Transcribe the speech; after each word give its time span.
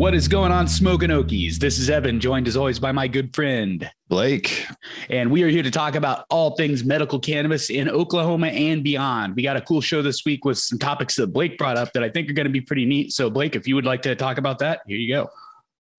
What 0.00 0.14
is 0.14 0.28
going 0.28 0.50
on, 0.50 0.66
Smoking 0.66 1.10
Okies? 1.10 1.56
This 1.56 1.78
is 1.78 1.90
Evan, 1.90 2.20
joined 2.20 2.48
as 2.48 2.56
always 2.56 2.78
by 2.78 2.90
my 2.90 3.06
good 3.06 3.34
friend 3.34 3.90
Blake. 4.08 4.66
And 5.10 5.30
we 5.30 5.42
are 5.42 5.48
here 5.48 5.62
to 5.62 5.70
talk 5.70 5.94
about 5.94 6.24
all 6.30 6.56
things 6.56 6.82
medical 6.82 7.20
cannabis 7.20 7.68
in 7.68 7.86
Oklahoma 7.86 8.46
and 8.46 8.82
beyond. 8.82 9.36
We 9.36 9.42
got 9.42 9.58
a 9.58 9.60
cool 9.60 9.82
show 9.82 10.00
this 10.00 10.24
week 10.24 10.46
with 10.46 10.56
some 10.56 10.78
topics 10.78 11.16
that 11.16 11.34
Blake 11.34 11.58
brought 11.58 11.76
up 11.76 11.92
that 11.92 12.02
I 12.02 12.08
think 12.08 12.30
are 12.30 12.32
going 12.32 12.46
to 12.46 12.50
be 12.50 12.62
pretty 12.62 12.86
neat. 12.86 13.12
So, 13.12 13.28
Blake, 13.28 13.54
if 13.54 13.68
you 13.68 13.74
would 13.74 13.84
like 13.84 14.00
to 14.00 14.16
talk 14.16 14.38
about 14.38 14.58
that, 14.60 14.80
here 14.86 14.96
you 14.96 15.12
go. 15.12 15.28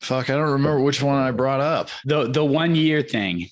Fuck, 0.01 0.31
I 0.31 0.33
don't 0.33 0.49
remember 0.49 0.81
which 0.81 1.03
one 1.03 1.21
I 1.21 1.29
brought 1.29 1.61
up. 1.61 1.89
The 2.03 2.27
the 2.27 2.43
one 2.43 2.73
year 2.73 3.03
thing. 3.03 3.49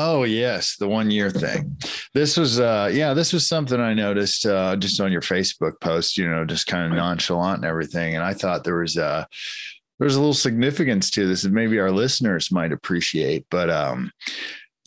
Oh 0.00 0.22
yes, 0.22 0.76
the 0.76 0.86
one 0.86 1.10
year 1.10 1.28
thing. 1.28 1.76
This 2.14 2.36
was 2.36 2.60
uh 2.60 2.88
yeah, 2.92 3.14
this 3.14 3.32
was 3.32 3.48
something 3.48 3.80
I 3.80 3.94
noticed 3.94 4.46
uh 4.46 4.76
just 4.76 5.00
on 5.00 5.10
your 5.10 5.22
Facebook 5.22 5.80
post, 5.80 6.16
you 6.16 6.30
know, 6.30 6.44
just 6.44 6.68
kind 6.68 6.86
of 6.86 6.96
nonchalant 6.96 7.56
and 7.56 7.64
everything. 7.64 8.14
And 8.14 8.22
I 8.22 8.32
thought 8.32 8.62
there 8.62 8.78
was 8.78 8.96
uh 8.96 9.24
there's 9.98 10.14
a 10.14 10.20
little 10.20 10.34
significance 10.34 11.10
to 11.10 11.26
this 11.26 11.42
that 11.42 11.50
maybe 11.50 11.80
our 11.80 11.90
listeners 11.90 12.52
might 12.52 12.70
appreciate. 12.70 13.44
But 13.50 13.70
um 13.70 14.12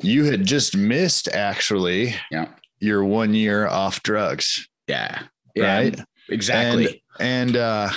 you 0.02 0.24
had 0.24 0.46
just 0.46 0.78
missed 0.78 1.28
actually 1.28 2.16
yeah. 2.32 2.48
your 2.80 3.04
one 3.04 3.34
year 3.34 3.68
off 3.68 4.02
drugs. 4.04 4.66
Yeah. 4.88 5.24
Yeah. 5.56 5.76
Right. 5.76 6.02
Exactly. 6.30 7.04
And, 7.20 7.50
and 7.50 7.58
uh 7.58 7.90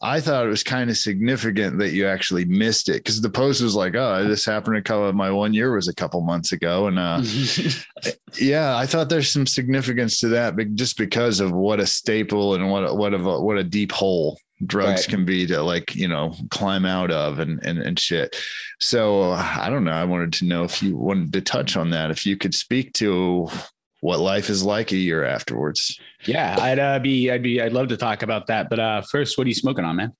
I 0.00 0.20
thought 0.20 0.46
it 0.46 0.50
was 0.50 0.62
kind 0.62 0.90
of 0.90 0.96
significant 0.96 1.78
that 1.78 1.90
you 1.90 2.06
actually 2.06 2.44
missed 2.44 2.88
it 2.88 2.98
because 2.98 3.20
the 3.20 3.30
post 3.30 3.62
was 3.62 3.74
like, 3.74 3.94
"Oh, 3.96 4.24
this 4.24 4.44
happened 4.44 4.76
a 4.76 4.82
couple. 4.82 5.08
Of 5.08 5.14
my 5.14 5.30
one 5.30 5.52
year 5.52 5.74
was 5.74 5.88
a 5.88 5.94
couple 5.94 6.20
months 6.20 6.52
ago," 6.52 6.86
and 6.86 6.98
uh, 6.98 7.20
yeah, 8.40 8.76
I 8.76 8.86
thought 8.86 9.08
there's 9.08 9.30
some 9.30 9.46
significance 9.46 10.20
to 10.20 10.28
that, 10.28 10.56
but 10.56 10.74
just 10.74 10.98
because 10.98 11.40
of 11.40 11.52
what 11.52 11.80
a 11.80 11.86
staple 11.86 12.54
and 12.54 12.70
what 12.70 12.88
a, 12.88 12.94
what 12.94 13.12
of 13.12 13.26
a, 13.26 13.40
what 13.40 13.58
a 13.58 13.64
deep 13.64 13.90
hole 13.90 14.38
drugs 14.66 15.02
right. 15.02 15.08
can 15.08 15.24
be 15.24 15.46
to 15.46 15.62
like 15.62 15.94
you 15.94 16.08
know 16.08 16.34
climb 16.50 16.84
out 16.84 17.10
of 17.10 17.40
and 17.40 17.60
and 17.64 17.78
and 17.78 17.98
shit. 17.98 18.36
So 18.78 19.32
uh, 19.32 19.56
I 19.58 19.68
don't 19.68 19.84
know. 19.84 19.92
I 19.92 20.04
wanted 20.04 20.32
to 20.34 20.44
know 20.44 20.62
if 20.62 20.80
you 20.82 20.96
wanted 20.96 21.32
to 21.32 21.40
touch 21.40 21.76
on 21.76 21.90
that, 21.90 22.12
if 22.12 22.24
you 22.24 22.36
could 22.36 22.54
speak 22.54 22.92
to 22.94 23.48
what 24.00 24.20
life 24.20 24.50
is 24.50 24.64
like 24.64 24.92
a 24.92 24.96
year 24.96 25.24
afterwards. 25.24 25.98
Yeah, 26.24 26.56
I'd 26.58 26.78
uh, 26.78 26.98
be, 26.98 27.30
I'd 27.30 27.42
be, 27.42 27.60
I'd 27.60 27.72
love 27.72 27.88
to 27.88 27.96
talk 27.96 28.22
about 28.22 28.46
that. 28.46 28.68
But 28.70 28.78
uh, 28.78 29.02
first, 29.02 29.38
what 29.38 29.46
are 29.46 29.48
you 29.48 29.54
smoking 29.54 29.84
on, 29.84 29.96
man? 29.96 30.12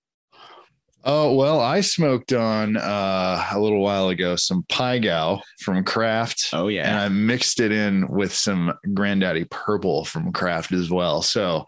Oh 1.04 1.32
well, 1.34 1.60
I 1.60 1.80
smoked 1.80 2.32
on 2.32 2.76
uh, 2.76 3.46
a 3.52 3.58
little 3.58 3.80
while 3.80 4.08
ago 4.08 4.34
some 4.36 4.64
Pai 4.68 4.98
Gow 4.98 5.40
from 5.60 5.84
Craft. 5.84 6.50
Oh 6.52 6.68
yeah, 6.68 6.88
and 6.88 6.98
I 6.98 7.08
mixed 7.08 7.60
it 7.60 7.70
in 7.70 8.08
with 8.08 8.34
some 8.34 8.74
Granddaddy 8.94 9.44
Purple 9.44 10.04
from 10.04 10.32
Craft 10.32 10.72
as 10.72 10.90
well. 10.90 11.22
So 11.22 11.66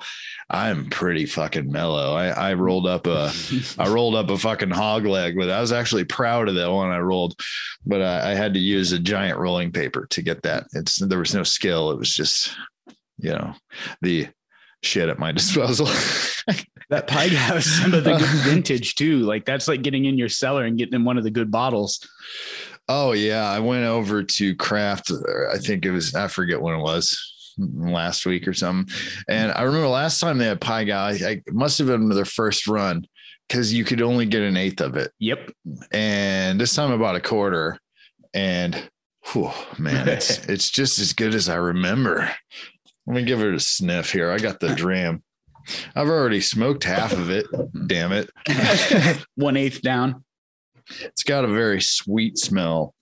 I'm 0.51 0.91
pretty 0.91 1.27
fucking 1.27 1.71
mellow. 1.71 2.13
I, 2.15 2.29
I 2.29 2.55
rolled 2.55 2.87
up 2.87 3.07
a 3.07 3.33
I 3.79 3.89
rolled 3.89 4.17
up 4.17 4.31
a 4.31 4.39
fucking 4.39 4.71
hog 4.71 5.07
leg 5.07 5.37
but 5.37 5.49
I 5.49 5.61
was 5.61 5.73
actually 5.73 6.05
proud 6.05 6.49
of 6.49 6.57
that 6.57 6.71
one 6.71 6.91
I 6.91 6.99
rolled, 6.99 7.41
but 7.87 8.03
I, 8.03 8.33
I 8.33 8.35
had 8.35 8.55
to 8.55 8.61
use 8.61 8.91
a 8.91 8.99
giant 8.99 9.39
rolling 9.39 9.71
paper 9.71 10.07
to 10.11 10.23
get 10.23 10.43
that. 10.43 10.67
It's 10.73 10.97
there 10.97 11.21
was 11.21 11.35
no 11.35 11.45
skill. 11.45 11.93
It 11.93 11.99
was 11.99 12.15
just 12.15 12.55
you 13.19 13.31
know 13.31 13.55
the 14.03 14.29
shit 14.83 15.09
at 15.09 15.19
my 15.19 15.31
disposal. 15.41 15.87
that 16.89 17.07
Pai 17.07 17.29
has 17.29 17.65
some 17.67 17.95
of 17.95 18.03
the 18.03 18.17
good 18.17 18.29
vintage 18.45 18.97
too. 18.97 19.21
Like 19.21 19.45
that's 19.45 19.69
like 19.69 19.83
getting 19.83 20.07
in 20.07 20.19
your 20.19 20.29
cellar 20.29 20.65
and 20.65 20.77
getting 20.77 20.95
in 20.95 21.05
one 21.05 21.17
of 21.17 21.25
the 21.25 21.31
good 21.31 21.51
bottles. 21.51 22.07
Oh 22.89 23.13
yeah, 23.13 23.49
I 23.49 23.61
went 23.61 23.85
over 23.85 24.25
to 24.25 24.57
Craft. 24.57 25.13
I 25.53 25.59
think 25.59 25.87
it 25.87 25.93
was 25.93 26.15
I 26.17 26.27
forget 26.27 26.61
when 26.61 26.75
it 26.75 26.83
was 26.83 27.35
last 27.61 28.27
week 28.27 28.49
or 28.49 28.55
something. 28.55 28.93
And 29.29 29.53
I 29.53 29.63
remember 29.63 29.89
last 29.89 30.21
time 30.21 30.39
they 30.39 30.47
had 30.47 30.61
Pai 30.61 30.87
Gow, 30.87 31.07
I, 31.07 31.43
must 31.49 31.79
have 31.79 31.87
been 31.87 32.09
their 32.09 32.25
first 32.25 32.67
run 32.67 33.07
because 33.49 33.73
you 33.73 33.85
could 33.85 34.01
only 34.01 34.27
get 34.27 34.43
an 34.43 34.57
eighth 34.57 34.81
of 34.81 34.97
it. 34.97 35.13
Yep. 35.19 35.51
And 35.93 36.61
this 36.61 36.75
time 36.75 36.93
I 36.93 36.97
bought 36.97 37.17
a 37.17 37.21
quarter, 37.21 37.79
and 38.33 38.91
whew, 39.33 39.51
man, 39.79 40.09
it's 40.09 40.39
it's 40.49 40.71
just 40.71 40.99
as 40.99 41.13
good 41.13 41.35
as 41.35 41.49
I 41.49 41.57
remember. 41.57 42.31
Let 43.07 43.17
me 43.17 43.25
give 43.25 43.43
it 43.43 43.55
a 43.55 43.61
sniff 43.61 44.13
here. 44.13 44.31
I 44.31 44.39
got 44.39 44.61
the 44.61 44.75
dram. 44.75 45.23
I've 45.95 46.09
already 46.09 46.41
smoked 46.41 46.85
half 46.85 47.13
of 47.13 47.31
it. 47.31 47.47
Damn 47.87 48.13
it. 48.13 48.31
One 49.35 49.57
eighth 49.57 49.83
down. 49.83 50.25
It's 51.01 51.23
got 51.23 51.45
a 51.45 51.49
very 51.49 51.81
sweet 51.81 52.39
smell. 52.39 52.95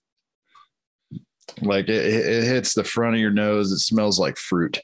Like 1.61 1.89
it, 1.89 2.05
it 2.05 2.43
hits 2.43 2.73
the 2.73 2.83
front 2.83 3.15
of 3.15 3.21
your 3.21 3.31
nose. 3.31 3.71
It 3.71 3.79
smells 3.79 4.19
like 4.19 4.37
fruit. 4.37 4.79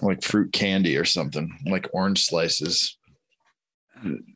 Like 0.00 0.22
fruit 0.22 0.52
candy 0.52 0.96
or 0.96 1.04
something, 1.04 1.56
like 1.66 1.88
orange 1.92 2.24
slices. 2.24 2.96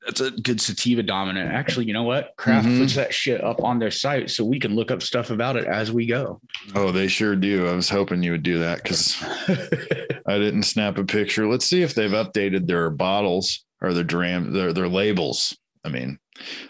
That's 0.04 0.20
a 0.20 0.30
good 0.30 0.60
sativa 0.60 1.02
dominant. 1.02 1.50
Actually, 1.52 1.86
you 1.86 1.92
know 1.92 2.04
what? 2.04 2.34
Craft 2.36 2.68
mm-hmm. 2.68 2.82
puts 2.82 2.94
that 2.94 3.12
shit 3.12 3.42
up 3.42 3.62
on 3.64 3.78
their 3.80 3.90
site 3.90 4.30
so 4.30 4.44
we 4.44 4.60
can 4.60 4.76
look 4.76 4.92
up 4.92 5.02
stuff 5.02 5.30
about 5.30 5.56
it 5.56 5.64
as 5.64 5.90
we 5.90 6.06
go. 6.06 6.40
Oh, 6.74 6.92
they 6.92 7.08
sure 7.08 7.34
do. 7.34 7.66
I 7.66 7.72
was 7.72 7.88
hoping 7.88 8.22
you 8.22 8.32
would 8.32 8.44
do 8.44 8.58
that 8.60 8.82
because 8.82 9.16
I 10.28 10.38
didn't 10.38 10.64
snap 10.64 10.98
a 10.98 11.04
picture. 11.04 11.48
Let's 11.48 11.66
see 11.66 11.82
if 11.82 11.94
they've 11.94 12.10
updated 12.10 12.66
their 12.66 12.90
bottles 12.90 13.64
or 13.80 13.92
their 13.92 14.04
dram 14.04 14.52
their 14.52 14.72
their 14.72 14.88
labels. 14.88 15.56
I 15.86 15.88
mean, 15.88 16.18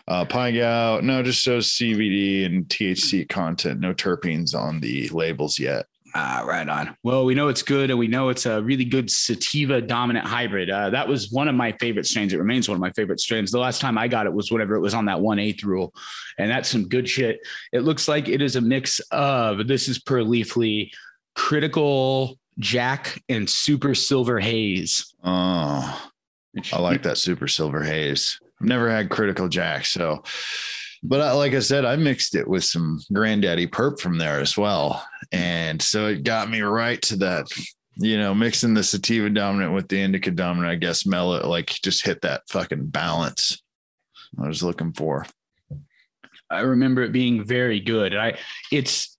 uh, 0.06 0.26
Pai 0.26 0.52
Gow, 0.52 1.00
no, 1.00 1.22
just 1.22 1.40
shows 1.40 1.72
CBD 1.72 2.44
and 2.44 2.66
THC 2.68 3.26
content, 3.28 3.80
no 3.80 3.94
terpenes 3.94 4.54
on 4.54 4.78
the 4.78 5.08
labels 5.08 5.58
yet. 5.58 5.86
Ah, 6.14 6.44
right 6.46 6.68
on. 6.68 6.96
Well, 7.02 7.24
we 7.24 7.34
know 7.34 7.48
it's 7.48 7.62
good, 7.62 7.90
and 7.90 7.98
we 7.98 8.08
know 8.08 8.28
it's 8.28 8.46
a 8.46 8.62
really 8.62 8.84
good 8.84 9.10
sativa 9.10 9.80
dominant 9.80 10.26
hybrid. 10.26 10.70
Uh, 10.70 10.90
that 10.90 11.08
was 11.08 11.30
one 11.30 11.48
of 11.48 11.54
my 11.54 11.72
favorite 11.72 12.06
strains. 12.06 12.32
It 12.32 12.38
remains 12.38 12.68
one 12.68 12.76
of 12.76 12.80
my 12.80 12.92
favorite 12.92 13.20
strains. 13.20 13.50
The 13.50 13.58
last 13.58 13.80
time 13.80 13.98
I 13.98 14.06
got 14.06 14.26
it 14.26 14.32
was 14.32 14.50
whenever 14.50 14.76
it 14.76 14.80
was 14.80 14.94
on 14.94 15.06
that 15.06 15.20
one 15.20 15.38
eighth 15.38 15.64
rule, 15.64 15.92
and 16.38 16.50
that's 16.50 16.68
some 16.68 16.88
good 16.88 17.08
shit. 17.08 17.40
It 17.72 17.80
looks 17.80 18.08
like 18.08 18.28
it 18.28 18.40
is 18.40 18.56
a 18.56 18.60
mix 18.60 19.00
of 19.10 19.66
this 19.66 19.88
is 19.88 19.98
per 19.98 20.20
leafly 20.20 20.90
critical 21.34 22.38
jack 22.58 23.22
and 23.28 23.48
super 23.48 23.94
silver 23.94 24.40
haze. 24.40 25.14
Oh, 25.22 26.10
I 26.72 26.80
like 26.80 27.02
that 27.02 27.18
super 27.18 27.48
silver 27.48 27.82
haze. 27.82 28.38
I've 28.60 28.68
never 28.68 28.90
had 28.90 29.10
critical 29.10 29.48
jack, 29.48 29.86
so 29.86 30.22
but 31.02 31.20
I, 31.20 31.32
like 31.32 31.54
I 31.54 31.60
said, 31.60 31.84
I 31.84 31.96
mixed 31.96 32.34
it 32.34 32.48
with 32.48 32.64
some 32.64 33.00
granddaddy 33.12 33.66
perp 33.66 34.00
from 34.00 34.18
there 34.18 34.40
as 34.40 34.56
well. 34.56 35.06
And 35.30 35.80
so 35.80 36.06
it 36.06 36.24
got 36.24 36.50
me 36.50 36.62
right 36.62 37.00
to 37.02 37.16
that, 37.18 37.46
you 37.96 38.18
know, 38.18 38.34
mixing 38.34 38.74
the 38.74 38.82
sativa 38.82 39.30
dominant 39.30 39.72
with 39.72 39.88
the 39.88 40.00
indica 40.00 40.30
dominant, 40.30 40.72
I 40.72 40.76
guess, 40.76 41.06
mellow, 41.06 41.46
like 41.48 41.68
just 41.68 42.04
hit 42.04 42.22
that 42.22 42.42
fucking 42.48 42.86
balance 42.86 43.62
I 44.42 44.48
was 44.48 44.62
looking 44.62 44.92
for. 44.92 45.26
I 46.50 46.60
remember 46.60 47.02
it 47.02 47.12
being 47.12 47.44
very 47.44 47.80
good. 47.80 48.14
I, 48.14 48.38
it's, 48.72 49.15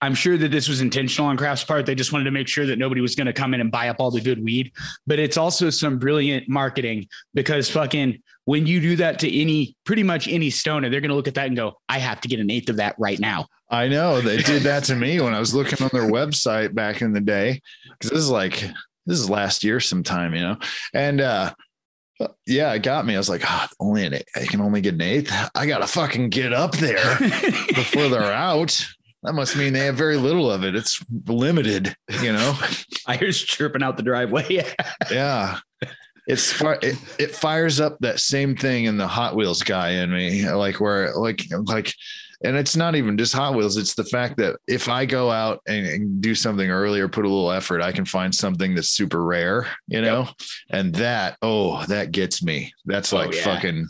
I'm 0.00 0.14
sure 0.14 0.36
that 0.36 0.50
this 0.50 0.68
was 0.68 0.80
intentional 0.80 1.28
on 1.28 1.36
Craft's 1.36 1.64
part. 1.64 1.86
They 1.86 1.94
just 1.94 2.12
wanted 2.12 2.24
to 2.24 2.30
make 2.30 2.46
sure 2.46 2.66
that 2.66 2.78
nobody 2.78 3.00
was 3.00 3.14
going 3.14 3.26
to 3.26 3.32
come 3.32 3.52
in 3.54 3.60
and 3.60 3.70
buy 3.70 3.88
up 3.88 3.96
all 3.98 4.10
the 4.10 4.20
good 4.20 4.42
weed. 4.42 4.72
But 5.06 5.18
it's 5.18 5.36
also 5.36 5.70
some 5.70 5.98
brilliant 5.98 6.48
marketing 6.48 7.08
because 7.34 7.68
fucking 7.68 8.22
when 8.44 8.66
you 8.66 8.80
do 8.80 8.96
that 8.96 9.18
to 9.20 9.40
any 9.40 9.76
pretty 9.84 10.02
much 10.02 10.28
any 10.28 10.50
stoner, 10.50 10.88
they're 10.88 11.00
going 11.00 11.10
to 11.10 11.16
look 11.16 11.28
at 11.28 11.34
that 11.34 11.48
and 11.48 11.56
go, 11.56 11.74
I 11.88 11.98
have 11.98 12.20
to 12.22 12.28
get 12.28 12.38
an 12.38 12.50
eighth 12.50 12.70
of 12.70 12.76
that 12.76 12.94
right 12.98 13.18
now. 13.18 13.46
I 13.70 13.88
know 13.88 14.20
they 14.20 14.38
did 14.38 14.62
that 14.62 14.84
to 14.84 14.96
me 14.96 15.20
when 15.20 15.34
I 15.34 15.40
was 15.40 15.54
looking 15.54 15.82
on 15.82 15.90
their 15.92 16.10
website 16.10 16.74
back 16.74 17.02
in 17.02 17.12
the 17.12 17.20
day. 17.20 17.60
Cause 18.00 18.10
this 18.10 18.20
is 18.20 18.30
like, 18.30 18.64
this 19.04 19.18
is 19.18 19.28
last 19.28 19.64
year 19.64 19.80
sometime, 19.80 20.34
you 20.34 20.40
know? 20.40 20.56
And, 20.94 21.20
uh, 21.20 21.52
yeah, 22.46 22.72
it 22.72 22.82
got 22.82 23.04
me. 23.04 23.14
I 23.14 23.18
was 23.18 23.28
like, 23.28 23.42
oh, 23.46 23.66
only 23.80 24.04
an 24.06 24.14
eighth. 24.14 24.28
I 24.34 24.46
can 24.46 24.60
only 24.60 24.80
get 24.80 24.94
an 24.94 25.02
eighth. 25.02 25.32
I 25.54 25.66
gotta 25.66 25.86
fucking 25.86 26.30
get 26.30 26.52
up 26.52 26.72
there 26.72 27.18
before 27.18 28.08
they're 28.08 28.32
out 28.32 28.84
that 29.22 29.34
must 29.34 29.56
mean 29.56 29.72
they 29.72 29.86
have 29.86 29.96
very 29.96 30.16
little 30.16 30.50
of 30.50 30.64
it. 30.64 30.76
It's 30.76 31.04
limited, 31.26 31.94
you 32.22 32.32
know. 32.32 32.56
I 33.06 33.16
hear 33.16 33.32
chirping 33.32 33.82
out 33.82 33.96
the 33.96 34.02
driveway. 34.02 34.64
yeah. 35.10 35.58
It's 36.26 36.60
it, 36.60 36.96
it 37.18 37.34
fires 37.34 37.80
up 37.80 37.96
that 38.00 38.20
same 38.20 38.54
thing 38.54 38.84
in 38.84 38.98
the 38.98 39.08
Hot 39.08 39.34
Wheels 39.34 39.62
guy 39.62 39.90
in 39.90 40.12
me, 40.12 40.48
like 40.50 40.78
where 40.78 41.14
like 41.14 41.42
like 41.64 41.94
and 42.44 42.56
it's 42.56 42.76
not 42.76 42.94
even 42.94 43.18
just 43.18 43.34
Hot 43.34 43.54
Wheels. 43.54 43.76
It's 43.76 43.94
the 43.94 44.04
fact 44.04 44.36
that 44.36 44.56
if 44.68 44.88
I 44.88 45.06
go 45.06 45.30
out 45.30 45.60
and, 45.66 45.86
and, 45.86 46.20
do 46.20 46.34
something 46.34 46.70
early 46.70 47.00
or 47.00 47.08
put 47.08 47.24
a 47.24 47.28
little 47.28 47.50
effort, 47.50 47.82
I 47.82 47.90
can 47.90 48.04
find 48.04 48.32
something 48.32 48.74
that's 48.74 48.90
super 48.90 49.24
rare, 49.24 49.66
you 49.88 50.00
know? 50.00 50.20
Yep. 50.22 50.34
And 50.70 50.94
that, 50.96 51.36
oh, 51.42 51.84
that 51.86 52.12
gets 52.12 52.42
me. 52.42 52.72
That's 52.84 53.12
oh, 53.12 53.16
like 53.16 53.30
oh, 53.32 53.36
yeah. 53.36 53.42
fucking 53.42 53.88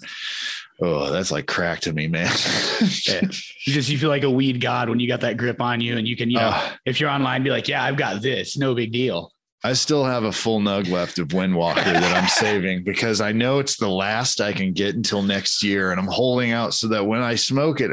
Oh, 0.80 1.10
that's 1.10 1.32
like 1.32 1.46
crack 1.46 1.80
to 1.80 1.92
me, 1.92 2.06
man. 2.06 2.26
yeah. 3.06 3.22
You 3.22 3.72
just 3.72 3.88
you 3.88 3.98
feel 3.98 4.10
like 4.10 4.22
a 4.22 4.30
weed 4.30 4.60
god 4.60 4.88
when 4.88 5.00
you 5.00 5.08
got 5.08 5.22
that 5.22 5.36
grip 5.36 5.60
on 5.60 5.80
you, 5.80 5.96
and 5.96 6.06
you 6.06 6.16
can, 6.16 6.30
you 6.30 6.36
know, 6.36 6.48
uh, 6.48 6.70
if 6.84 7.00
you're 7.00 7.10
online, 7.10 7.42
be 7.42 7.50
like, 7.50 7.66
yeah, 7.66 7.82
I've 7.82 7.96
got 7.96 8.22
this, 8.22 8.56
no 8.56 8.74
big 8.74 8.92
deal. 8.92 9.32
I 9.64 9.72
still 9.72 10.04
have 10.04 10.22
a 10.22 10.30
full 10.30 10.60
nug 10.60 10.88
left 10.88 11.18
of 11.18 11.28
Windwalker 11.28 11.82
that 11.82 12.16
I'm 12.22 12.28
saving 12.28 12.84
because 12.84 13.20
I 13.20 13.32
know 13.32 13.58
it's 13.58 13.76
the 13.76 13.88
last 13.88 14.40
I 14.40 14.52
can 14.52 14.72
get 14.72 14.94
until 14.94 15.20
next 15.20 15.64
year. 15.64 15.90
And 15.90 15.98
I'm 15.98 16.06
holding 16.06 16.52
out 16.52 16.74
so 16.74 16.86
that 16.88 17.04
when 17.04 17.22
I 17.22 17.34
smoke 17.34 17.80
it, 17.80 17.90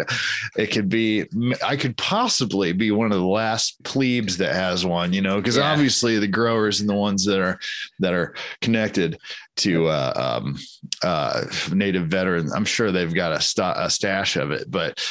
it 0.55 0.67
could 0.67 0.89
be, 0.89 1.25
I 1.65 1.75
could 1.75 1.97
possibly 1.97 2.71
be 2.71 2.91
one 2.91 3.11
of 3.11 3.17
the 3.17 3.25
last 3.25 3.83
plebes 3.83 4.37
that 4.37 4.53
has 4.53 4.85
one, 4.85 5.11
you 5.11 5.21
know, 5.21 5.37
because 5.37 5.57
Yeah. 5.57 5.71
obviously 5.71 6.19
the 6.19 6.27
growers 6.27 6.81
and 6.81 6.89
the 6.89 6.93
ones 6.93 7.25
that 7.25 7.39
are, 7.39 7.59
that 7.99 8.13
are 8.13 8.35
connected 8.61 9.17
to 9.57 9.87
uh, 9.87 10.39
um, 10.43 10.59
uh, 11.03 11.45
native 11.73 12.07
veterans, 12.09 12.53
I'm 12.53 12.65
sure 12.65 12.91
they've 12.91 13.13
got 13.13 13.31
a, 13.31 13.41
sta- 13.41 13.73
a 13.85 13.89
stash 13.89 14.35
of 14.35 14.51
it, 14.51 14.69
but 14.69 15.03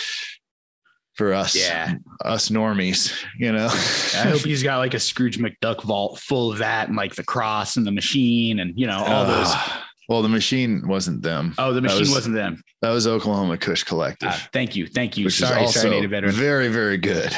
for 1.14 1.32
us, 1.32 1.54
Yeah. 1.56 1.94
us 2.24 2.48
normies, 2.48 3.14
you 3.38 3.52
know, 3.52 3.66
I 3.70 4.28
hope 4.28 4.40
he's 4.40 4.62
got 4.62 4.78
like 4.78 4.94
a 4.94 5.00
Scrooge 5.00 5.38
McDuck 5.38 5.82
vault 5.84 6.18
full 6.18 6.50
of 6.52 6.58
that 6.58 6.88
and 6.88 6.96
like 6.96 7.14
the 7.14 7.24
cross 7.24 7.76
and 7.76 7.86
the 7.86 7.92
machine 7.92 8.58
and 8.60 8.72
you 8.78 8.86
know 8.86 8.98
all 8.98 9.24
those. 9.26 9.46
Ah, 9.48 9.86
well, 10.08 10.22
the 10.22 10.28
machine 10.28 10.86
wasn't 10.86 11.22
them. 11.22 11.54
Oh, 11.56 11.72
the 11.72 11.80
machine 11.80 12.00
was- 12.00 12.10
was, 12.14 12.26
not 12.28 12.34
them. 12.34 12.62
That 12.82 12.90
was 12.90 13.06
Oklahoma 13.06 13.56
Kush 13.56 13.82
Collective, 13.84 14.28
Ah, 14.32 14.48
thank 14.52 14.76
you, 14.76 14.86
thank 14.86 15.16
you. 15.16 15.24
which 15.26 15.38
Sorry, 15.38 15.60
is 15.62 15.66
also 15.68 15.80
sorry, 15.80 15.94
native 15.94 16.10
veteran. 16.10 16.32
very, 16.32 16.68
very 16.68 16.98
good. 16.98 17.34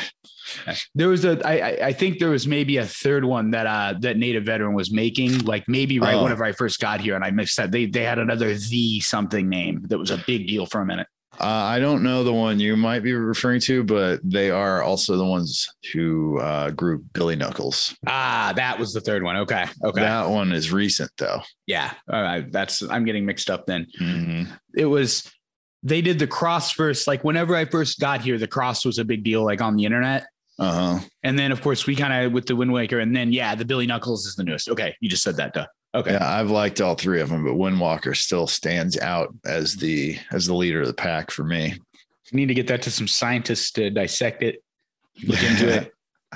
There 0.95 1.09
was 1.09 1.25
a, 1.25 1.41
I, 1.47 1.53
I- 1.71 1.87
I 1.89 1.93
think 1.93 2.19
there 2.19 2.31
was 2.31 2.47
maybe 2.47 2.77
a 2.79 2.87
third 2.87 3.25
one 3.25 3.51
that 3.51 3.67
uh 3.67 3.95
that 4.01 4.17
native 4.17 4.45
veteran 4.45 4.75
was 4.75 4.91
making, 4.93 5.41
like 5.45 5.65
maybe 5.69 5.99
right 5.99 6.15
Oh. 6.15 6.23
whenever 6.23 6.45
I 6.45 6.53
first 6.53 6.81
got 6.81 7.01
here, 7.01 7.15
and 7.17 7.25
I 7.25 7.31
missed 7.31 7.57
that. 7.59 7.71
They 7.73 7.87
they 7.87 8.05
had 8.05 8.19
another 8.19 8.55
the 8.55 9.01
something 9.01 9.49
name 9.49 9.85
that 9.89 9.99
was 9.99 10.11
a 10.11 10.23
big 10.27 10.47
deal 10.49 10.65
for 10.67 10.81
a 10.81 10.87
minute. 10.87 11.09
Uh, 11.41 11.45
I 11.45 11.79
don't 11.79 12.03
know 12.03 12.25
the 12.25 12.33
one 12.33 12.59
you 12.61 12.77
might 12.77 13.01
be 13.03 13.13
referring 13.13 13.61
to, 13.63 13.85
but 13.85 14.21
they 14.25 14.51
are 14.51 14.83
also 14.83 15.17
the 15.17 15.25
ones 15.25 15.69
who 15.93 16.39
uh, 16.41 16.71
grew 16.71 17.05
Billy 17.15 17.37
Knuckles. 17.37 17.95
Ah, 18.07 18.53
that 18.57 18.79
was 18.79 18.93
the 18.93 19.01
third 19.01 19.23
one. 19.23 19.37
Okay, 19.39 19.65
okay, 19.85 20.01
That 20.01 20.29
one 20.31 20.53
is 20.53 20.73
recent 20.73 21.11
though. 21.19 21.41
yeah. 21.67 21.93
All 22.13 22.23
right, 22.23 22.51
that's 22.51 22.83
I'm 22.83 23.05
getting 23.05 23.25
mixed 23.27 23.51
up 23.51 23.67
then. 23.67 23.87
Mhm. 24.01 24.49
it 24.75 24.87
was 24.87 25.31
they 25.83 26.01
did 26.01 26.19
the 26.19 26.27
cross 26.27 26.71
first 26.73 27.07
like 27.07 27.23
whenever 27.23 27.55
i 27.55 27.65
first 27.65 28.01
got 28.01 28.21
here 28.23 28.39
the 28.39 28.49
cross 28.49 28.85
was 28.85 28.99
a 28.99 29.05
big 29.05 29.23
deal 29.23 29.45
like 29.45 29.61
on 29.61 29.77
the 29.77 29.85
internet 29.85 30.27
Uh-huh. 30.59 30.99
and 31.23 31.39
then 31.39 31.53
of 31.53 31.61
course 31.61 31.87
we 31.87 31.95
kind 31.95 32.13
of 32.27 32.33
with 32.33 32.47
the 32.47 32.55
Windwalker 32.55 33.01
and 33.01 33.15
then 33.15 33.31
yeah 33.31 33.55
the 33.55 33.65
billy 33.65 33.87
knuckles 33.87 34.27
is 34.27 34.35
the 34.37 34.43
newest 34.43 34.69
okay 34.71 34.97
you 35.01 35.09
just 35.09 35.23
said 35.23 35.37
that 35.37 35.53
duh 35.53 35.67
okay 35.97 36.13
Yeah, 36.13 36.29
I've 36.39 36.51
liked 36.51 36.81
all 36.81 36.95
three 36.95 37.21
of 37.21 37.29
them, 37.31 37.45
but 37.45 37.55
Windwalker 37.55 38.17
still 38.17 38.47
stands 38.47 38.99
out 38.99 39.35
as 39.45 39.77
the 39.77 40.19
as 40.33 40.47
the 40.47 40.55
leader 40.55 40.81
of 40.83 40.87
the 40.87 40.95
pack 40.95 41.31
for 41.31 41.45
me. 41.45 41.75
we 42.33 42.37
need 42.37 42.47
to 42.49 42.55
get 42.55 42.67
that 42.69 42.83
to 42.83 42.91
some 42.91 43.09
scientists 43.09 43.71
to 43.73 43.91
dissect 43.91 44.43
it 44.43 44.63
look 45.25 45.43
into 45.43 45.69
it 45.69 45.93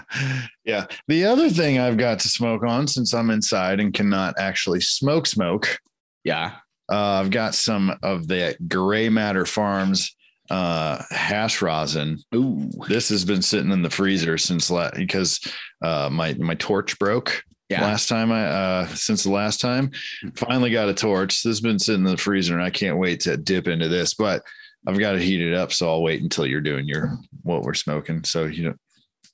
yeah. 0.65 0.87
The 1.09 1.25
other 1.25 1.51
thing 1.51 1.79
I've 1.79 1.99
got 1.99 2.21
to 2.21 2.29
smoke 2.29 2.63
on 2.65 2.87
since 2.87 3.13
I'm 3.13 3.29
inside 3.31 3.81
and 3.81 3.93
cannot 3.93 4.35
actually 4.39 4.81
smoke 4.81 5.27
smoke 5.27 5.79
yeah 6.25 6.57
Uh, 6.91 7.21
I've 7.21 7.31
got 7.31 7.55
some 7.55 7.97
of 8.03 8.27
the 8.27 8.57
Gray 8.69 9.09
Matter 9.09 9.47
Farms 9.47 10.17
uh, 10.51 11.01
hash 11.11 11.63
rosin. 11.63 12.19
Ooh. 12.35 12.69
This 12.89 13.09
has 13.11 13.25
been 13.25 13.43
sitting 13.43 13.71
in 13.71 13.83
the 13.83 13.91
freezer 13.91 14.37
since 14.39 14.69
la- 14.71 14.91
because 14.97 15.39
uh, 15.83 16.09
my 16.11 16.35
my 16.35 16.55
torch 16.57 16.99
broke 16.99 17.45
yeah 17.71 17.83
last 17.83 18.09
time. 18.09 18.31
I 18.33 18.45
uh, 18.47 18.87
since 18.89 19.23
the 19.25 19.31
last 19.31 19.61
time, 19.61 19.91
finally 20.35 20.71
got 20.71 20.89
a 20.89 20.95
torch. 20.95 21.43
This 21.43 21.51
has 21.51 21.61
been 21.61 21.79
sitting 21.79 22.05
in 22.05 22.11
the 22.11 22.17
freezer, 22.17 22.55
and 22.55 22.63
I 22.65 22.71
can't 22.71 22.99
wait 22.99 23.21
to 23.21 23.37
dip 23.37 23.69
into 23.69 23.89
this. 23.89 24.15
But 24.15 24.43
I've 24.87 24.99
got 24.99 25.13
to 25.13 25.19
heat 25.21 25.41
it 25.41 25.55
up, 25.55 25.73
so 25.73 25.89
I'll 25.89 26.03
wait 26.03 26.23
until 26.23 26.47
you're 26.47 26.61
doing 26.61 26.87
your 26.89 27.17
what 27.43 27.63
we're 27.63 27.75
smoking, 27.75 28.25
so 28.25 28.45
you 28.45 28.65
don't 28.65 28.81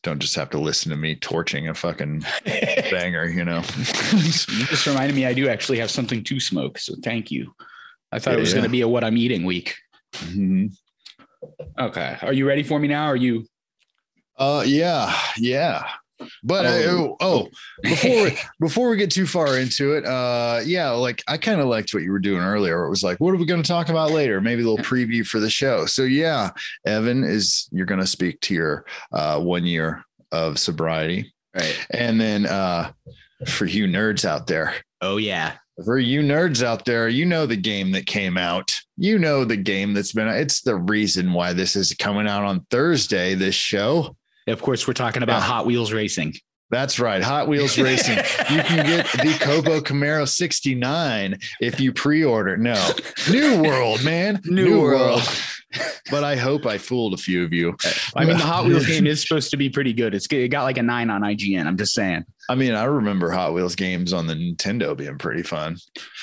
don't 0.03 0.19
just 0.21 0.37
have 0.37 0.50
to 0.50 0.59
listen 0.59 0.91
to 0.91 0.97
me 0.97 1.17
torching 1.17 1.69
a 1.69 1.75
fucking 1.75 2.23
banger, 2.44 3.25
you 3.27 3.44
know. 3.44 3.62
you 4.12 4.65
just 4.67 4.87
reminded 4.87 5.17
me 5.17 5.27
i 5.27 5.33
do 5.35 5.49
actually 5.49 5.79
have 5.79 5.91
something 5.91 6.23
to 6.23 6.38
smoke 6.38 6.79
so 6.79 6.94
thank 7.03 7.31
you 7.33 7.53
i 8.12 8.19
thought 8.21 8.35
it 8.35 8.38
was 8.38 8.50
Yeah. 8.50 8.56
going 8.56 8.65
to 8.65 8.71
be 8.71 8.83
a 8.83 8.88
what 8.88 9.03
i'm 9.03 9.17
eating 9.17 9.44
week 9.44 9.75
Mhm. 10.15 10.71
okay 11.81 12.19
are 12.23 12.33
you 12.33 12.47
ready 12.47 12.62
for 12.62 12.79
me 12.79 12.87
now 12.87 13.06
are 13.06 13.17
you 13.17 13.47
Uh, 14.38 14.62
yeah, 14.67 15.12
yeah. 15.38 15.88
But 16.43 16.67
I, 16.67 16.85
Oh. 16.85 17.17
oh, 17.21 17.45
oh, 17.45 17.49
before 17.83 18.25
we, 18.25 18.39
before 18.61 18.91
we 18.91 18.97
get 18.97 19.11
too 19.11 19.27
far 19.27 19.59
into 19.59 19.95
it, 19.95 20.05
uh, 20.05 20.61
yeah, 20.65 20.91
like 20.91 21.23
I 21.29 21.37
kind 21.37 21.61
of 21.61 21.67
liked 21.67 21.93
what 21.93 22.03
you 22.03 22.13
were 22.13 22.19
doing 22.19 22.43
earlier. 22.43 22.85
It 22.85 22.91
was 22.91 23.03
like, 23.03 23.19
what 23.19 23.35
are 23.35 23.39
we 23.39 23.47
going 23.47 23.63
to 23.63 23.69
talk 23.69 23.89
about 23.89 24.11
later? 24.11 24.41
Maybe 24.41 24.63
a 24.63 24.69
little 24.69 24.85
preview 24.85 25.27
for 25.27 25.41
the 25.41 25.51
show. 25.51 25.87
So 25.87 26.03
yeah, 26.03 26.51
Evan 26.87 27.25
is 27.25 27.69
you're 27.73 27.87
going 27.87 28.01
to 28.01 28.07
speak 28.07 28.41
to 28.43 28.55
your 28.55 28.85
uh, 29.13 29.41
one 29.41 29.65
year 29.65 30.05
of 30.33 30.59
sobriety, 30.59 31.33
right 31.55 31.87
and 31.91 32.21
then 32.21 32.47
uh, 32.47 32.93
for 33.47 33.67
you 33.67 33.87
nerds 33.87 34.25
out 34.25 34.47
there, 34.47 34.75
oh 35.01 35.19
yeah 35.19 35.57
for 35.85 35.99
you 35.99 36.23
nerds 36.23 36.62
out 36.62 36.85
there, 36.85 37.09
you 37.09 37.27
know 37.27 37.47
the 37.47 37.57
game 37.57 37.93
that 37.93 38.07
came 38.07 38.39
out. 38.39 38.75
You 38.97 39.19
know 39.19 39.45
the 39.45 39.59
game 39.59 39.93
that's 39.93 40.12
been. 40.12 40.29
It's 40.29 40.62
the 40.62 40.77
reason 40.77 41.33
why 41.33 41.53
this 41.53 41.77
is 41.77 41.95
coming 41.99 42.27
out 42.27 42.45
on 42.45 42.67
Thursday. 42.71 43.35
This 43.35 43.55
show. 43.55 44.17
Of 44.47 44.63
course 44.63 44.87
we're 44.87 44.95
talking 44.95 45.23
about 45.23 45.39
Yeah. 45.39 45.47
hot 45.47 45.67
wheels 45.67 45.93
racing 45.93 46.35
That's 46.71 46.99
right. 46.99 47.23
Hot 47.23 47.47
Wheels 47.47 47.79
Racing. 47.91 48.17
You 48.17 48.61
can 48.63 48.85
get 48.85 49.07
the 49.13 49.37
COPO 49.41 49.83
Camaro 49.83 50.27
69 50.29 51.39
if 51.61 51.79
you 51.79 51.93
pre-order. 51.93 52.57
No, 52.57 52.75
New 53.31 53.63
World, 53.63 54.03
man. 54.03 54.41
New 54.45 54.81
World. 54.83 55.23
but 56.11 56.25
I 56.25 56.35
hope 56.35 56.67
I 56.67 56.77
fooled 56.79 57.15
a 57.15 57.17
few 57.17 57.45
of 57.45 57.53
you. 57.53 57.77
I 58.17 58.25
mean, 58.25 58.37
the 58.37 58.45
Hot 58.45 58.65
Wheels 58.65 58.85
game 58.85 59.07
is 59.07 59.23
supposed 59.23 59.51
to 59.53 59.57
be 59.57 59.71
pretty 59.71 59.93
good. 59.93 60.13
It's 60.13 60.27
it 60.27 60.49
got 60.49 60.65
like 60.65 60.79
a 60.79 60.83
nine 60.83 61.09
on 61.09 61.21
IGN. 61.23 61.67
I'm 61.67 61.77
just 61.77 61.93
saying. 61.93 62.25
I 62.49 62.57
mean, 62.57 62.75
I 62.75 62.85
remember 62.85 63.31
Hot 63.31 63.53
Wheels 63.55 63.77
games 63.77 64.13
on 64.13 64.27
the 64.27 64.35
Nintendo 64.35 64.97
being 64.97 65.19
pretty 65.19 65.45
fun. 65.45 65.77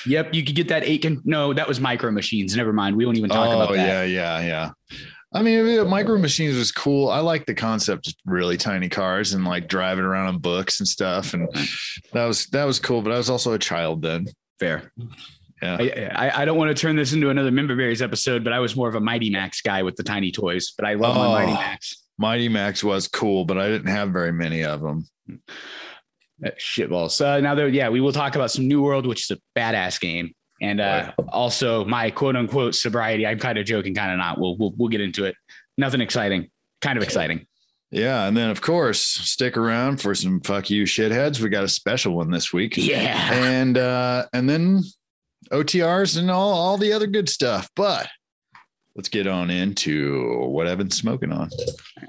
Yep, 0.06 0.34
you 0.34 0.44
could 0.44 0.56
get 0.56 0.68
that 0.68 0.84
eight. 0.84 1.02
Con- 1.02 1.22
no, 1.24 1.54
that 1.54 1.66
was 1.68 1.80
Micro 1.80 2.10
Machines. 2.10 2.54
Never 2.54 2.72
mind. 2.74 2.96
We 2.96 3.06
won't 3.06 3.16
even 3.16 3.30
talk 3.30 3.48
oh, 3.48 3.62
about 3.62 3.72
that. 3.74 4.08
yeah, 4.08 4.40
yeah, 4.40 4.40
yeah. 4.40 4.98
I 5.34 5.42
mean, 5.42 5.66
yeah, 5.66 5.82
Micro 5.82 6.16
Machines 6.16 6.56
was 6.56 6.70
cool. 6.70 7.10
I 7.10 7.18
like 7.18 7.44
the 7.44 7.54
concept 7.54 8.06
of 8.06 8.14
really 8.24 8.56
tiny 8.56 8.88
cars 8.88 9.34
and 9.34 9.44
like 9.44 9.66
driving 9.68 10.04
around 10.04 10.28
on 10.28 10.38
books 10.38 10.78
and 10.80 10.88
stuff. 10.88 11.34
And 11.34 11.48
that 12.12 12.24
was 12.26 12.46
that 12.48 12.64
was 12.64 12.78
cool. 12.78 13.02
But 13.02 13.12
I 13.12 13.16
was 13.16 13.28
also 13.28 13.52
a 13.52 13.58
child 13.58 14.00
then. 14.02 14.26
Fair. 14.60 14.92
Yeah. 15.60 15.76
I, 15.80 16.28
I, 16.28 16.42
I 16.42 16.44
don't 16.44 16.56
want 16.56 16.76
to 16.76 16.80
turn 16.80 16.94
this 16.94 17.12
into 17.14 17.30
another 17.30 17.50
Member 17.50 17.74
Berries 17.74 18.00
episode, 18.02 18.44
but 18.44 18.52
I 18.52 18.60
was 18.60 18.76
more 18.76 18.88
of 18.88 18.94
a 18.94 19.00
Mighty 19.00 19.28
Max 19.30 19.60
guy 19.60 19.82
with 19.82 19.96
the 19.96 20.02
tiny 20.04 20.30
toys. 20.30 20.72
But 20.76 20.86
I 20.86 20.94
love 20.94 21.16
my 21.16 21.26
Mighty 21.28 21.52
Oh. 21.52 21.54
Max. 21.54 21.96
Mighty 22.16 22.48
Max 22.48 22.84
was 22.84 23.08
cool, 23.08 23.44
but 23.44 23.58
I 23.58 23.68
didn't 23.68 23.88
have 23.88 24.10
very 24.10 24.30
many 24.32 24.62
of 24.62 24.80
them. 24.82 25.08
Uh, 25.28 26.50
Shitballs. 26.60 27.20
Uh, 27.24 27.40
now, 27.40 27.54
though, 27.56 27.66
yeah, 27.66 27.88
we 27.88 28.00
will 28.00 28.12
talk 28.12 28.36
about 28.36 28.52
some 28.52 28.68
New 28.68 28.82
World, 28.82 29.04
which 29.06 29.28
is 29.28 29.36
a 29.36 29.58
badass 29.58 29.98
game, 30.00 30.32
and 30.60 30.80
uh, 30.80 31.12
also 31.28 31.84
my 31.84 32.10
quote 32.10 32.36
unquote 32.36 32.74
sobriety. 32.74 33.26
I'm 33.26 33.38
kind 33.38 33.58
of 33.58 33.66
joking, 33.66 33.94
kind 33.94 34.12
of 34.12 34.18
not. 34.18 34.38
We'll, 34.38 34.56
we'll 34.56 34.74
we'll 34.76 34.88
get 34.88 35.00
into 35.00 35.24
it. 35.24 35.34
Nothing 35.76 36.00
exciting. 36.00 36.50
Kind 36.80 36.96
of 36.96 37.02
exciting. 37.02 37.46
Yeah, 37.90 38.26
and 38.26 38.36
then 38.36 38.50
of 38.50 38.60
course, 38.60 39.00
stick 39.00 39.56
around 39.56 40.00
for 40.00 40.14
some 40.14 40.40
fuck 40.40 40.70
you 40.70 40.84
shitheads. 40.84 41.40
We 41.40 41.48
got 41.48 41.64
a 41.64 41.68
special 41.68 42.14
one 42.16 42.30
this 42.30 42.52
week. 42.52 42.76
Yeah. 42.76 43.32
And 43.32 43.78
uh 43.78 44.26
and 44.32 44.48
then 44.48 44.82
OTRs 45.52 46.18
and 46.18 46.30
all 46.30 46.52
all 46.52 46.76
the 46.76 46.92
other 46.92 47.06
good 47.06 47.28
stuff. 47.28 47.68
But 47.76 48.08
let's 48.96 49.08
get 49.08 49.26
on 49.26 49.50
into 49.50 50.46
what 50.46 50.66
I've 50.66 50.78
been 50.78 50.90
smoking 50.90 51.32
on. 51.32 51.50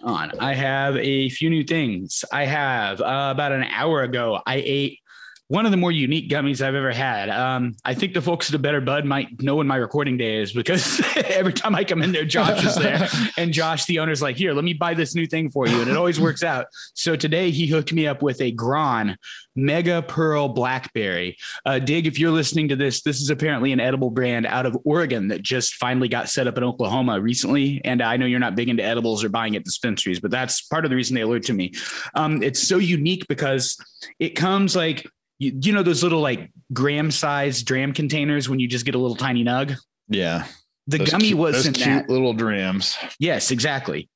on. 0.03 0.31
I 0.39 0.53
have 0.53 0.95
a 0.97 1.29
few 1.29 1.49
new 1.49 1.63
things. 1.63 2.23
I 2.31 2.45
have 2.45 3.01
uh, 3.01 3.29
about 3.31 3.51
an 3.51 3.63
hour 3.63 4.03
ago, 4.03 4.39
I 4.45 4.63
ate 4.65 4.99
one 5.47 5.65
of 5.65 5.71
the 5.71 5.77
more 5.77 5.91
unique 5.91 6.29
gummies 6.29 6.59
I've 6.59 6.73
ever 6.73 6.91
had. 6.91 7.29
Um, 7.29 7.75
I 7.85 7.93
think 7.93 8.15
the 8.15 8.21
folks 8.21 8.49
at 8.49 8.51
the 8.51 8.59
Better 8.59 8.81
Bud 8.81 9.05
might 9.05 9.41
know 9.43 9.57
when 9.57 9.67
my 9.67 9.75
recording 9.75 10.17
day 10.17 10.41
is 10.41 10.51
because 10.51 10.99
every 11.15 11.53
time 11.53 11.75
I 11.75 11.83
come 11.83 12.01
in 12.01 12.11
there, 12.11 12.25
Josh 12.25 12.65
is 12.65 12.75
there. 12.75 13.07
And 13.37 13.51
Josh, 13.51 13.85
the 13.85 13.99
owner's 13.99 14.21
like, 14.21 14.37
here, 14.37 14.53
let 14.53 14.63
me 14.63 14.73
buy 14.73 14.93
this 14.93 15.13
new 15.13 15.27
thing 15.27 15.49
for 15.49 15.67
you. 15.67 15.81
And 15.81 15.89
it 15.89 15.97
always 15.97 16.19
works 16.19 16.41
out. 16.41 16.67
So 16.93 17.15
today 17.15 17.51
he 17.51 17.67
hooked 17.67 17.91
me 17.91 18.07
up 18.07 18.21
with 18.21 18.39
a 18.39 18.51
Gron 18.53 19.17
Mega 19.55 20.01
Pearl 20.01 20.49
Blackberry. 20.49 21.37
Uh, 21.65 21.79
Dig, 21.79 22.07
if 22.07 22.17
you're 22.17 22.31
listening 22.31 22.69
to 22.69 22.75
this, 22.75 23.01
this 23.01 23.21
is 23.21 23.29
apparently 23.29 23.71
an 23.71 23.79
edible 23.79 24.09
brand 24.09 24.45
out 24.45 24.65
of 24.65 24.77
Oregon 24.85 25.27
that 25.29 25.41
just 25.41 25.75
finally 25.75 26.07
got 26.07 26.29
set 26.29 26.47
up 26.47 26.57
in 26.57 26.63
Oklahoma 26.63 27.19
recently. 27.19 27.81
And 27.83 28.01
I 28.01 28.17
know 28.17 28.25
you're 28.25 28.39
not 28.39 28.55
big 28.55 28.69
into 28.69 28.83
edibles 28.83 29.23
or 29.23 29.29
buying 29.29 29.55
at 29.55 29.63
dispensaries, 29.63 30.19
but 30.19 30.31
that's 30.31 30.61
part 30.61 30.85
of 30.85 30.89
the 30.89 30.95
reason 30.95 31.15
they 31.15 31.21
alert 31.21 31.43
to 31.43 31.53
me. 31.53 31.73
Um, 32.15 32.41
it's 32.41 32.65
so 32.65 32.77
unique 32.77 33.27
because 33.27 33.77
it 34.19 34.29
comes 34.29 34.75
like, 34.75 35.05
you, 35.39 35.57
you 35.61 35.73
know, 35.73 35.83
those 35.83 36.03
little 36.03 36.21
like 36.21 36.51
gram 36.73 37.11
sized 37.11 37.65
dram 37.65 37.93
containers 37.93 38.49
when 38.49 38.59
you 38.59 38.67
just 38.67 38.85
get 38.85 38.95
a 38.95 38.97
little 38.99 39.15
tiny 39.15 39.43
nug. 39.43 39.75
Yeah. 40.07 40.45
The 40.87 40.99
Those 40.99 41.09
gummy 41.09 41.25
cute- 41.27 41.39
was 41.39 41.55
those 41.55 41.65
in 41.67 41.73
cute 41.73 41.85
that. 41.87 42.09
little 42.09 42.33
drams. 42.33 42.95
Yes, 43.19 43.49
exactly. 43.49 44.07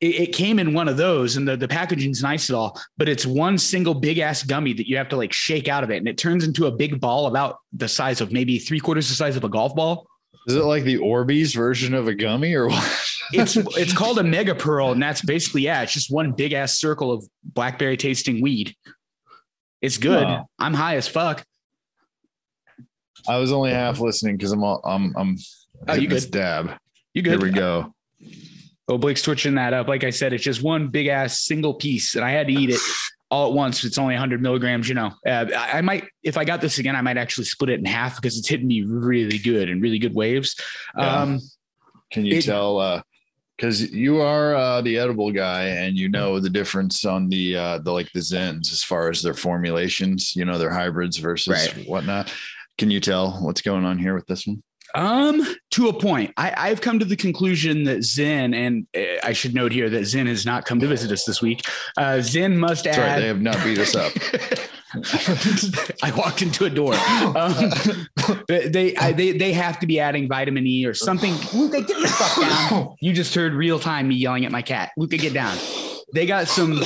It, 0.00 0.20
it 0.20 0.32
came 0.34 0.58
in 0.58 0.74
one 0.74 0.86
of 0.86 0.98
those, 0.98 1.36
and 1.36 1.48
the, 1.48 1.56
the 1.56 1.66
packaging's 1.68 2.22
nice 2.22 2.50
at 2.50 2.54
all, 2.54 2.78
but 2.98 3.08
it's 3.08 3.24
one 3.24 3.56
single 3.56 3.94
big 3.94 4.18
ass 4.18 4.42
gummy 4.42 4.74
that 4.74 4.86
you 4.86 4.96
have 4.98 5.08
to 5.08 5.16
like 5.16 5.32
shake 5.32 5.68
out 5.68 5.82
of 5.84 5.90
it, 5.90 5.96
and 5.96 6.06
it 6.06 6.18
turns 6.18 6.44
into 6.44 6.66
a 6.66 6.70
big 6.70 7.00
ball 7.00 7.26
about 7.28 7.56
the 7.72 7.88
size 7.88 8.20
of 8.20 8.30
maybe 8.30 8.58
three 8.58 8.78
quarters 8.78 9.08
the 9.08 9.14
size 9.14 9.36
of 9.36 9.44
a 9.44 9.48
golf 9.48 9.74
ball. 9.74 10.06
Is 10.46 10.54
it 10.54 10.64
like 10.64 10.84
the 10.84 10.96
Orbeez 10.98 11.54
version 11.54 11.94
of 11.94 12.08
a 12.08 12.14
gummy 12.14 12.54
or 12.54 12.68
what? 12.68 13.00
It's 13.32 13.56
it's 13.76 13.92
called 13.94 14.18
a 14.18 14.22
mega 14.22 14.54
pearl, 14.54 14.92
and 14.92 15.02
that's 15.02 15.22
basically 15.22 15.62
yeah, 15.62 15.80
it's 15.82 15.94
just 15.94 16.12
one 16.12 16.32
big 16.32 16.52
ass 16.52 16.78
circle 16.78 17.10
of 17.10 17.26
blackberry 17.42 17.96
tasting 17.96 18.42
weed. 18.42 18.74
It's 19.80 19.96
good. 19.98 20.24
Wow. 20.24 20.48
I'm 20.58 20.74
high 20.74 20.96
as 20.96 21.06
fuck. 21.08 21.44
I 23.28 23.38
was 23.38 23.52
only 23.52 23.70
half 23.70 24.00
listening 24.00 24.36
because 24.36 24.52
I'm 24.52 24.62
all, 24.62 24.80
I'm 24.84 25.14
I'm 25.16 25.36
Oh, 25.86 25.94
you 25.94 26.08
good? 26.08 26.30
dab. 26.30 26.72
You 27.14 27.22
good? 27.22 27.40
Here 27.40 27.40
we 27.40 27.50
go. 27.50 27.94
Oh, 28.88 28.98
Blake's 28.98 29.22
twitching 29.22 29.54
that 29.56 29.72
up. 29.74 29.86
Like 29.86 30.02
I 30.02 30.10
said, 30.10 30.32
it's 30.32 30.42
just 30.42 30.62
one 30.62 30.88
big 30.88 31.06
ass 31.06 31.40
single 31.44 31.74
piece, 31.74 32.14
and 32.16 32.24
I 32.24 32.30
had 32.30 32.46
to 32.48 32.52
eat 32.52 32.70
it 32.70 32.80
all 33.30 33.48
at 33.48 33.52
once. 33.54 33.84
It's 33.84 33.98
only 33.98 34.14
100 34.14 34.40
milligrams. 34.42 34.88
You 34.88 34.94
know, 34.96 35.12
uh, 35.26 35.46
I 35.56 35.78
I 35.78 35.80
might 35.82 36.04
if 36.22 36.36
I 36.36 36.44
got 36.44 36.60
this 36.60 36.78
again, 36.78 36.96
I 36.96 37.00
might 37.00 37.16
actually 37.18 37.44
split 37.44 37.70
it 37.70 37.78
in 37.80 37.84
half 37.84 38.16
because 38.16 38.38
it's 38.38 38.48
hitting 38.48 38.66
me 38.66 38.82
really 38.82 39.38
good 39.38 39.68
and 39.68 39.80
really 39.82 39.98
good 39.98 40.14
waves. 40.14 40.56
Yeah. 40.96 41.22
Um, 41.22 41.40
Can 42.10 42.24
you 42.24 42.36
It- 42.38 42.44
tell? 42.44 42.78
uh 42.78 43.02
because 43.58 43.90
you 43.90 44.20
are 44.20 44.54
uh, 44.54 44.80
the 44.80 44.96
edible 44.98 45.32
guy, 45.32 45.64
and 45.64 45.96
you 45.98 46.08
know 46.08 46.38
the 46.38 46.48
difference 46.48 47.04
on 47.04 47.28
the 47.28 47.56
uh, 47.56 47.78
the 47.78 47.92
like 47.92 48.10
the 48.12 48.20
Zens 48.20 48.72
as 48.72 48.82
far 48.84 49.10
as 49.10 49.20
their 49.20 49.34
formulations. 49.34 50.34
You 50.36 50.44
know 50.44 50.58
their 50.58 50.70
hybrids 50.72 51.16
versus 51.16 51.48
Right. 51.74 51.86
whatnot. 51.88 52.32
Can 52.78 52.90
you 52.90 53.00
tell 53.00 53.32
what's 53.42 53.60
going 53.60 53.84
on 53.84 53.98
here 53.98 54.14
with 54.14 54.26
this 54.26 54.46
one? 54.46 54.62
Um, 54.94 55.44
to 55.72 55.88
a 55.88 55.92
point, 55.92 56.32
I, 56.38 56.54
I've 56.56 56.80
come 56.80 56.98
to 56.98 57.04
the 57.04 57.16
conclusion 57.16 57.84
that 57.84 58.04
Zen, 58.04 58.54
and 58.54 58.86
uh, 58.96 59.00
I 59.22 59.32
should 59.34 59.52
note 59.54 59.72
here 59.72 59.90
that 59.90 60.06
Zen 60.06 60.26
has 60.28 60.46
not 60.46 60.64
come 60.64 60.80
to 60.80 60.86
visit 60.86 61.12
us 61.12 61.24
this 61.24 61.42
week. 61.42 61.62
Uh, 61.98 62.20
Zen 62.22 62.56
must 62.56 62.84
That's 62.84 62.96
right. 62.96 63.20
They 63.20 63.26
have 63.26 63.42
not 63.42 63.62
beat 63.64 63.78
us 63.78 63.94
up. 63.94 64.12
I 66.02 66.12
walked 66.16 66.40
into 66.40 66.64
a 66.64 66.70
door. 66.70 66.94
Um, 66.94 67.70
they 68.48 68.96
I, 68.96 69.12
they 69.12 69.32
they 69.32 69.52
have 69.52 69.78
to 69.80 69.86
be 69.86 70.00
adding 70.00 70.28
vitamin 70.28 70.66
E 70.66 70.86
or 70.86 70.94
something. 70.94 71.34
Luca, 71.52 71.82
get 71.82 72.00
the 72.00 72.08
fuck 72.08 72.40
down! 72.40 72.96
You 73.00 73.12
just 73.12 73.34
heard 73.34 73.52
real 73.52 73.78
time 73.78 74.08
me 74.08 74.14
yelling 74.14 74.44
at 74.46 74.52
my 74.52 74.62
cat. 74.62 74.92
Luca, 74.96 75.18
get 75.18 75.34
down. 75.34 75.56
They 76.14 76.24
got 76.24 76.48
some 76.48 76.82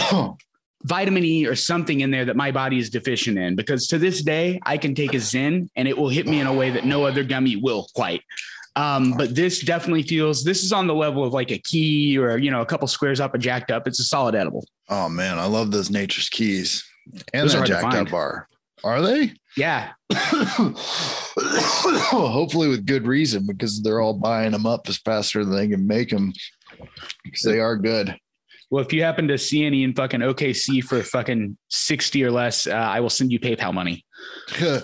vitamin 0.85 1.25
E 1.25 1.47
or 1.47 1.55
something 1.55 2.01
in 2.01 2.11
there 2.11 2.25
that 2.25 2.35
my 2.35 2.51
body 2.51 2.79
is 2.79 2.91
deficient 2.91 3.39
in 3.39 3.55
because 3.55 3.87
to 3.89 3.99
this 3.99 4.23
day 4.23 4.59
I 4.65 4.79
can 4.79 4.95
take 4.97 5.15
a 5.15 5.21
Zen 5.21 5.71
and 5.77 5.87
it 5.87 5.97
will 5.97 6.09
hit 6.09 6.27
me 6.27 6.41
in 6.41 6.49
a 6.49 6.53
way 6.53 6.71
that 6.71 6.85
no 6.85 7.05
other 7.05 7.23
gummy 7.23 7.55
will 7.57 7.87
quite. 7.95 8.23
Um, 8.75 9.13
but 9.17 9.35
this 9.35 9.61
definitely 9.61 10.03
feels 10.03 10.43
this 10.43 10.65
is 10.65 10.73
on 10.73 10.87
the 10.87 10.95
level 10.95 11.23
of 11.25 11.33
like 11.33 11.53
a 11.53 11.59
key 11.59 12.19
or 12.19 12.37
you 12.39 12.51
know 12.51 12.63
a 12.63 12.67
couple 12.67 12.89
squares 12.89 13.21
up 13.21 13.35
and 13.35 13.43
jacked 13.43 13.71
up. 13.71 13.87
It's 13.87 14.01
a 14.01 14.05
solid 14.05 14.35
edible. 14.35 14.67
oh 14.89 15.09
man, 15.09 15.39
I 15.39 15.45
love 15.45 15.71
those 15.71 15.89
Nature's 15.89 16.29
Keys 16.29 16.83
and 17.33 17.45
Those 17.45 17.55
that 17.55 17.67
jacked 17.67 17.95
up 17.95 18.11
bar. 18.11 18.49
Are 18.85 19.01
they? 19.01 19.33
Yeah, 19.57 19.93
Hopefully 22.11 22.69
with 22.69 22.87
good 22.87 23.07
reason 23.07 23.47
because 23.47 23.83
they're 23.83 24.01
all 24.01 24.15
buying 24.15 24.51
them 24.51 24.67
up 24.67 24.89
as 24.89 24.99
faster 24.99 25.45
than 25.45 25.55
they 25.55 25.69
can 25.69 25.87
make 25.87 26.11
them 26.11 26.33
because 27.23 27.43
they 27.43 27.61
are 27.61 27.77
good. 27.77 28.17
Well, 28.71 28.83
if 28.83 28.93
you 28.93 29.03
happen 29.03 29.29
to 29.29 29.37
see 29.37 29.67
any 29.67 29.85
in 29.85 29.93
fucking 29.93 30.21
OKC 30.21 30.83
for 30.83 31.03
fucking 31.03 31.59
60 31.69 32.25
or 32.25 32.31
less, 32.31 32.67
uh, 32.67 32.73
I 32.73 33.01
will 33.01 33.11
send 33.11 33.31
you 33.31 33.39
PayPal 33.39 33.75
money. 33.75 34.05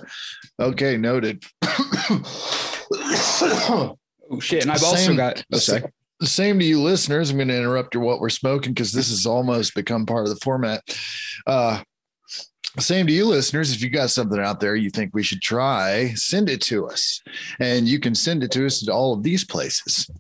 okay, 0.61 0.97
noted. 0.97 1.43
Oh, 4.31 4.41
shit. 4.41 4.63
And 4.63 4.71
I've 4.71 4.83
also 4.83 5.17
got, 5.17 5.43
oh, 5.53 5.59
sorry. 5.59 5.85
the 6.21 6.27
same 6.27 6.59
to 6.59 6.65
you 6.65 6.83
listeners. 6.83 7.31
I'm 7.31 7.37
going 7.37 7.49
to 7.49 7.57
interrupt 7.57 7.95
your 7.95 8.03
what 8.03 8.21
we're 8.21 8.29
smoking 8.29 8.75
because 8.75 8.93
this 8.93 9.09
has 9.09 9.25
almost 9.25 9.75
become 9.75 10.05
part 10.05 10.27
of 10.27 10.31
the 10.31 10.41
format. 10.43 10.83
Uh, 11.47 11.83
same 12.79 13.07
to 13.07 13.13
you 13.13 13.27
listeners. 13.27 13.75
If 13.75 13.83
you 13.83 13.91
got 13.91 14.11
something 14.11 14.39
out 14.39 14.61
there 14.61 14.77
you 14.77 14.91
think 14.91 15.15
we 15.15 15.23
should 15.23 15.43
try, 15.43 16.13
send 16.15 16.49
it 16.49 16.61
to 16.63 16.87
us. 16.87 17.21
And 17.61 17.89
you 17.89 17.99
can 17.99 18.15
send 18.15 18.45
it 18.45 18.51
to 18.53 18.67
us 18.67 18.87
at 18.87 18.93
all 18.93 19.13
of 19.13 19.23
these 19.23 19.45
places. 19.45 20.11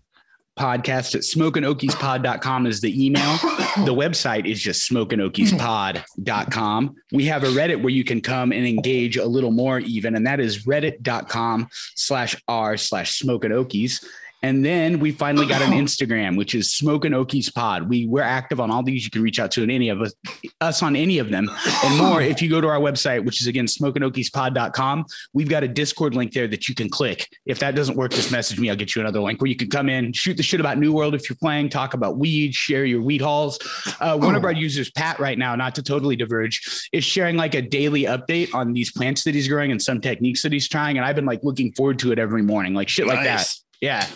Podcast 0.59 1.15
at 1.15 1.23
smokingokiespod.com 1.23 2.67
is 2.67 2.81
the 2.81 3.07
email. 3.07 3.39
The 3.85 3.95
website 3.95 4.51
is 4.51 4.61
just 4.61 4.91
smokingokiespod.com. 4.91 6.97
We 7.13 7.27
have 7.27 7.45
a 7.45 7.49
Reddit 7.49 7.81
where 7.81 7.93
you 7.93 8.03
can 8.03 8.21
come 8.21 8.51
and 8.51 8.67
engage 8.67 9.17
a 9.17 9.25
little 9.25 9.53
more 9.53 9.79
even, 9.79 10.17
and 10.17 10.27
that 10.27 10.41
is 10.41 10.65
reddit.com 10.65 11.69
slash 11.95 12.35
r 12.49 12.77
slash 12.77 13.23
smokingokies. 13.23 14.05
And 14.43 14.65
then 14.65 15.01
we 15.01 15.11
finally 15.11 15.47
got 15.47 15.63
an 15.63 15.73
Instagram, 15.73 16.37
which 16.37 16.55
is 16.55 16.73
Smoke 16.73 17.05
and 17.05 17.15
Okies 17.15 17.53
Pod. 17.53 17.89
We 17.89 18.07
we're 18.07 18.23
active 18.23 18.61
on 18.61 18.71
all 18.71 18.83
these. 18.83 19.05
You 19.05 19.11
can 19.11 19.23
reach 19.23 19.41
out 19.41 19.51
to 19.53 19.65
any 19.65 19.89
of 19.89 20.01
us, 20.01 20.15
us 20.61 20.83
on 20.83 20.95
any 20.95 21.19
of 21.19 21.31
them 21.31 21.51
and 21.85 21.99
more. 21.99 22.23
If 22.23 22.41
you 22.41 22.49
go 22.49 22.61
to 22.61 22.69
our 22.69 22.79
website, 22.79 23.25
which 23.25 23.41
is 23.41 23.49
again 23.49 23.67
smokingokiespod.com, 23.67 25.05
we've 25.33 25.49
got 25.49 25.65
a 25.65 25.69
Discord 25.69 26.15
link 26.15 26.33
there 26.33 26.47
that 26.47 26.69
you 26.69 26.75
can 26.75 26.89
click. 26.89 27.29
If 27.47 27.59
that 27.59 27.75
doesn't 27.75 27.97
work, 27.97 28.13
just 28.13 28.31
message 28.31 28.61
me. 28.61 28.71
I'll 28.71 28.77
get 28.77 28.95
you 28.95 29.03
another 29.03 29.21
link 29.21 29.41
where 29.41 29.49
you 29.49 29.57
can 29.57 29.71
come 29.71 29.89
in, 29.89 30.13
shoot 30.13 30.37
the 30.37 30.43
shit 30.43 30.61
about 30.61 30.79
New 30.79 30.93
World 30.93 31.15
if 31.15 31.29
you're 31.29 31.37
playing, 31.37 31.69
talk 31.69 31.95
about 31.95 32.19
weed, 32.19 32.55
share 32.55 32.85
your 32.85 33.03
weed 33.03 33.21
hauls. 33.21 33.59
Uh, 34.01 34.17
one 34.17 34.37
of 34.37 34.45
our 34.45 34.53
users, 34.53 34.91
Pat, 34.93 35.19
right 35.19 35.39
now, 35.39 35.57
not 35.57 35.75
to 35.75 35.83
totally 35.83 36.15
diverge, 36.15 36.89
is 36.93 37.05
sharing 37.05 37.37
like 37.37 37.55
a 37.55 37.63
daily 37.63 38.05
update 38.05 38.55
on 38.55 38.73
these 38.73 38.93
plants 38.93 39.25
that 39.25 39.35
he's 39.35 39.49
growing 39.49 39.73
and 39.73 39.83
some 39.83 40.01
techniques 40.01 40.43
that 40.43 40.53
he's 40.53 40.69
trying. 40.69 40.97
And 40.97 41.05
I've 41.05 41.17
been 41.17 41.27
like 41.27 41.41
looking 41.43 41.73
forward 41.73 41.99
to 42.01 42.13
it 42.13 42.19
every 42.21 42.43
morning, 42.43 42.75
like 42.75 42.89
shit 42.89 43.07
like 43.07 43.25
that. 43.25 43.49
Yeah. 43.81 44.07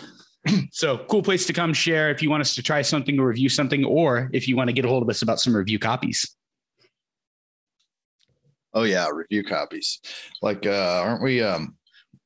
So 0.71 0.97
cool 1.09 1.21
place 1.21 1.45
to 1.45 1.53
come 1.53 1.73
share 1.73 2.09
if 2.09 2.21
you 2.21 2.29
want 2.29 2.41
us 2.41 2.55
to 2.55 2.63
try 2.63 2.81
something 2.81 3.19
or 3.19 3.27
review 3.27 3.47
something, 3.47 3.85
or 3.85 4.29
if 4.33 4.47
you 4.47 4.55
want 4.55 4.69
to 4.69 4.73
get 4.73 4.85
a 4.85 4.87
hold 4.87 5.03
of 5.03 5.09
us 5.09 5.21
about 5.21 5.39
some 5.39 5.55
review 5.55 5.79
copies. 5.79 6.35
Oh 8.73 8.83
yeah, 8.83 9.07
review 9.09 9.43
copies. 9.43 9.99
Like, 10.41 10.65
uh, 10.65 11.03
aren't 11.05 11.21
we? 11.21 11.41
Um, 11.43 11.75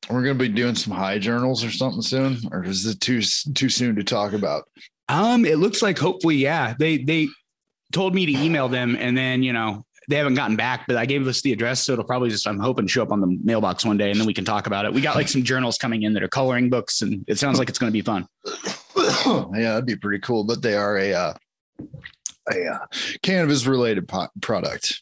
we're 0.09 0.23
going 0.23 0.37
to 0.37 0.43
be 0.43 0.49
doing 0.49 0.75
some 0.75 0.93
high 0.93 1.19
journals 1.19 1.63
or 1.63 1.71
something 1.71 2.01
soon, 2.01 2.37
or 2.51 2.63
is 2.63 2.85
it 2.85 3.01
too 3.01 3.21
too 3.21 3.69
soon 3.69 3.95
to 3.95 4.03
talk 4.03 4.33
about? 4.33 4.63
Um, 5.09 5.45
it 5.45 5.57
looks 5.57 5.81
like 5.81 5.97
hopefully, 5.97 6.37
yeah. 6.37 6.73
They 6.77 6.99
they 6.99 7.27
told 7.91 8.15
me 8.15 8.25
to 8.25 8.31
email 8.31 8.69
them, 8.69 8.95
and 8.97 9.17
then 9.17 9.43
you 9.43 9.51
know 9.51 9.85
they 10.07 10.15
haven't 10.15 10.35
gotten 10.35 10.55
back, 10.55 10.85
but 10.87 10.95
I 10.95 11.05
gave 11.05 11.27
us 11.27 11.41
the 11.41 11.51
address, 11.51 11.83
so 11.83 11.93
it'll 11.93 12.05
probably 12.05 12.29
just 12.29 12.47
I'm 12.47 12.59
hoping 12.59 12.87
show 12.87 13.03
up 13.03 13.11
on 13.11 13.19
the 13.19 13.37
mailbox 13.43 13.85
one 13.85 13.97
day, 13.97 14.09
and 14.09 14.19
then 14.19 14.25
we 14.25 14.33
can 14.33 14.45
talk 14.45 14.67
about 14.67 14.85
it. 14.85 14.93
We 14.93 15.01
got 15.01 15.15
like 15.15 15.27
some 15.27 15.43
journals 15.43 15.77
coming 15.77 16.03
in 16.03 16.13
that 16.13 16.23
are 16.23 16.29
coloring 16.29 16.69
books, 16.69 17.01
and 17.01 17.25
it 17.27 17.37
sounds 17.37 17.59
like 17.59 17.69
it's 17.69 17.79
going 17.79 17.91
to 17.91 17.93
be 17.93 18.01
fun. 18.01 18.25
yeah, 18.95 19.73
that'd 19.73 19.85
be 19.85 19.97
pretty 19.97 20.19
cool. 20.19 20.45
But 20.45 20.61
they 20.61 20.75
are 20.75 20.97
a 20.97 21.13
uh, 21.13 21.33
a 22.49 22.65
uh, 22.65 22.79
cannabis 23.21 23.65
related 23.65 24.07
po- 24.07 24.29
product. 24.41 25.01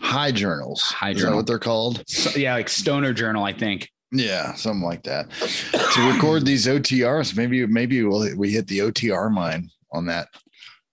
High 0.00 0.32
journals. 0.32 0.82
High 0.82 1.10
Is 1.10 1.16
that 1.16 1.22
journal. 1.22 1.36
what 1.36 1.46
they're 1.46 1.58
called? 1.58 2.02
So, 2.08 2.38
yeah, 2.38 2.54
like 2.54 2.68
Stoner 2.68 3.12
Journal, 3.12 3.44
I 3.44 3.52
think. 3.52 3.90
Yeah, 4.10 4.52
something 4.54 4.82
like 4.82 5.04
that. 5.04 5.30
to 5.30 6.12
record 6.12 6.44
these 6.44 6.66
OTRs, 6.66 7.34
maybe 7.36 7.64
maybe 7.66 8.02
we'll, 8.04 8.36
we 8.36 8.50
hit 8.50 8.66
the 8.66 8.80
OTR 8.80 9.30
mine 9.30 9.70
on 9.90 10.06
that, 10.06 10.28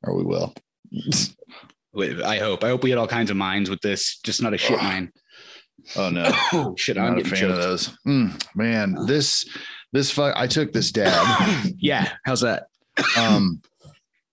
or 0.03 0.15
we 0.15 0.23
will. 0.23 0.53
Wait, 1.93 2.21
I 2.21 2.37
hope. 2.39 2.63
I 2.63 2.69
hope 2.69 2.83
we 2.83 2.89
had 2.91 2.99
all 2.99 3.07
kinds 3.07 3.31
of 3.31 3.37
mines 3.37 3.69
with 3.69 3.81
this, 3.81 4.19
just 4.23 4.41
not 4.41 4.53
a 4.53 4.57
shit 4.57 4.77
mine. 4.81 5.11
Oh 5.95 6.09
no, 6.09 6.29
Oh 6.53 6.75
shit, 6.77 6.97
I'm 6.97 7.05
I'm 7.05 7.13
not 7.17 7.25
a 7.25 7.29
fan 7.29 7.49
of 7.49 7.57
those. 7.57 7.97
Mm, 8.07 8.41
man, 8.55 8.95
this 9.07 9.45
this 9.93 10.11
fu- 10.11 10.31
I 10.35 10.45
took 10.47 10.71
this 10.73 10.91
dab. 10.91 11.73
Yeah, 11.77 12.11
how's 12.25 12.41
that? 12.41 12.67
Um, 13.17 13.61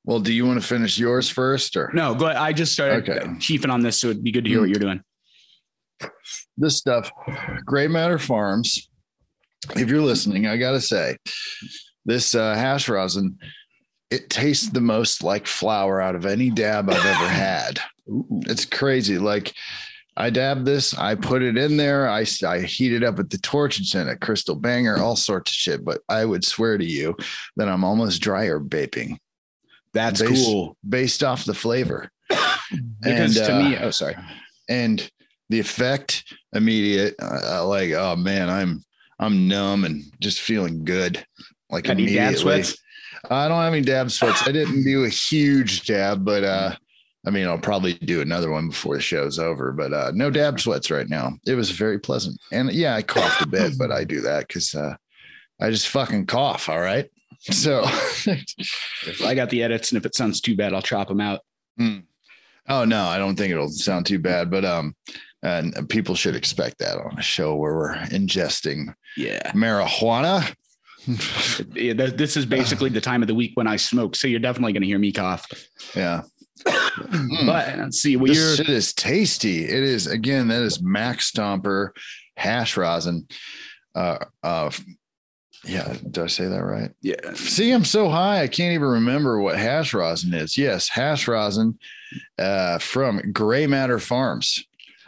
well, 0.04 0.20
do 0.20 0.32
you 0.32 0.44
want 0.46 0.60
to 0.60 0.66
finish 0.66 0.98
yours 0.98 1.28
first, 1.30 1.76
or 1.76 1.90
No, 1.94 2.14
go 2.14 2.26
ahead. 2.26 2.36
I 2.36 2.52
just 2.52 2.72
started 2.72 3.08
Okay. 3.08 3.26
chiefing 3.38 3.70
on 3.70 3.80
this, 3.80 3.96
so 3.98 4.08
it'd 4.08 4.22
be 4.24 4.32
good 4.32 4.44
to 4.44 4.50
hear 4.50 4.60
what 4.60 4.68
you're 4.68 4.78
doing. 4.80 5.00
this 6.56 6.76
stuff? 6.76 7.10
Gray 7.64 7.88
Matter 7.88 8.18
Farms. 8.18 8.88
If 9.76 9.88
you're 9.88 10.02
listening, 10.02 10.46
I 10.46 10.56
gotta 10.58 10.80
say, 10.80 11.16
this 12.04 12.34
uh, 12.34 12.54
hash 12.54 12.88
rosin, 12.88 13.38
it 14.10 14.30
tastes 14.30 14.70
the 14.70 14.80
most 14.80 15.22
like 15.22 15.46
flour 15.46 16.00
out 16.00 16.14
of 16.14 16.26
any 16.26 16.50
dab 16.50 16.88
I've 16.90 16.96
ever 17.04 17.28
had. 17.28 17.80
It's 18.46 18.64
crazy. 18.64 19.18
Like 19.18 19.52
I 20.16 20.30
dab 20.30 20.64
this, 20.64 20.94
I 20.96 21.14
put 21.14 21.42
it 21.42 21.56
in 21.58 21.76
there, 21.76 22.08
I, 22.08 22.24
I 22.46 22.60
heat 22.60 22.92
it 22.94 23.02
up 23.02 23.16
with 23.18 23.28
the 23.30 23.38
torch 23.38 23.78
and 23.78 23.86
send 23.86 24.08
a 24.08 24.16
crystal 24.16 24.54
banger, 24.54 24.96
all 24.98 25.16
sorts 25.16 25.50
of 25.50 25.54
shit. 25.54 25.84
But 25.84 26.00
I 26.08 26.24
would 26.24 26.44
swear 26.44 26.78
to 26.78 26.84
you 26.84 27.14
that 27.56 27.68
I'm 27.68 27.84
almost 27.84 28.22
dryer 28.22 28.58
vaping 28.60 29.18
That's 29.92 30.22
Base- 30.22 30.44
cool. 30.46 30.76
based 30.88 31.22
off 31.22 31.44
the 31.44 31.54
flavor. 31.54 32.10
Because 33.00 33.36
And, 33.36 33.46
to 33.46 33.54
uh, 33.54 33.62
me, 33.62 33.76
oh 33.78 33.90
sorry. 33.92 34.16
and 34.68 35.08
the 35.50 35.60
effect 35.60 36.24
immediate 36.52 37.14
uh, 37.22 37.64
like 37.64 37.92
oh 37.92 38.16
man 38.16 38.50
i'm 38.50 38.82
i'm 39.20 39.46
numb 39.46 39.84
and 39.84 40.02
just 40.18 40.40
feeling 40.40 40.84
good 40.84 41.24
like 41.70 41.84
Got 41.84 41.92
immediately 42.00 42.34
sweats? 42.36 42.76
I 43.30 43.48
don't 43.48 43.62
have 43.62 43.72
any 43.72 43.82
dab 43.82 44.10
sweats 44.10 44.46
i 44.46 44.52
didn't 44.52 44.82
do 44.84 45.04
a 45.04 45.08
huge 45.08 45.86
dab 45.86 46.24
but 46.24 46.44
uh 46.44 46.74
i 47.26 47.30
mean 47.30 47.46
i'll 47.46 47.58
probably 47.58 47.94
do 47.94 48.20
another 48.20 48.50
one 48.50 48.68
before 48.68 48.96
the 48.96 49.00
show's 49.02 49.38
over 49.38 49.72
but 49.72 49.92
uh 49.92 50.10
no 50.14 50.30
dab 50.30 50.60
sweats 50.60 50.90
right 50.90 51.08
now 51.08 51.32
it 51.46 51.54
was 51.54 51.70
very 51.70 51.98
pleasant 51.98 52.38
and 52.52 52.72
yeah 52.72 52.94
i 52.94 53.02
coughed 53.02 53.42
a 53.42 53.46
bit 53.48 53.72
but 53.78 53.90
i 53.92 54.04
do 54.04 54.20
that 54.20 54.46
because 54.46 54.74
uh 54.74 54.94
i 55.60 55.70
just 55.70 55.88
fucking 55.88 56.26
cough 56.26 56.68
all 56.68 56.80
right 56.80 57.08
so 57.40 57.84
I 59.24 59.34
got 59.34 59.50
the 59.50 59.62
edits, 59.62 59.92
and 59.92 59.98
if 59.98 60.06
it 60.06 60.14
sounds 60.14 60.40
too 60.40 60.56
bad, 60.56 60.72
I'll 60.72 60.80
chop 60.82 61.06
them 61.08 61.20
out. 61.20 61.40
Oh 61.78 62.84
no, 62.84 63.04
I 63.04 63.18
don't 63.18 63.36
think 63.36 63.52
it'll 63.52 63.68
sound 63.68 64.06
too 64.06 64.18
bad, 64.18 64.50
but 64.50 64.64
um, 64.64 64.96
and 65.42 65.88
people 65.88 66.14
should 66.14 66.34
expect 66.34 66.78
that 66.78 66.96
on 66.98 67.18
a 67.18 67.22
show 67.22 67.54
where 67.54 67.76
we're 67.76 67.94
ingesting 68.06 68.92
Yeah. 69.16 69.52
marijuana. 69.52 70.52
This 71.06 72.36
is 72.36 72.46
basically 72.46 72.90
the 72.90 73.00
time 73.00 73.22
of 73.22 73.28
the 73.28 73.34
week 73.34 73.52
when 73.54 73.66
I 73.66 73.76
smoke, 73.76 74.16
so 74.16 74.28
you're 74.28 74.40
definitely 74.40 74.72
going 74.72 74.82
to 74.82 74.88
hear 74.88 74.98
me 74.98 75.12
cough. 75.12 75.46
yeah, 75.94 76.22
but 77.46 77.78
let's 77.78 78.00
see. 78.00 78.16
Well, 78.16 78.26
this 78.26 78.56
shit 78.56 78.68
is 78.68 78.92
tasty. 78.92 79.64
It 79.64 79.82
is 79.82 80.06
again. 80.06 80.48
That 80.48 80.62
is 80.62 80.82
Max 80.82 81.30
Stomper 81.30 81.90
hash 82.36 82.76
rosin. 82.76 83.26
Uh, 83.94 84.18
uh, 84.42 84.70
yeah. 85.64 85.94
Did 86.10 86.24
I 86.24 86.26
say 86.26 86.46
that 86.46 86.64
right? 86.64 86.90
yeah. 87.02 87.34
See, 87.34 87.72
I'm 87.72 87.84
so 87.84 88.08
high, 88.08 88.42
I 88.42 88.48
can't 88.48 88.74
even 88.74 88.88
remember 88.88 89.40
what 89.40 89.58
hash 89.58 89.94
rosin 89.94 90.34
is. 90.34 90.56
Yes, 90.56 90.88
hash 90.88 91.26
rosin 91.26 91.78
uh, 92.38 92.78
from 92.78 93.32
Gray 93.32 93.66
Matter 93.66 93.98
Farms. 93.98 94.64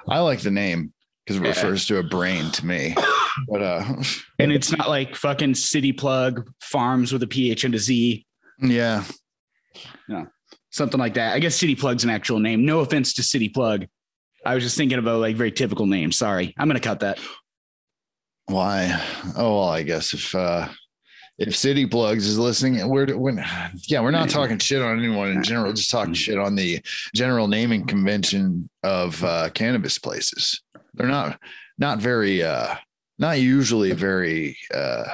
I 0.09 0.21
like 0.21 0.41
the 0.41 0.51
name 0.51 0.93
because 1.29 1.37
it 1.41 1.43
Yeah. 1.43 1.49
refers 1.51 1.87
to 1.87 1.99
a 1.99 2.03
brain 2.03 2.51
to 2.53 2.65
me. 2.67 2.95
But 3.49 3.63
uh, 3.63 3.85
And 4.39 4.51
it's 4.51 4.73
not 4.73 4.89
like 4.89 5.15
fucking 5.15 5.55
City 5.55 5.93
Plug 5.93 6.49
Farms 6.63 7.13
with 7.13 7.23
a 7.23 7.27
PH 7.27 7.65
and 7.65 7.75
a 7.75 7.79
Z, 7.79 8.25
yeah, 8.61 9.05
something 10.71 10.99
like 10.99 11.15
that. 11.15 11.35
I 11.35 11.39
guess 11.39 11.55
City 11.55 11.75
Plug's 11.77 12.03
an 12.03 12.11
actual 12.11 12.41
name. 12.41 12.65
No 12.65 12.81
offense 12.81 13.13
to 13.15 13.23
City 13.23 13.49
Plug. 13.49 13.87
I 14.47 14.55
was 14.55 14.65
just 14.65 14.77
thinking 14.77 14.99
about 14.99 15.17
a 15.17 15.19
like 15.19 15.37
very 15.37 15.53
typical 15.53 15.87
name. 15.87 16.11
Sorry. 16.13 16.55
I'm 16.59 16.67
gonna 16.69 16.81
cut 16.81 17.01
that. 17.01 17.19
why? 18.47 18.99
Oh, 19.37 19.59
well, 19.59 19.69
I 19.69 19.83
guess 19.83 20.15
if 20.15 20.35
uh, 20.35 20.69
if 21.39 21.57
City 21.57 21.87
Plugs 21.87 22.27
is 22.27 22.39
listening, 22.39 22.87
we're 22.89 23.17
when 23.17 23.45
yeah, 23.87 24.01
we're 24.01 24.11
not 24.11 24.29
talking 24.29 24.59
shit 24.59 24.83
on 24.83 24.99
anyone 24.99 25.31
in 25.31 25.43
general, 25.43 25.73
just 25.73 25.91
talking 25.91 26.15
shit 26.15 26.39
on 26.39 26.55
the 26.55 26.81
general 27.15 27.49
naming 27.49 27.87
convention 27.87 28.69
of 28.83 29.23
uh, 29.25 29.51
cannabis 29.51 29.99
places. 29.99 30.63
They're 30.95 31.07
not 31.07 31.39
not 31.79 31.99
very 31.99 32.43
uh, 32.43 32.75
not 33.19 33.41
usually 33.41 33.93
very 33.93 34.57
uh, 34.75 35.05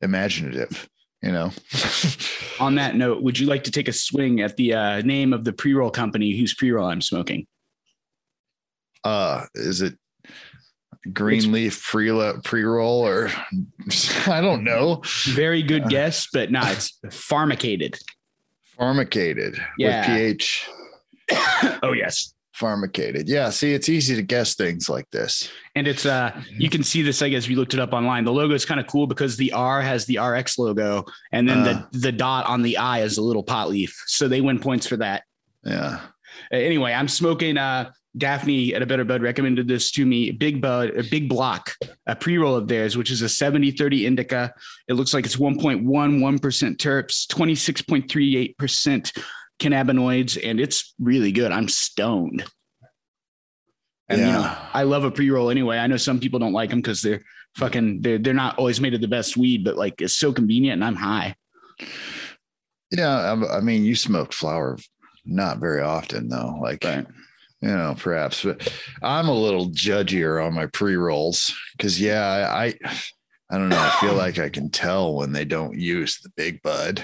imaginative, 0.00 0.88
you 1.22 1.32
know. 1.32 1.50
On 2.60 2.74
that 2.76 2.96
note, 2.96 3.22
would 3.22 3.38
you 3.38 3.46
like 3.46 3.64
to 3.64 3.70
take 3.70 3.88
a 3.88 3.92
swing 3.92 4.40
at 4.40 4.56
the 4.56 4.72
uh, 4.72 5.02
name 5.02 5.34
of 5.34 5.44
the 5.44 5.52
pre-roll 5.52 5.90
company 5.90 6.34
whose 6.34 6.54
pre-roll 6.54 6.86
I'm 6.86 7.02
smoking? 7.02 7.46
uh, 9.06 9.46
is 9.54 9.82
it 9.82 9.96
Greenleaf 11.12 11.82
pre 11.84 12.10
pre 12.44 12.62
roll 12.64 13.06
or 13.06 13.30
I 14.26 14.40
don't 14.40 14.64
know. 14.64 15.02
Very 15.28 15.62
good 15.62 15.84
Uh. 15.84 15.88
guess, 15.88 16.28
but 16.32 16.50
no, 16.50 16.60
it's 16.64 16.98
pharmacated. 17.10 17.98
Pharmacated 18.76 19.58
Yeah. 19.78 20.00
with 20.00 20.06
pH. 20.38 20.68
oh 21.82 21.92
yes. 21.92 22.32
Pharmacated. 22.52 23.28
Yeah. 23.28 23.50
See, 23.50 23.74
it's 23.74 23.88
easy 23.90 24.16
to 24.16 24.22
guess 24.22 24.54
things 24.54 24.88
like 24.88 25.10
this. 25.10 25.50
And 25.74 25.86
it's 25.86 26.06
uh 26.06 26.40
you 26.50 26.70
can 26.70 26.82
see 26.82 27.02
this, 27.02 27.20
I 27.22 27.28
guess, 27.28 27.48
we 27.48 27.54
looked 27.54 27.74
it 27.74 27.80
up 27.80 27.92
online. 27.92 28.24
The 28.24 28.32
logo 28.32 28.54
is 28.54 28.64
kind 28.64 28.80
of 28.80 28.86
cool 28.86 29.06
because 29.06 29.36
the 29.36 29.52
R 29.52 29.82
has 29.82 30.06
the 30.06 30.18
RX 30.18 30.58
logo, 30.58 31.04
and 31.32 31.48
then 31.48 31.58
Uh. 31.60 31.86
the 31.92 31.98
the 31.98 32.12
dot 32.12 32.46
on 32.46 32.62
the 32.62 32.76
I 32.78 33.00
is 33.02 33.18
a 33.18 33.22
little 33.22 33.42
pot 33.42 33.68
leaf. 33.68 33.94
So 34.06 34.26
they 34.28 34.40
win 34.40 34.58
points 34.58 34.86
for 34.86 34.96
that. 34.98 35.24
Yeah. 35.64 36.00
Uh, 36.52 36.56
Anyway, 36.56 36.92
I'm 36.92 37.08
smoking 37.08 37.56
uh 37.56 37.90
Daphne 38.16 38.74
at 38.74 38.82
a 38.82 38.86
better 38.86 39.04
bud 39.04 39.22
recommended 39.22 39.68
this 39.68 39.90
to 39.92 40.06
me. 40.06 40.30
Big 40.30 40.60
bud, 40.60 40.90
a 40.96 41.02
big 41.02 41.28
block, 41.28 41.74
a 42.06 42.16
pre-roll 42.16 42.54
of 42.54 42.68
theirs, 42.68 42.96
which 42.96 43.10
is 43.10 43.22
a 43.22 43.26
70-30 43.26 44.04
indica. 44.04 44.54
It 44.88 44.94
looks 44.94 45.12
like 45.12 45.26
it's 45.26 45.36
1.11% 45.36 45.86
terps, 46.76 47.26
26.38% 47.26 49.18
cannabinoids, 49.60 50.38
and 50.42 50.60
it's 50.60 50.94
really 50.98 51.32
good. 51.32 51.52
I'm 51.52 51.68
stoned. 51.68 52.44
And 54.08 54.20
you 54.20 54.26
know, 54.26 54.40
Yeah. 54.40 54.68
I 54.72 54.84
love 54.84 55.04
a 55.04 55.10
pre-roll 55.10 55.50
anyway. 55.50 55.78
I 55.78 55.86
know 55.86 55.96
some 55.96 56.20
people 56.20 56.38
don't 56.38 56.52
like 56.52 56.70
them 56.70 56.80
because 56.80 57.02
they're 57.02 57.22
fucking 57.56 58.02
they're 58.02 58.18
they're 58.18 58.34
not 58.34 58.58
always 58.58 58.80
made 58.80 58.94
of 58.94 59.00
the 59.00 59.08
best 59.08 59.36
weed, 59.36 59.64
but 59.64 59.76
like 59.76 60.00
it's 60.00 60.16
so 60.16 60.32
convenient 60.32 60.74
and 60.74 60.84
I'm 60.84 60.94
high. 60.94 61.34
Yeah. 62.92 63.08
I, 63.50 63.58
I 63.58 63.60
mean, 63.60 63.84
you 63.84 63.96
smoked 63.96 64.32
flower 64.32 64.78
not 65.24 65.58
very 65.58 65.82
often, 65.82 66.28
though. 66.28 66.56
Like, 66.62 66.84
Right. 66.84 67.06
You 67.66 67.72
know, 67.72 67.96
perhaps, 67.98 68.44
but 68.44 68.72
I'm 69.02 69.26
a 69.26 69.34
little 69.34 69.70
judgier 69.70 70.44
on 70.44 70.54
my 70.54 70.66
pre 70.66 70.94
rolls 70.94 71.52
because, 71.76 72.00
yeah, 72.00 72.24
I, 72.24 72.66
I, 72.66 72.74
I 73.50 73.58
don't 73.58 73.70
know. 73.70 73.78
I 73.78 73.90
feel 74.00 74.14
like 74.14 74.38
I 74.38 74.48
can 74.48 74.70
tell 74.70 75.14
when 75.14 75.32
they 75.32 75.44
don't 75.44 75.76
use 75.76 76.20
the 76.20 76.30
big 76.36 76.62
bud, 76.62 77.02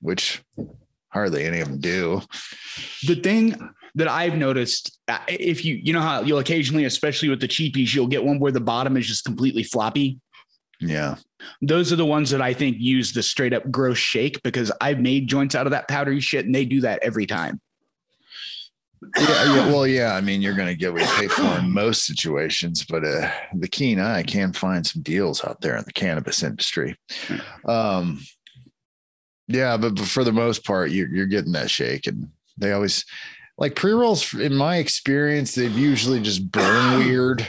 which 0.00 0.42
hardly 1.10 1.44
any 1.44 1.60
of 1.60 1.68
them 1.68 1.78
do. 1.78 2.20
the 3.06 3.14
thing 3.14 3.56
that 3.94 4.08
I've 4.08 4.36
noticed, 4.36 4.98
uh, 5.06 5.18
if 5.28 5.64
you 5.64 5.78
you 5.80 5.92
know 5.92 6.00
how 6.00 6.22
you'll 6.22 6.38
occasionally, 6.38 6.84
especially 6.84 7.28
with 7.28 7.40
the 7.40 7.48
cheapies, 7.48 7.94
you'll 7.94 8.08
get 8.08 8.24
one 8.24 8.40
where 8.40 8.52
the 8.52 8.60
bottom 8.60 8.96
is 8.96 9.06
just 9.06 9.24
completely 9.24 9.62
floppy. 9.62 10.18
Yeah. 10.80 11.16
Those 11.60 11.92
are 11.92 11.96
the 11.96 12.06
ones 12.06 12.30
that 12.30 12.42
I 12.42 12.54
think 12.54 12.78
use 12.80 13.12
the 13.12 13.22
straight 13.22 13.52
up 13.52 13.70
gross 13.70 13.98
shake 13.98 14.42
because 14.42 14.72
I've 14.80 14.98
made 14.98 15.28
joints 15.28 15.54
out 15.54 15.66
of 15.66 15.70
that 15.70 15.86
powdery 15.86 16.18
shit 16.18 16.44
and 16.44 16.54
they 16.54 16.64
do 16.64 16.80
that 16.80 16.98
every 17.02 17.26
time. 17.26 17.60
Yeah, 19.16 19.54
yeah, 19.54 19.66
well, 19.66 19.86
yeah. 19.86 20.14
I 20.14 20.20
mean, 20.20 20.40
you're 20.40 20.54
going 20.54 20.68
to 20.68 20.74
get 20.74 20.92
what 20.92 21.02
you 21.02 21.08
pay 21.08 21.28
for 21.28 21.58
in 21.58 21.70
most 21.70 22.06
situations, 22.06 22.84
but 22.84 23.04
uh, 23.04 23.30
the 23.54 23.68
keen 23.68 23.98
eye 23.98 24.22
can 24.22 24.52
find 24.52 24.86
some 24.86 25.02
deals 25.02 25.44
out 25.44 25.60
there 25.60 25.76
in 25.76 25.84
the 25.84 25.92
cannabis 25.92 26.42
industry. 26.42 26.96
Um, 27.64 28.20
yeah, 29.48 29.76
but, 29.76 29.96
but 29.96 30.06
for 30.06 30.24
the 30.24 30.32
most 30.32 30.64
part, 30.64 30.90
you're 30.90 31.08
you're 31.08 31.26
getting 31.26 31.52
that 31.52 31.70
shake, 31.70 32.06
and 32.06 32.28
they 32.56 32.72
always 32.72 33.04
like 33.58 33.74
pre 33.74 33.92
rolls. 33.92 34.32
In 34.34 34.54
my 34.54 34.76
experience, 34.76 35.54
they've 35.54 35.76
usually 35.76 36.20
just 36.20 36.50
burn 36.50 36.98
weird, 37.06 37.48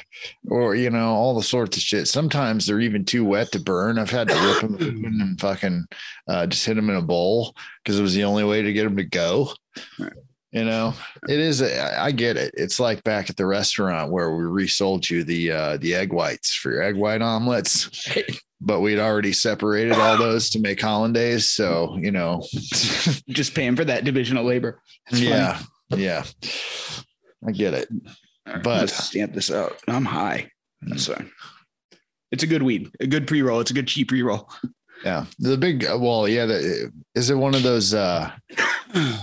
or 0.49 0.75
you 0.75 0.89
know, 0.89 1.09
all 1.09 1.35
the 1.35 1.43
sorts 1.43 1.77
of 1.77 1.83
shit. 1.83 2.07
Sometimes 2.07 2.65
they're 2.65 2.81
even 2.81 3.05
too 3.05 3.23
wet 3.23 3.51
to 3.51 3.59
burn. 3.59 3.99
I've 3.99 4.09
had 4.09 4.27
to 4.29 4.35
rip 4.35 4.61
them 4.61 4.75
open 4.75 5.21
and 5.21 5.39
fucking 5.39 5.85
uh, 6.27 6.47
just 6.47 6.65
hit 6.65 6.75
them 6.75 6.89
in 6.89 6.95
a 6.95 7.01
bowl 7.01 7.55
because 7.83 7.99
it 7.99 8.03
was 8.03 8.15
the 8.15 8.23
only 8.23 8.43
way 8.43 8.61
to 8.61 8.73
get 8.73 8.83
them 8.83 8.97
to 8.97 9.03
go. 9.03 9.53
You 10.53 10.65
know, 10.65 10.93
it 11.27 11.39
is 11.39 11.63
i 11.63 12.11
get 12.11 12.37
it. 12.37 12.53
It's 12.55 12.79
like 12.79 13.03
back 13.03 13.27
at 13.27 13.37
the 13.37 13.45
restaurant 13.47 14.11
where 14.11 14.35
we 14.35 14.43
resold 14.43 15.09
you 15.09 15.23
the 15.23 15.51
uh, 15.51 15.77
the 15.77 15.95
egg 15.95 16.13
whites 16.13 16.53
for 16.53 16.71
your 16.71 16.83
egg 16.83 16.95
white 16.95 17.23
omelets, 17.23 17.89
but 18.61 18.81
we'd 18.81 18.99
already 18.99 19.33
separated 19.33 19.93
all 19.93 20.15
those 20.15 20.51
to 20.51 20.59
make 20.59 20.79
hollandaise. 20.79 21.49
So 21.49 21.97
you 21.99 22.11
know, 22.11 22.43
Just 23.29 23.55
paying 23.55 23.75
for 23.75 23.83
that 23.85 24.03
division 24.03 24.37
of 24.37 24.45
labor. 24.45 24.79
Fine. 25.09 25.23
yeah, 25.23 25.59
yeah, 25.89 26.23
I 27.47 27.51
get 27.51 27.73
it. 27.73 27.89
Right, 28.45 28.61
but- 28.61 28.91
stamp 28.91 29.33
this 29.33 29.49
out. 29.49 29.79
I'm 29.87 30.05
high. 30.05 30.51
So 30.97 31.19
it's 32.31 32.43
a 32.43 32.47
good 32.47 32.61
weed, 32.61 32.91
a 32.99 33.07
good 33.07 33.25
pre 33.25 33.41
roll. 33.41 33.59
It's 33.59 33.71
a 33.71 33.73
good 33.73 33.87
cheap 33.87 34.09
pre 34.09 34.21
roll. 34.21 34.47
Yeah, 35.03 35.25
the 35.39 35.57
big 35.57 35.83
well, 35.83 36.27
yeah. 36.27 36.45
The, 36.45 36.91
is 37.15 37.31
it 37.31 37.35
one 37.35 37.55
of 37.55 37.63
those? 37.63 37.95
uh 37.95 38.29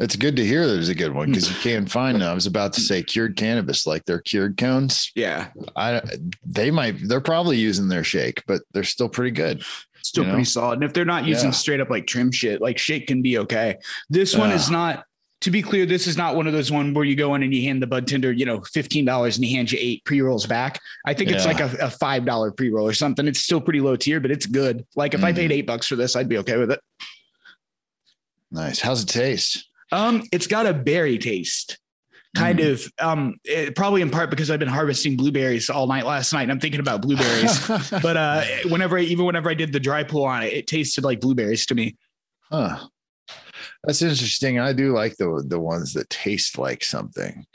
It's 0.00 0.14
good 0.14 0.36
to 0.36 0.44
hear 0.46 0.66
there's 0.66 0.88
a 0.88 0.94
good 0.94 1.12
one 1.12 1.26
because 1.28 1.48
you 1.50 1.56
can't 1.56 1.90
find 1.90 2.20
them. 2.20 2.30
I 2.30 2.32
was 2.34 2.46
about 2.46 2.72
to 2.74 2.80
say 2.80 3.02
cured 3.02 3.36
cannabis, 3.36 3.84
like 3.86 4.04
they're 4.04 4.20
cured 4.20 4.56
cones. 4.56 5.10
yeah, 5.16 5.48
I 5.74 6.00
they 6.46 6.70
might 6.70 6.96
they're 7.08 7.20
probably 7.20 7.56
using 7.58 7.88
their 7.88 8.04
shake, 8.04 8.42
but 8.46 8.62
they're 8.72 8.84
still 8.84 9.08
pretty 9.08 9.32
good. 9.32 9.64
still 10.02 10.22
You 10.22 10.28
know? 10.28 10.34
pretty 10.34 10.44
solid. 10.44 10.74
And 10.74 10.84
if 10.84 10.92
they're 10.92 11.04
not 11.04 11.24
using 11.26 11.46
Yeah. 11.48 11.52
straight 11.52 11.80
up 11.80 11.90
like 11.90 12.06
trim 12.06 12.30
shit, 12.30 12.60
like 12.60 12.78
shake 12.78 13.08
can 13.08 13.22
be 13.22 13.38
okay. 13.38 13.76
This 14.08 14.36
one 14.36 14.52
is 14.52 14.70
not. 14.70 15.04
To 15.42 15.52
be 15.52 15.62
clear, 15.62 15.86
this 15.86 16.08
is 16.08 16.16
not 16.16 16.34
one 16.34 16.48
of 16.48 16.52
those 16.52 16.72
one 16.72 16.92
where 16.94 17.04
you 17.04 17.14
go 17.14 17.36
in 17.36 17.44
and 17.44 17.54
you 17.54 17.62
hand 17.62 17.80
the 17.80 17.86
bud 17.86 18.08
tender, 18.08 18.32
you 18.32 18.44
know, 18.44 18.60
fifteen 18.72 19.04
dollars 19.04 19.36
and 19.36 19.44
he 19.44 19.54
hands 19.54 19.70
you 19.72 19.78
eight 19.80 20.04
pre 20.04 20.20
rolls 20.20 20.46
back. 20.46 20.80
I 21.06 21.14
think 21.14 21.30
it's 21.30 21.44
like 21.46 21.60
a, 21.60 21.70
a 21.80 21.90
five 21.90 22.24
dollar 22.24 22.50
pre 22.50 22.70
roll 22.70 22.86
or 22.88 22.92
something. 22.92 23.26
It's 23.28 23.38
still 23.38 23.60
pretty 23.60 23.78
low 23.80 23.94
tier, 23.94 24.18
but 24.18 24.32
it's 24.32 24.46
good. 24.46 24.84
Like 24.96 25.14
if 25.14 25.22
I 25.22 25.30
Mhm. 25.32 25.36
paid 25.36 25.52
eight 25.52 25.66
bucks 25.66 25.86
for 25.86 25.94
this, 25.94 26.16
I'd 26.16 26.28
be 26.28 26.38
okay 26.38 26.56
with 26.56 26.72
it. 26.72 26.80
Nice. 28.50 28.80
How's 28.80 29.02
it 29.04 29.06
taste? 29.08 29.67
Um, 29.92 30.22
it's 30.32 30.46
got 30.46 30.66
a 30.66 30.74
berry 30.74 31.18
taste, 31.18 31.78
kind 32.36 32.58
Mm. 32.58 32.72
of. 32.72 32.92
Um, 32.98 33.34
it- 33.44 33.74
probably 33.74 34.02
in 34.02 34.10
part 34.10 34.30
because 34.30 34.50
I've 34.50 34.58
been 34.58 34.68
harvesting 34.68 35.16
blueberries 35.16 35.70
all 35.70 35.86
night 35.86 36.04
last 36.06 36.32
night, 36.32 36.42
and 36.42 36.52
I'm 36.52 36.60
thinking 36.60 36.80
about 36.80 37.02
blueberries. 37.02 37.66
but 38.02 38.16
uh, 38.16 38.44
whenever 38.68 38.98
I, 38.98 39.02
even 39.02 39.24
whenever 39.24 39.48
I 39.50 39.54
did 39.54 39.72
the 39.72 39.80
dry 39.80 40.02
pull 40.04 40.24
on 40.24 40.42
it, 40.42 40.52
it 40.52 40.66
tasted 40.66 41.04
like 41.04 41.20
blueberries 41.20 41.66
to 41.66 41.74
me. 41.74 41.96
Huh. 42.50 42.86
That's 43.84 44.02
interesting. 44.02 44.58
I 44.58 44.72
do 44.72 44.92
like 44.92 45.16
the 45.16 45.42
the 45.46 45.60
ones 45.60 45.92
that 45.94 46.10
taste 46.10 46.58
like 46.58 46.82
something. 46.82 47.46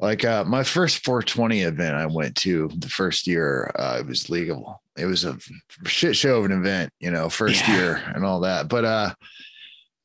Like 0.00 0.24
uh, 0.24 0.44
my 0.44 0.64
first 0.64 1.04
420 1.04 1.62
event 1.62 1.94
I 1.94 2.06
went 2.06 2.34
to 2.38 2.68
the 2.76 2.88
first 2.88 3.26
year, 3.28 3.70
uh, 3.78 3.98
it 4.00 4.06
was 4.06 4.28
legal. 4.28 4.82
It 4.98 5.06
was 5.06 5.24
a 5.24 5.38
shit 5.86 6.16
show 6.16 6.38
of 6.38 6.46
an 6.46 6.52
event, 6.52 6.90
you 6.98 7.10
know, 7.12 7.28
first 7.28 7.66
Yeah. 7.68 7.76
year 7.76 8.02
and 8.14 8.24
all 8.24 8.40
that. 8.40 8.68
But 8.68 8.84
uh, 8.84 9.14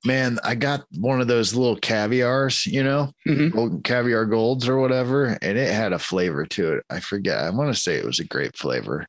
man, 0.06 0.40
I 0.44 0.56
got 0.56 0.86
one 0.98 1.22
of 1.22 1.28
those 1.28 1.54
little 1.54 1.76
caviars, 1.78 2.66
you 2.66 2.84
know, 2.84 3.12
Mhm. 3.28 3.52
gold, 3.52 3.84
caviar 3.84 4.26
golds 4.26 4.68
or 4.68 4.78
whatever, 4.78 5.38
and 5.42 5.58
it 5.58 5.74
had 5.74 5.94
a 5.94 6.00
flavor 6.00 6.46
to 6.46 6.74
it. 6.74 6.86
I 6.90 7.00
forget. 7.00 7.40
I 7.40 7.50
want 7.50 7.74
to 7.74 7.82
say 7.82 7.96
it 7.96 8.06
was 8.06 8.20
a 8.20 8.24
grape 8.26 8.56
flavor. 8.56 9.06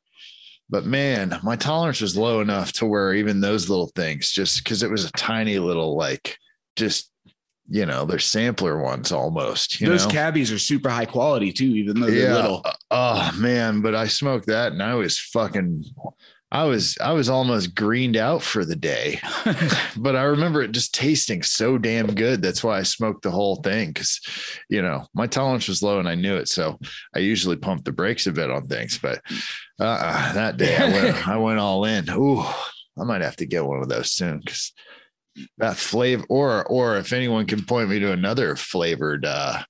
But 0.69 0.85
man, 0.85 1.39
my 1.43 1.55
tolerance 1.55 2.01
was 2.01 2.15
low 2.17 2.41
enough 2.41 2.71
to 2.73 2.85
where 2.85 3.13
even 3.13 3.41
those 3.41 3.69
little 3.69 3.91
things, 3.95 4.31
just 4.31 4.63
because 4.63 4.83
it 4.83 4.91
was 4.91 5.05
a 5.05 5.11
tiny 5.13 5.57
little, 5.59 5.95
like, 5.97 6.37
just 6.75 7.11
you 7.71 7.85
know, 7.85 8.03
they're 8.03 8.17
sampler 8.17 8.81
ones 8.81 9.11
almost. 9.11 9.79
You 9.79 9.89
Those 9.89 10.05
know? 10.05 10.11
cabbies 10.11 10.51
are 10.51 10.57
super 10.57 10.89
high 10.89 11.05
quality 11.05 11.53
too, 11.53 11.65
even 11.67 11.99
though 11.99 12.07
they're 12.09 12.33
little. 12.33 12.65
Oh 12.89 13.31
man, 13.37 13.81
but 13.81 13.93
I 13.93 14.07
smoked 14.07 14.47
that 14.47 14.71
and 14.71 14.81
I 14.81 14.95
was 14.95 15.19
fucking 15.19 15.83
I 16.51 16.63
was 16.63 16.97
I 16.99 17.11
was 17.11 17.29
almost 17.29 17.75
greened 17.75 18.17
out 18.17 18.41
for 18.41 18.65
the 18.65 18.75
day, 18.75 19.19
but 19.97 20.15
I 20.15 20.23
remember 20.23 20.61
it 20.61 20.71
just 20.71 20.95
tasting 20.95 21.43
so 21.43 21.77
damn 21.77 22.15
good. 22.15 22.41
That's 22.41 22.63
why 22.63 22.79
I 22.79 22.83
smoked 22.83 23.21
the 23.21 23.29
whole 23.29 23.57
thing 23.57 23.89
because, 23.89 24.19
you 24.67 24.81
know, 24.81 25.05
my 25.13 25.27
tolerance 25.27 25.67
was 25.67 25.83
low 25.83 25.99
and 25.99 26.09
I 26.09 26.15
knew 26.15 26.37
it. 26.37 26.49
So 26.49 26.79
I 27.15 27.19
usually 27.19 27.55
pump 27.55 27.83
the 27.85 27.91
brakes 27.91 28.25
a 28.25 28.31
bit 28.31 28.49
on 28.49 28.67
things, 28.67 28.97
but 28.97 29.21
uh, 29.79 30.33
that 30.33 30.57
day 30.57 30.75
I 30.75 30.85
went 30.85 31.27
I 31.27 31.37
went 31.37 31.59
all 31.59 31.85
in. 31.85 32.09
Ooh, 32.09 32.41
I 32.41 33.03
might 33.03 33.21
have 33.21 33.35
to 33.37 33.45
get 33.45 33.65
one 33.65 33.83
of 33.83 33.89
those 33.89 34.11
soon 34.11 34.39
because 34.39 34.73
that 35.59 35.77
flavor, 35.77 36.25
or 36.29 36.65
or 36.65 36.97
if 36.97 37.13
anyone 37.13 37.45
can 37.45 37.63
point 37.63 37.89
me 37.89 37.99
to 37.99 38.11
another 38.11 38.55
flavored 38.55 39.23
uh, 39.23 39.61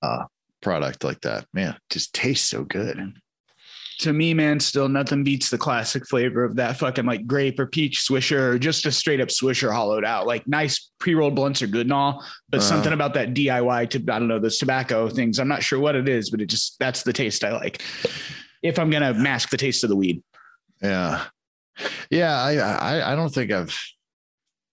uh, 0.00 0.24
product 0.62 1.04
like 1.04 1.20
that, 1.20 1.44
man, 1.52 1.76
just 1.90 2.14
tastes 2.14 2.48
so 2.48 2.64
good 2.64 3.12
to 3.98 4.12
me, 4.12 4.34
man, 4.34 4.60
still 4.60 4.88
nothing 4.88 5.24
beats 5.24 5.48
the 5.48 5.58
classic 5.58 6.06
flavor 6.06 6.44
of 6.44 6.56
that 6.56 6.76
fucking 6.76 7.06
like 7.06 7.26
grape 7.26 7.58
or 7.58 7.66
peach 7.66 8.06
swisher 8.08 8.52
or 8.52 8.58
just 8.58 8.84
a 8.84 8.92
straight 8.92 9.20
up 9.20 9.28
swisher 9.28 9.72
hollowed 9.72 10.04
out. 10.04 10.26
Like 10.26 10.46
nice 10.46 10.90
pre 10.98 11.14
rolled 11.14 11.34
blunts 11.34 11.62
are 11.62 11.66
good 11.66 11.86
and 11.86 11.92
all, 11.92 12.24
but 12.50 12.58
uh, 12.58 12.62
something 12.62 12.92
about 12.92 13.14
that 13.14 13.32
DIY 13.34 13.90
to 13.90 13.98
I 13.98 14.18
don't 14.18 14.28
know 14.28 14.38
those 14.38 14.58
tobacco 14.58 15.08
things. 15.08 15.38
I'm 15.38 15.48
not 15.48 15.62
sure 15.62 15.78
what 15.78 15.96
it 15.96 16.08
is, 16.08 16.30
but 16.30 16.40
it 16.40 16.46
just 16.46 16.78
that's 16.78 17.02
the 17.02 17.12
taste 17.12 17.42
I 17.42 17.52
like. 17.52 17.82
If 18.62 18.78
I'm 18.78 18.90
gonna 18.90 19.14
mask 19.14 19.50
the 19.50 19.56
taste 19.56 19.82
of 19.82 19.90
the 19.90 19.96
weed. 19.96 20.22
Yeah, 20.82 21.24
yeah. 22.10 22.40
I 22.40 22.56
I, 22.56 23.12
I 23.12 23.16
don't 23.16 23.32
think 23.32 23.50
I've 23.50 23.78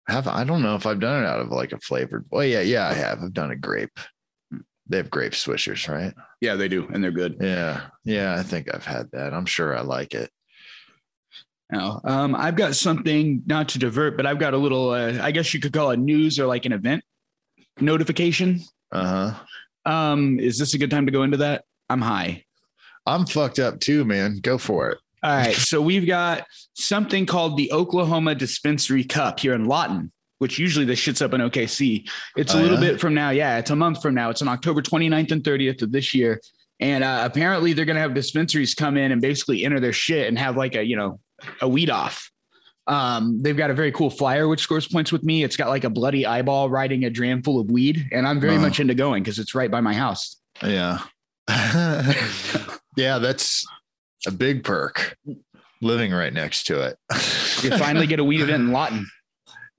have 0.08 0.28
I 0.28 0.44
don't 0.44 0.62
know 0.62 0.76
if 0.76 0.86
I've 0.86 1.00
done 1.00 1.24
it 1.24 1.28
out 1.28 1.40
of 1.40 1.50
like 1.50 1.72
a 1.72 1.80
flavored. 1.80 2.26
Well, 2.30 2.46
yeah, 2.46 2.62
yeah, 2.62 2.90
I 2.90 2.94
have. 2.94 3.24
I've 3.24 3.34
done 3.34 3.52
a 3.52 3.56
grape. 3.56 3.98
They 4.94 4.98
have 4.98 5.10
grape 5.10 5.32
swishers, 5.32 5.90
right? 5.90 6.14
Yeah, 6.40 6.54
they 6.54 6.68
do, 6.68 6.88
and 6.94 7.04
they're 7.04 7.10
good. 7.10 7.38
Yeah, 7.42 7.88
yeah, 8.06 8.36
I 8.38 8.44
think 8.44 8.72
I've 8.72 8.86
had 8.86 9.10
that. 9.14 9.34
I'm 9.34 9.48
sure 9.48 9.76
I 9.76 9.82
like 9.82 10.14
it. 10.14 10.30
Now, 11.72 12.00
um, 12.04 12.36
I've 12.36 12.56
got 12.56 12.76
something 12.76 13.42
not 13.48 13.70
to 13.70 13.80
divert, 13.80 14.18
but 14.18 14.28
I've 14.28 14.38
got 14.38 14.54
a 14.54 14.58
little. 14.58 14.92
Uh, 14.92 15.18
I 15.20 15.32
guess 15.32 15.52
you 15.52 15.60
could 15.60 15.74
call 15.74 15.90
it 15.90 15.98
news 15.98 16.40
or 16.40 16.46
like 16.46 16.68
an 16.68 16.74
event 16.74 17.04
notification. 17.82 18.62
Uh 18.92 19.34
huh. 19.84 19.92
Um, 19.92 20.40
is 20.40 20.60
this 20.60 20.76
a 20.76 20.78
good 20.78 20.92
time 20.92 21.08
to 21.08 21.12
go 21.12 21.24
into 21.24 21.38
that? 21.38 21.64
I'm 21.90 22.02
high. 22.02 22.44
I'm 23.08 23.26
fucked 23.26 23.58
up 23.58 23.80
too, 23.80 24.06
man. 24.06 24.42
Go 24.44 24.60
for 24.60 24.92
it. 24.92 25.00
All 25.24 25.36
right. 25.36 25.56
So 25.56 25.82
we've 25.82 26.06
got 26.06 26.46
something 26.76 27.26
called 27.26 27.58
the 27.58 27.72
Oklahoma 27.72 28.36
Dispensary 28.36 29.06
Cup 29.06 29.40
here 29.40 29.56
in 29.56 29.66
Lawton 29.66 30.12
which 30.44 30.60
usually 30.60 30.84
this 30.84 31.00
shit's 31.00 31.22
up 31.22 31.34
in 31.34 31.40
OKC. 31.40 32.06
It's 32.36 32.54
a 32.54 32.58
oh, 32.58 32.62
little 32.62 32.84
yeah? 32.84 32.92
bit 32.92 33.00
from 33.00 33.14
now. 33.14 33.30
Yeah, 33.30 33.60
it's 33.60 33.70
a 33.70 33.78
month 33.78 34.02
from 34.02 34.14
now. 34.14 34.30
It's 34.30 34.42
on 34.42 34.50
October 34.50 34.82
29th 34.82 35.32
and 35.32 35.42
30th 35.42 35.82
of 35.84 35.94
this 35.94 36.14
year. 36.14 36.42
And 36.82 37.02
uh, 37.02 37.22
apparently 37.24 37.72
they're 37.72 37.86
going 37.86 37.96
to 37.96 38.02
have 38.02 38.14
dispensaries 38.14 38.76
come 38.76 38.98
in 38.98 39.14
and 39.14 39.22
basically 39.22 39.64
enter 39.64 39.80
their 39.80 39.94
shit 39.94 40.28
and 40.28 40.38
have 40.38 40.58
like 40.58 40.76
a, 40.76 40.84
you 40.84 40.98
know, 40.98 41.22
a 41.62 41.68
weed 41.70 41.90
off. 41.90 42.30
Um, 42.88 43.42
they've 43.42 43.56
got 43.56 43.72
a 43.72 43.74
very 43.74 43.94
cool 43.94 44.10
flyer 44.10 44.50
which 44.50 44.60
scores 44.60 44.86
points 44.86 45.14
with 45.14 45.24
me. 45.24 45.46
It's 45.46 45.56
got 45.56 45.70
like 45.70 45.86
a 45.86 45.90
bloody 45.90 46.26
eyeball 46.26 46.70
riding 46.70 47.06
a 47.06 47.10
dram 47.10 47.42
full 47.42 47.58
of 47.58 47.72
weed, 47.72 48.10
and 48.12 48.28
I'm 48.28 48.42
very 48.42 48.58
uh, 48.58 48.60
much 48.60 48.82
into 48.82 48.96
going 48.96 49.24
because 49.24 49.40
it's 49.40 49.56
right 49.56 49.72
by 49.72 49.80
my 49.80 49.94
house. 49.94 50.42
Yeah. 50.62 51.00
yeah, 52.98 53.18
that's 53.20 53.66
a 54.28 54.32
big 54.32 54.66
perk 54.66 55.18
living 55.80 56.12
right 56.12 56.34
next 56.34 56.66
to 56.66 56.82
it. 56.82 56.98
you 57.64 57.78
finally 57.78 58.08
get 58.08 58.20
a 58.20 58.26
weed 58.26 58.42
event 58.42 58.64
in 58.64 58.72
Lawton. 58.74 59.08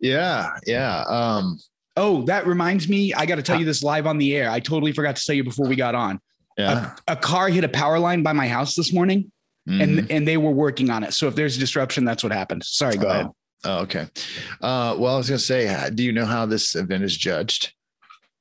Yeah, 0.05 0.51
yeah. 0.67 1.01
Um, 1.09 1.59
oh, 1.97 2.23
that 2.27 2.47
reminds 2.47 2.91
me. 2.91 3.15
I 3.15 3.25
got 3.25 3.37
to 3.37 3.43
tell 3.43 3.59
you 3.59 3.65
this 3.65 3.83
live 3.83 4.07
on 4.07 4.19
the 4.19 4.37
air. 4.37 4.51
I 4.51 4.61
totally 4.61 4.93
forgot 4.93 5.17
to 5.17 5.25
tell 5.25 5.35
you 5.35 5.43
before 5.43 5.67
we 5.67 5.77
got 5.77 5.95
on. 5.95 6.21
Yeah. 6.59 6.95
A, 7.09 7.13
a 7.13 7.17
car 7.17 7.49
hit 7.49 7.65
a 7.65 7.71
power 7.71 7.99
line 7.99 8.23
by 8.23 8.35
my 8.35 8.47
house 8.47 8.75
this 8.75 8.93
morning, 8.93 9.33
mm-hmm. 9.67 9.81
and 9.81 10.11
and 10.11 10.29
they 10.29 10.37
were 10.37 10.51
working 10.51 10.91
on 10.91 11.05
it. 11.05 11.15
So 11.15 11.27
if 11.27 11.35
there's 11.35 11.57
a 11.57 11.59
disruption, 11.59 12.05
that's 12.05 12.23
what 12.23 12.33
happened. 12.33 12.65
Sorry. 12.65 12.99
Go 12.99 13.07
oh. 13.07 13.11
ahead. 13.11 13.31
Oh, 13.65 13.79
okay. 13.79 14.07
Uh, 14.61 14.95
well, 14.99 15.15
I 15.15 15.17
was 15.17 15.31
going 15.31 15.39
to 15.39 15.45
say, 15.45 15.91
do 15.95 16.03
you 16.03 16.13
know 16.13 16.27
how 16.27 16.45
this 16.45 16.75
event 16.75 17.03
is 17.03 17.17
judged? 17.17 17.73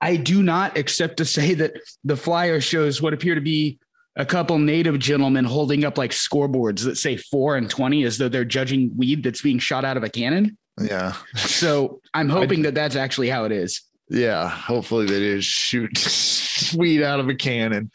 I 0.01 0.17
do 0.17 0.43
not, 0.43 0.75
except 0.75 1.15
to 1.17 1.25
say 1.25 1.53
that 1.53 1.75
the 2.03 2.17
flyer 2.17 2.59
shows 2.59 3.01
what 3.01 3.13
appear 3.13 3.35
to 3.35 3.41
be 3.41 3.79
a 4.17 4.25
couple 4.25 4.59
native 4.59 4.99
gentlemen 4.99 5.45
holding 5.45 5.85
up 5.85 5.97
like 5.97 6.11
scoreboards 6.11 6.83
that 6.83 6.97
say 6.97 7.15
four 7.15 7.55
and 7.55 7.69
20 7.69 8.03
as 8.03 8.17
though 8.17 8.27
they're 8.27 8.43
judging 8.43 8.91
weed 8.97 9.23
that's 9.23 9.41
being 9.41 9.59
shot 9.59 9.85
out 9.85 9.95
of 9.95 10.03
a 10.03 10.09
cannon. 10.09 10.57
Yeah. 10.79 11.13
So 11.35 12.01
I'm 12.13 12.29
hoping 12.29 12.59
I, 12.61 12.63
that 12.63 12.75
that's 12.75 12.95
actually 12.95 13.29
how 13.29 13.45
it 13.45 13.51
is. 13.51 13.81
Yeah. 14.09 14.49
Hopefully 14.49 15.05
they 15.05 15.37
just 15.37 15.47
shoot 15.47 16.73
weed 16.77 17.03
out 17.03 17.19
of 17.19 17.29
a 17.29 17.35
cannon. 17.35 17.91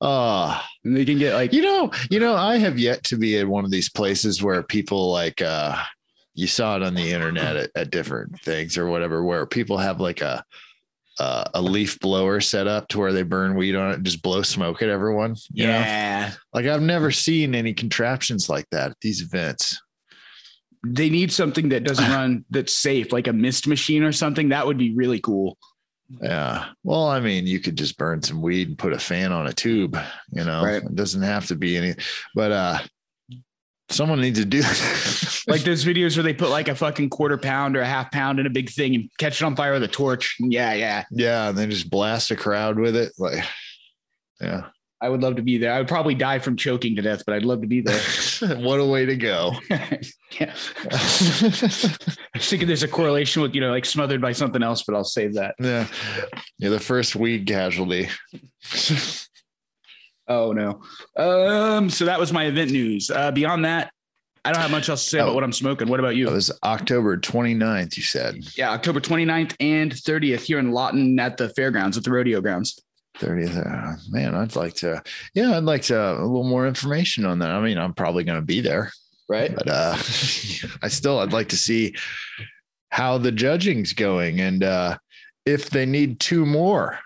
Uh, 0.00 0.60
and 0.84 0.96
they 0.96 1.04
can 1.04 1.18
get 1.18 1.34
like, 1.34 1.52
you 1.52 1.62
know, 1.62 1.90
you 2.10 2.20
know, 2.20 2.34
I 2.34 2.58
have 2.58 2.78
yet 2.78 3.02
to 3.04 3.16
be 3.16 3.38
at 3.38 3.48
one 3.48 3.64
of 3.64 3.70
these 3.70 3.90
places 3.90 4.42
where 4.42 4.62
people 4.62 5.10
like, 5.10 5.42
uh, 5.42 5.76
you 6.34 6.46
saw 6.46 6.76
it 6.76 6.82
on 6.82 6.94
the 6.94 7.10
internet 7.10 7.56
at, 7.56 7.70
at 7.74 7.90
different 7.90 8.40
things 8.40 8.78
or 8.78 8.86
whatever, 8.86 9.24
where 9.24 9.44
people 9.44 9.76
have 9.76 10.00
like 10.00 10.20
a, 10.20 10.44
uh, 11.18 11.44
a 11.54 11.60
leaf 11.60 11.98
blower 11.98 12.40
set 12.40 12.68
up 12.68 12.86
to 12.86 12.98
where 13.00 13.12
they 13.12 13.24
burn 13.24 13.56
weed 13.56 13.74
on 13.74 13.90
it 13.90 13.94
and 13.94 14.04
just 14.04 14.22
blow 14.22 14.42
smoke 14.42 14.82
at 14.82 14.88
everyone. 14.88 15.34
yeah. 15.52 16.28
Know? 16.28 16.34
Like 16.54 16.66
I've 16.66 16.82
never 16.82 17.10
seen 17.10 17.56
any 17.56 17.74
contraptions 17.74 18.48
like 18.48 18.66
that 18.70 18.92
at 18.92 18.96
these 19.00 19.20
events 19.20 19.80
they 20.86 21.10
need 21.10 21.32
something 21.32 21.68
that 21.70 21.84
doesn't 21.84 22.10
run 22.10 22.44
that's 22.50 22.74
safe, 22.74 23.12
like 23.12 23.26
a 23.26 23.32
mist 23.32 23.66
machine 23.66 24.02
or 24.02 24.12
something. 24.12 24.50
That 24.50 24.66
would 24.66 24.78
be 24.78 24.94
really 24.94 25.20
cool. 25.20 25.58
Yeah. 26.22 26.66
Well, 26.84 27.06
I 27.08 27.20
mean, 27.20 27.46
you 27.46 27.60
could 27.60 27.76
just 27.76 27.98
burn 27.98 28.22
some 28.22 28.40
weed 28.40 28.68
and 28.68 28.78
put 28.78 28.92
a 28.92 28.98
fan 28.98 29.32
on 29.32 29.46
a 29.46 29.52
tube, 29.52 29.98
you 30.32 30.44
know, 30.44 30.64
right. 30.64 30.82
it 30.82 30.94
doesn't 30.94 31.22
have 31.22 31.46
to 31.46 31.56
be 31.56 31.76
any, 31.76 31.94
but, 32.34 32.52
uh, 32.52 32.78
someone 33.90 34.20
needs 34.20 34.38
to 34.38 34.44
do 34.44 34.60
like 35.48 35.62
those 35.62 35.84
videos 35.84 36.16
where 36.16 36.22
they 36.22 36.34
put 36.34 36.50
like 36.50 36.68
a 36.68 36.74
fucking 36.74 37.08
quarter 37.08 37.38
pound 37.38 37.76
or 37.76 37.80
a 37.80 37.86
half 37.86 38.10
pound 38.10 38.38
in 38.38 38.46
a 38.46 38.50
big 38.50 38.70
thing 38.70 38.94
and 38.94 39.10
catch 39.18 39.40
it 39.40 39.44
on 39.44 39.56
fire 39.56 39.72
with 39.72 39.82
a 39.82 39.88
torch. 39.88 40.36
Yeah. 40.40 40.74
Yeah. 40.74 41.04
Yeah. 41.10 41.48
And 41.48 41.58
then 41.58 41.70
just 41.70 41.90
blast 41.90 42.30
a 42.30 42.36
crowd 42.36 42.78
with 42.78 42.96
it. 42.96 43.12
Like, 43.18 43.44
yeah. 44.40 44.66
I 45.00 45.08
would 45.08 45.22
love 45.22 45.36
to 45.36 45.42
be 45.42 45.58
there. 45.58 45.72
I 45.72 45.78
would 45.78 45.86
probably 45.86 46.14
die 46.14 46.40
from 46.40 46.56
choking 46.56 46.96
to 46.96 47.02
death, 47.02 47.22
but 47.24 47.34
I'd 47.34 47.44
love 47.44 47.60
to 47.60 47.68
be 47.68 47.80
there. 47.80 48.00
what 48.58 48.80
a 48.80 48.84
way 48.84 49.06
to 49.06 49.16
go. 49.16 49.52
yeah. 49.70 50.54
I 50.90 52.34
was 52.34 52.48
thinking 52.48 52.66
there's 52.66 52.82
a 52.82 52.88
correlation 52.88 53.40
with, 53.42 53.54
you 53.54 53.60
know, 53.60 53.70
like 53.70 53.84
smothered 53.84 54.20
by 54.20 54.32
something 54.32 54.62
else, 54.62 54.82
but 54.82 54.96
I'll 54.96 55.04
save 55.04 55.34
that. 55.34 55.54
Yeah. 55.60 55.86
You're 56.58 56.72
the 56.72 56.80
first 56.80 57.14
weed 57.14 57.46
casualty. 57.46 58.08
oh 60.28 60.52
no. 60.52 60.82
Um, 61.16 61.90
so 61.90 62.04
that 62.06 62.18
was 62.18 62.32
my 62.32 62.46
event 62.46 62.72
news. 62.72 63.08
Uh, 63.08 63.30
beyond 63.30 63.64
that, 63.66 63.92
I 64.44 64.52
don't 64.52 64.62
have 64.62 64.70
much 64.70 64.88
else 64.88 65.04
to 65.04 65.10
say 65.10 65.20
oh, 65.20 65.24
about 65.24 65.34
what 65.36 65.44
I'm 65.44 65.52
smoking. 65.52 65.88
What 65.88 66.00
about 66.00 66.16
you? 66.16 66.26
It 66.26 66.32
was 66.32 66.50
October 66.64 67.18
29th, 67.18 67.96
you 67.96 68.02
said. 68.02 68.36
Yeah, 68.56 68.70
October 68.70 69.00
29th 69.00 69.54
and 69.60 69.92
30th 69.92 70.40
here 70.40 70.58
in 70.58 70.72
Lawton 70.72 71.20
at 71.20 71.36
the 71.36 71.50
fairgrounds, 71.50 71.96
at 71.96 72.02
the 72.02 72.10
rodeo 72.10 72.40
grounds. 72.40 72.80
30th. 73.20 73.56
Uh, 73.56 73.96
man, 74.10 74.34
I'd 74.34 74.56
like 74.56 74.74
to, 74.76 75.02
yeah, 75.34 75.56
I'd 75.56 75.64
like 75.64 75.82
to 75.82 75.98
a 75.98 76.22
little 76.22 76.44
more 76.44 76.66
information 76.66 77.24
on 77.24 77.38
that. 77.40 77.50
I 77.50 77.60
mean, 77.60 77.78
I'm 77.78 77.94
probably 77.94 78.24
going 78.24 78.38
to 78.38 78.46
be 78.46 78.60
there. 78.60 78.90
Right. 79.28 79.54
But 79.54 79.68
uh, 79.68 79.92
I 80.82 80.88
still, 80.88 81.18
I'd 81.18 81.32
like 81.32 81.50
to 81.50 81.56
see 81.56 81.94
how 82.90 83.18
the 83.18 83.32
judging's 83.32 83.92
going 83.92 84.40
and 84.40 84.64
uh, 84.64 84.98
if 85.44 85.70
they 85.70 85.86
need 85.86 86.20
two 86.20 86.46
more. 86.46 86.98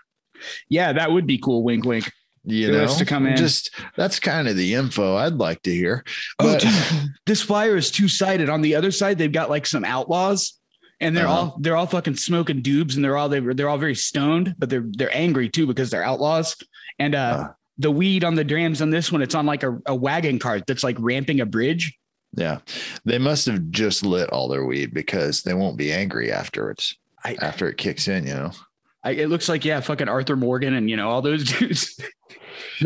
Yeah, 0.69 0.93
that 0.93 1.11
would 1.11 1.27
be 1.27 1.39
cool. 1.39 1.63
Wink, 1.63 1.85
wink. 1.85 2.11
You 2.45 2.73
know, 2.73 2.89
to 2.89 3.05
come 3.05 3.27
in. 3.27 3.37
Just 3.37 3.71
that's 3.97 4.19
kind 4.19 4.49
of 4.49 4.57
the 4.57 4.75
info 4.75 5.15
I'd 5.15 5.35
like 5.35 5.63
to 5.63 5.73
hear. 5.73 6.03
Oh, 6.41 6.53
but, 6.53 6.65
oh, 6.67 6.99
dude, 7.01 7.11
this 7.25 7.41
flyer 7.41 7.77
is 7.77 7.91
two 7.93 8.09
sided. 8.09 8.49
On 8.49 8.63
the 8.63 8.75
other 8.75 8.91
side, 8.91 9.17
they've 9.17 9.31
got 9.31 9.49
like 9.49 9.65
some 9.65 9.85
outlaws 9.85 10.59
and 11.03 11.17
they're 11.17 11.27
uh-huh. 11.27 11.35
all 11.35 11.57
they're 11.61 11.77
all 11.77 11.87
fucking 11.87 12.17
smoking 12.17 12.63
dubs 12.63 12.97
and 12.97 13.05
they're 13.05 13.17
all 13.17 13.29
they 13.29 13.41
they're 13.41 13.69
all 13.69 13.79
very 13.79 13.95
stoned, 13.95 14.55
but 14.59 14.71
they're 14.71 14.85
they're 14.93 15.15
angry 15.15 15.49
too 15.49 15.67
because 15.67 15.91
they're 15.91 16.05
outlaws. 16.05 16.57
And 16.99 17.15
uh, 17.15 17.19
uh 17.19 17.53
the 17.79 17.91
weed 17.91 18.23
on 18.23 18.35
the 18.35 18.45
drams 18.45 18.81
on 18.81 18.91
this 18.91 19.11
one, 19.11 19.23
it's 19.23 19.35
on 19.35 19.45
like 19.45 19.63
a, 19.63 19.79
a 19.87 19.95
wagon 19.95 20.39
cart 20.39 20.65
that's 20.67 20.85
like 20.85 20.97
ramping 21.01 21.41
a 21.41 21.47
bridge. 21.47 21.99
Yeah, 22.35 22.59
they 23.05 23.19
must 23.19 23.45
have 23.47 23.71
just 23.71 24.05
lit 24.05 24.31
all 24.31 24.49
their 24.49 24.65
weed 24.65 24.95
because 24.95 25.43
they 25.43 25.53
won't 25.53 25.77
be 25.77 25.93
angry 25.93 26.33
afterwards. 26.33 26.97
I, 27.25 27.37
after 27.41 27.69
it 27.69 27.77
kicks 27.77 28.09
in, 28.09 28.27
you 28.27 28.35
know. 28.35 28.51
I, 29.05 29.13
it 29.13 29.29
looks 29.29 29.49
like 29.49 29.65
yeah, 29.65 29.81
fucking 29.81 30.09
Arthur 30.09 30.37
Morgan 30.37 30.75
and 30.75 30.89
you 30.89 30.97
know 30.97 31.11
all 31.11 31.21
those 31.21 31.45
dudes. 31.45 32.01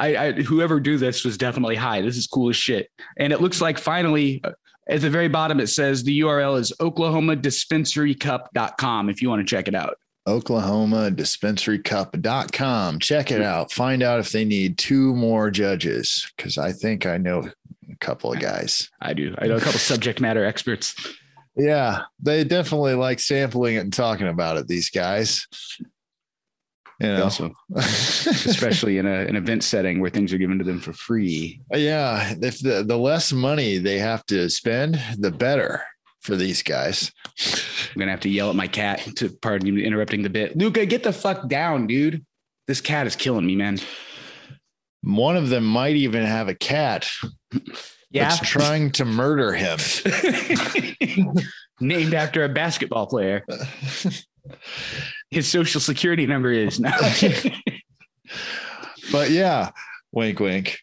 I, 0.00 0.16
I, 0.16 0.32
whoever 0.32 0.80
do 0.80 0.98
this 0.98 1.24
was 1.24 1.36
definitely 1.36 1.76
high. 1.76 2.00
This 2.00 2.16
is 2.16 2.26
cool 2.26 2.50
as 2.50 2.56
shit. 2.56 2.90
And 3.18 3.32
it 3.32 3.40
looks 3.40 3.60
like 3.60 3.78
finally 3.78 4.40
uh, 4.44 4.52
at 4.86 5.00
the 5.00 5.10
very 5.10 5.28
bottom, 5.28 5.58
it 5.60 5.68
says 5.68 6.04
the 6.04 6.20
URL 6.20 6.58
is 6.58 6.72
oklahomadispensarycup.com 6.80 9.10
if 9.10 9.22
you 9.22 9.30
want 9.30 9.40
to 9.40 9.46
check 9.46 9.68
it 9.68 9.74
out. 9.74 9.96
oklahomadispensarycup.com. 10.28 12.98
Check 12.98 13.30
it 13.30 13.42
out. 13.42 13.72
Find 13.72 14.02
out 14.02 14.20
if 14.20 14.32
they 14.32 14.44
need 14.44 14.76
two 14.78 15.14
more 15.14 15.50
judges 15.50 16.30
because 16.36 16.58
I 16.58 16.72
think 16.72 17.06
I 17.06 17.16
know 17.16 17.48
a 17.90 17.96
couple 18.00 18.32
of 18.32 18.40
guys. 18.40 18.90
I 19.00 19.14
do. 19.14 19.34
I 19.38 19.46
know 19.46 19.56
a 19.56 19.60
couple 19.60 19.78
subject 19.78 20.20
matter 20.20 20.44
experts. 20.44 20.94
Yeah, 21.56 22.02
they 22.20 22.44
definitely 22.44 22.94
like 22.94 23.20
sampling 23.20 23.76
it 23.76 23.80
and 23.80 23.92
talking 23.92 24.26
about 24.26 24.56
it, 24.56 24.66
these 24.66 24.90
guys. 24.90 25.46
You 27.00 27.08
know, 27.08 27.24
Also, 27.24 27.52
especially 27.76 28.98
in 28.98 29.06
a, 29.06 29.20
an 29.26 29.34
event 29.36 29.64
setting 29.64 30.00
where 30.00 30.10
things 30.10 30.32
are 30.32 30.38
given 30.38 30.58
to 30.58 30.64
them 30.64 30.80
for 30.80 30.92
free. 30.92 31.60
Uh, 31.72 31.78
yeah. 31.78 32.34
If 32.40 32.60
the 32.60 32.84
the 32.84 32.96
less 32.96 33.32
money 33.32 33.78
they 33.78 33.98
have 33.98 34.24
to 34.26 34.48
spend, 34.48 35.00
the 35.18 35.30
better 35.32 35.82
for 36.20 36.36
these 36.36 36.62
guys. 36.62 37.10
I'm 37.92 37.98
gonna 37.98 38.10
have 38.12 38.20
to 38.20 38.28
yell 38.30 38.48
at 38.48 38.56
my 38.56 38.68
cat 38.68 39.00
to 39.16 39.28
pardon 39.42 39.74
me 39.74 39.84
interrupting 39.84 40.22
the 40.22 40.30
bit. 40.30 40.56
Luca, 40.56 40.86
get 40.86 41.02
the 41.02 41.12
fuck 41.12 41.48
down, 41.48 41.86
dude. 41.86 42.24
This 42.66 42.80
cat 42.80 43.06
is 43.06 43.16
killing 43.16 43.44
me, 43.44 43.56
man. 43.56 43.78
One 45.02 45.36
of 45.36 45.50
them 45.50 45.64
might 45.66 45.96
even 45.96 46.24
have 46.24 46.48
a 46.48 46.54
cat 46.54 47.10
Yeah. 48.10 48.28
that's 48.28 48.38
trying 48.40 48.92
to 48.92 49.04
murder 49.04 49.52
him. 49.52 49.78
Named 51.80 52.14
after 52.14 52.44
a 52.44 52.48
basketball 52.48 53.06
player. 53.06 53.44
His 55.30 55.48
social 55.48 55.80
security 55.80 56.26
number 56.26 56.52
is 56.52 56.78
now. 56.78 56.96
but 59.12 59.30
yeah, 59.30 59.70
wink, 60.12 60.40
wink. 60.40 60.78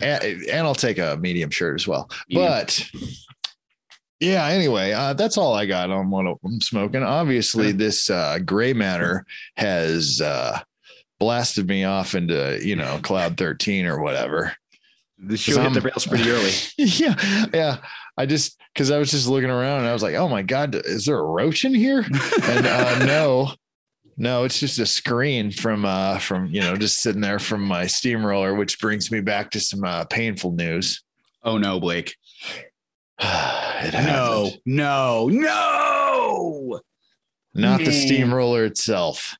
And, 0.00 0.22
and 0.22 0.66
I'll 0.66 0.74
take 0.74 0.98
a 0.98 1.16
medium 1.16 1.50
shirt 1.50 1.80
as 1.80 1.86
well. 1.86 2.10
Medium. 2.28 2.48
But 2.48 2.90
yeah, 4.20 4.46
anyway, 4.46 4.92
uh, 4.92 5.14
that's 5.14 5.36
all 5.36 5.54
I 5.54 5.66
got 5.66 5.90
on 5.90 6.10
what 6.10 6.38
I'm 6.44 6.60
smoking. 6.60 7.02
Obviously, 7.02 7.72
this 7.72 8.08
uh, 8.08 8.38
gray 8.38 8.72
matter 8.72 9.26
has 9.56 10.20
uh, 10.20 10.60
blasted 11.18 11.68
me 11.68 11.84
off 11.84 12.14
into, 12.14 12.58
you 12.62 12.76
know, 12.76 13.00
cloud 13.02 13.36
13 13.36 13.86
or 13.86 14.00
whatever. 14.00 14.54
the 15.18 15.36
show 15.36 15.60
hit 15.60 15.72
the 15.72 15.80
rails 15.80 16.06
pretty 16.06 16.30
early. 16.30 16.52
yeah. 16.78 17.46
Yeah. 17.52 17.76
I 18.16 18.26
just, 18.26 18.60
cause 18.74 18.90
I 18.90 18.98
was 18.98 19.10
just 19.10 19.28
looking 19.28 19.50
around 19.50 19.80
and 19.80 19.88
I 19.88 19.92
was 19.92 20.02
like, 20.02 20.14
oh 20.14 20.28
my 20.28 20.42
God, 20.42 20.74
is 20.74 21.06
there 21.06 21.18
a 21.18 21.24
roach 21.24 21.64
in 21.64 21.74
here? 21.74 22.04
and 22.42 22.66
uh, 22.66 23.04
no, 23.06 23.52
no, 24.16 24.44
it's 24.44 24.60
just 24.60 24.78
a 24.78 24.86
screen 24.86 25.50
from 25.50 25.84
uh 25.84 26.18
from 26.18 26.46
you 26.46 26.60
know 26.60 26.76
just 26.76 26.98
sitting 26.98 27.20
there 27.20 27.38
from 27.38 27.62
my 27.62 27.86
steamroller, 27.86 28.54
which 28.54 28.78
brings 28.80 29.10
me 29.10 29.20
back 29.20 29.50
to 29.52 29.60
some 29.60 29.84
uh, 29.84 30.04
painful 30.04 30.52
news. 30.52 31.02
Oh 31.42 31.58
no, 31.58 31.80
Blake. 31.80 32.16
it 33.18 33.94
No, 33.94 34.50
no, 34.66 35.28
no. 35.28 36.80
not 37.54 37.80
the 37.80 37.92
steamroller 37.92 38.64
itself, 38.64 39.36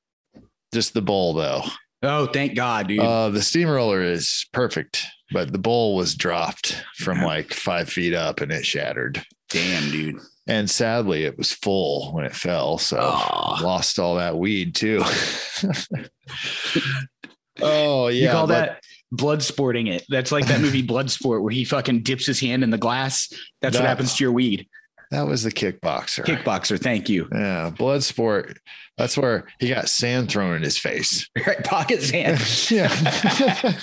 just 0.72 0.94
the 0.94 1.02
bowl 1.02 1.34
though. 1.34 1.62
Oh, 2.02 2.26
thank 2.26 2.56
God, 2.56 2.88
dude. 2.88 2.98
Uh, 2.98 3.28
the 3.28 3.42
steamroller 3.42 4.02
is 4.02 4.46
perfect, 4.52 5.06
but 5.32 5.52
the 5.52 5.58
bowl 5.58 5.96
was 5.96 6.14
dropped 6.14 6.82
from 6.96 7.22
like 7.22 7.52
five 7.52 7.88
feet 7.88 8.14
up 8.14 8.40
and 8.40 8.52
it 8.52 8.64
shattered. 8.66 9.24
Damn, 9.50 9.90
dude. 9.90 10.20
And 10.46 10.68
sadly, 10.68 11.24
it 11.24 11.38
was 11.38 11.52
full 11.52 12.12
when 12.12 12.24
it 12.24 12.34
fell, 12.34 12.76
so 12.78 12.98
Aw. 12.98 13.60
lost 13.62 13.98
all 13.98 14.16
that 14.16 14.36
weed 14.36 14.74
too. 14.74 15.02
oh 17.60 18.08
yeah, 18.08 18.24
you 18.26 18.30
call 18.30 18.46
but- 18.46 18.54
that 18.54 18.80
blood 19.12 19.42
sporting 19.42 19.86
it. 19.88 20.04
That's 20.08 20.32
like 20.32 20.46
that 20.46 20.60
movie 20.60 20.82
Bloodsport 20.86 21.42
where 21.42 21.50
he 21.52 21.64
fucking 21.64 22.02
dips 22.02 22.26
his 22.26 22.40
hand 22.40 22.64
in 22.64 22.70
the 22.70 22.78
glass. 22.78 23.32
That's 23.60 23.76
what 23.76 23.84
happens 23.86 24.16
to 24.16 24.24
your 24.24 24.32
weed. 24.32 24.66
that 25.10 25.26
was 25.26 25.42
the 25.42 25.52
kickboxer. 25.52 26.24
Kickboxer, 26.24 26.80
thank 26.80 27.08
you. 27.08 27.28
Yeah, 27.32 27.70
blood 27.70 28.02
sport. 28.02 28.58
That's 28.98 29.16
where 29.16 29.46
he 29.58 29.68
got 29.68 29.88
sand 29.88 30.30
thrown 30.30 30.56
in 30.56 30.62
his 30.62 30.78
face. 30.78 31.28
Right, 31.46 31.62
pocket 31.64 32.02
sand. 32.02 32.40
yeah. 32.70 33.78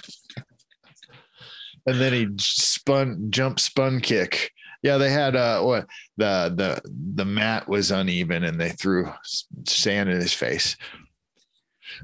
And 1.89 1.99
then 1.99 2.13
he 2.13 2.27
spun 2.37 3.31
jump 3.31 3.59
spun 3.59 3.99
kick. 3.99 4.51
Yeah, 4.83 4.97
they 4.97 5.09
had 5.09 5.35
uh 5.35 5.61
what 5.61 5.87
the 6.17 6.53
the 6.55 6.81
the 7.15 7.25
mat 7.25 7.67
was 7.67 7.91
uneven 7.91 8.43
and 8.43 8.59
they 8.59 8.69
threw 8.69 9.11
sand 9.67 10.09
in 10.09 10.21
his 10.21 10.33
face. 10.33 10.77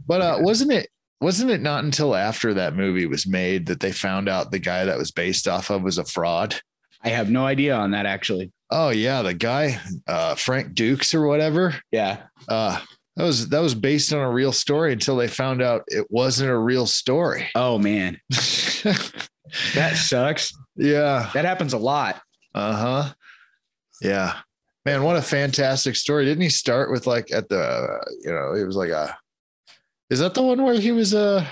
But 0.05 0.21
uh 0.21 0.37
wasn't 0.41 0.71
it 0.71 0.89
wasn't 1.21 1.51
it 1.51 1.61
not 1.61 1.83
until 1.83 2.15
after 2.15 2.53
that 2.53 2.75
movie 2.75 3.05
was 3.05 3.25
made 3.27 3.67
that 3.67 3.79
they 3.79 3.91
found 3.91 4.27
out 4.27 4.51
the 4.51 4.59
guy 4.59 4.85
that 4.85 4.97
was 4.97 5.11
based 5.11 5.47
off 5.47 5.69
of 5.69 5.83
was 5.83 5.97
a 5.97 6.05
fraud? 6.05 6.55
I 7.03 7.09
have 7.09 7.29
no 7.29 7.45
idea 7.45 7.75
on 7.75 7.91
that 7.91 8.05
actually. 8.05 8.51
Oh 8.71 8.89
yeah, 8.89 9.21
the 9.21 9.33
guy 9.33 9.79
uh 10.07 10.35
Frank 10.35 10.73
Dux 10.73 11.13
or 11.13 11.27
whatever. 11.27 11.75
Yeah. 11.91 12.23
uh 12.49 12.81
that 13.17 13.23
was 13.23 13.49
that 13.49 13.59
was 13.61 13.75
based 13.75 14.11
on 14.13 14.19
a 14.19 14.29
real 14.29 14.51
story 14.51 14.91
until 14.93 15.15
they 15.15 15.27
found 15.27 15.61
out 15.61 15.83
it 15.87 16.05
wasn't 16.09 16.49
a 16.49 16.57
real 16.57 16.85
story. 16.85 17.47
Oh 17.55 17.77
man, 17.77 18.19
that 19.73 19.93
sucks. 19.95 20.51
yeah. 20.75 21.29
That 21.33 21.45
happens 21.45 21.73
a 21.73 21.77
lot. 21.77 22.21
uh-huh. 22.53 23.13
Yeah. 24.01 24.37
Man 24.85 25.03
what 25.03 25.15
a 25.15 25.21
fantastic 25.21 25.95
story. 25.95 26.25
Didn't 26.25 26.43
he 26.43 26.49
start 26.49 26.91
with 26.91 27.07
like 27.07 27.31
at 27.31 27.49
the 27.49 27.87
you 28.23 28.31
know 28.31 28.53
it 28.53 28.65
was 28.65 28.75
like 28.75 28.89
a 28.89 29.17
is 30.09 30.19
that 30.19 30.33
the 30.35 30.43
one 30.43 30.61
where 30.61 30.79
he 30.79 30.91
was 30.91 31.13
a 31.13 31.47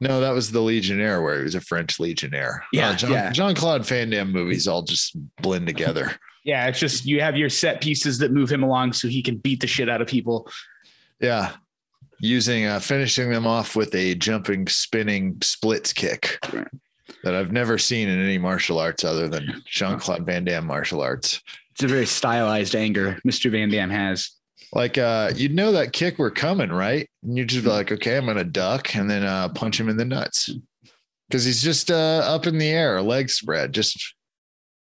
no 0.00 0.20
that 0.20 0.30
was 0.30 0.50
the 0.52 0.60
legionnaire 0.60 1.20
where 1.20 1.36
he 1.38 1.42
was 1.42 1.54
a 1.54 1.60
french 1.60 1.98
legionnaire. 2.00 2.64
Yeah, 2.72 2.90
Uh, 2.90 2.94
John, 2.96 3.10
yeah. 3.12 3.30
jean-claude 3.32 3.84
van 3.86 4.10
damme 4.10 4.32
movies 4.32 4.66
all 4.68 4.82
just 4.82 5.16
blend 5.42 5.66
together 5.66 6.12
Yeah, 6.44 6.66
it's 6.68 6.78
just 6.78 7.04
you 7.04 7.20
have 7.20 7.36
your 7.36 7.50
set 7.50 7.80
pieces 7.80 8.18
that 8.18 8.32
move 8.32 8.50
him 8.50 8.62
along 8.62 8.92
so 8.94 9.08
he 9.08 9.22
can 9.22 9.36
beat 9.36 9.60
the 9.60 9.66
shit 9.66 9.88
out 9.88 10.00
of 10.00 10.08
people. 10.08 10.48
yeah 11.20 11.52
using 12.20 12.64
uh 12.66 12.80
finishing 12.80 13.30
them 13.30 13.46
off 13.46 13.76
with 13.76 13.94
a 13.94 14.14
jumping 14.16 14.66
spinning 14.66 15.36
splits 15.40 15.92
kick 15.92 16.38
that 17.22 17.32
i've 17.34 17.52
never 17.52 17.78
seen 17.78 18.08
in 18.08 18.20
any 18.20 18.38
martial 18.38 18.76
arts 18.78 19.04
other 19.04 19.28
than 19.28 19.62
jean-claude 19.66 20.26
van 20.26 20.44
damme 20.44 20.66
martial 20.66 21.00
arts 21.00 21.40
It's 21.72 21.84
a 21.84 21.86
very 21.86 22.06
stylized 22.06 22.74
anger 22.74 23.18
Mr. 23.24 23.50
Van 23.52 23.68
Damme 23.70 23.90
has. 23.90 24.30
like 24.72 24.98
uh 24.98 25.30
you'd 25.36 25.54
know 25.54 25.70
that 25.72 25.92
kick 25.92 26.18
were 26.18 26.30
coming 26.32 26.70
right 26.70 27.08
and 27.22 27.36
you 27.38 27.44
just 27.44 27.62
be 27.64 27.70
like 27.70 27.92
okay 27.92 28.16
i'm 28.16 28.26
gonna 28.26 28.42
duck 28.42 28.96
and 28.96 29.08
then 29.08 29.22
uh 29.22 29.48
punch 29.50 29.78
him 29.78 29.88
in 29.88 29.96
the 29.96 30.04
nuts 30.04 30.50
because 31.28 31.44
he's 31.44 31.62
just 31.62 31.88
uh 31.90 32.22
up 32.24 32.48
in 32.48 32.58
the 32.58 32.68
air 32.68 33.00
legs 33.00 33.34
spread 33.34 33.72
just 33.72 34.14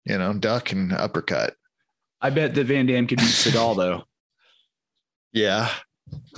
you 0.09 0.19
know 0.19 0.33
duck 0.33 0.73
and 0.73 0.93
uppercut 0.93 1.55
I 2.21 2.31
bet 2.31 2.55
that 2.57 2.65
Van 2.65 2.87
Damme 2.87 3.07
could 3.07 3.19
beat 3.19 3.27
Seagal 3.29 3.77
though. 3.77 4.05
yeah 5.33 5.71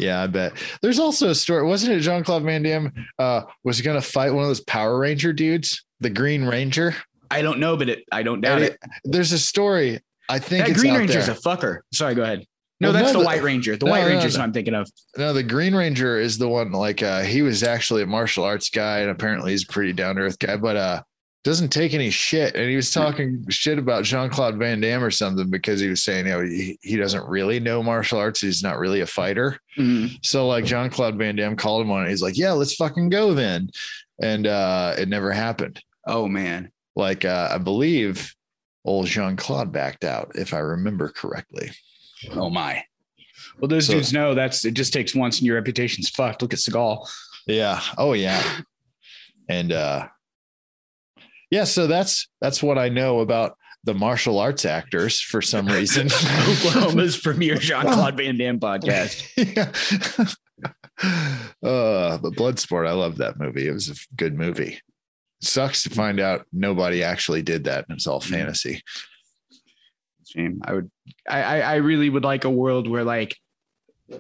yeah 0.00 0.20
i 0.20 0.26
bet 0.26 0.52
there's 0.82 0.98
also 0.98 1.28
a 1.30 1.34
story 1.34 1.62
wasn't 1.64 1.92
it 1.92 2.00
jean-claude 2.00 2.42
van 2.42 2.62
damme 2.64 2.92
uh 3.20 3.42
was 3.62 3.80
gonna 3.80 4.00
fight 4.00 4.32
one 4.32 4.42
of 4.42 4.48
those 4.48 4.60
power 4.62 4.98
ranger 4.98 5.32
dudes 5.32 5.84
the 6.00 6.10
green 6.10 6.44
ranger 6.44 6.94
I 7.32 7.42
don't 7.42 7.60
know, 7.60 7.76
but 7.76 7.88
it, 7.88 8.00
I 8.10 8.24
don't 8.24 8.40
doubt 8.40 8.60
it. 8.60 8.72
it- 8.72 8.78
there's 9.04 9.30
a 9.30 9.38
story 9.38 10.00
i 10.28 10.40
think 10.40 10.64
That 10.64 10.72
it's 10.72 10.80
Green 10.80 10.94
Ranger's 10.96 11.26
there. 11.26 11.36
a 11.36 11.38
fucker. 11.38 11.78
Sorry, 11.94 12.16
go 12.16 12.24
ahead. 12.24 12.44
No, 12.80 12.88
Well, 12.88 12.92
that's 13.00 13.12
no, 13.12 13.20
the 13.20 13.24
White 13.26 13.42
Ranger. 13.44 13.76
The 13.76 13.84
no, 13.86 13.92
White 13.92 14.00
no, 14.02 14.08
Ranger's 14.08 14.36
what 14.36 14.42
I'm 14.42 14.52
thinking 14.52 14.74
of. 14.74 14.90
No, 15.16 15.32
the 15.32 15.44
Green 15.44 15.72
Ranger 15.72 16.18
is 16.18 16.38
the 16.38 16.48
one 16.48 16.72
like 16.72 17.04
uh 17.04 17.20
he 17.20 17.42
was 17.42 17.62
actually 17.62 18.02
a 18.02 18.06
martial 18.06 18.42
arts 18.42 18.68
guy 18.68 18.98
and 18.98 19.10
apparently 19.10 19.52
he's 19.52 19.62
a 19.62 19.66
pretty 19.68 19.92
down 19.92 20.16
to 20.16 20.22
earth 20.22 20.40
guy, 20.40 20.56
but 20.56 20.76
uh 20.76 21.02
doesn't 21.42 21.70
take 21.70 21.94
any 21.94 22.10
shit. 22.10 22.54
And 22.54 22.68
he 22.68 22.76
was 22.76 22.90
talking 22.92 23.44
shit 23.48 23.78
about 23.78 24.04
Jean 24.04 24.28
Claude 24.28 24.56
Van 24.58 24.80
Damme 24.80 25.02
or 25.02 25.10
something 25.10 25.48
because 25.48 25.80
he 25.80 25.88
was 25.88 26.02
saying, 26.02 26.26
you 26.26 26.32
know, 26.32 26.40
he, 26.42 26.78
he 26.82 26.96
doesn't 26.96 27.26
really 27.26 27.58
know 27.58 27.82
martial 27.82 28.18
arts. 28.18 28.40
He's 28.42 28.62
not 28.62 28.78
really 28.78 29.00
a 29.00 29.06
fighter. 29.06 29.58
Mhm. 29.78 30.18
So 30.22 30.46
like 30.46 30.66
Jean 30.66 30.90
Claude 30.90 31.16
Van 31.16 31.36
Damme 31.36 31.56
called 31.56 31.82
him 31.82 31.90
on 31.90 32.04
it. 32.06 32.10
He's 32.10 32.22
like, 32.22 32.36
yeah, 32.36 32.52
let's 32.52 32.74
fucking 32.74 33.08
go 33.08 33.32
then. 33.32 33.70
And 34.22 34.46
uh 34.46 34.94
it 34.98 35.08
never 35.08 35.32
happened. 35.32 35.80
Oh 36.06 36.28
man. 36.28 36.70
Like 36.94 37.24
uh 37.24 37.48
I 37.50 37.56
believe 37.58 38.34
old 38.84 39.06
Jean 39.06 39.36
Claude 39.36 39.72
backed 39.72 40.04
out, 40.04 40.32
if 40.34 40.52
I 40.52 40.58
remember 40.58 41.08
correctly. 41.08 41.70
Oh 42.32 42.50
my. 42.50 42.84
Well, 43.58 43.68
those 43.68 43.86
So- 43.86 43.94
dudes 43.94 44.12
know 44.12 44.34
that's 44.34 44.62
it. 44.66 44.74
Just 44.74 44.92
takes 44.92 45.14
once, 45.14 45.38
and 45.38 45.46
your 45.46 45.56
reputation's 45.56 46.10
fucked. 46.10 46.42
Look 46.42 46.52
at 46.52 46.58
Seagal. 46.58 47.08
Yeah. 47.46 47.80
Oh 47.96 48.12
yeah. 48.12 48.42
And 49.48 49.72
uh 49.72 50.06
yeah, 51.50 51.64
so 51.64 51.86
that's 51.86 52.28
that's 52.40 52.62
what 52.62 52.78
I 52.78 52.88
know 52.88 53.20
about 53.20 53.56
the 53.84 53.94
martial 53.94 54.38
arts 54.38 54.64
actors 54.64 55.20
for 55.20 55.42
some 55.42 55.66
reason. 55.78 56.06
Oklahoma's 56.06 57.16
premier 57.22 57.56
Jean 57.56 57.82
Claude 57.82 58.16
Van 58.16 58.36
Damme 58.36 58.60
podcast. 58.60 59.26
yeah. 59.36 59.70
uh 61.62 62.18
but 62.18 62.32
Bloodsport, 62.34 62.86
I 62.86 62.92
love 62.92 63.16
that 63.18 63.38
movie. 63.38 63.66
It 63.66 63.72
was 63.72 63.88
a 63.88 63.94
good 64.16 64.34
movie. 64.34 64.80
Sucks 65.40 65.82
to 65.84 65.90
find 65.90 66.20
out 66.20 66.46
nobody 66.52 67.02
actually 67.02 67.42
did 67.42 67.64
that 67.64 67.86
and 67.88 67.96
it's 67.96 68.06
all 68.06 68.20
fantasy. 68.20 68.82
Shame. 70.26 70.60
I 70.64 70.74
would. 70.74 70.90
I, 71.28 71.42
I 71.42 71.58
I 71.60 71.74
really 71.76 72.10
would 72.10 72.22
like 72.22 72.44
a 72.44 72.50
world 72.50 72.88
where 72.88 73.02
like 73.02 73.36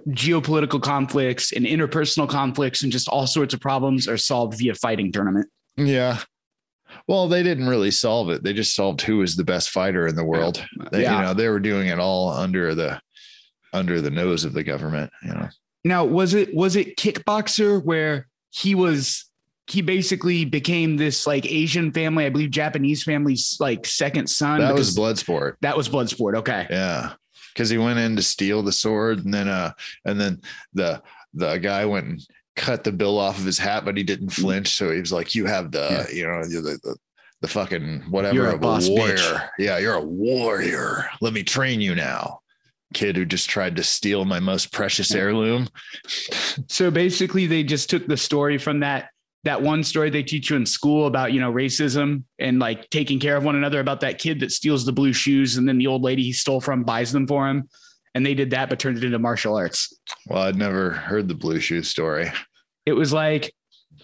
geopolitical 0.08 0.80
conflicts 0.80 1.52
and 1.52 1.66
interpersonal 1.66 2.28
conflicts 2.28 2.82
and 2.82 2.90
just 2.90 3.08
all 3.08 3.26
sorts 3.26 3.54
of 3.54 3.60
problems 3.60 4.08
are 4.08 4.16
solved 4.16 4.58
via 4.58 4.74
fighting 4.74 5.12
tournament. 5.12 5.48
Yeah. 5.76 6.18
Well, 7.06 7.28
they 7.28 7.42
didn't 7.42 7.68
really 7.68 7.90
solve 7.90 8.30
it. 8.30 8.42
They 8.42 8.52
just 8.52 8.74
solved 8.74 9.00
who 9.02 9.18
was 9.18 9.36
the 9.36 9.44
best 9.44 9.70
fighter 9.70 10.06
in 10.06 10.14
the 10.16 10.24
world. 10.24 10.64
They, 10.92 11.02
Yeah. 11.02 11.16
You 11.16 11.22
know, 11.26 11.34
they 11.34 11.48
were 11.48 11.60
doing 11.60 11.88
it 11.88 11.98
all 11.98 12.30
under 12.30 12.74
the 12.74 13.00
under 13.72 14.00
the 14.00 14.10
nose 14.10 14.44
of 14.44 14.52
the 14.52 14.64
government, 14.64 15.12
you 15.22 15.32
know. 15.32 15.48
Now, 15.84 16.04
was 16.04 16.34
it 16.34 16.54
was 16.54 16.76
it 16.76 16.96
Kickboxer 16.96 17.82
where 17.84 18.26
he 18.50 18.74
was 18.74 19.26
he 19.66 19.82
basically 19.82 20.44
became 20.44 20.96
this 20.96 21.26
like 21.26 21.46
Asian 21.46 21.92
family, 21.92 22.26
I 22.26 22.30
believe 22.30 22.50
Japanese 22.50 23.04
family's 23.04 23.56
like 23.60 23.86
second 23.86 24.28
son. 24.28 24.60
That 24.60 24.74
was 24.74 24.96
Bloodsport. 24.96 25.54
that 25.60 25.76
was 25.76 25.88
Bloodsport. 25.88 26.36
Okay. 26.38 26.66
Yeah. 26.68 27.12
Because 27.54 27.70
he 27.70 27.78
went 27.78 27.98
in 27.98 28.16
to 28.16 28.22
steal 28.22 28.62
the 28.62 28.72
sword 28.72 29.24
and 29.24 29.32
then 29.32 29.48
uh 29.48 29.72
and 30.04 30.20
then 30.20 30.40
the 30.72 31.02
the 31.34 31.56
guy 31.58 31.84
went 31.84 32.06
and 32.06 32.20
cut 32.56 32.84
the 32.84 32.92
bill 32.92 33.18
off 33.18 33.38
of 33.38 33.44
his 33.44 33.58
hat, 33.58 33.84
but 33.84 33.96
he 33.96 34.02
didn't 34.02 34.28
Mm-hmm. 34.28 34.42
flinch. 34.42 34.68
So 34.74 34.90
he 34.92 35.00
was 35.00 35.12
like, 35.12 35.34
"You 35.34 35.46
have 35.46 35.70
the, 35.72 36.06
you 36.12 36.26
know, 36.26 36.42
the, 36.44 36.78
the 36.82 36.96
the 37.42 37.48
fucking 37.48 38.02
whatever 38.10 38.34
You're 38.34 38.50
a 38.50 38.54
a 38.56 38.58
warrior. 38.58 39.16
bitch. 39.16 39.48
Yeah, 39.58 39.78
you're 39.78 39.94
a 39.94 40.04
warrior. 40.04 41.08
Let 41.20 41.32
me 41.32 41.42
train 41.42 41.80
you 41.80 41.94
now." 41.94 42.40
Kid 42.92 43.14
who 43.16 43.24
just 43.24 43.48
tried 43.48 43.76
to 43.76 43.84
steal 43.84 44.24
my 44.24 44.40
most 44.40 44.72
precious 44.72 45.14
heirloom. 45.14 45.68
So 46.66 46.90
basically, 46.90 47.46
they 47.46 47.62
just 47.62 47.88
took 47.88 48.06
the 48.06 48.16
story 48.16 48.58
from 48.58 48.80
that 48.80 49.10
that 49.44 49.62
one 49.62 49.82
story 49.84 50.10
they 50.10 50.22
teach 50.22 50.50
you 50.50 50.56
in 50.56 50.66
school 50.66 51.06
about 51.06 51.32
you 51.32 51.40
know 51.40 51.52
racism 51.52 52.24
and 52.38 52.58
like 52.58 52.90
taking 52.90 53.18
care 53.18 53.36
of 53.36 53.44
one 53.44 53.56
another 53.56 53.80
about 53.80 54.00
that 54.00 54.18
kid 54.18 54.40
that 54.40 54.52
steals 54.52 54.84
the 54.84 54.92
blue 54.92 55.12
shoes 55.14 55.56
and 55.56 55.66
then 55.68 55.78
the 55.78 55.86
old 55.86 56.02
lady 56.02 56.22
he 56.22 56.32
stole 56.32 56.60
from 56.60 56.82
buys 56.84 57.10
them 57.10 57.26
for 57.26 57.48
him 57.48 57.66
and 58.14 58.26
they 58.26 58.34
did 58.34 58.50
that 58.50 58.68
but 58.68 58.78
turned 58.78 58.98
it 58.98 59.04
into 59.04 59.18
martial 59.18 59.56
arts 59.56 59.94
Well, 60.30 60.42
I'd 60.44 60.56
never 60.56 60.90
heard 60.90 61.28
the 61.28 61.34
blue 61.34 61.60
shoe 61.60 61.82
story. 61.82 62.30
it 62.86 62.92
was 62.92 63.12
like 63.12 63.52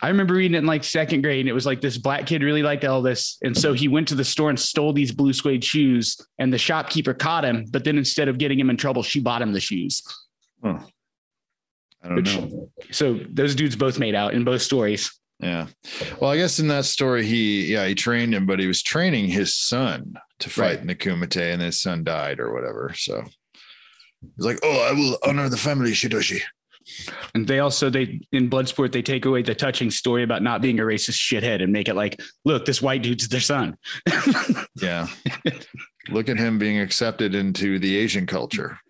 i 0.03 0.09
remember 0.09 0.35
reading 0.35 0.55
it 0.57 0.59
in 0.59 0.67
like 0.67 0.85
second 0.85 1.23
grade 1.23 1.41
and 1.41 1.49
it 1.49 1.55
was 1.55 1.65
like 1.65 1.81
this 1.81 1.97
black 1.97 2.27
kid 2.27 2.43
really 2.43 2.63
liked 2.63 2.83
elvis 2.85 3.37
and 3.43 3.57
so 3.57 3.73
he 3.73 3.89
went 3.89 4.07
to 4.09 4.15
the 4.15 4.25
store 4.25 4.51
and 4.51 4.61
stole 4.61 4.93
these 4.93 5.11
blue 5.13 5.33
suede 5.33 5.65
shoes 5.65 6.19
and 6.39 6.53
the 6.53 6.59
shopkeeper 6.59 7.15
caught 7.15 7.45
him 7.45 7.65
but 7.71 7.83
then 7.85 7.97
instead 7.97 8.29
of 8.29 8.37
getting 8.37 8.59
him 8.61 8.69
in 8.69 8.77
trouble 8.77 9.03
she 9.03 9.21
bought 9.21 9.41
him 9.41 9.53
the 9.55 9.61
shoes 9.61 10.03
I 10.63 10.79
don't 12.09 12.17
Which- 12.17 12.37
know. 12.37 12.71
so 12.91 13.19
those 13.31 13.55
dudes 13.55 13.77
both 13.77 13.99
made 13.99 14.15
out 14.15 14.35
in 14.35 14.45
both 14.45 14.61
stories 14.63 15.11
Yeah. 15.41 15.67
Well, 16.21 16.31
I 16.31 16.37
guess 16.39 16.59
in 16.59 16.69
that 16.69 16.87
story, 16.87 17.25
he, 17.27 17.67
yeah, 17.73 17.87
he 17.87 17.95
trained 17.95 18.35
him, 18.35 18.47
but 18.47 18.59
he 18.59 18.67
was 18.67 18.83
training 18.83 19.29
his 19.29 19.55
son 19.55 20.15
to 20.41 20.49
fight 20.51 20.63
Right. 20.65 20.81
in 20.81 20.87
the 20.87 20.95
Kumite 20.95 21.53
and 21.53 21.61
his 21.63 21.79
son 21.81 22.05
died 22.05 22.41
or 22.41 22.53
whatever. 22.55 22.95
So 22.97 23.23
he's 24.37 24.45
like, 24.45 24.59
oh, 24.63 24.89
I 24.89 24.93
will 24.93 25.19
honor 25.27 25.49
the 25.49 25.57
family, 25.57 25.93
Shidoshi. 25.93 26.41
And 27.35 27.47
they 27.47 27.59
also 27.59 27.91
they 27.91 28.21
in 28.33 28.49
Bloodsport 28.49 28.93
they 28.93 29.03
take 29.03 29.25
away 29.25 29.43
the 29.43 29.55
touching 29.55 29.91
story 29.91 30.23
about 30.23 30.43
not 30.43 30.63
being 30.63 30.79
a 30.79 30.85
racist 30.85 31.19
shithead 31.19 31.63
and 31.63 31.73
make 31.73 31.89
it 31.89 31.95
like, 31.95 32.21
look, 32.45 32.65
this 32.65 32.81
white 32.81 33.03
dude's 33.03 33.29
their 33.29 33.41
son. 33.41 33.77
Yeah. 34.81 35.07
Look 36.11 36.29
at 36.29 36.37
him 36.37 36.59
being 36.59 36.79
accepted 36.79 37.35
into 37.35 37.79
the 37.79 37.97
Asian 37.97 38.27
culture. 38.27 38.79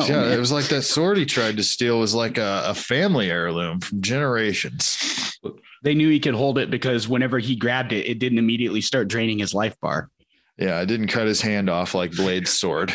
Oh, 0.00 0.06
yeah, 0.06 0.22
man. 0.22 0.32
it 0.32 0.38
was 0.38 0.52
like 0.52 0.66
that 0.66 0.82
sword 0.82 1.18
he 1.18 1.26
tried 1.26 1.56
to 1.56 1.64
steal 1.64 1.98
was 1.98 2.14
like 2.14 2.38
a, 2.38 2.62
a 2.66 2.74
family 2.74 3.30
heirloom 3.30 3.80
from 3.80 4.00
generations. 4.00 5.38
They 5.82 5.94
knew 5.94 6.08
he 6.08 6.20
could 6.20 6.34
hold 6.34 6.56
it 6.58 6.70
because 6.70 7.08
whenever 7.08 7.38
he 7.38 7.56
grabbed 7.56 7.92
it, 7.92 8.06
it 8.06 8.18
didn't 8.18 8.38
immediately 8.38 8.80
start 8.80 9.08
draining 9.08 9.38
his 9.38 9.52
life 9.52 9.78
bar. 9.80 10.08
Yeah, 10.58 10.76
I 10.78 10.84
didn't 10.84 11.08
cut 11.08 11.26
his 11.26 11.40
hand 11.40 11.68
off 11.70 11.94
like 11.94 12.12
Blade's 12.12 12.50
sword. 12.50 12.92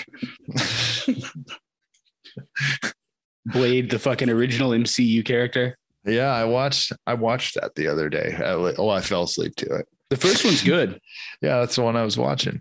Blade, 3.46 3.90
the 3.90 4.00
fucking 4.00 4.30
original 4.30 4.72
MCU 4.72 5.24
character. 5.26 5.78
Yeah, 6.06 6.32
I 6.34 6.46
watched 6.46 6.92
I 7.06 7.14
watched 7.16 7.56
that 7.56 7.76
the 7.76 7.88
other 7.88 8.10
day. 8.10 8.34
I, 8.38 8.52
oh, 8.78 8.90
I 8.90 9.02
fell 9.02 9.24
asleep 9.24 9.56
to 9.58 9.66
it. 9.78 9.88
The 10.10 10.18
first 10.18 10.46
one's 10.46 10.64
good. 10.64 11.00
Yeah, 11.42 11.60
that's 11.60 11.76
the 11.76 11.82
one 11.84 11.96
I 11.96 12.04
was 12.04 12.18
watching. 12.18 12.60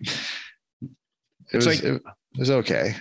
It 0.83 0.91
It's 1.53 1.67
was 1.67 1.67
like- 1.67 1.85
it, 1.85 2.03
was 2.39 2.51
okay. 2.51 2.95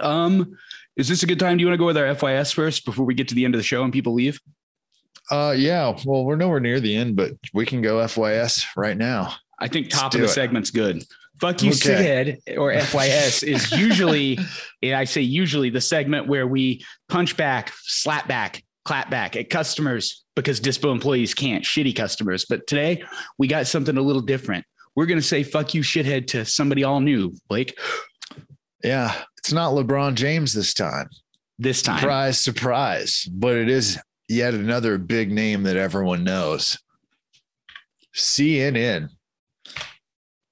Um, 0.00 0.56
is 0.96 1.08
this 1.08 1.22
a 1.22 1.26
good 1.26 1.38
time? 1.38 1.56
Do 1.56 1.62
you 1.62 1.66
want 1.68 1.74
to 1.74 1.78
go 1.78 1.86
with 1.86 1.96
our 1.96 2.06
FYS 2.14 2.52
first 2.54 2.84
before 2.84 3.04
we 3.04 3.14
get 3.14 3.28
to 3.28 3.34
the 3.34 3.44
end 3.44 3.54
of 3.54 3.58
the 3.58 3.64
show 3.64 3.84
and 3.84 3.92
people 3.92 4.14
leave? 4.14 4.40
Uh 5.30 5.54
yeah, 5.56 5.96
well, 6.04 6.24
we're 6.24 6.36
nowhere 6.36 6.60
near 6.60 6.78
the 6.80 6.94
end, 6.96 7.16
but 7.16 7.32
we 7.52 7.66
can 7.66 7.82
go 7.82 7.96
FYS 7.98 8.64
right 8.76 8.96
now. 8.96 9.34
I 9.58 9.68
think 9.68 9.86
Let's 9.86 9.98
top 10.00 10.14
of 10.14 10.20
the 10.20 10.26
it. 10.26 10.30
segment's 10.30 10.70
good. 10.70 11.04
Fuck 11.40 11.62
you, 11.62 11.70
Okay. 11.70 12.38
shithead, 12.46 12.58
or 12.58 12.72
FYS 12.74 13.42
is 13.42 13.70
usually, 13.72 14.38
and 14.82 14.94
I 14.94 15.04
say 15.04 15.20
usually, 15.20 15.68
the 15.70 15.80
segment 15.80 16.26
where 16.28 16.46
we 16.46 16.84
punch 17.08 17.36
back, 17.36 17.72
slap 17.82 18.26
back, 18.28 18.62
clap 18.84 19.10
back 19.10 19.36
at 19.36 19.50
customers 19.50 20.24
because 20.34 20.60
Dispo 20.60 20.92
employees 20.92 21.34
can't, 21.34 21.62
shitty 21.64 21.94
customers. 21.96 22.44
But 22.48 22.66
today 22.66 23.02
we 23.38 23.48
got 23.48 23.66
something 23.66 23.96
a 23.96 24.02
little 24.02 24.22
different. 24.22 24.64
We're 24.94 25.06
going 25.06 25.20
to 25.20 25.26
say 25.26 25.42
fuck 25.42 25.74
you, 25.74 25.82
shithead, 25.82 26.26
to 26.28 26.44
somebody 26.46 26.84
all 26.84 27.00
new, 27.00 27.34
Blake, 27.48 27.78
Yeah, 28.82 29.14
it's 29.38 29.52
not 29.52 29.72
LeBron 29.74 30.14
James 30.14 30.52
this 30.54 30.72
time. 30.72 31.08
this 31.58 31.82
time. 31.82 31.98
Surprise, 32.00 32.38
surprise. 32.40 33.28
But 33.30 33.56
it 33.56 33.68
is 33.68 33.98
yet 34.28 34.54
another 34.54 34.96
big 34.96 35.30
name 35.30 35.64
that 35.64 35.76
everyone 35.76 36.24
knows. 36.24 36.78
CNN. 38.14 39.10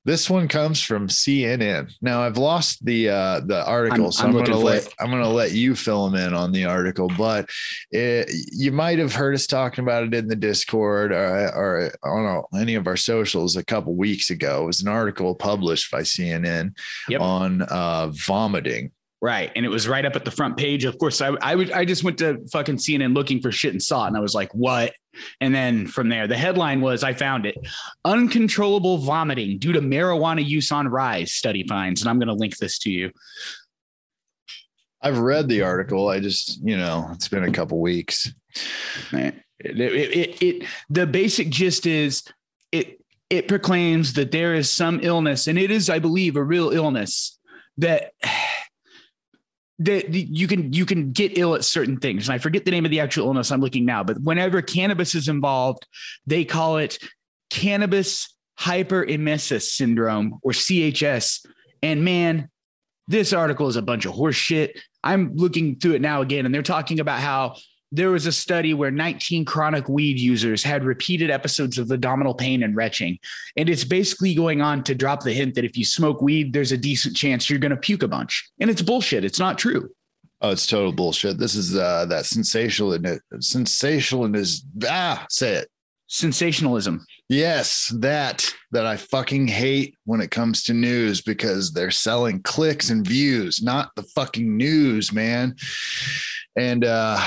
This 0.06 0.28
one 0.28 0.48
comes 0.48 0.82
from 0.82 1.08
CNN. 1.08 1.90
Now 2.02 2.20
I've 2.22 2.36
lost 2.36 2.84
the 2.84 3.08
uh, 3.08 3.40
the 3.40 3.64
article, 3.66 4.04
I'm- 4.04 4.12
so 4.12 4.24
I'm 4.24 4.36
I'm, 4.36 4.44
gonna 4.44 4.58
let 4.58 4.86
it. 4.86 4.94
I'm 5.00 5.10
gonna 5.10 5.28
let 5.28 5.52
you 5.52 5.74
fill 5.74 6.08
them 6.10 6.20
in 6.26 6.34
on 6.34 6.52
the 6.52 6.66
article. 6.66 7.10
But 7.16 7.48
it, 7.90 8.30
you 8.52 8.70
might 8.70 8.98
have 8.98 9.14
heard 9.14 9.34
us 9.34 9.46
talking 9.46 9.82
about 9.82 10.04
it 10.04 10.12
in 10.14 10.26
the 10.28 10.36
Discord 10.36 11.10
or, 11.12 11.48
or 11.54 11.92
on 12.04 12.24
our- 12.26 12.46
any 12.60 12.74
of 12.74 12.86
our 12.86 12.96
socials 12.98 13.56
a 13.56 13.64
couple 13.64 13.94
weeks 13.94 14.28
ago. 14.30 14.64
It 14.64 14.66
was 14.66 14.82
an 14.82 14.88
article 14.88 15.34
published 15.34 15.90
by 15.90 16.00
CNN 16.02 16.76
Yep. 17.08 17.20
on 17.22 17.62
uh, 17.62 18.08
vomiting. 18.12 18.92
Right. 19.24 19.50
And 19.56 19.64
it 19.64 19.70
was 19.70 19.88
right 19.88 20.04
up 20.04 20.16
at 20.16 20.26
the 20.26 20.30
front 20.30 20.58
page. 20.58 20.84
Of 20.84 20.98
course, 20.98 21.22
I, 21.22 21.28
I 21.40 21.54
would 21.54 21.72
I 21.72 21.86
just 21.86 22.04
went 22.04 22.18
to 22.18 22.46
fucking 22.52 22.76
CNN 22.76 23.14
looking 23.14 23.40
for 23.40 23.50
shit 23.50 23.72
and 23.72 23.82
saw 23.82 24.04
it. 24.04 24.08
And 24.08 24.18
I 24.18 24.20
was 24.20 24.34
like, 24.34 24.54
what? 24.54 24.92
And 25.40 25.54
then 25.54 25.86
from 25.86 26.10
there, 26.10 26.26
the 26.26 26.36
headline 26.36 26.82
was 26.82 27.02
I 27.02 27.14
found 27.14 27.46
it. 27.46 27.56
Uncontrollable 28.04 28.98
vomiting 28.98 29.56
due 29.58 29.72
to 29.72 29.80
marijuana 29.80 30.44
use 30.44 30.70
on 30.70 30.88
rise, 30.88 31.32
study 31.32 31.66
finds. 31.66 32.02
And 32.02 32.10
I'm 32.10 32.18
going 32.18 32.28
to 32.28 32.34
link 32.34 32.58
this 32.58 32.78
to 32.80 32.90
you. 32.90 33.12
I've 35.00 35.16
read 35.16 35.48
the 35.48 35.62
article. 35.62 36.10
I 36.10 36.20
just, 36.20 36.60
you 36.62 36.76
know, 36.76 37.08
it's 37.12 37.28
been 37.28 37.44
a 37.44 37.50
couple 37.50 37.80
weeks. 37.80 38.30
It, 39.10 39.36
it, 39.58 39.80
it, 39.80 40.42
it- 40.42 40.68
the 40.90 41.06
basic 41.06 41.48
gist 41.48 41.86
is 41.86 42.24
it 42.72 43.00
it 43.30 43.48
proclaims 43.48 44.12
that 44.12 44.32
there 44.32 44.54
is 44.54 44.70
some 44.70 45.00
illness, 45.02 45.46
and 45.46 45.58
it 45.58 45.70
is, 45.70 45.88
I 45.88 45.98
believe, 45.98 46.36
a 46.36 46.44
real 46.44 46.68
illness 46.68 47.38
that 47.78 48.12
that 49.80 50.12
you 50.14 50.46
can 50.46 50.72
you 50.72 50.86
can 50.86 51.12
get 51.12 51.36
ill 51.36 51.54
at 51.54 51.64
certain 51.64 51.98
things. 51.98 52.28
And 52.28 52.34
I 52.34 52.38
forget 52.38 52.64
the 52.64 52.70
name 52.70 52.84
of 52.84 52.90
the 52.90 53.00
actual 53.00 53.26
illness 53.26 53.50
I'm 53.50 53.60
looking 53.60 53.84
now, 53.84 54.04
but 54.04 54.20
whenever 54.20 54.62
cannabis 54.62 55.14
is 55.14 55.28
involved, 55.28 55.86
they 56.26 56.44
call 56.44 56.76
it 56.78 56.98
cannabis 57.50 58.28
hyperemesis 58.58 59.62
syndrome 59.62 60.38
or 60.42 60.52
CHS. 60.52 61.44
And 61.82 62.04
man, 62.04 62.48
this 63.08 63.32
article 63.32 63.68
is 63.68 63.76
a 63.76 63.82
bunch 63.82 64.06
of 64.06 64.12
horse 64.14 64.36
shit. 64.36 64.80
I'm 65.02 65.34
looking 65.34 65.76
through 65.78 65.94
it 65.94 66.00
now 66.00 66.22
again, 66.22 66.46
and 66.46 66.54
they're 66.54 66.62
talking 66.62 67.00
about 67.00 67.20
how 67.20 67.56
there 67.94 68.10
was 68.10 68.26
a 68.26 68.32
study 68.32 68.74
where 68.74 68.90
19 68.90 69.44
chronic 69.44 69.88
weed 69.88 70.18
users 70.18 70.64
had 70.64 70.84
repeated 70.84 71.30
episodes 71.30 71.78
of 71.78 71.92
abdominal 71.92 72.34
pain 72.34 72.64
and 72.64 72.74
retching. 72.74 73.18
And 73.56 73.70
it's 73.70 73.84
basically 73.84 74.34
going 74.34 74.60
on 74.60 74.82
to 74.84 74.96
drop 74.96 75.22
the 75.22 75.32
hint 75.32 75.54
that 75.54 75.64
if 75.64 75.76
you 75.76 75.84
smoke 75.84 76.20
weed, 76.20 76.52
there's 76.52 76.72
a 76.72 76.76
decent 76.76 77.16
chance 77.16 77.48
you're 77.48 77.60
going 77.60 77.70
to 77.70 77.76
puke 77.76 78.02
a 78.02 78.08
bunch. 78.08 78.50
And 78.58 78.68
it's 78.68 78.82
bullshit. 78.82 79.24
It's 79.24 79.38
not 79.38 79.58
true. 79.58 79.90
Oh, 80.40 80.50
it's 80.50 80.66
total 80.66 80.92
bullshit. 80.92 81.38
This 81.38 81.54
is 81.54 81.76
uh, 81.76 82.06
that 82.06 82.26
sensational 82.26 82.92
and 82.94 83.20
sensational 83.38 84.24
and 84.24 84.34
is 84.34 84.64
ah 84.88 85.24
say 85.30 85.54
it. 85.54 85.70
Sensationalism. 86.08 87.06
Yes, 87.28 87.94
that 88.00 88.52
that 88.72 88.86
I 88.86 88.96
fucking 88.96 89.48
hate 89.48 89.96
when 90.04 90.20
it 90.20 90.30
comes 90.30 90.64
to 90.64 90.74
news 90.74 91.22
because 91.22 91.72
they're 91.72 91.90
selling 91.90 92.42
clicks 92.42 92.90
and 92.90 93.06
views, 93.06 93.62
not 93.62 93.90
the 93.94 94.02
fucking 94.02 94.56
news, 94.56 95.12
man. 95.12 95.54
And 96.56 96.84
uh 96.84 97.24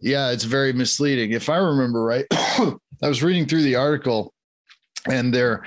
yeah, 0.00 0.30
it's 0.30 0.44
very 0.44 0.72
misleading. 0.72 1.32
If 1.32 1.48
I 1.48 1.56
remember 1.56 2.02
right, 2.02 2.26
I 2.32 2.76
was 3.02 3.22
reading 3.22 3.46
through 3.46 3.62
the 3.62 3.76
article 3.76 4.32
and 5.06 5.32
they're 5.32 5.64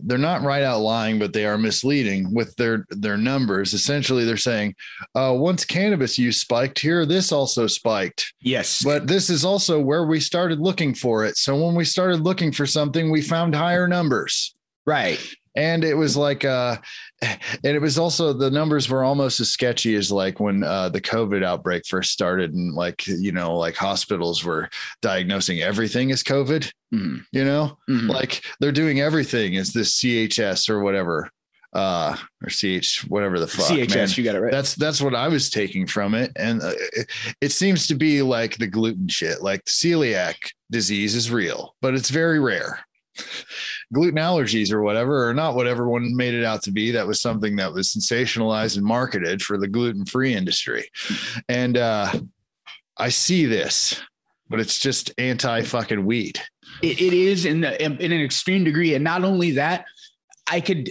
they're 0.00 0.18
not 0.18 0.42
right 0.42 0.62
out 0.62 0.80
lying, 0.80 1.18
but 1.18 1.32
they 1.32 1.46
are 1.46 1.58
misleading 1.58 2.32
with 2.34 2.54
their 2.56 2.84
their 2.90 3.16
numbers. 3.16 3.72
Essentially, 3.72 4.24
they're 4.24 4.36
saying, 4.36 4.74
uh, 5.14 5.34
once 5.36 5.64
cannabis 5.64 6.18
use 6.18 6.40
spiked 6.40 6.78
here, 6.78 7.06
this 7.06 7.32
also 7.32 7.66
spiked. 7.66 8.32
Yes. 8.40 8.82
But 8.84 9.06
this 9.06 9.30
is 9.30 9.44
also 9.44 9.80
where 9.80 10.06
we 10.06 10.20
started 10.20 10.60
looking 10.60 10.94
for 10.94 11.24
it. 11.24 11.36
So 11.36 11.56
when 11.56 11.74
we 11.74 11.84
started 11.84 12.20
looking 12.20 12.52
for 12.52 12.66
something, 12.66 13.10
we 13.10 13.22
found 13.22 13.54
higher 13.54 13.88
numbers. 13.88 14.54
right. 14.86 15.20
And 15.56 15.84
it 15.84 15.94
was 15.94 16.16
like, 16.16 16.44
uh, 16.44 16.76
and 17.22 17.38
it 17.64 17.80
was 17.80 17.98
also 17.98 18.32
the 18.32 18.50
numbers 18.50 18.88
were 18.88 19.04
almost 19.04 19.38
as 19.38 19.50
sketchy 19.50 19.94
as 19.94 20.10
like 20.10 20.40
when 20.40 20.64
uh, 20.64 20.88
the 20.88 21.00
COVID 21.00 21.44
outbreak 21.44 21.86
first 21.86 22.10
started, 22.10 22.52
and 22.54 22.74
like 22.74 23.06
you 23.06 23.30
know, 23.32 23.56
like 23.56 23.76
hospitals 23.76 24.44
were 24.44 24.68
diagnosing 25.00 25.60
everything 25.60 26.10
as 26.10 26.22
COVID. 26.24 26.70
Mhm. 26.92 27.24
You 27.32 27.44
know, 27.44 27.78
Mhm. 27.88 28.08
like 28.08 28.42
they're 28.60 28.72
doing 28.72 29.00
everything 29.00 29.56
as 29.56 29.72
this 29.72 29.94
CHS 29.94 30.68
or 30.68 30.80
whatever, 30.80 31.30
uh, 31.72 32.16
or 32.42 32.50
CH 32.50 33.04
whatever 33.08 33.38
the 33.38 33.46
fuck. 33.46 33.66
CHS, 33.68 33.94
man 33.94 34.08
you 34.16 34.24
got 34.24 34.34
it 34.34 34.40
right. 34.40 34.52
that's 34.52 34.74
that's 34.74 35.00
what 35.00 35.14
I 35.14 35.28
was 35.28 35.50
taking 35.50 35.86
from 35.86 36.14
it, 36.14 36.32
and 36.36 36.62
uh, 36.62 36.72
it, 36.94 37.10
it 37.40 37.52
seems 37.52 37.86
to 37.86 37.94
be 37.94 38.22
like 38.22 38.56
the 38.58 38.66
gluten 38.66 39.06
shit. 39.06 39.40
Like 39.40 39.64
celiac 39.66 40.34
disease 40.72 41.14
is 41.14 41.30
real, 41.30 41.76
but 41.80 41.94
it's 41.94 42.10
very 42.10 42.40
rare. 42.40 42.80
Gluten 43.94 44.18
allergies 44.18 44.72
or 44.72 44.82
whatever, 44.82 45.28
or 45.28 45.32
not 45.32 45.54
whatever 45.54 45.88
one 45.88 46.14
made 46.14 46.34
it 46.34 46.44
out 46.44 46.62
to 46.64 46.72
be. 46.72 46.90
That 46.90 47.06
was 47.06 47.20
something 47.20 47.56
that 47.56 47.72
was 47.72 47.88
sensationalized 47.88 48.76
and 48.76 48.84
marketed 48.84 49.40
for 49.40 49.56
the 49.56 49.68
gluten 49.68 50.04
free 50.04 50.34
industry. 50.34 50.90
And 51.48 51.78
uh, 51.78 52.12
I 52.98 53.08
see 53.08 53.46
this, 53.46 54.00
but 54.50 54.60
it's 54.60 54.78
just 54.78 55.12
anti 55.18 55.62
fucking 55.62 56.04
wheat. 56.04 56.42
It, 56.82 57.00
it 57.00 57.12
is 57.12 57.46
in, 57.46 57.60
the, 57.60 57.82
in 57.82 58.12
an 58.12 58.20
extreme 58.20 58.64
degree. 58.64 58.94
And 58.94 59.04
not 59.04 59.24
only 59.24 59.52
that, 59.52 59.86
I 60.50 60.60
could 60.60 60.90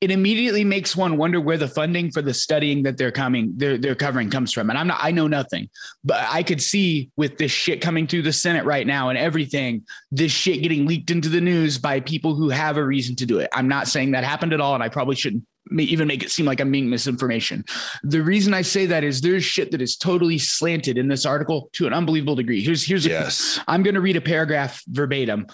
it 0.00 0.10
immediately 0.10 0.64
makes 0.64 0.96
one 0.96 1.18
wonder 1.18 1.40
where 1.40 1.58
the 1.58 1.68
funding 1.68 2.10
for 2.10 2.22
the 2.22 2.32
studying 2.32 2.82
that 2.84 2.96
they're 2.96 3.12
coming 3.12 3.52
they're, 3.56 3.76
they're 3.76 3.94
covering 3.94 4.30
comes 4.30 4.52
from. 4.52 4.70
And 4.70 4.78
i'm 4.78 4.86
not 4.86 4.98
i 5.00 5.10
know 5.10 5.26
nothing 5.26 5.68
but 6.04 6.24
i 6.30 6.42
could 6.42 6.62
see 6.62 7.10
with 7.16 7.38
this 7.38 7.52
shit 7.52 7.80
coming 7.80 8.06
through 8.06 8.22
the 8.22 8.32
senate 8.32 8.64
right 8.64 8.86
now 8.86 9.08
and 9.08 9.18
everything 9.18 9.84
this 10.10 10.32
shit 10.32 10.62
getting 10.62 10.86
leaked 10.86 11.10
into 11.10 11.28
the 11.28 11.40
news 11.40 11.78
by 11.78 12.00
people 12.00 12.34
who 12.34 12.48
have 12.48 12.76
a 12.76 12.84
reason 12.84 13.14
to 13.16 13.26
do 13.26 13.38
it. 13.38 13.48
I'm 13.52 13.68
not 13.68 13.88
saying 13.88 14.12
that 14.12 14.24
happened 14.24 14.52
at 14.52 14.60
all 14.60 14.74
and 14.74 14.82
i 14.82 14.88
probably 14.88 15.16
shouldn't 15.16 15.44
even 15.78 16.08
make 16.08 16.22
it 16.22 16.30
seem 16.30 16.46
like 16.46 16.60
i'm 16.60 16.72
being 16.72 16.88
misinformation. 16.88 17.64
The 18.02 18.22
reason 18.22 18.54
i 18.54 18.62
say 18.62 18.86
that 18.86 19.04
is 19.04 19.20
there's 19.20 19.44
shit 19.44 19.70
that 19.72 19.82
is 19.82 19.96
totally 19.96 20.38
slanted 20.38 20.96
in 20.98 21.08
this 21.08 21.26
article 21.26 21.68
to 21.74 21.86
an 21.86 21.92
unbelievable 21.92 22.36
degree. 22.36 22.62
Here's 22.62 22.86
here's 22.86 23.06
yes. 23.06 23.60
I'm 23.68 23.82
going 23.82 23.94
to 23.94 24.00
read 24.00 24.16
a 24.16 24.20
paragraph 24.20 24.82
verbatim 24.88 25.46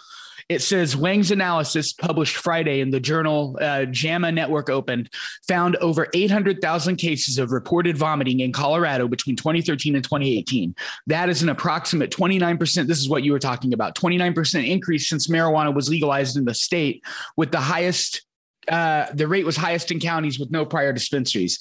it 0.49 0.63
says 0.63 0.97
Wang's 0.97 1.33
analysis, 1.33 1.93
published 1.93 2.37
Friday 2.37 2.81
in 2.81 2.91
the 2.91 3.01
journal 3.01 3.59
uh, 3.61 3.85
JAMA 3.87 4.31
Network 4.31 4.71
Open, 4.71 5.09
found 5.49 5.75
over 5.77 6.07
800,000 6.15 6.97
cases 6.97 7.39
of 7.39 7.51
reported 7.51 7.97
vomiting 7.97 8.41
in 8.41 8.53
Colorado 8.53 9.09
between 9.09 9.35
2013 9.35 9.97
and 9.97 10.05
2018. 10.05 10.75
That 11.09 11.29
is 11.29 11.43
an 11.43 11.49
approximate 11.49 12.11
29%. 12.11 12.87
This 12.87 12.99
is 12.99 13.09
what 13.09 13.25
you 13.25 13.33
were 13.33 13.41
talking 13.41 13.75
about 13.75 13.97
29% 13.97 14.69
increase 14.69 15.09
since 15.09 15.27
marijuana 15.27 15.75
was 15.75 15.89
legalized 15.89 16.37
in 16.37 16.45
the 16.45 16.55
state, 16.55 17.03
with 17.37 17.51
the 17.51 17.61
highest 17.61 18.23
uh, 18.69 19.07
the 19.15 19.29
rate 19.29 19.47
was 19.47 19.57
highest 19.57 19.93
in 19.93 20.01
counties 20.01 20.41
with 20.41 20.51
no 20.51 20.67
prior 20.67 20.93
dispensaries. 20.93 21.57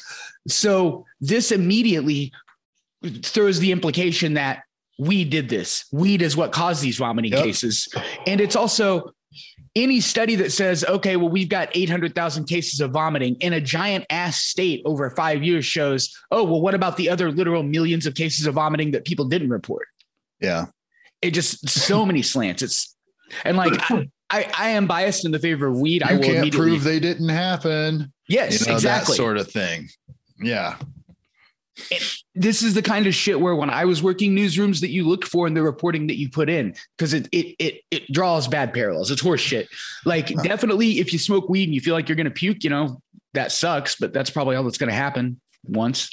So 0.48 1.06
this 1.22 1.52
immediately 1.52 2.32
throws 3.22 3.60
the 3.60 3.72
implication 3.72 4.34
that 4.34 4.64
weed 4.98 5.30
did 5.30 5.50
this. 5.50 5.86
Weed 5.92 6.22
is 6.22 6.38
what 6.38 6.52
caused 6.52 6.82
these 6.82 6.98
vomiting 6.98 7.32
yep. 7.32 7.44
cases. 7.44 7.88
And 8.26 8.40
it's 8.40 8.56
also 8.56 9.12
any 9.76 10.00
study 10.00 10.36
that 10.36 10.52
says, 10.52 10.86
okay, 10.86 11.18
well, 11.18 11.30
we've 11.30 11.50
got 11.50 11.70
800,000 11.74 12.46
cases 12.46 12.80
of 12.80 12.92
vomiting 12.92 13.36
in 13.42 13.54
a 13.54 13.62
giant 13.62 14.06
ass 14.10 14.38
state 14.38 14.82
over 14.86 15.10
five 15.10 15.44
years 15.44 15.66
shows, 15.66 16.16
oh, 16.32 16.44
well, 16.44 16.62
what 16.62 16.74
about 16.74 16.96
the 16.96 17.10
other 17.10 17.32
literal 17.32 17.64
millions 17.64 18.06
of 18.06 18.16
cases 18.16 18.48
of 18.48 18.56
vomiting 18.56 18.92
that 18.92 19.06
people 19.06 19.26
didn't 19.26 19.50
report? 19.50 19.88
Yeah. 20.40 20.66
It 21.22 21.32
just 21.32 21.68
so 21.68 22.06
many 22.06 22.22
slants. 22.22 22.62
It's, 22.62 22.96
and 23.44 23.58
like, 23.58 23.74
I, 24.30 24.50
I 24.58 24.70
am 24.70 24.88
biased 24.88 25.26
in 25.26 25.32
the 25.32 25.40
favor 25.40 25.68
of 25.68 25.78
weed. 25.78 26.02
You 26.02 26.08
I 26.10 26.14
will 26.14 26.24
can't 26.24 26.54
prove 26.54 26.84
they 26.84 27.00
didn't 27.00 27.30
happen. 27.30 28.12
Yes, 28.28 28.62
you 28.62 28.68
know, 28.68 28.74
exactly. 28.74 29.14
That 29.14 29.18
sort 29.18 29.38
of 29.38 29.52
thing. 29.52 29.88
Yeah 30.40 30.78
this 32.34 32.62
is 32.62 32.74
the 32.74 32.82
kind 32.82 33.08
of 33.08 33.14
shit 33.14 33.40
where 33.40 33.56
when 33.56 33.70
I 33.70 33.86
was 33.86 34.02
working 34.02 34.36
newsrooms 34.36 34.80
that 34.82 34.90
you 34.90 35.08
look 35.08 35.26
for 35.26 35.48
in 35.48 35.54
the 35.54 35.62
reporting 35.62 36.08
that 36.08 36.18
you 36.18 36.30
put 36.30 36.50
in 36.50 36.76
because 36.98 37.14
it 37.14 37.28
it 37.32 37.56
it 37.60 37.82
it 37.92 38.12
draws 38.12 38.48
bad 38.48 38.74
parallels. 38.74 39.12
It's 39.12 39.22
horse 39.22 39.42
shit. 39.42 39.68
Like 40.06 40.30
huh. 40.30 40.44
definitely, 40.44 41.00
if 41.00 41.12
you 41.14 41.20
smoke 41.20 41.50
weed 41.50 41.66
and 41.66 41.74
you 41.74 41.82
feel 41.82 41.94
like 41.94 42.08
you're 42.08 42.16
gonna 42.16 42.32
puke, 42.32 42.64
you 42.64 42.70
know 42.70 43.02
that 43.34 43.52
sucks, 43.52 43.96
but 43.96 44.14
that's 44.14 44.30
probably 44.30 44.56
all 44.56 44.64
that's 44.64 44.78
gonna 44.78 44.94
happen 44.94 45.40
once. 45.66 46.10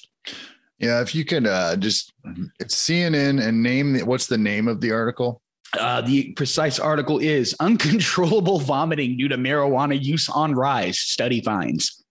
Yeah, 0.79 1.01
if 1.01 1.15
you 1.15 1.25
could 1.25 1.47
uh, 1.47 1.77
just 1.77 2.13
it's 2.59 2.75
CNN 2.75 3.41
and 3.41 3.63
name 3.63 3.93
the, 3.93 4.03
what's 4.03 4.27
the 4.27 4.39
name 4.39 4.67
of 4.69 4.81
the 4.81 4.93
article? 4.93 5.41
Uh, 5.79 6.03
the 6.03 6.33
precise 6.33 6.79
article 6.79 7.19
is 7.19 7.55
uncontrollable 7.61 8.59
vomiting 8.59 9.17
due 9.17 9.29
to 9.29 9.37
marijuana 9.37 10.03
use 10.03 10.29
on 10.29 10.55
rise. 10.55 10.99
Study 10.99 11.41
finds. 11.41 12.05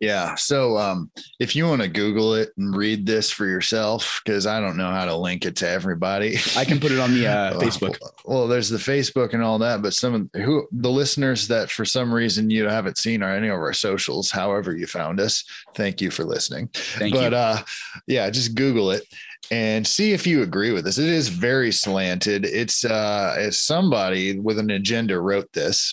Yeah. 0.00 0.34
So 0.34 0.78
um, 0.78 1.10
if 1.38 1.54
you 1.54 1.66
want 1.66 1.82
to 1.82 1.88
Google 1.88 2.34
it 2.34 2.50
and 2.56 2.74
read 2.74 3.04
this 3.04 3.30
for 3.30 3.46
yourself, 3.46 4.22
because 4.24 4.46
I 4.46 4.58
don't 4.58 4.78
know 4.78 4.90
how 4.90 5.04
to 5.04 5.14
link 5.14 5.44
it 5.44 5.56
to 5.56 5.68
everybody, 5.68 6.36
I 6.56 6.64
can 6.64 6.80
put 6.80 6.90
it 6.90 6.98
on 6.98 7.12
the 7.12 7.26
uh, 7.26 7.52
Facebook. 7.60 7.98
Well, 8.24 8.48
there's 8.48 8.70
the 8.70 8.78
Facebook 8.78 9.34
and 9.34 9.42
all 9.42 9.58
that, 9.58 9.82
but 9.82 9.92
some 9.92 10.14
of 10.14 10.42
who 10.42 10.66
the 10.72 10.90
listeners 10.90 11.46
that 11.48 11.70
for 11.70 11.84
some 11.84 12.12
reason 12.12 12.48
you 12.48 12.66
haven't 12.66 12.96
seen 12.96 13.22
or 13.22 13.28
any 13.28 13.48
of 13.48 13.54
our 13.54 13.74
socials, 13.74 14.30
however 14.30 14.74
you 14.74 14.86
found 14.86 15.20
us, 15.20 15.44
thank 15.74 16.00
you 16.00 16.10
for 16.10 16.24
listening. 16.24 16.70
Thank 16.72 17.14
but 17.14 17.32
you. 17.32 17.38
uh, 17.38 17.58
yeah, 18.06 18.30
just 18.30 18.54
Google 18.54 18.92
it 18.92 19.04
and 19.50 19.86
see 19.86 20.12
if 20.12 20.26
you 20.26 20.42
agree 20.42 20.72
with 20.72 20.84
this. 20.84 20.98
It 20.98 21.08
is 21.08 21.28
very 21.28 21.72
slanted. 21.72 22.44
It's 22.44 22.84
uh, 22.84 23.36
it's 23.38 23.58
somebody 23.58 24.38
with 24.38 24.58
an 24.58 24.70
agenda 24.70 25.20
wrote 25.20 25.52
this, 25.52 25.92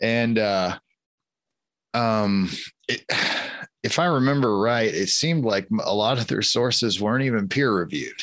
and 0.00 0.38
uh, 0.38 0.78
um, 1.98 2.50
it, 2.88 3.04
if 3.82 3.98
I 3.98 4.06
remember 4.06 4.58
right, 4.58 4.92
it 4.92 5.08
seemed 5.08 5.44
like 5.44 5.68
a 5.82 5.94
lot 5.94 6.18
of 6.18 6.26
their 6.26 6.42
sources 6.42 7.00
weren't 7.00 7.24
even 7.24 7.48
peer 7.48 7.72
reviewed. 7.72 8.20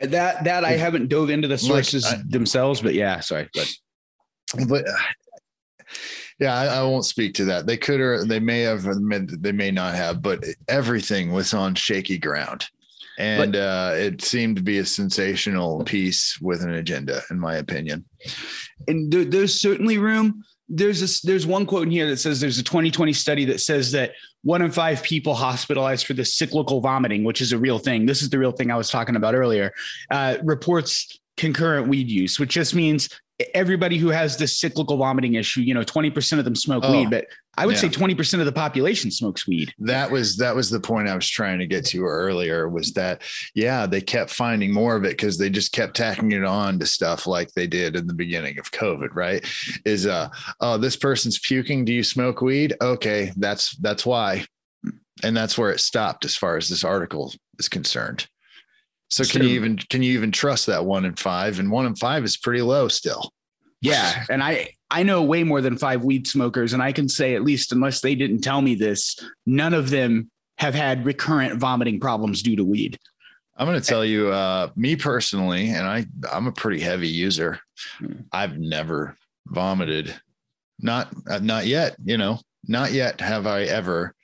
That 0.00 0.44
that 0.44 0.64
I 0.64 0.72
haven't 0.72 1.08
dove 1.08 1.30
into 1.30 1.48
the 1.48 1.58
sources 1.58 2.04
like, 2.04 2.18
I, 2.18 2.22
themselves, 2.26 2.80
but 2.80 2.94
yeah, 2.94 3.20
sorry, 3.20 3.48
but 3.54 3.70
but 4.68 4.88
uh, 4.88 4.92
yeah, 6.38 6.54
I, 6.54 6.66
I, 6.66 6.82
won't 6.82 7.04
speak 7.04 7.34
to 7.34 7.44
that. 7.46 7.66
They 7.66 7.76
could 7.76 8.00
or 8.00 8.24
they 8.24 8.40
may 8.40 8.60
have, 8.60 8.84
they 9.40 9.52
may 9.52 9.70
not 9.70 9.94
have, 9.94 10.20
but 10.20 10.44
everything 10.68 11.32
was 11.32 11.54
on 11.54 11.74
shaky 11.74 12.18
ground, 12.18 12.66
and 13.18 13.52
but, 13.52 13.58
uh, 13.58 13.92
it 13.94 14.20
seemed 14.20 14.56
to 14.56 14.62
be 14.62 14.78
a 14.78 14.84
sensational 14.84 15.84
piece 15.84 16.38
with 16.40 16.62
an 16.62 16.74
agenda, 16.74 17.22
in 17.30 17.38
my 17.38 17.56
opinion. 17.56 18.04
And 18.88 19.12
there, 19.12 19.24
there's 19.24 19.58
certainly 19.58 19.98
room 19.98 20.42
there's 20.74 21.00
this 21.00 21.20
there's 21.20 21.46
one 21.46 21.66
quote 21.66 21.84
in 21.84 21.90
here 21.90 22.08
that 22.08 22.16
says 22.16 22.40
there's 22.40 22.58
a 22.58 22.62
2020 22.62 23.12
study 23.12 23.44
that 23.44 23.60
says 23.60 23.92
that 23.92 24.12
one 24.42 24.60
in 24.60 24.72
five 24.72 25.02
people 25.02 25.32
hospitalized 25.34 26.06
for 26.06 26.14
the 26.14 26.24
cyclical 26.24 26.80
vomiting, 26.80 27.22
which 27.22 27.40
is 27.40 27.52
a 27.52 27.58
real 27.58 27.78
thing. 27.78 28.06
This 28.06 28.22
is 28.22 28.30
the 28.30 28.38
real 28.38 28.50
thing 28.50 28.70
I 28.70 28.76
was 28.76 28.90
talking 28.90 29.14
about 29.14 29.34
earlier. 29.34 29.72
Uh, 30.10 30.36
reports 30.42 31.18
concurrent 31.36 31.88
weed 31.88 32.08
use, 32.08 32.40
which 32.40 32.50
just 32.50 32.74
means 32.74 33.08
everybody 33.54 33.98
who 33.98 34.08
has 34.08 34.36
this 34.36 34.58
cyclical 34.58 34.96
vomiting 34.96 35.34
issue, 35.34 35.60
you 35.60 35.74
know, 35.74 35.82
20% 35.82 36.38
of 36.38 36.44
them 36.44 36.54
smoke 36.54 36.84
oh, 36.84 36.92
weed, 36.92 37.10
but 37.10 37.26
I 37.56 37.66
would 37.66 37.76
yeah. 37.76 37.82
say 37.82 37.88
20% 37.88 38.40
of 38.40 38.46
the 38.46 38.52
population 38.52 39.10
smokes 39.10 39.46
weed. 39.46 39.72
That 39.78 40.10
was 40.10 40.36
that 40.38 40.54
was 40.54 40.70
the 40.70 40.80
point 40.80 41.08
I 41.08 41.14
was 41.14 41.28
trying 41.28 41.58
to 41.58 41.66
get 41.66 41.84
to 41.86 42.04
earlier 42.04 42.68
was 42.68 42.92
that 42.94 43.22
yeah, 43.54 43.86
they 43.86 44.00
kept 44.00 44.30
finding 44.30 44.72
more 44.72 44.96
of 44.96 45.04
it 45.04 45.10
because 45.10 45.38
they 45.38 45.50
just 45.50 45.72
kept 45.72 45.96
tacking 45.96 46.32
it 46.32 46.44
on 46.44 46.78
to 46.78 46.86
stuff 46.86 47.26
like 47.26 47.52
they 47.52 47.66
did 47.66 47.96
in 47.96 48.06
the 48.06 48.14
beginning 48.14 48.58
of 48.58 48.70
COVID, 48.72 49.14
right? 49.14 49.44
Is 49.84 50.06
uh 50.06 50.28
oh, 50.60 50.78
this 50.78 50.96
person's 50.96 51.38
puking. 51.38 51.84
Do 51.84 51.92
you 51.92 52.02
smoke 52.02 52.40
weed? 52.40 52.74
Okay, 52.80 53.32
that's 53.36 53.76
that's 53.76 54.04
why. 54.04 54.44
And 55.22 55.36
that's 55.36 55.56
where 55.56 55.70
it 55.70 55.80
stopped 55.80 56.24
as 56.24 56.36
far 56.36 56.56
as 56.56 56.68
this 56.68 56.84
article 56.84 57.32
is 57.58 57.68
concerned. 57.68 58.26
So 59.10 59.22
can 59.24 59.42
you 59.42 59.50
even 59.50 59.76
can 59.76 60.02
you 60.02 60.12
even 60.14 60.32
trust 60.32 60.66
that 60.66 60.84
one 60.84 61.04
in 61.04 61.14
five? 61.14 61.60
And 61.60 61.70
one 61.70 61.86
in 61.86 61.94
five 61.94 62.24
is 62.24 62.36
pretty 62.36 62.62
low 62.62 62.88
still. 62.88 63.32
Yeah, 63.84 64.24
and 64.30 64.42
I 64.42 64.70
I 64.90 65.02
know 65.02 65.22
way 65.22 65.44
more 65.44 65.60
than 65.60 65.76
five 65.76 66.04
weed 66.04 66.26
smokers, 66.26 66.72
and 66.72 66.82
I 66.82 66.92
can 66.92 67.08
say 67.08 67.34
at 67.34 67.44
least 67.44 67.72
unless 67.72 68.00
they 68.00 68.14
didn't 68.14 68.40
tell 68.40 68.62
me 68.62 68.74
this, 68.74 69.16
none 69.46 69.74
of 69.74 69.90
them 69.90 70.30
have 70.58 70.74
had 70.74 71.04
recurrent 71.04 71.58
vomiting 71.58 72.00
problems 72.00 72.42
due 72.42 72.56
to 72.56 72.64
weed. 72.64 72.98
I'm 73.56 73.66
going 73.66 73.80
to 73.80 73.86
tell 73.86 74.04
you, 74.04 74.28
uh, 74.28 74.70
me 74.74 74.96
personally, 74.96 75.70
and 75.70 75.86
I 75.86 76.06
I'm 76.32 76.46
a 76.46 76.52
pretty 76.52 76.80
heavy 76.80 77.08
user. 77.08 77.60
Hmm. 77.98 78.22
I've 78.32 78.58
never 78.58 79.16
vomited, 79.46 80.14
not 80.80 81.12
uh, 81.28 81.40
not 81.40 81.66
yet. 81.66 81.96
You 82.04 82.16
know, 82.16 82.40
not 82.66 82.92
yet 82.92 83.20
have 83.20 83.46
I 83.46 83.62
ever 83.62 84.14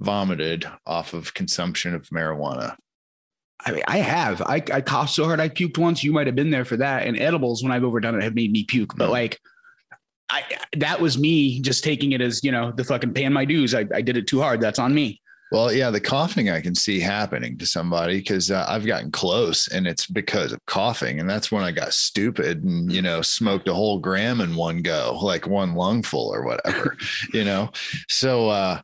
vomited 0.00 0.64
off 0.86 1.12
of 1.12 1.34
consumption 1.34 1.94
of 1.94 2.08
marijuana. 2.10 2.76
I 3.66 3.72
mean, 3.72 3.82
I 3.88 3.98
have. 3.98 4.40
I, 4.42 4.62
I 4.72 4.80
coughed 4.80 5.14
so 5.14 5.24
hard 5.24 5.40
I 5.40 5.48
puked 5.48 5.78
once. 5.78 6.04
You 6.04 6.12
might 6.12 6.26
have 6.26 6.36
been 6.36 6.50
there 6.50 6.64
for 6.64 6.76
that. 6.76 7.06
And 7.06 7.18
edibles, 7.18 7.62
when 7.62 7.72
I've 7.72 7.84
overdone 7.84 8.14
it, 8.14 8.22
have 8.22 8.34
made 8.34 8.52
me 8.52 8.64
puke. 8.64 8.96
But 8.96 9.10
like, 9.10 9.40
I 10.30 10.44
that 10.76 11.00
was 11.00 11.18
me 11.18 11.60
just 11.60 11.82
taking 11.82 12.12
it 12.12 12.20
as 12.20 12.44
you 12.44 12.52
know 12.52 12.70
the 12.70 12.84
fucking 12.84 13.14
paying 13.14 13.32
my 13.32 13.44
dues. 13.44 13.74
I, 13.74 13.86
I 13.94 14.02
did 14.02 14.16
it 14.16 14.26
too 14.26 14.40
hard. 14.40 14.60
That's 14.60 14.78
on 14.78 14.94
me. 14.94 15.20
Well, 15.50 15.72
yeah, 15.72 15.88
the 15.88 16.00
coughing 16.00 16.50
I 16.50 16.60
can 16.60 16.74
see 16.74 17.00
happening 17.00 17.56
to 17.56 17.66
somebody 17.66 18.18
because 18.18 18.50
uh, 18.50 18.66
I've 18.68 18.84
gotten 18.84 19.10
close, 19.10 19.68
and 19.68 19.86
it's 19.86 20.06
because 20.06 20.52
of 20.52 20.64
coughing, 20.66 21.20
and 21.20 21.30
that's 21.30 21.50
when 21.50 21.64
I 21.64 21.72
got 21.72 21.94
stupid 21.94 22.62
and 22.64 22.92
you 22.92 23.00
know 23.00 23.22
smoked 23.22 23.68
a 23.68 23.74
whole 23.74 23.98
gram 23.98 24.42
in 24.42 24.54
one 24.54 24.82
go, 24.82 25.18
like 25.22 25.46
one 25.46 25.74
lungful 25.74 26.28
or 26.28 26.44
whatever, 26.44 26.96
you 27.32 27.44
know. 27.44 27.70
So, 28.08 28.50
uh, 28.50 28.82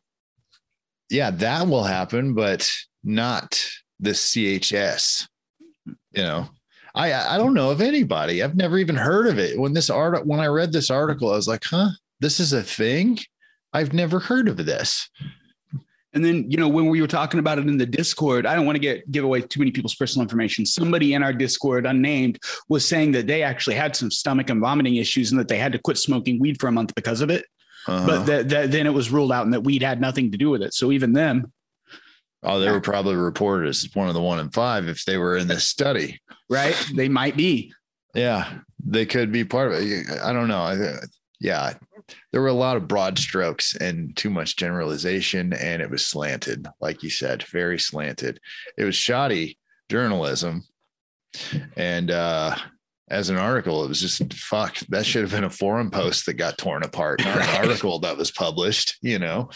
yeah, 1.09 1.29
that 1.29 1.67
will 1.67 1.83
happen, 1.83 2.33
but 2.33 2.67
not 3.03 3.63
the 3.99 4.11
CHS. 4.11 5.27
You 5.85 6.23
know, 6.23 6.49
I 6.93 7.13
I 7.13 7.37
don't 7.37 7.53
know 7.53 7.71
of 7.71 7.81
anybody. 7.81 8.41
I've 8.41 8.55
never 8.55 8.77
even 8.77 8.95
heard 8.95 9.27
of 9.27 9.37
it. 9.37 9.59
When 9.59 9.73
this 9.73 9.89
art 9.89 10.25
when 10.25 10.39
I 10.39 10.47
read 10.47 10.71
this 10.71 10.89
article, 10.89 11.31
I 11.31 11.35
was 11.35 11.47
like, 11.47 11.63
huh, 11.65 11.89
this 12.19 12.39
is 12.39 12.53
a 12.53 12.63
thing. 12.63 13.19
I've 13.73 13.93
never 13.93 14.19
heard 14.19 14.47
of 14.47 14.57
this. 14.57 15.09
And 16.13 16.23
then, 16.23 16.49
you 16.49 16.55
know, 16.55 16.69
when 16.69 16.87
we 16.87 17.01
were 17.01 17.07
talking 17.07 17.41
about 17.41 17.59
it 17.59 17.67
in 17.67 17.77
the 17.77 17.85
Discord, 17.85 18.45
I 18.45 18.55
don't 18.55 18.65
want 18.65 18.77
to 18.77 18.79
get 18.79 19.11
give 19.11 19.25
away 19.25 19.41
too 19.41 19.59
many 19.59 19.71
people's 19.71 19.95
personal 19.95 20.23
information. 20.23 20.65
Somebody 20.65 21.13
in 21.13 21.21
our 21.21 21.33
Discord, 21.33 21.85
unnamed, 21.85 22.39
was 22.69 22.87
saying 22.87 23.11
that 23.11 23.27
they 23.27 23.43
actually 23.43 23.75
had 23.75 23.97
some 23.97 24.09
stomach 24.09 24.49
and 24.49 24.61
vomiting 24.61 24.95
issues 24.95 25.31
and 25.31 25.39
that 25.39 25.49
they 25.49 25.57
had 25.57 25.73
to 25.73 25.79
quit 25.79 25.97
smoking 25.97 26.39
weed 26.39 26.57
for 26.59 26.67
a 26.67 26.71
month 26.71 26.95
because 26.95 27.19
of 27.19 27.29
it. 27.29 27.45
Uh-huh. 27.85 28.07
But 28.07 28.25
that, 28.25 28.49
that, 28.49 28.71
then 28.71 28.87
it 28.87 28.93
was 28.93 29.11
ruled 29.11 29.33
out 29.33 29.43
and 29.43 29.53
that 29.53 29.65
weed 29.65 29.83
had 29.83 29.99
nothing 29.99 30.31
to 30.31 30.37
do 30.37 30.49
with 30.49 30.61
it. 30.61 30.73
So 30.73 30.91
even 30.93 31.11
them. 31.11 31.51
Oh, 32.45 32.59
they 32.59 32.71
were 32.71 32.81
probably 32.81 33.15
reported 33.15 33.69
as 33.69 33.89
one 33.93 34.07
of 34.07 34.13
the 34.13 34.21
one 34.21 34.39
in 34.39 34.49
five 34.51 34.87
if 34.87 35.03
they 35.05 35.17
were 35.17 35.37
in 35.37 35.47
this 35.47 35.65
study. 35.65 36.21
Right. 36.49 36.75
They 36.95 37.09
might 37.09 37.35
be. 37.35 37.73
Yeah. 38.13 38.59
They 38.85 39.05
could 39.05 39.31
be 39.31 39.43
part 39.43 39.71
of 39.71 39.79
it. 39.79 40.07
I 40.23 40.31
don't 40.31 40.47
know. 40.47 40.97
Yeah 41.39 41.73
there 42.31 42.41
were 42.41 42.47
a 42.47 42.53
lot 42.53 42.77
of 42.77 42.87
broad 42.87 43.17
strokes 43.17 43.75
and 43.75 44.15
too 44.15 44.29
much 44.29 44.55
generalization, 44.55 45.53
and 45.53 45.81
it 45.81 45.89
was 45.89 46.05
slanted, 46.05 46.67
like 46.79 47.03
you 47.03 47.09
said, 47.09 47.43
very 47.43 47.79
slanted. 47.79 48.39
It 48.77 48.83
was 48.83 48.95
shoddy 48.95 49.57
journalism, 49.89 50.63
and 51.75 52.11
uh, 52.11 52.55
as 53.09 53.29
an 53.29 53.37
article, 53.37 53.83
it 53.83 53.87
was 53.87 54.01
just 54.01 54.33
fuck. 54.33 54.77
That 54.89 55.05
should 55.05 55.21
have 55.21 55.31
been 55.31 55.43
a 55.43 55.49
forum 55.49 55.91
post 55.91 56.25
that 56.25 56.33
got 56.35 56.57
torn 56.57 56.83
apart, 56.83 57.23
not 57.23 57.37
an 57.37 57.55
article 57.65 57.99
that 57.99 58.17
was 58.17 58.31
published. 58.31 58.97
You 59.01 59.19
know. 59.19 59.49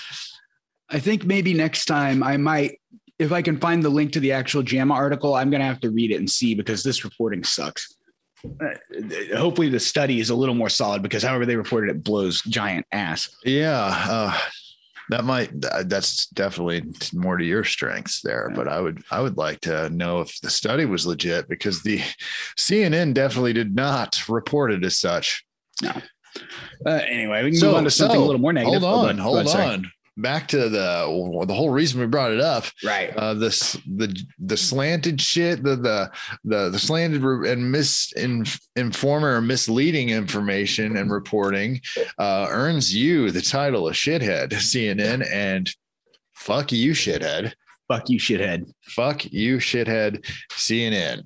I 0.90 1.00
think 1.00 1.26
maybe 1.26 1.54
next 1.54 1.86
time 1.86 2.24
I 2.24 2.38
might 2.38 2.80
if 3.20 3.34
I 3.34 3.42
can 3.42 3.60
find 3.60 3.84
the 3.84 3.90
link 3.90 4.14
to 4.14 4.22
the 4.22 4.32
actual 4.32 4.64
JAMA 4.64 4.94
article, 4.94 5.36
I'm 5.36 5.50
going 5.50 5.60
to 5.60 5.68
have 5.68 5.82
to 5.82 5.92
read 5.92 6.12
it 6.12 6.16
and 6.16 6.30
see 6.30 6.56
because 6.56 6.84
this 6.84 7.04
reporting 7.04 7.44
sucks. 7.44 7.96
Uh, 8.46 8.70
hopefully 9.36 9.68
the 9.68 9.80
study 9.80 10.22
is 10.22 10.30
a 10.30 10.36
little 10.36 10.56
more 10.56 10.70
solid 10.70 11.04
because 11.04 11.22
however 11.22 11.46
they 11.46 11.58
reported 11.58 11.90
it 11.94 12.02
blows 12.02 12.42
giant 12.44 12.86
ass. 12.94 13.30
Yeah. 13.44 14.06
Uh, 14.10 14.40
that 15.10 15.26
might 15.26 15.50
that's 15.88 16.28
definitely 16.28 16.84
more 17.14 17.36
to 17.36 17.44
your 17.44 17.64
strengths 17.64 18.22
there 18.22 18.52
but 18.56 18.68
i 18.68 18.80
would 18.80 19.04
i 19.10 19.20
would 19.20 19.38
like 19.38 19.60
to 19.60 19.90
know 19.90 20.22
if 20.22 20.40
the 20.42 20.50
study 20.52 20.86
was 20.86 21.08
legit 21.08 21.50
because 21.50 21.82
the 21.82 22.00
cnn 22.58 23.12
definitely 23.12 23.52
did 23.52 23.76
not 23.76 24.22
report 24.30 24.72
it 24.72 24.86
as 24.86 24.98
such 24.98 25.44
no 25.82 25.92
uh, 26.86 27.02
anyway 27.08 27.44
we 27.44 27.50
can 27.50 27.60
so, 27.60 27.68
move 27.68 27.76
on 27.78 27.84
to 27.84 27.90
something 27.90 28.20
so, 28.20 28.24
a 28.24 28.28
little 28.28 28.40
more 28.40 28.54
negative 28.54 28.84
hold 28.84 29.10
on 29.10 29.18
hold 29.18 29.48
on 29.48 29.92
back 30.22 30.48
to 30.48 30.70
the 30.70 31.46
the 31.48 31.54
whole 31.54 31.70
reason 31.70 32.00
we 32.00 32.06
brought 32.06 32.32
it 32.32 32.40
up 32.40 32.66
right. 32.84 33.16
uh 33.16 33.34
this 33.34 33.74
the 33.96 34.26
the 34.40 34.58
slanted 34.58 35.20
shit 35.22 35.64
the 35.64 35.76
the 35.76 36.12
the, 36.44 36.70
the 36.70 36.80
slanted 36.80 37.24
and 37.24 37.74
misinformer 37.74 39.36
or 39.36 39.42
misleading 39.42 40.10
information 40.10 40.98
and 40.98 41.12
reporting 41.12 41.80
uh 42.20 42.48
earns 42.50 42.96
you 42.96 43.32
the 43.32 43.42
title 43.42 43.88
of 43.88 43.96
shithead 43.96 44.52
cnn 44.52 45.26
and 45.32 45.74
fuck 46.34 46.72
you 46.72 46.94
shithead. 46.94 47.54
Fuck 47.88 48.10
you 48.10 48.20
shithead. 48.20 48.72
Fuck 48.84 49.26
you 49.26 49.58
shithead 49.58 50.26
cnn 50.52 51.24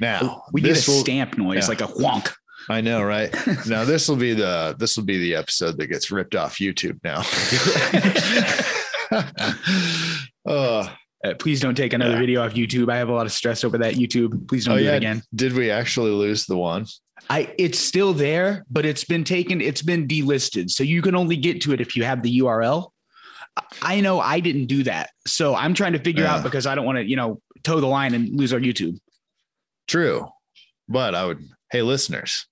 now 0.00 0.42
we 0.52 0.60
need 0.60 0.70
a 0.70 0.72
will, 0.72 0.78
stamp 0.78 1.36
noise 1.38 1.64
yeah. 1.64 1.68
like 1.68 1.80
a 1.80 1.92
wonk 1.94 2.32
I 2.68 2.80
know, 2.80 3.02
right? 3.02 3.34
now 3.66 3.84
this 3.84 4.08
will 4.08 4.16
be 4.16 4.34
the 4.34 4.76
this 4.78 4.96
will 4.96 5.04
be 5.04 5.18
the 5.18 5.34
episode 5.34 5.78
that 5.78 5.86
gets 5.86 6.10
ripped 6.10 6.34
off 6.34 6.58
YouTube 6.58 6.98
now. 7.02 7.22
uh, 10.46 10.88
uh, 11.24 11.34
please 11.38 11.60
don't 11.60 11.74
take 11.74 11.92
another 11.92 12.12
yeah. 12.12 12.18
video 12.18 12.44
off 12.44 12.54
YouTube. 12.54 12.90
I 12.90 12.96
have 12.96 13.08
a 13.08 13.12
lot 13.12 13.26
of 13.26 13.32
stress 13.32 13.64
over 13.64 13.78
that 13.78 13.94
YouTube. 13.94 14.48
Please 14.48 14.66
don't 14.66 14.74
oh, 14.74 14.78
do 14.78 14.84
yeah. 14.84 14.92
it 14.92 14.98
again. 14.98 15.22
Did 15.34 15.54
we 15.54 15.70
actually 15.70 16.10
lose 16.10 16.46
the 16.46 16.56
one? 16.56 16.86
I 17.30 17.52
it's 17.58 17.78
still 17.78 18.12
there, 18.12 18.64
but 18.70 18.86
it's 18.86 19.04
been 19.04 19.24
taken, 19.24 19.60
it's 19.60 19.82
been 19.82 20.06
delisted. 20.06 20.70
So 20.70 20.84
you 20.84 21.02
can 21.02 21.14
only 21.14 21.36
get 21.36 21.60
to 21.62 21.72
it 21.72 21.80
if 21.80 21.96
you 21.96 22.04
have 22.04 22.22
the 22.22 22.40
URL. 22.40 22.90
I 23.82 24.00
know 24.00 24.20
I 24.20 24.38
didn't 24.40 24.66
do 24.66 24.84
that. 24.84 25.10
So 25.26 25.54
I'm 25.54 25.74
trying 25.74 25.94
to 25.94 25.98
figure 25.98 26.24
yeah. 26.24 26.36
out 26.36 26.42
because 26.44 26.66
I 26.66 26.74
don't 26.74 26.84
want 26.84 26.98
to, 26.98 27.04
you 27.04 27.16
know, 27.16 27.40
toe 27.64 27.80
the 27.80 27.86
line 27.86 28.14
and 28.14 28.28
lose 28.38 28.52
our 28.52 28.60
YouTube. 28.60 28.98
True. 29.88 30.28
But 30.88 31.14
I 31.14 31.26
would, 31.26 31.42
hey, 31.72 31.82
listeners, 31.82 32.46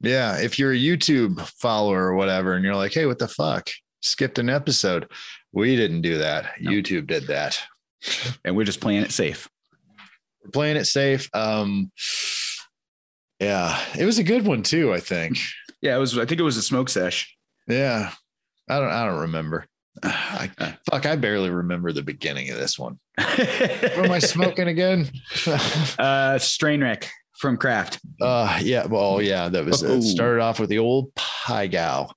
yeah. 0.00 0.38
If 0.38 0.58
you're 0.58 0.72
a 0.72 0.78
YouTube 0.78 1.40
follower 1.58 2.06
or 2.06 2.14
whatever, 2.14 2.54
and 2.54 2.64
you're 2.64 2.76
like, 2.76 2.92
hey, 2.92 3.06
what 3.06 3.18
the 3.18 3.28
fuck? 3.28 3.70
Skipped 4.02 4.38
an 4.38 4.50
episode. 4.50 5.08
We 5.52 5.76
didn't 5.76 6.02
do 6.02 6.18
that. 6.18 6.52
No. 6.60 6.70
YouTube 6.70 7.06
did 7.06 7.26
that. 7.28 7.60
And 8.44 8.56
we're 8.56 8.64
just 8.64 8.80
playing 8.80 9.02
it 9.02 9.12
safe. 9.12 9.48
We're 10.42 10.50
playing 10.50 10.76
it 10.76 10.84
safe. 10.84 11.30
Um, 11.32 11.90
yeah, 13.40 13.80
it 13.98 14.04
was 14.04 14.18
a 14.18 14.24
good 14.24 14.46
one 14.46 14.62
too, 14.62 14.92
I 14.92 15.00
think. 15.00 15.38
Yeah, 15.80 15.96
it 15.96 16.00
was, 16.00 16.18
I 16.18 16.24
think 16.26 16.40
it 16.40 16.44
was 16.44 16.56
a 16.56 16.62
smoke 16.62 16.88
sesh. 16.88 17.34
Yeah. 17.66 18.10
I 18.68 18.78
don't 18.80 18.90
I 18.90 19.04
don't 19.06 19.20
remember. 19.20 19.66
I, 20.02 20.50
fuck, 20.90 21.06
I 21.06 21.16
barely 21.16 21.50
remember 21.50 21.92
the 21.92 22.02
beginning 22.02 22.50
of 22.50 22.56
this 22.56 22.78
one. 22.78 22.98
what 23.16 23.98
am 23.98 24.12
I 24.12 24.18
smoking 24.18 24.68
again? 24.68 25.10
uh 25.98 26.38
strain 26.38 26.82
wreck 26.82 27.10
from 27.38 27.56
Craft. 27.56 28.00
Uh 28.20 28.58
yeah, 28.62 28.86
well, 28.86 29.20
yeah, 29.20 29.48
that 29.48 29.64
was 29.64 29.82
uh, 29.82 30.00
started 30.00 30.40
off 30.40 30.60
with 30.60 30.70
the 30.70 30.78
old 30.78 31.14
Pai 31.14 31.68
gal, 31.68 32.14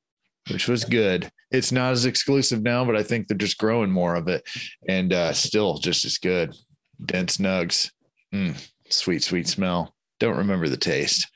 which 0.51 0.67
was 0.67 0.85
good. 0.85 1.31
It's 1.51 1.71
not 1.71 1.93
as 1.93 2.05
exclusive 2.05 2.61
now, 2.61 2.83
but 2.83 2.95
I 2.97 3.03
think 3.03 3.27
they're 3.27 3.37
just 3.37 3.57
growing 3.57 3.91
more 3.91 4.15
of 4.15 4.27
it, 4.27 4.47
and 4.87 5.13
uh, 5.13 5.33
still 5.33 5.77
just 5.77 6.03
as 6.05 6.17
good. 6.17 6.55
Dense 7.05 7.37
nugs, 7.37 7.91
mm, 8.33 8.55
sweet, 8.89 9.23
sweet 9.23 9.47
smell. 9.47 9.95
Don't 10.19 10.37
remember 10.37 10.67
the 10.67 10.77
taste. 10.77 11.27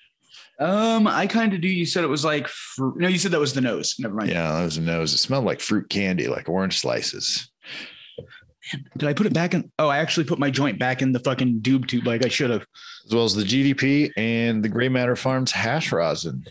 Um, 0.59 1.07
I 1.07 1.25
kind 1.27 1.53
of 1.53 1.61
do. 1.61 1.67
You 1.67 1.85
said 1.85 2.03
it 2.03 2.07
was 2.07 2.23
like 2.23 2.47
fr- 2.47 2.89
no, 2.97 3.07
you 3.07 3.17
said 3.17 3.31
that 3.31 3.39
was 3.39 3.53
the 3.53 3.61
nose. 3.61 3.95
Never 3.97 4.13
mind. 4.13 4.29
Yeah, 4.29 4.51
that 4.51 4.63
was 4.63 4.75
the 4.75 4.81
nose. 4.81 5.13
It 5.13 5.17
smelled 5.17 5.45
like 5.45 5.59
fruit 5.59 5.89
candy, 5.89 6.27
like 6.27 6.49
orange 6.49 6.79
slices. 6.79 7.49
Did 8.97 9.09
I 9.09 9.13
put 9.13 9.25
it 9.25 9.33
back 9.33 9.53
in? 9.53 9.71
Oh, 9.79 9.87
I 9.87 9.97
actually 9.97 10.25
put 10.25 10.39
my 10.39 10.49
joint 10.49 10.79
back 10.79 11.01
in 11.01 11.11
the 11.11 11.19
fucking 11.19 11.61
doob 11.61 11.87
tube 11.87 12.05
like 12.05 12.25
I 12.25 12.29
should 12.29 12.49
have. 12.49 12.65
As 13.05 13.13
well 13.13 13.25
as 13.25 13.35
the 13.35 13.43
GDP 13.43 14.11
and 14.17 14.63
the 14.63 14.69
Gray 14.69 14.89
Matter 14.89 15.15
Farms 15.15 15.51
hash 15.51 15.91
rosin. 15.91 16.45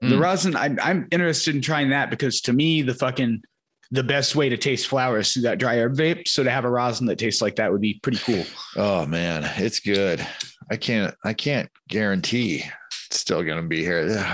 The 0.00 0.08
mm. 0.08 0.20
rosin, 0.20 0.54
I'm, 0.56 0.78
I'm 0.82 1.08
interested 1.10 1.54
in 1.54 1.62
trying 1.62 1.90
that 1.90 2.10
because 2.10 2.40
to 2.42 2.52
me, 2.52 2.82
the 2.82 2.94
fucking 2.94 3.42
the 3.90 4.02
best 4.02 4.34
way 4.34 4.48
to 4.48 4.56
taste 4.56 4.88
flower 4.88 5.18
is 5.18 5.32
through 5.32 5.42
that 5.42 5.58
dry 5.58 5.76
herb 5.76 5.96
vape. 5.96 6.28
So 6.28 6.42
to 6.42 6.50
have 6.50 6.64
a 6.64 6.70
rosin 6.70 7.06
that 7.06 7.18
tastes 7.18 7.40
like 7.40 7.56
that 7.56 7.70
would 7.70 7.80
be 7.80 8.00
pretty 8.02 8.18
cool. 8.18 8.44
Oh 8.76 9.06
man, 9.06 9.48
it's 9.56 9.80
good. 9.80 10.26
I 10.70 10.76
can't 10.76 11.14
I 11.24 11.32
can't 11.32 11.70
guarantee 11.88 12.64
it's 13.06 13.20
still 13.20 13.42
gonna 13.42 13.62
be 13.62 13.82
here. 13.82 14.24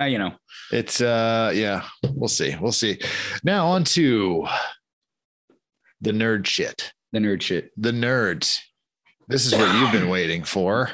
Uh, 0.00 0.04
you 0.04 0.18
know, 0.18 0.32
it's 0.72 1.00
uh 1.00 1.52
yeah, 1.54 1.84
we'll 2.14 2.28
see. 2.28 2.56
We'll 2.60 2.72
see. 2.72 2.98
Now 3.44 3.68
on 3.68 3.84
to 3.84 4.46
the 6.00 6.12
nerd 6.12 6.46
shit. 6.46 6.92
The 7.12 7.18
nerd 7.18 7.42
shit. 7.42 7.70
The 7.76 7.92
nerds. 7.92 8.58
This 9.28 9.46
is 9.46 9.54
what 9.54 9.74
you've 9.74 9.92
been 9.92 10.08
waiting 10.08 10.44
for. 10.44 10.90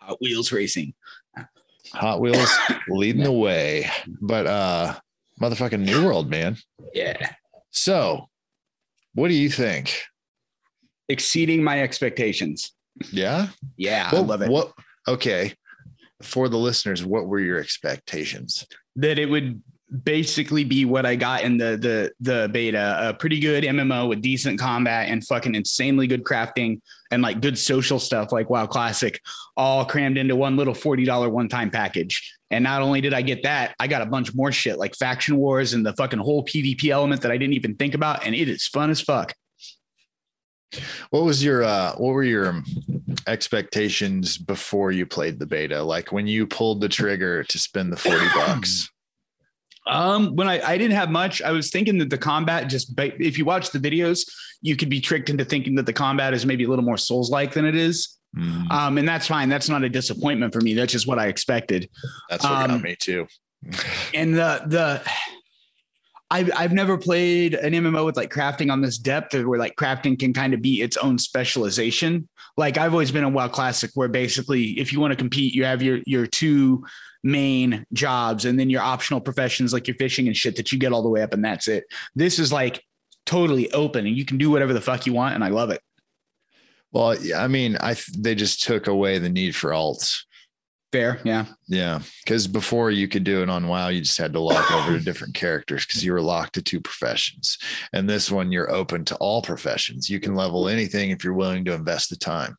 Hot 0.00 0.18
Wheels 0.20 0.52
racing. 0.52 0.94
Hot 1.92 2.20
Wheels 2.20 2.50
leading 2.88 3.22
the 3.22 3.32
way. 3.32 3.90
But 4.20 4.46
uh 4.46 4.94
motherfucking 5.40 5.80
New 5.80 6.04
World, 6.04 6.30
man. 6.30 6.56
Yeah. 6.94 7.32
So, 7.70 8.28
what 9.14 9.28
do 9.28 9.34
you 9.34 9.50
think? 9.50 10.00
Exceeding 11.08 11.62
my 11.62 11.82
expectations. 11.82 12.72
Yeah. 13.12 13.48
Yeah, 13.76 14.10
I 14.12 14.20
love 14.20 14.42
it. 14.42 14.50
What 14.50 14.72
okay. 15.06 15.54
For 16.22 16.48
the 16.48 16.56
listeners, 16.56 17.04
what 17.04 17.26
were 17.26 17.40
your 17.40 17.58
expectations? 17.58 18.66
That 18.96 19.18
it 19.18 19.26
would 19.26 19.62
basically 20.02 20.64
be 20.64 20.84
what 20.84 21.06
I 21.06 21.16
got 21.16 21.42
in 21.42 21.56
the 21.56 21.76
the 21.76 22.12
the 22.20 22.48
beta. 22.52 23.08
A 23.08 23.14
pretty 23.14 23.40
good 23.40 23.64
MMO 23.64 24.08
with 24.08 24.20
decent 24.20 24.58
combat 24.58 25.08
and 25.08 25.24
fucking 25.24 25.54
insanely 25.54 26.06
good 26.06 26.24
crafting 26.24 26.80
and 27.10 27.22
like 27.22 27.40
good 27.40 27.58
social 27.58 27.98
stuff 27.98 28.32
like 28.32 28.50
WoW 28.50 28.66
Classic, 28.66 29.20
all 29.56 29.84
crammed 29.84 30.18
into 30.18 30.34
one 30.34 30.56
little 30.56 30.74
forty 30.74 31.04
dollar 31.04 31.28
one 31.28 31.48
time 31.48 31.70
package. 31.70 32.34
And 32.50 32.62
not 32.62 32.82
only 32.82 33.00
did 33.00 33.14
I 33.14 33.22
get 33.22 33.42
that, 33.42 33.74
I 33.80 33.88
got 33.88 34.02
a 34.02 34.06
bunch 34.06 34.34
more 34.34 34.52
shit 34.52 34.78
like 34.78 34.94
faction 34.94 35.36
wars 35.36 35.72
and 35.72 35.84
the 35.84 35.92
fucking 35.94 36.18
whole 36.18 36.44
PvP 36.44 36.90
element 36.90 37.22
that 37.22 37.32
I 37.32 37.38
didn't 37.38 37.54
even 37.54 37.74
think 37.76 37.94
about, 37.94 38.24
and 38.24 38.34
it 38.34 38.48
is 38.48 38.66
fun 38.66 38.90
as 38.90 39.00
fuck. 39.00 39.34
What 41.10 41.24
was 41.24 41.44
your 41.44 41.62
uh 41.62 41.94
what 41.96 42.12
were 42.12 42.24
your 42.24 42.62
expectations 43.28 44.36
before 44.36 44.90
you 44.90 45.06
played 45.06 45.38
the 45.38 45.46
beta? 45.46 45.82
Like 45.82 46.10
when 46.10 46.26
you 46.26 46.46
pulled 46.46 46.80
the 46.80 46.88
trigger 46.88 47.44
to 47.44 47.58
spend 47.58 47.92
the 47.92 47.96
40 47.96 48.26
bucks? 48.34 48.90
Um, 49.86 50.34
when 50.34 50.48
I, 50.48 50.60
I 50.60 50.78
didn't 50.78 50.96
have 50.96 51.10
much, 51.10 51.40
I 51.42 51.52
was 51.52 51.70
thinking 51.70 51.98
that 51.98 52.10
the 52.10 52.18
combat 52.18 52.68
just, 52.68 52.92
if 52.98 53.38
you 53.38 53.44
watch 53.44 53.70
the 53.70 53.78
videos, 53.78 54.28
you 54.60 54.76
could 54.76 54.88
be 54.88 55.00
tricked 55.00 55.30
into 55.30 55.44
thinking 55.44 55.74
that 55.76 55.86
the 55.86 55.92
combat 55.92 56.34
is 56.34 56.44
maybe 56.44 56.64
a 56.64 56.68
little 56.68 56.84
more 56.84 56.96
Souls 56.96 57.30
like 57.30 57.52
than 57.52 57.64
it 57.64 57.76
is. 57.76 58.18
Mm. 58.36 58.70
Um, 58.70 58.98
and 58.98 59.08
that's 59.08 59.26
fine. 59.26 59.48
That's 59.48 59.68
not 59.68 59.84
a 59.84 59.88
disappointment 59.88 60.52
for 60.52 60.60
me. 60.60 60.74
That's 60.74 60.92
just 60.92 61.06
what 61.06 61.18
I 61.18 61.28
expected. 61.28 61.88
That's 62.28 62.44
what 62.44 62.52
um, 62.52 62.70
got 62.70 62.82
me 62.82 62.96
too. 62.98 63.26
and 64.14 64.34
the, 64.34 64.62
the, 64.66 65.02
I've, 66.30 66.50
I've 66.56 66.72
never 66.72 66.98
played 66.98 67.54
an 67.54 67.72
MMO 67.72 68.04
with 68.04 68.16
like 68.16 68.32
crafting 68.32 68.72
on 68.72 68.80
this 68.80 68.98
depth 68.98 69.34
where 69.34 69.58
like 69.58 69.76
crafting 69.76 70.18
can 70.18 70.32
kind 70.32 70.52
of 70.52 70.60
be 70.60 70.82
its 70.82 70.96
own 70.96 71.18
specialization. 71.18 72.28
Like 72.56 72.78
I've 72.78 72.92
always 72.92 73.12
been 73.12 73.24
a 73.24 73.28
WoW 73.28 73.48
classic 73.48 73.92
where 73.94 74.08
basically 74.08 74.80
if 74.80 74.92
you 74.92 74.98
want 74.98 75.12
to 75.12 75.16
compete, 75.16 75.54
you 75.54 75.64
have 75.64 75.82
your, 75.82 76.00
your 76.06 76.26
two 76.26 76.84
main 77.26 77.84
jobs 77.92 78.44
and 78.44 78.58
then 78.58 78.70
your 78.70 78.80
optional 78.80 79.20
professions 79.20 79.72
like 79.72 79.88
your 79.88 79.96
fishing 79.96 80.28
and 80.28 80.36
shit 80.36 80.56
that 80.56 80.70
you 80.70 80.78
get 80.78 80.92
all 80.92 81.02
the 81.02 81.08
way 81.08 81.22
up 81.22 81.34
and 81.34 81.44
that's 81.44 81.66
it. 81.66 81.84
This 82.14 82.38
is 82.38 82.52
like 82.52 82.82
totally 83.26 83.70
open 83.72 84.06
and 84.06 84.16
you 84.16 84.24
can 84.24 84.38
do 84.38 84.50
whatever 84.50 84.72
the 84.72 84.80
fuck 84.80 85.06
you 85.06 85.12
want. 85.12 85.34
And 85.34 85.42
I 85.42 85.48
love 85.48 85.70
it. 85.70 85.80
Well, 86.92 87.16
I 87.34 87.48
mean, 87.48 87.76
I 87.80 87.96
they 88.16 88.34
just 88.34 88.62
took 88.62 88.86
away 88.86 89.18
the 89.18 89.28
need 89.28 89.56
for 89.56 89.70
alts. 89.70 90.22
Fair. 90.92 91.20
Yeah. 91.24 91.46
Yeah. 91.66 92.00
Because 92.24 92.46
before 92.46 92.92
you 92.92 93.08
could 93.08 93.24
do 93.24 93.42
it 93.42 93.50
on 93.50 93.66
WoW, 93.66 93.88
you 93.88 94.00
just 94.00 94.16
had 94.16 94.32
to 94.32 94.40
lock 94.40 94.70
over 94.70 94.96
to 94.96 95.04
different 95.04 95.34
characters 95.34 95.84
because 95.84 96.04
you 96.04 96.12
were 96.12 96.22
locked 96.22 96.54
to 96.54 96.62
two 96.62 96.80
professions. 96.80 97.58
And 97.92 98.08
this 98.08 98.30
one, 98.30 98.52
you're 98.52 98.72
open 98.72 99.04
to 99.06 99.16
all 99.16 99.42
professions. 99.42 100.08
You 100.08 100.20
can 100.20 100.36
level 100.36 100.68
anything 100.68 101.10
if 101.10 101.24
you're 101.24 101.34
willing 101.34 101.64
to 101.64 101.74
invest 101.74 102.08
the 102.08 102.16
time. 102.16 102.56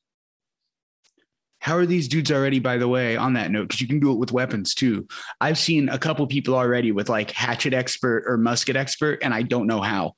How 1.59 1.75
are 1.75 1.85
these 1.85 2.07
dudes 2.07 2.31
already, 2.31 2.59
by 2.59 2.77
the 2.77 2.87
way, 2.87 3.17
on 3.17 3.33
that 3.33 3.51
note? 3.51 3.63
Because 3.63 3.81
you 3.81 3.87
can 3.87 3.99
do 3.99 4.11
it 4.11 4.17
with 4.17 4.31
weapons 4.31 4.73
too. 4.73 5.07
I've 5.41 5.57
seen 5.57 5.89
a 5.89 5.97
couple 5.97 6.25
people 6.27 6.55
already 6.55 6.91
with 6.91 7.09
like 7.09 7.31
hatchet 7.31 7.73
expert 7.73 8.23
or 8.27 8.37
musket 8.37 8.75
expert, 8.75 9.19
and 9.23 9.33
I 9.33 9.41
don't 9.41 9.67
know 9.67 9.81
how. 9.81 10.13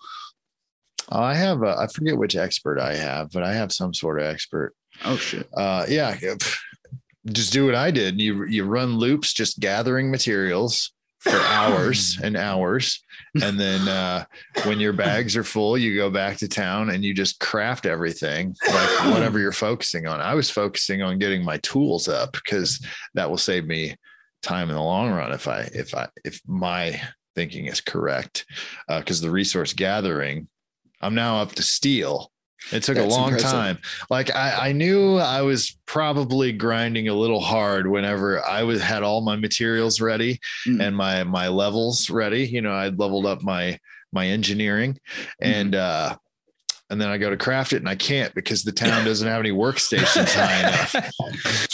I 1.09 1.33
have, 1.35 1.63
a, 1.63 1.75
I 1.77 1.87
forget 1.87 2.17
which 2.17 2.35
expert 2.35 2.79
I 2.79 2.95
have, 2.95 3.31
but 3.31 3.43
I 3.43 3.53
have 3.53 3.71
some 3.71 3.93
sort 3.93 4.19
of 4.19 4.27
expert. 4.27 4.75
Oh, 5.05 5.15
shit. 5.15 5.47
Uh, 5.55 5.85
yeah. 5.89 6.15
Just 7.31 7.51
do 7.51 7.65
what 7.65 7.75
I 7.75 7.89
did. 7.89 8.21
You, 8.21 8.45
you 8.45 8.65
run 8.65 8.97
loops, 8.97 9.33
just 9.33 9.59
gathering 9.59 10.11
materials 10.11 10.91
for 11.19 11.37
hours 11.47 12.19
and 12.21 12.35
hours. 12.35 13.03
And 13.41 13.59
then 13.59 13.87
uh, 13.87 14.25
when 14.65 14.79
your 14.79 14.93
bags 14.93 15.35
are 15.35 15.43
full, 15.43 15.77
you 15.77 15.95
go 15.95 16.09
back 16.09 16.37
to 16.37 16.47
town 16.47 16.89
and 16.89 17.03
you 17.03 17.13
just 17.13 17.39
craft 17.39 17.85
everything, 17.85 18.55
like 18.67 19.11
whatever 19.11 19.39
you're 19.39 19.51
focusing 19.51 20.07
on. 20.07 20.21
I 20.21 20.33
was 20.33 20.49
focusing 20.49 21.01
on 21.01 21.19
getting 21.19 21.43
my 21.43 21.57
tools 21.57 22.07
up 22.07 22.33
because 22.33 22.83
that 23.13 23.29
will 23.29 23.37
save 23.37 23.65
me 23.65 23.95
time 24.41 24.69
in 24.69 24.75
the 24.75 24.81
long 24.81 25.11
run 25.11 25.31
if 25.33 25.47
I 25.47 25.69
if 25.73 25.93
I 25.93 26.07
if 26.23 26.41
my 26.47 26.99
thinking 27.35 27.65
is 27.65 27.81
correct. 27.81 28.45
Because 28.87 29.21
uh, 29.21 29.25
the 29.25 29.31
resource 29.31 29.73
gathering, 29.73 30.47
I'm 31.01 31.15
now 31.15 31.39
up 31.39 31.53
to 31.53 31.63
steel 31.63 32.31
it 32.71 32.83
took 32.83 32.95
That's 32.95 33.13
a 33.13 33.17
long 33.17 33.29
impressive. 33.29 33.51
time. 33.51 33.79
Like 34.09 34.35
I, 34.35 34.69
I 34.69 34.71
knew 34.71 35.17
I 35.17 35.41
was 35.41 35.77
probably 35.85 36.51
grinding 36.51 37.07
a 37.07 37.13
little 37.13 37.39
hard 37.39 37.87
whenever 37.87 38.45
I 38.45 38.63
was 38.63 38.81
had 38.81 39.03
all 39.03 39.21
my 39.21 39.35
materials 39.35 40.01
ready 40.01 40.39
mm. 40.67 40.81
and 40.81 40.95
my 40.95 41.23
my 41.23 41.47
levels 41.47 42.09
ready. 42.09 42.45
You 42.45 42.61
know, 42.61 42.73
I'd 42.73 42.99
leveled 42.99 43.25
up 43.25 43.41
my 43.41 43.79
my 44.11 44.27
engineering 44.27 44.97
and 45.41 45.73
mm. 45.73 45.79
uh 45.79 46.15
and 46.89 46.99
then 46.99 47.09
I 47.09 47.17
go 47.17 47.29
to 47.29 47.37
craft 47.37 47.73
it 47.73 47.77
and 47.77 47.89
I 47.89 47.95
can't 47.95 48.33
because 48.33 48.63
the 48.63 48.71
town 48.71 49.05
doesn't 49.05 49.27
have 49.27 49.39
any 49.39 49.51
workstations 49.51 50.33
high 50.33 50.59
enough. 50.59 51.11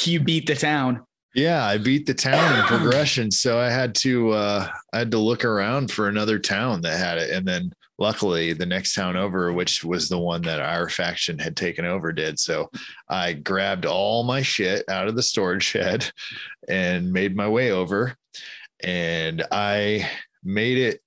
You 0.06 0.20
beat 0.20 0.46
the 0.46 0.56
town. 0.56 1.06
Yeah, 1.36 1.66
I 1.66 1.78
beat 1.78 2.06
the 2.06 2.14
town 2.14 2.58
in 2.58 2.66
progression. 2.66 3.30
So 3.30 3.60
I 3.60 3.70
had 3.70 3.94
to 3.96 4.32
uh 4.32 4.68
I 4.94 5.00
had 5.00 5.12
to 5.12 5.20
look 5.20 5.44
around 5.44 5.92
for 5.92 6.08
another 6.08 6.40
town 6.40 6.82
that 6.82 6.98
had 6.98 7.18
it. 7.18 7.32
And 7.32 7.46
then 7.46 7.72
luckily 7.98 8.54
the 8.54 8.66
next 8.66 8.94
town 8.94 9.16
over 9.16 9.54
which 9.54 9.84
was 9.84 10.10
the 10.10 10.20
one 10.20 10.42
that 10.42 10.60
our 10.60 10.90
faction 10.90 11.40
had 11.40 11.56
taken 11.56 11.86
over 11.86 12.12
did 12.12 12.38
so 12.38 12.70
i 13.10 13.32
grabbed 13.32 13.86
all 13.86 14.24
my 14.24 14.42
shit 14.42 14.84
out 14.90 15.08
of 15.08 15.16
the 15.16 15.24
storage 15.24 15.64
shed 15.64 16.10
and 16.68 17.12
made 17.12 17.36
my 17.36 17.48
way 17.48 17.72
over 17.72 18.16
and 18.84 19.46
i 19.52 20.10
made 20.44 20.78
it 20.78 21.02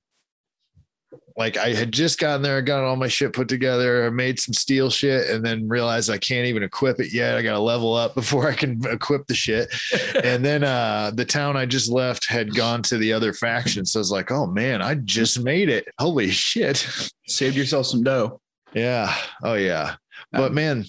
like 1.37 1.57
I 1.57 1.73
had 1.73 1.93
just 1.93 2.19
gotten 2.19 2.43
there, 2.43 2.61
got 2.61 2.83
all 2.83 2.97
my 2.97 3.07
shit 3.07 3.33
put 3.33 3.49
together, 3.49 4.07
I 4.07 4.11
made 4.11 4.41
some 4.41 4.53
steel 4.53 4.91
shit, 4.91 5.31
and 5.31 5.45
then 5.45 5.69
realized 5.69 6.11
I 6.11 6.19
can't 6.19 6.47
even 6.47 6.63
equip 6.63 7.01
it 7.01 7.13
yet. 7.13 7.37
I 7.37 7.43
got 7.43 7.53
to 7.53 7.61
level 7.61 7.95
up 7.95 8.15
before 8.17 8.49
I 8.49 8.55
can 8.55 8.81
equip 8.87 9.27
the 9.27 9.35
shit. 9.35 9.73
and 10.25 10.45
then 10.45 10.65
uh, 10.65 11.13
the 11.15 11.25
town 11.25 11.57
I 11.57 11.65
just 11.65 11.91
left 11.91 12.27
had 12.27 12.55
gone 12.55 12.83
to 12.85 12.99
the 12.99 13.13
other 13.13 13.33
faction, 13.33 13.87
so 13.87 13.99
I 13.99 14.03
was 14.03 14.11
like, 14.11 14.31
"Oh 14.31 14.47
man, 14.47 14.83
I 14.83 14.95
just 14.95 15.43
made 15.43 15.69
it! 15.69 15.89
Holy 15.99 16.31
shit!" 16.31 16.87
Saved 17.27 17.57
yourself 17.57 17.87
some 17.87 18.03
dough. 18.03 18.41
Yeah. 18.75 19.15
Oh 19.43 19.55
yeah. 19.55 19.97
But 20.33 20.53
man, 20.53 20.85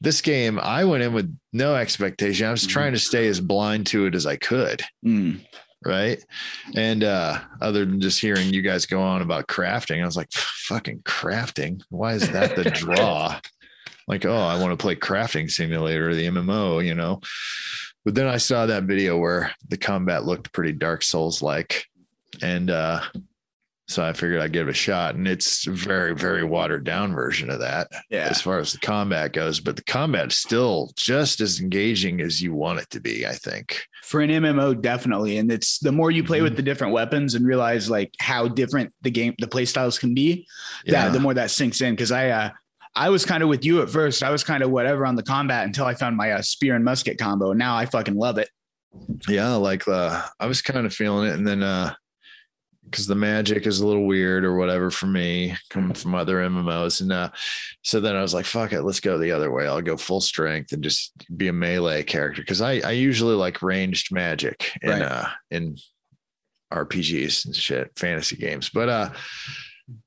this 0.00 0.20
game, 0.20 0.58
I 0.58 0.84
went 0.84 1.02
in 1.02 1.12
with 1.12 1.36
no 1.52 1.76
expectation. 1.76 2.46
I 2.46 2.50
was 2.50 2.66
mm. 2.66 2.70
trying 2.70 2.92
to 2.92 2.98
stay 2.98 3.28
as 3.28 3.38
blind 3.38 3.86
to 3.88 4.06
it 4.06 4.14
as 4.14 4.26
I 4.26 4.36
could. 4.36 4.82
Mm 5.04 5.40
right? 5.84 6.22
And 6.74 7.04
uh 7.04 7.38
other 7.60 7.84
than 7.84 8.00
just 8.00 8.20
hearing 8.20 8.52
you 8.52 8.62
guys 8.62 8.86
go 8.86 9.00
on 9.00 9.22
about 9.22 9.46
crafting 9.46 10.02
i 10.02 10.06
was 10.06 10.16
like 10.16 10.32
fucking 10.32 11.00
crafting? 11.00 11.82
Why 11.88 12.14
is 12.14 12.30
that 12.30 12.56
the 12.56 12.64
draw? 12.64 13.40
Like 14.08 14.24
oh 14.24 14.34
i 14.34 14.60
want 14.60 14.72
to 14.72 14.82
play 14.82 14.96
crafting 14.96 15.48
simulator 15.48 16.12
the 16.12 16.26
mmo 16.26 16.84
you 16.84 16.96
know? 16.96 17.20
But 18.04 18.16
then 18.16 18.26
i 18.26 18.38
saw 18.38 18.66
that 18.66 18.82
video 18.84 19.16
where 19.16 19.52
the 19.68 19.76
combat 19.76 20.24
looked 20.24 20.52
pretty 20.52 20.72
dark 20.72 21.04
souls 21.04 21.42
like 21.42 21.86
and 22.42 22.70
uh 22.70 23.02
so 23.90 24.04
I 24.04 24.12
figured 24.12 24.40
I'd 24.40 24.52
give 24.52 24.68
it 24.68 24.70
a 24.70 24.74
shot. 24.74 25.16
And 25.16 25.26
it's 25.26 25.66
a 25.66 25.72
very, 25.72 26.14
very 26.14 26.44
watered 26.44 26.84
down 26.84 27.12
version 27.12 27.50
of 27.50 27.58
that 27.58 27.88
yeah. 28.08 28.28
as 28.30 28.40
far 28.40 28.60
as 28.60 28.72
the 28.72 28.78
combat 28.78 29.32
goes. 29.32 29.58
But 29.58 29.74
the 29.74 29.82
combat 29.82 30.28
is 30.28 30.38
still 30.38 30.92
just 30.94 31.40
as 31.40 31.60
engaging 31.60 32.20
as 32.20 32.40
you 32.40 32.54
want 32.54 32.78
it 32.78 32.88
to 32.90 33.00
be, 33.00 33.26
I 33.26 33.32
think. 33.32 33.82
For 34.04 34.20
an 34.20 34.30
MMO, 34.30 34.80
definitely. 34.80 35.38
And 35.38 35.50
it's 35.50 35.80
the 35.80 35.90
more 35.90 36.12
you 36.12 36.22
play 36.22 36.38
mm-hmm. 36.38 36.44
with 36.44 36.56
the 36.56 36.62
different 36.62 36.92
weapons 36.92 37.34
and 37.34 37.44
realize 37.44 37.90
like 37.90 38.14
how 38.20 38.46
different 38.46 38.94
the 39.02 39.10
game, 39.10 39.34
the 39.38 39.48
play 39.48 39.64
styles 39.64 39.98
can 39.98 40.14
be, 40.14 40.46
yeah. 40.84 41.06
that 41.06 41.12
the 41.12 41.20
more 41.20 41.34
that 41.34 41.50
sinks 41.50 41.80
in. 41.80 41.96
Cause 41.96 42.12
I, 42.12 42.28
uh, 42.28 42.50
I 42.94 43.08
was 43.08 43.24
kind 43.24 43.42
of 43.42 43.48
with 43.48 43.64
you 43.64 43.82
at 43.82 43.90
first. 43.90 44.22
I 44.22 44.30
was 44.30 44.44
kind 44.44 44.62
of 44.62 44.70
whatever 44.70 45.04
on 45.04 45.16
the 45.16 45.22
combat 45.24 45.64
until 45.64 45.86
I 45.86 45.94
found 45.94 46.16
my 46.16 46.32
uh, 46.32 46.42
spear 46.42 46.76
and 46.76 46.84
musket 46.84 47.18
combo. 47.18 47.52
Now 47.52 47.76
I 47.76 47.86
fucking 47.86 48.16
love 48.16 48.38
it. 48.38 48.50
Yeah, 49.28 49.54
like 49.54 49.86
uh, 49.86 50.22
I 50.38 50.46
was 50.46 50.62
kind 50.62 50.86
of 50.86 50.92
feeling 50.92 51.28
it, 51.28 51.34
and 51.34 51.46
then 51.46 51.62
uh, 51.62 51.94
because 52.84 53.06
the 53.06 53.14
magic 53.14 53.66
is 53.66 53.80
a 53.80 53.86
little 53.86 54.06
weird 54.06 54.44
or 54.44 54.56
whatever 54.56 54.90
for 54.90 55.06
me 55.06 55.56
coming 55.68 55.94
from 55.94 56.14
other 56.14 56.38
MMOs. 56.38 57.00
And 57.00 57.12
uh, 57.12 57.30
so 57.82 58.00
then 58.00 58.16
I 58.16 58.22
was 58.22 58.34
like, 58.34 58.46
fuck 58.46 58.72
it, 58.72 58.82
let's 58.82 59.00
go 59.00 59.18
the 59.18 59.32
other 59.32 59.50
way. 59.50 59.66
I'll 59.66 59.82
go 59.82 59.96
full 59.96 60.20
strength 60.20 60.72
and 60.72 60.82
just 60.82 61.12
be 61.36 61.48
a 61.48 61.52
melee 61.52 62.02
character. 62.02 62.42
Cause 62.44 62.60
I, 62.60 62.80
I 62.80 62.92
usually 62.92 63.34
like 63.34 63.62
ranged 63.62 64.12
magic 64.12 64.72
in 64.82 64.90
right. 64.90 65.02
uh 65.02 65.28
in 65.50 65.76
RPGs 66.72 67.46
and 67.46 67.54
shit, 67.54 67.90
fantasy 67.96 68.36
games. 68.36 68.70
But 68.70 68.88
uh 68.88 69.10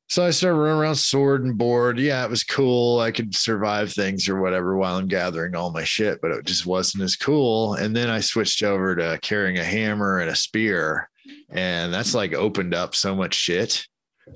so 0.10 0.26
I 0.26 0.30
started 0.30 0.60
running 0.60 0.80
around 0.80 0.96
sword 0.96 1.44
and 1.44 1.58
board. 1.58 1.98
Yeah, 1.98 2.24
it 2.24 2.30
was 2.30 2.44
cool. 2.44 3.00
I 3.00 3.12
could 3.12 3.34
survive 3.34 3.92
things 3.92 4.30
or 4.30 4.40
whatever 4.40 4.78
while 4.78 4.98
I'm 4.98 5.08
gathering 5.08 5.56
all 5.56 5.72
my 5.72 5.84
shit, 5.84 6.22
but 6.22 6.32
it 6.32 6.46
just 6.46 6.66
wasn't 6.66 7.04
as 7.04 7.16
cool. 7.16 7.74
And 7.74 7.96
then 7.96 8.10
I 8.10 8.20
switched 8.20 8.62
over 8.62 8.96
to 8.96 9.18
carrying 9.22 9.58
a 9.58 9.64
hammer 9.64 10.20
and 10.20 10.30
a 10.30 10.36
spear 10.36 11.10
and 11.54 11.94
that's 11.94 12.14
like 12.14 12.34
opened 12.34 12.74
up 12.74 12.96
so 12.96 13.16
much 13.16 13.36
shit. 13.36 13.86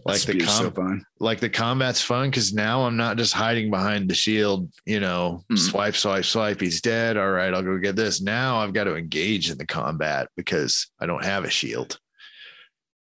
Like 0.05 0.21
the 0.21 0.39
com- 0.39 0.73
so 0.75 0.99
like 1.19 1.39
the 1.39 1.49
combat's 1.49 2.01
fun 2.01 2.29
because 2.29 2.53
now 2.53 2.81
I'm 2.81 2.97
not 2.97 3.17
just 3.17 3.33
hiding 3.33 3.71
behind 3.71 4.09
the 4.09 4.15
shield, 4.15 4.69
you 4.85 4.99
know, 4.99 5.43
mm. 5.51 5.57
swipe, 5.57 5.95
swipe, 5.95 6.25
swipe. 6.25 6.59
He's 6.59 6.81
dead. 6.81 7.15
All 7.15 7.31
right, 7.31 7.53
I'll 7.53 7.63
go 7.63 7.77
get 7.77 7.95
this. 7.95 8.21
Now 8.21 8.57
I've 8.57 8.73
got 8.73 8.83
to 8.83 8.95
engage 8.95 9.49
in 9.49 9.57
the 9.57 9.65
combat 9.65 10.27
because 10.35 10.87
I 10.99 11.05
don't 11.05 11.23
have 11.23 11.45
a 11.45 11.49
shield. 11.49 11.99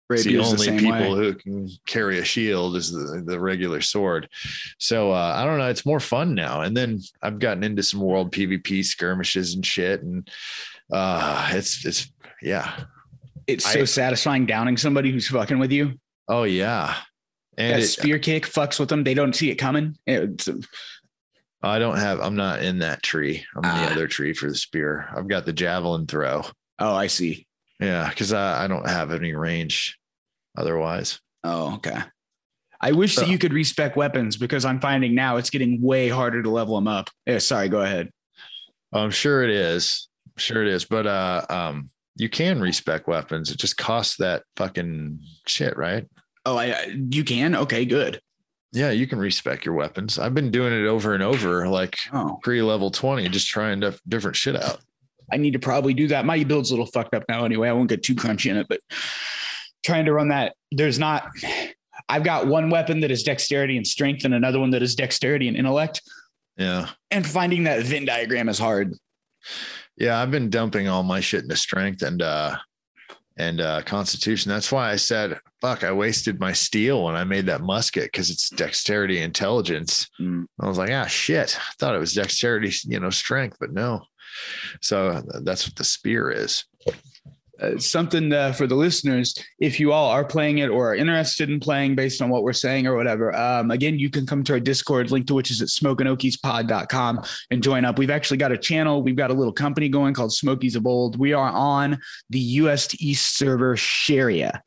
It's 0.09 0.25
the 0.25 0.39
only 0.39 0.69
the 0.69 0.77
people 0.77 1.15
way. 1.15 1.17
who 1.17 1.33
can 1.33 1.69
carry 1.87 2.19
a 2.19 2.25
shield 2.25 2.75
is 2.75 2.91
the, 2.91 3.23
the 3.25 3.39
regular 3.39 3.81
sword. 3.81 4.29
So 4.77 5.11
uh, 5.11 5.33
I 5.35 5.45
don't 5.45 5.57
know. 5.57 5.69
It's 5.69 5.85
more 5.85 6.01
fun 6.01 6.35
now. 6.35 6.61
And 6.61 6.75
then 6.75 6.99
I've 7.21 7.39
gotten 7.39 7.63
into 7.63 7.81
some 7.81 8.01
world 8.01 8.31
PvP 8.31 8.83
skirmishes 8.83 9.55
and 9.55 9.65
shit, 9.65 10.03
and 10.03 10.29
uh, 10.91 11.49
it's 11.53 11.85
it's 11.85 12.11
yeah, 12.41 12.83
it's 13.47 13.71
so 13.71 13.81
I, 13.81 13.85
satisfying 13.85 14.45
downing 14.45 14.77
somebody 14.77 15.11
who's 15.11 15.27
fucking 15.27 15.59
with 15.59 15.71
you. 15.71 15.93
Oh 16.27 16.43
yeah. 16.43 16.95
And 17.57 17.73
that 17.73 17.83
it, 17.83 17.87
spear 17.87 18.19
kick 18.19 18.45
fucks 18.45 18.79
with 18.79 18.89
them. 18.89 19.03
They 19.03 19.13
don't 19.13 19.35
see 19.35 19.51
it 19.51 19.55
coming. 19.55 19.95
It's, 20.07 20.49
I 21.61 21.79
don't 21.79 21.97
have. 21.97 22.19
I'm 22.19 22.35
not 22.35 22.61
in 22.61 22.79
that 22.79 23.03
tree. 23.03 23.45
I'm 23.55 23.63
in 23.63 23.83
the 23.83 23.89
ah. 23.89 23.91
other 23.91 24.07
tree 24.07 24.33
for 24.33 24.49
the 24.49 24.55
spear. 24.55 25.07
I've 25.15 25.27
got 25.27 25.45
the 25.45 25.53
javelin 25.53 26.07
throw. 26.07 26.43
Oh, 26.79 26.93
I 26.93 27.07
see. 27.07 27.47
Yeah, 27.79 28.09
because 28.09 28.33
I, 28.33 28.65
I 28.65 28.67
don't 28.67 28.87
have 28.87 29.11
any 29.13 29.33
range 29.33 29.97
otherwise. 30.57 31.19
Oh, 31.43 31.75
okay. 31.75 31.99
I 32.81 32.91
wish 32.91 33.15
so, 33.15 33.21
that 33.21 33.29
you 33.29 33.37
could 33.37 33.53
respec 33.53 33.95
weapons 33.95 34.35
because 34.35 34.65
I'm 34.65 34.81
finding 34.81 35.15
now 35.15 35.37
it's 35.37 35.49
getting 35.49 35.81
way 35.81 36.09
harder 36.09 36.43
to 36.43 36.49
level 36.49 36.75
them 36.75 36.87
up. 36.87 37.09
Yeah, 37.25 37.37
sorry, 37.37 37.69
go 37.69 37.81
ahead. 37.81 38.09
I'm 38.91 39.11
sure 39.11 39.41
it 39.43 39.49
is. 39.49 40.09
I'm 40.27 40.39
sure 40.39 40.61
it 40.61 40.67
is. 40.67 40.83
But 40.83 41.07
uh 41.07 41.45
um 41.49 41.89
you 42.15 42.29
can 42.29 42.61
respec 42.61 43.07
weapons. 43.07 43.51
It 43.51 43.57
just 43.57 43.77
costs 43.77 44.17
that 44.17 44.43
fucking 44.55 45.19
shit, 45.47 45.77
right? 45.77 46.07
Oh, 46.45 46.57
I 46.57 46.95
you 47.09 47.23
can. 47.23 47.55
Okay, 47.55 47.85
good. 47.85 48.19
Yeah, 48.71 48.89
you 48.89 49.05
can 49.05 49.19
respec 49.19 49.65
your 49.65 49.75
weapons. 49.75 50.17
I've 50.17 50.33
been 50.33 50.49
doing 50.51 50.73
it 50.73 50.87
over 50.87 51.13
and 51.13 51.21
over, 51.21 51.67
like 51.67 51.97
oh. 52.11 52.39
pre 52.41 52.61
level 52.61 52.91
twenty, 52.91 53.29
just 53.29 53.47
trying 53.47 53.81
to 53.81 53.97
different 54.07 54.35
shit 54.35 54.55
out. 54.55 54.79
I 55.31 55.37
need 55.37 55.53
to 55.53 55.59
probably 55.59 55.93
do 55.93 56.07
that. 56.07 56.25
My 56.25 56.43
build's 56.43 56.71
a 56.71 56.73
little 56.73 56.87
fucked 56.87 57.15
up 57.15 57.23
now, 57.29 57.45
anyway. 57.45 57.69
I 57.69 57.73
won't 57.73 57.89
get 57.89 58.03
too 58.03 58.15
crunchy 58.15 58.51
in 58.51 58.57
it, 58.57 58.67
but 58.67 58.81
trying 59.83 60.05
to 60.05 60.13
run 60.13 60.29
that. 60.29 60.55
There's 60.71 60.99
not. 60.99 61.29
I've 62.09 62.23
got 62.23 62.47
one 62.47 62.69
weapon 62.69 62.99
that 63.01 63.11
is 63.11 63.23
dexterity 63.23 63.77
and 63.77 63.85
strength, 63.85 64.25
and 64.25 64.33
another 64.33 64.59
one 64.59 64.71
that 64.71 64.81
is 64.81 64.95
dexterity 64.95 65.47
and 65.47 65.55
intellect. 65.55 66.01
Yeah, 66.57 66.89
and 67.11 67.25
finding 67.25 67.63
that 67.65 67.83
Venn 67.83 68.05
diagram 68.05 68.49
is 68.49 68.59
hard. 68.59 68.93
Yeah, 69.97 70.21
I've 70.21 70.31
been 70.31 70.49
dumping 70.49 70.87
all 70.87 71.03
my 71.03 71.19
shit 71.19 71.43
into 71.43 71.55
strength 71.55 72.01
and 72.01 72.21
uh 72.21 72.57
and 73.35 73.61
uh, 73.61 73.81
Constitution. 73.81 74.49
That's 74.49 74.71
why 74.71 74.91
I 74.91 74.95
said, 74.95 75.39
"Fuck!" 75.59 75.83
I 75.83 75.91
wasted 75.91 76.39
my 76.39 76.51
steel 76.51 77.03
when 77.03 77.15
I 77.15 77.23
made 77.23 77.47
that 77.47 77.61
musket 77.61 78.11
because 78.11 78.29
it's 78.29 78.49
dexterity, 78.49 79.21
intelligence. 79.21 80.07
Mm. 80.21 80.45
I 80.59 80.67
was 80.67 80.77
like, 80.77 80.91
"Ah, 80.91 81.07
shit!" 81.07 81.57
I 81.57 81.73
thought 81.79 81.95
it 81.95 81.99
was 81.99 82.13
dexterity, 82.13 82.71
you 82.85 82.99
know, 82.99 83.09
strength, 83.09 83.57
but 83.59 83.73
no. 83.73 84.03
So 84.81 85.09
uh, 85.09 85.21
that's 85.43 85.67
what 85.67 85.75
the 85.75 85.83
spear 85.83 86.31
is. 86.31 86.65
Uh, 87.61 87.77
something 87.77 88.33
uh, 88.33 88.51
for 88.51 88.65
the 88.65 88.73
listeners 88.73 89.35
if 89.59 89.79
you 89.79 89.91
all 89.91 90.09
are 90.09 90.25
playing 90.25 90.57
it 90.57 90.69
or 90.69 90.89
are 90.89 90.95
interested 90.95 91.51
in 91.51 91.59
playing 91.59 91.93
based 91.93 92.19
on 92.19 92.27
what 92.27 92.41
we're 92.41 92.51
saying 92.51 92.87
or 92.87 92.95
whatever 92.95 93.31
um, 93.35 93.69
again 93.69 93.99
you 93.99 94.09
can 94.09 94.25
come 94.25 94.43
to 94.43 94.53
our 94.53 94.59
discord 94.59 95.11
link 95.11 95.27
to 95.27 95.35
which 95.35 95.51
is 95.51 95.61
at 95.61 95.67
smokingokiespod.com 95.67 97.23
and 97.51 97.61
join 97.61 97.85
up 97.85 97.99
we've 97.99 98.09
actually 98.09 98.37
got 98.37 98.51
a 98.51 98.57
channel 98.57 99.03
we've 99.03 99.15
got 99.15 99.29
a 99.29 99.33
little 99.33 99.53
company 99.53 99.87
going 99.87 100.15
called 100.15 100.33
smokies 100.33 100.75
of 100.75 100.87
old 100.87 101.19
we 101.19 101.31
are 101.31 101.51
on 101.51 101.95
the 102.31 102.39
us 102.39 102.87
to 102.87 102.97
east 102.99 103.37
server 103.37 103.77
sharia 103.77 104.63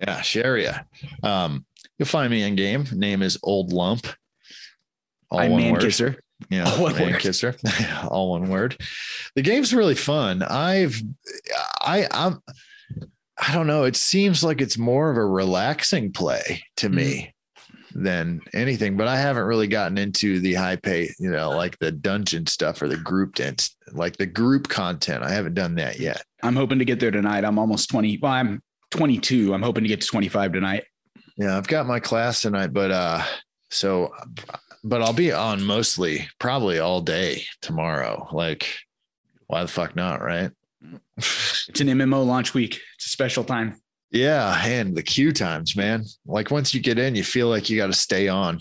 Yeah, 0.00 0.20
Sharia. 0.22 0.84
Um, 1.22 1.64
you'll 1.96 2.06
find 2.06 2.30
me 2.30 2.42
in 2.42 2.56
game. 2.56 2.86
Name 2.92 3.22
is 3.22 3.38
Old 3.42 3.72
Lump. 3.72 4.08
All 5.30 5.40
i'm 5.40 5.56
man 5.56 5.72
word. 5.72 5.80
kisser 5.80 6.16
Yeah, 6.50 6.70
All 6.70 6.82
one 6.82 7.00
word. 7.00 7.18
kisser. 7.20 7.54
all 8.08 8.30
one 8.32 8.48
word. 8.50 8.76
The 9.34 9.42
game's 9.42 9.72
really 9.74 9.94
fun. 9.94 10.42
I've 10.42 11.00
I 11.82 12.06
I'm 12.10 12.40
I 13.38 13.52
don't 13.54 13.66
know. 13.66 13.84
It 13.84 13.96
seems 13.96 14.42
like 14.44 14.60
it's 14.60 14.78
more 14.78 15.10
of 15.10 15.16
a 15.16 15.24
relaxing 15.24 16.12
play 16.12 16.62
to 16.78 16.88
me 16.88 17.34
than 17.94 18.40
anything, 18.52 18.96
but 18.98 19.08
I 19.08 19.16
haven't 19.16 19.44
really 19.44 19.66
gotten 19.66 19.96
into 19.96 20.38
the 20.40 20.52
high 20.54 20.76
pay, 20.76 21.10
you 21.18 21.30
know, 21.30 21.50
like 21.50 21.78
the 21.78 21.90
dungeon 21.92 22.46
stuff 22.46 22.82
or 22.82 22.88
the 22.88 22.96
group 22.98 23.34
dance, 23.36 23.74
like 23.92 24.16
the 24.18 24.26
group 24.26 24.68
content. 24.68 25.22
I 25.22 25.30
haven't 25.30 25.54
done 25.54 25.74
that 25.76 25.98
yet. 25.98 26.22
i'm 26.42 26.56
hoping 26.56 26.78
to 26.78 26.84
get 26.84 27.00
there 27.00 27.10
tonight 27.10 27.44
i'm 27.44 27.58
almost 27.58 27.88
20 27.90 28.18
well 28.20 28.32
i'm 28.32 28.60
22 28.90 29.54
i'm 29.54 29.62
hoping 29.62 29.82
to 29.84 29.88
get 29.88 30.02
to 30.02 30.06
25 30.06 30.52
tonight 30.52 30.84
Yeah, 31.38 31.56
I've 31.56 31.66
got 31.66 31.86
my 31.86 31.98
class 32.00 32.42
tonight, 32.42 32.72
but 32.74 32.90
uh 32.90 33.22
so 33.70 34.12
but 34.86 35.02
I'll 35.02 35.12
be 35.12 35.32
on 35.32 35.64
mostly 35.64 36.28
probably 36.38 36.78
all 36.78 37.00
day 37.00 37.42
tomorrow. 37.60 38.28
Like 38.32 38.68
why 39.48 39.62
the 39.62 39.68
fuck 39.68 39.96
not, 39.96 40.22
right? 40.22 40.50
it's 41.16 41.80
an 41.80 41.88
mmo 41.88 42.24
launch 42.24 42.54
week 42.54 42.78
it's 42.94 43.06
a 43.06 43.08
special 43.08 43.42
time 43.42 43.74
Yeah, 44.12 44.56
and 44.64 44.94
the 44.94 45.02
queue 45.02 45.32
times, 45.32 45.74
man. 45.74 46.04
Like 46.24 46.50
once 46.50 46.72
you 46.72 46.80
get 46.80 46.98
in, 46.98 47.16
you 47.16 47.24
feel 47.24 47.48
like 47.48 47.68
you 47.68 47.76
got 47.76 47.88
to 47.88 47.92
stay 47.92 48.28
on. 48.28 48.60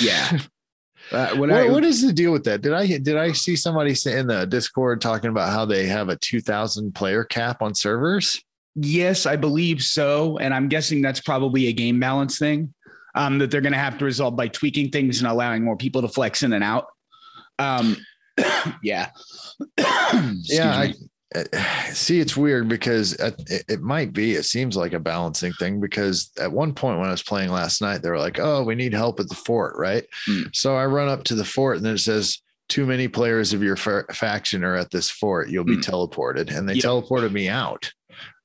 yeah 0.00 0.38
uh, 1.12 1.34
What, 1.34 1.50
I, 1.50 1.68
what 1.68 1.84
is 1.84 2.02
the 2.06 2.12
deal 2.12 2.30
with 2.32 2.44
that? 2.44 2.60
Did 2.60 2.72
I 2.72 2.86
did 2.86 3.16
I 3.16 3.32
see 3.32 3.56
somebody 3.56 3.94
say 3.94 4.18
in 4.18 4.28
the 4.28 4.46
Discord 4.46 5.00
talking 5.00 5.30
about 5.30 5.50
how 5.50 5.64
they 5.64 5.86
have 5.86 6.08
a 6.08 6.16
two 6.16 6.40
thousand 6.40 6.94
player 6.94 7.24
cap 7.24 7.62
on 7.62 7.74
servers? 7.74 8.40
Yes, 8.76 9.26
I 9.26 9.34
believe 9.34 9.82
so. 9.82 10.38
And 10.38 10.54
I'm 10.54 10.68
guessing 10.68 11.02
that's 11.02 11.20
probably 11.20 11.66
a 11.66 11.72
game 11.72 11.98
balance 11.98 12.38
thing 12.38 12.72
um, 13.14 13.38
that 13.38 13.50
they're 13.50 13.60
going 13.60 13.72
to 13.72 13.78
have 13.78 13.98
to 13.98 14.04
resolve 14.04 14.36
by 14.36 14.48
tweaking 14.48 14.90
things 14.90 15.20
and 15.20 15.28
allowing 15.30 15.64
more 15.64 15.76
people 15.76 16.02
to 16.02 16.08
flex 16.08 16.42
in 16.42 16.52
and 16.52 16.64
out. 16.64 16.86
Um, 17.58 17.96
yeah. 18.82 19.10
Yeah, 19.78 20.74
I, 20.76 20.94
uh, 21.34 21.44
see. 21.92 22.18
It's 22.20 22.36
weird 22.36 22.68
because 22.68 23.12
it, 23.14 23.64
it- 23.68 23.80
might 23.82 24.12
be. 24.12 24.32
It 24.34 24.44
seems 24.44 24.76
like 24.76 24.92
a 24.92 24.98
balancing 25.00 25.52
thing 25.54 25.80
because 25.80 26.30
at 26.40 26.50
one 26.52 26.74
point 26.74 26.98
when 26.98 27.08
I 27.08 27.12
was 27.12 27.22
playing 27.22 27.50
last 27.50 27.80
night, 27.80 28.02
they 28.02 28.10
were 28.10 28.18
like, 28.18 28.38
"Oh, 28.40 28.64
we 28.64 28.74
need 28.74 28.92
help 28.94 29.20
at 29.20 29.28
the 29.28 29.34
fort," 29.34 29.74
right? 29.78 30.04
Hmm. 30.26 30.42
So 30.52 30.76
I 30.76 30.86
run 30.86 31.08
up 31.08 31.24
to 31.24 31.34
the 31.34 31.44
fort 31.44 31.76
and 31.76 31.84
then 31.86 31.94
it 31.94 31.98
says. 31.98 32.40
Too 32.68 32.86
many 32.86 33.08
players 33.08 33.52
of 33.52 33.64
your 33.64 33.74
fa- 33.74 34.04
faction 34.12 34.62
are 34.62 34.76
at 34.76 34.92
this 34.92 35.10
fort. 35.10 35.48
You'll 35.50 35.64
be 35.64 35.74
Hmm. 35.74 35.80
teleported, 35.80 36.56
and 36.56 36.68
they 36.68 36.74
Yep. 36.74 36.84
teleported 36.84 37.32
me 37.32 37.48
out. 37.48 37.90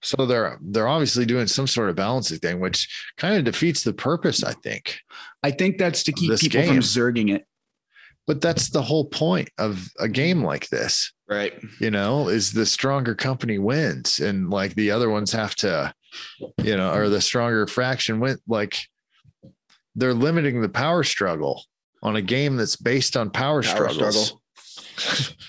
So 0.01 0.25
they're 0.25 0.59
they're 0.61 0.87
obviously 0.87 1.25
doing 1.25 1.47
some 1.47 1.67
sort 1.67 1.89
of 1.89 1.95
balancing 1.95 2.39
thing, 2.39 2.59
which 2.59 2.87
kind 3.17 3.35
of 3.35 3.43
defeats 3.43 3.83
the 3.83 3.93
purpose, 3.93 4.43
I 4.43 4.53
think. 4.53 4.99
I 5.43 5.51
think 5.51 5.77
that's 5.77 6.03
to 6.03 6.11
keep 6.11 6.31
people 6.39 6.61
game. 6.61 6.67
from 6.67 6.77
zerging 6.79 7.33
it. 7.33 7.45
But 8.27 8.41
that's 8.41 8.69
the 8.69 8.81
whole 8.81 9.05
point 9.05 9.49
of 9.59 9.87
a 9.99 10.07
game 10.07 10.43
like 10.43 10.67
this, 10.69 11.13
Right. 11.29 11.53
you 11.79 11.91
know, 11.91 12.27
is 12.29 12.51
the 12.51 12.65
stronger 12.65 13.13
company 13.13 13.59
wins, 13.59 14.19
and 14.19 14.49
like 14.49 14.73
the 14.73 14.89
other 14.89 15.11
ones 15.11 15.31
have 15.31 15.53
to, 15.57 15.93
you 16.63 16.75
know, 16.75 16.91
or 16.93 17.09
the 17.09 17.21
stronger 17.21 17.67
fraction 17.67 18.19
win. 18.19 18.37
Like 18.47 18.79
they're 19.95 20.13
limiting 20.15 20.61
the 20.61 20.69
power 20.69 21.03
struggle 21.03 21.63
on 22.01 22.15
a 22.15 22.21
game 22.21 22.55
that's 22.57 22.75
based 22.75 23.15
on 23.15 23.29
power, 23.29 23.61
Power 23.61 23.89
struggles. 23.89 24.25
struggle. 24.27 24.41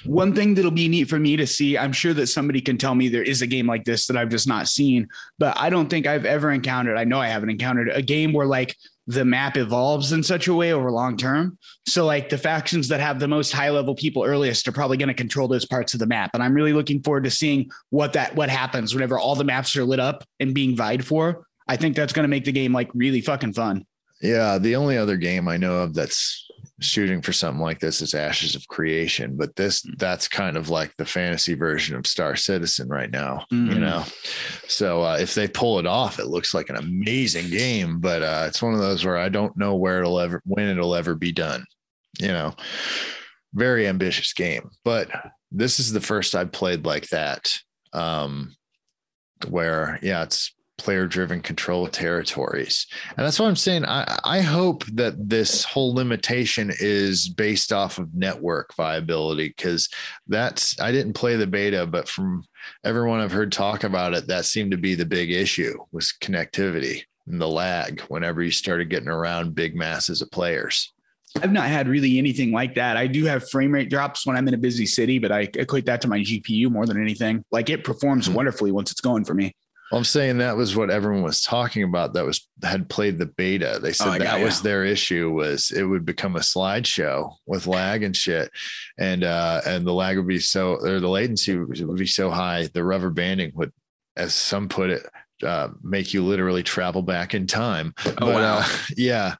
One 0.05 0.35
thing 0.35 0.55
that'll 0.55 0.71
be 0.71 0.89
neat 0.89 1.09
for 1.09 1.19
me 1.19 1.37
to 1.37 1.47
see, 1.47 1.79
I'm 1.79 1.93
sure 1.93 2.15
that 2.15 2.27
somebody 2.27 2.61
can 2.61 2.79
tell 2.79 2.95
me 2.95 3.09
there 3.09 3.23
is 3.23 3.43
a 3.43 3.47
game 3.47 3.67
like 3.67 3.85
this 3.85 4.07
that 4.07 4.17
I've 4.17 4.29
just 4.29 4.49
not 4.49 4.69
seen, 4.69 5.09
but 5.39 5.57
I 5.59 5.71
don't 5.71 5.89
think 5.89 6.07
I've 6.07 6.25
ever 6.25 6.51
encountered, 6.51 6.97
I 6.97 7.05
know 7.05 7.21
I 7.21 7.29
haven't 7.29 7.51
encountered 7.51 7.91
a 7.91 8.03
game 8.03 8.33
where 8.33 8.47
like 8.47 8.77
the 9.07 9.25
map 9.25 9.57
evolves 9.57 10.13
in 10.13 10.23
such 10.23 10.49
a 10.49 10.55
way 10.55 10.73
over 10.73 10.91
long 10.91 11.17
term. 11.17 11.59
So 11.87 12.05
like 12.05 12.29
the 12.29 12.39
factions 12.39 12.89
that 12.89 13.01
have 13.01 13.21
the 13.21 13.29
most 13.29 13.53
high 13.53 13.71
level 13.71 13.95
people 13.95 14.25
earliest 14.25 14.67
are 14.67 14.73
probably 14.73 14.97
going 14.97 15.09
to 15.09 15.15
control 15.15 15.47
those 15.47 15.65
parts 15.65 15.95
of 15.95 16.01
the 16.01 16.07
map. 16.07 16.31
And 16.35 16.43
I'm 16.43 16.55
really 16.55 16.73
looking 16.73 17.03
forward 17.03 17.25
to 17.25 17.31
seeing 17.31 17.71
what 17.91 18.13
that 18.15 18.35
what 18.35 18.49
happens 18.49 18.95
whenever 18.95 19.19
all 19.19 19.37
the 19.37 19.45
maps 19.45 19.77
are 19.77 19.85
lit 19.85 20.01
up 20.01 20.25
and 20.41 20.55
being 20.55 20.77
vied 20.77 21.05
for. 21.05 21.47
I 21.69 21.77
think 21.77 21.95
that's 21.95 22.13
going 22.13 22.25
to 22.25 22.29
make 22.29 22.45
the 22.45 22.53
game 22.53 22.73
like 22.73 22.91
really 22.95 23.21
fucking 23.21 23.53
fun. 23.53 23.87
Yeah, 24.21 24.59
the 24.59 24.77
only 24.77 24.97
other 24.97 25.17
game 25.17 25.47
I 25.47 25.57
know 25.57 25.83
of 25.83 25.95
that's 25.95 26.46
shooting 26.81 27.23
for 27.23 27.33
something 27.33 27.63
like 27.63 27.81
this 27.81 28.03
is 28.03 28.13
Ashes 28.13 28.55
of 28.55 28.69
Creation, 28.69 29.37
but 29.37 29.57
this 29.57 29.83
that's 29.97 30.29
kind 30.29 30.57
of 30.57 30.69
like 30.69 30.95
the 30.97 31.07
fantasy 31.07 31.55
version 31.55 31.97
of 31.97 32.07
Star 32.07 32.37
Citizen 32.37 32.89
right 32.89 33.11
now, 33.11 33.47
you 33.51 33.57
Mhm. 33.59 33.81
know. 33.81 34.05
So 34.69 35.03
uh, 35.03 35.17
if 35.19 35.35
they 35.35 35.49
pull 35.49 35.79
it 35.79 35.87
off, 35.87 36.19
it 36.19 36.27
looks 36.27 36.53
like 36.53 36.69
an 36.69 36.77
amazing 36.77 37.49
game, 37.51 37.99
but 38.01 38.23
uh, 38.23 38.45
it's 38.47 38.61
one 38.63 38.75
of 38.75 38.81
those 38.81 39.05
where 39.05 39.17
I 39.17 39.29
don't 39.31 39.57
know 39.57 39.75
where 39.75 40.01
it'll 40.01 40.21
ever 40.21 40.43
when 40.45 40.69
it'll 40.69 40.95
ever 40.95 41.15
be 41.15 41.33
done. 41.33 41.65
You 42.19 42.29
know, 42.29 42.55
very 43.55 43.87
ambitious 43.87 44.33
game, 44.35 44.71
but 44.85 45.09
this 45.51 45.81
is 45.81 45.93
the 45.93 46.01
first 46.01 46.35
I've 46.35 46.53
played 46.53 46.85
like 46.85 47.09
that. 47.09 47.59
Um, 47.93 48.55
where 49.49 49.99
yeah, 50.03 50.23
it's 50.25 50.53
player 50.79 51.07
driven 51.07 51.41
control 51.41 51.89
territories. 51.89 52.87
And 53.17 53.25
that's 53.25 53.41
what 53.41 53.47
I'm 53.47 53.57
saying. 53.57 53.85
I, 53.85 54.19
I 54.25 54.41
hope 54.41 54.85
that 54.87 55.15
this 55.29 55.65
whole 55.65 55.95
limitation 55.95 56.71
is 56.81 57.29
based 57.29 57.73
off 57.73 57.99
of 57.99 58.15
network 58.15 58.75
viability 58.75 59.49
because 59.49 59.89
that's, 60.29 60.79
I 60.81 60.93
didn't 60.93 61.15
play 61.15 61.37
the 61.37 61.47
beta, 61.47 61.87
but 61.87 62.09
from 62.09 62.45
everyone 62.85 63.21
I've 63.21 63.33
heard 63.33 63.53
talk 63.53 63.85
about 63.85 64.15
it, 64.15 64.27
that 64.29 64.45
seemed 64.45 64.71
to 64.73 64.77
be 64.77 64.95
the 64.95 65.07
big 65.07 65.31
issue 65.31 65.77
was 65.93 66.15
connectivity 66.21 67.03
and 67.27 67.41
the 67.41 67.49
lag 67.49 68.01
whenever 68.03 68.43
you 68.43 68.51
started 68.51 68.91
getting 68.91 69.09
around 69.09 69.55
big 69.55 69.75
masses 69.75 70.23
of 70.23 70.31
players. 70.31 70.93
I've 71.43 71.53
not 71.53 71.67
had 71.67 71.87
really 71.89 72.17
anything 72.19 72.51
like 72.51 72.75
that. 72.77 72.97
I 72.97 73.07
do 73.07 73.25
have 73.27 73.49
frame 73.51 73.73
rate 73.73 73.91
drops 73.91 74.27
when 74.27 74.37
I'm 74.37 74.49
in 74.49 74.55
a 74.55 74.59
busy 74.59 74.87
city, 74.87 75.19
but 75.19 75.31
I 75.31 75.49
equate 75.55 75.85
that 75.87 76.01
to 76.03 76.09
my 76.09 76.21
GPU 76.21 76.71
more 76.71 76.87
than 76.87 77.01
anything. 77.01 77.45
Like 77.51 77.69
it 77.69 77.85
performs 77.85 78.27
Hmm. 78.27 78.35
wonderfully 78.35 78.73
once 78.73 78.91
it's 78.91 79.01
going 79.03 79.25
for 79.25 79.35
me. 79.35 79.53
Well, 79.91 79.99
I'm 79.99 80.05
saying 80.05 80.39
that 80.39 80.57
was 80.57 80.75
what 80.75 80.91
everyone 80.91 81.23
was 81.23 81.43
talking 81.43 81.85
about 81.85 82.15
that 82.15 82.25
was 82.25 82.49
had 82.63 82.89
played 82.89 83.19
the 83.19 83.27
beta. 83.27 83.79
They 83.81 83.93
said 83.93 84.09
Oh, 84.09 84.19
that 84.19 84.43
was 84.43 84.61
their 84.61 84.85
issue 84.85 85.31
was 85.31 85.71
it 85.71 85.85
would 85.85 86.05
become 86.05 86.35
a 86.35 86.41
slideshow 86.41 87.33
with 87.47 87.69
lag 87.69 88.03
and 88.03 88.17
shit. 88.17 88.51
And 88.99 89.23
uh 89.23 89.61
and 89.65 89.87
the 89.87 89.93
lag 89.93 90.17
would 90.17 90.27
be 90.27 90.41
so 90.41 90.75
or 90.85 90.99
the 90.99 91.09
latency 91.09 91.57
would 91.57 91.99
be 91.99 92.07
so 92.07 92.31
high, 92.31 92.69
the 92.75 92.83
rubber 92.83 93.11
banding 93.11 93.53
would, 93.55 93.73
as 94.17 94.35
some 94.35 94.69
put 94.69 94.91
it, 94.91 95.07
uh, 95.45 95.69
make 95.83 96.13
you 96.13 96.25
literally 96.25 96.65
travel 96.65 97.03
back 97.03 97.35
in 97.35 97.47
time. 97.47 97.95
Oh, 98.05 98.13
but 98.19 98.35
wow. 98.35 98.59
uh 98.59 98.69
yeah. 98.97 99.37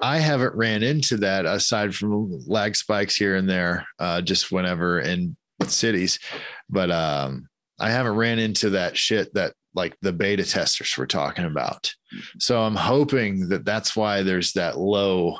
I 0.00 0.18
haven't 0.18 0.56
ran 0.56 0.82
into 0.82 1.18
that 1.18 1.46
aside 1.46 1.94
from 1.94 2.42
lag 2.48 2.74
spikes 2.74 3.14
here 3.14 3.36
and 3.36 3.48
there, 3.48 3.86
uh, 4.00 4.20
just 4.20 4.50
whenever 4.50 4.98
in 4.98 5.36
cities. 5.68 6.18
But 6.68 6.90
um, 6.90 7.48
I 7.80 7.90
haven't 7.90 8.16
ran 8.16 8.38
into 8.38 8.70
that 8.70 8.96
shit 8.96 9.32
that 9.34 9.54
like 9.74 9.96
the 10.02 10.12
beta 10.12 10.44
testers 10.44 10.96
were 10.96 11.06
talking 11.06 11.44
about. 11.46 11.92
So 12.38 12.60
I'm 12.62 12.76
hoping 12.76 13.48
that 13.48 13.64
that's 13.64 13.96
why 13.96 14.22
there's 14.22 14.52
that 14.52 14.78
low 14.78 15.38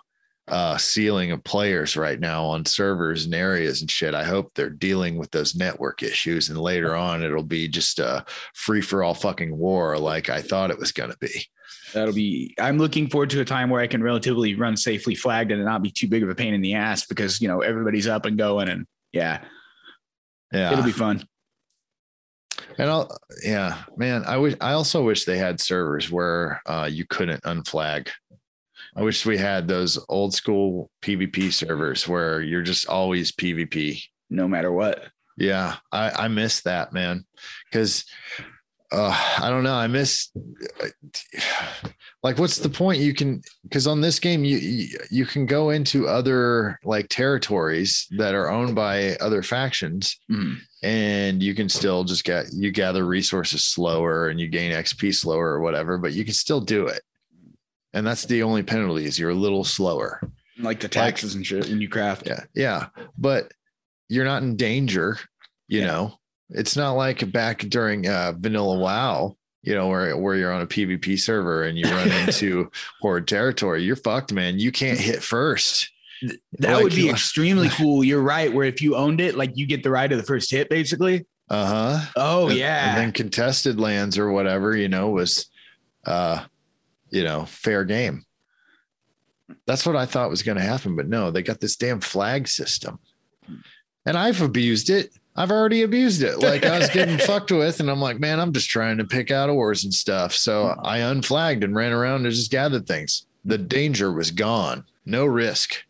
uh, 0.48 0.76
ceiling 0.76 1.30
of 1.30 1.44
players 1.44 1.96
right 1.96 2.18
now 2.18 2.44
on 2.44 2.64
servers 2.66 3.26
and 3.26 3.34
areas 3.34 3.80
and 3.80 3.90
shit. 3.90 4.14
I 4.14 4.24
hope 4.24 4.50
they're 4.54 4.70
dealing 4.70 5.16
with 5.16 5.30
those 5.30 5.54
network 5.54 6.02
issues 6.02 6.48
and 6.48 6.58
later 6.58 6.96
on 6.96 7.22
it'll 7.22 7.42
be 7.44 7.68
just 7.68 7.98
a 8.00 8.24
free 8.54 8.80
for 8.80 9.04
all 9.04 9.14
fucking 9.14 9.56
war 9.56 9.98
like 9.98 10.30
I 10.30 10.40
thought 10.42 10.70
it 10.70 10.78
was 10.78 10.92
going 10.92 11.10
to 11.10 11.18
be. 11.18 11.46
That'll 11.94 12.14
be, 12.14 12.54
I'm 12.58 12.78
looking 12.78 13.08
forward 13.08 13.30
to 13.30 13.40
a 13.40 13.44
time 13.44 13.68
where 13.70 13.80
I 13.80 13.86
can 13.86 14.02
relatively 14.02 14.54
run 14.54 14.76
safely 14.76 15.14
flagged 15.14 15.52
and 15.52 15.64
not 15.64 15.82
be 15.82 15.90
too 15.90 16.08
big 16.08 16.22
of 16.22 16.30
a 16.30 16.34
pain 16.34 16.54
in 16.54 16.60
the 16.62 16.74
ass 16.74 17.06
because, 17.06 17.40
you 17.40 17.48
know, 17.48 17.60
everybody's 17.60 18.08
up 18.08 18.24
and 18.26 18.36
going 18.38 18.68
and 18.68 18.86
yeah, 19.12 19.44
Yeah. 20.52 20.72
it'll 20.72 20.84
be 20.84 20.90
fun. 20.90 21.26
And 22.78 22.90
I'll, 22.90 23.16
yeah, 23.44 23.82
man, 23.96 24.24
I 24.26 24.36
wish, 24.36 24.54
I 24.60 24.72
also 24.72 25.02
wish 25.02 25.24
they 25.24 25.38
had 25.38 25.60
servers 25.60 26.10
where 26.10 26.60
uh, 26.66 26.88
you 26.90 27.04
couldn't 27.06 27.42
unflag. 27.44 28.08
I 28.96 29.02
wish 29.02 29.24
we 29.24 29.38
had 29.38 29.66
those 29.66 29.98
old 30.08 30.34
school 30.34 30.90
PvP 31.02 31.52
servers 31.52 32.06
where 32.06 32.42
you're 32.42 32.62
just 32.62 32.86
always 32.86 33.32
PvP. 33.32 34.02
No 34.28 34.46
matter 34.46 34.72
what. 34.72 35.04
Yeah, 35.36 35.76
I 35.90 36.10
I 36.24 36.28
miss 36.28 36.62
that 36.62 36.92
man 36.92 37.24
because 37.70 38.04
uh, 38.92 39.36
I 39.38 39.48
don't 39.48 39.64
know. 39.64 39.74
I 39.74 39.86
miss 39.86 40.30
like 42.22 42.38
what's 42.38 42.58
the 42.58 42.68
point? 42.68 43.00
You 43.00 43.14
can 43.14 43.42
because 43.64 43.86
on 43.86 44.00
this 44.00 44.18
game 44.20 44.44
you, 44.44 44.88
you 45.10 45.26
can 45.26 45.44
go 45.46 45.70
into 45.70 46.06
other 46.06 46.78
like 46.84 47.08
territories 47.08 48.06
that 48.16 48.34
are 48.34 48.48
owned 48.50 48.74
by 48.74 49.16
other 49.16 49.42
factions, 49.42 50.18
Mhm. 50.30 50.58
and 50.82 51.42
you 51.42 51.54
can 51.54 51.68
still 51.68 52.04
just 52.04 52.24
get 52.24 52.46
you 52.52 52.70
gather 52.70 53.04
resources 53.06 53.64
slower 53.64 54.28
and 54.28 54.38
you 54.40 54.48
gain 54.48 54.72
XP 54.72 55.12
slower 55.14 55.48
or 55.48 55.60
whatever, 55.60 55.98
but 55.98 56.12
you 56.12 56.24
can 56.24 56.34
still 56.34 56.60
do 56.60 56.86
it. 56.86 57.02
And 57.92 58.06
that's 58.06 58.24
the 58.24 58.42
only 58.42 58.62
penalty 58.62 59.04
is 59.04 59.18
you're 59.18 59.30
a 59.30 59.34
little 59.34 59.64
slower. 59.64 60.20
Like 60.58 60.80
the 60.80 60.88
taxes 60.88 61.34
and 61.34 61.46
shit 61.46 61.68
when 61.68 61.80
you 61.80 61.88
craft. 61.88 62.26
Yeah. 62.26 62.44
Yeah. 62.54 62.86
But 63.18 63.52
you're 64.08 64.24
not 64.24 64.42
in 64.42 64.56
danger, 64.56 65.18
you 65.68 65.80
Yeah. 65.80 65.86
know. 65.86 66.18
It's 66.50 66.76
not 66.76 66.92
like 66.92 67.30
back 67.32 67.60
during 67.68 68.06
uh 68.06 68.32
vanilla 68.38 68.78
WoW, 68.78 69.36
you 69.62 69.74
know, 69.74 69.88
where 69.88 70.16
where 70.16 70.34
you're 70.36 70.52
on 70.52 70.62
a 70.62 70.66
PvP 70.66 71.18
server 71.20 71.64
and 71.64 71.78
you 71.78 71.84
run 71.84 72.10
into 72.26 72.70
horde 73.00 73.28
territory. 73.28 73.82
You're 73.84 73.96
fucked, 73.96 74.32
man. 74.32 74.58
You 74.58 74.72
can't 74.72 74.98
hit 74.98 75.22
first. 75.22 75.90
That 76.58 76.74
Like, 76.74 76.82
would 76.84 76.94
be 76.94 77.08
extremely 77.10 77.68
cool. 77.72 78.04
You're 78.04 78.22
right. 78.22 78.52
Where 78.52 78.66
if 78.66 78.80
you 78.82 78.94
owned 78.96 79.20
it, 79.20 79.36
like 79.36 79.52
you 79.56 79.66
get 79.66 79.82
the 79.82 79.90
right 79.90 80.10
of 80.10 80.18
the 80.18 80.24
first 80.24 80.50
hit, 80.50 80.68
basically. 80.68 81.26
Uh-huh. 81.50 82.04
Oh 82.16 82.48
And- 82.48 82.58
yeah. 82.58 82.90
And 82.90 82.98
then 82.98 83.12
contested 83.12 83.78
lands 83.80 84.18
or 84.18 84.30
whatever, 84.32 84.76
you 84.76 84.88
know, 84.88 85.10
was 85.10 85.46
uh, 86.04 86.44
you 87.10 87.22
know, 87.24 87.44
fair 87.46 87.84
game. 87.84 88.24
That's 89.66 89.84
what 89.84 89.96
I 89.96 90.06
thought 90.06 90.30
was 90.30 90.42
going 90.42 90.56
to 90.56 90.64
happen, 90.64 90.96
but 90.96 91.08
no, 91.08 91.30
they 91.30 91.42
got 91.42 91.60
this 91.60 91.76
damn 91.76 92.00
flag 92.00 92.48
system. 92.48 92.98
And 94.06 94.16
I've 94.16 94.40
abused 94.40 94.88
it. 94.90 95.10
I've 95.34 95.50
already 95.50 95.82
abused 95.82 96.22
it. 96.22 96.38
Like 96.40 96.64
I 96.64 96.78
was 96.78 96.90
getting 96.94 97.18
fucked 97.18 97.50
with, 97.50 97.80
and 97.80 97.90
I'm 97.90 98.00
like, 98.00 98.20
man, 98.20 98.38
I'm 98.38 98.52
just 98.52 98.68
trying 98.68 98.98
to 98.98 99.04
pick 99.04 99.30
out 99.30 99.48
ores 99.50 99.84
and 99.84 99.92
stuff. 99.94 100.34
So 100.34 100.74
I 100.82 100.98
unflagged 100.98 101.64
and 101.64 101.74
ran 101.74 101.92
around 101.92 102.26
and 102.26 102.34
just 102.34 102.50
gathered 102.50 102.86
things. 102.86 103.26
The 103.44 103.58
danger 103.58 104.12
was 104.12 104.30
gone. 104.30 104.84
No 105.04 105.24
risk. 105.26 105.82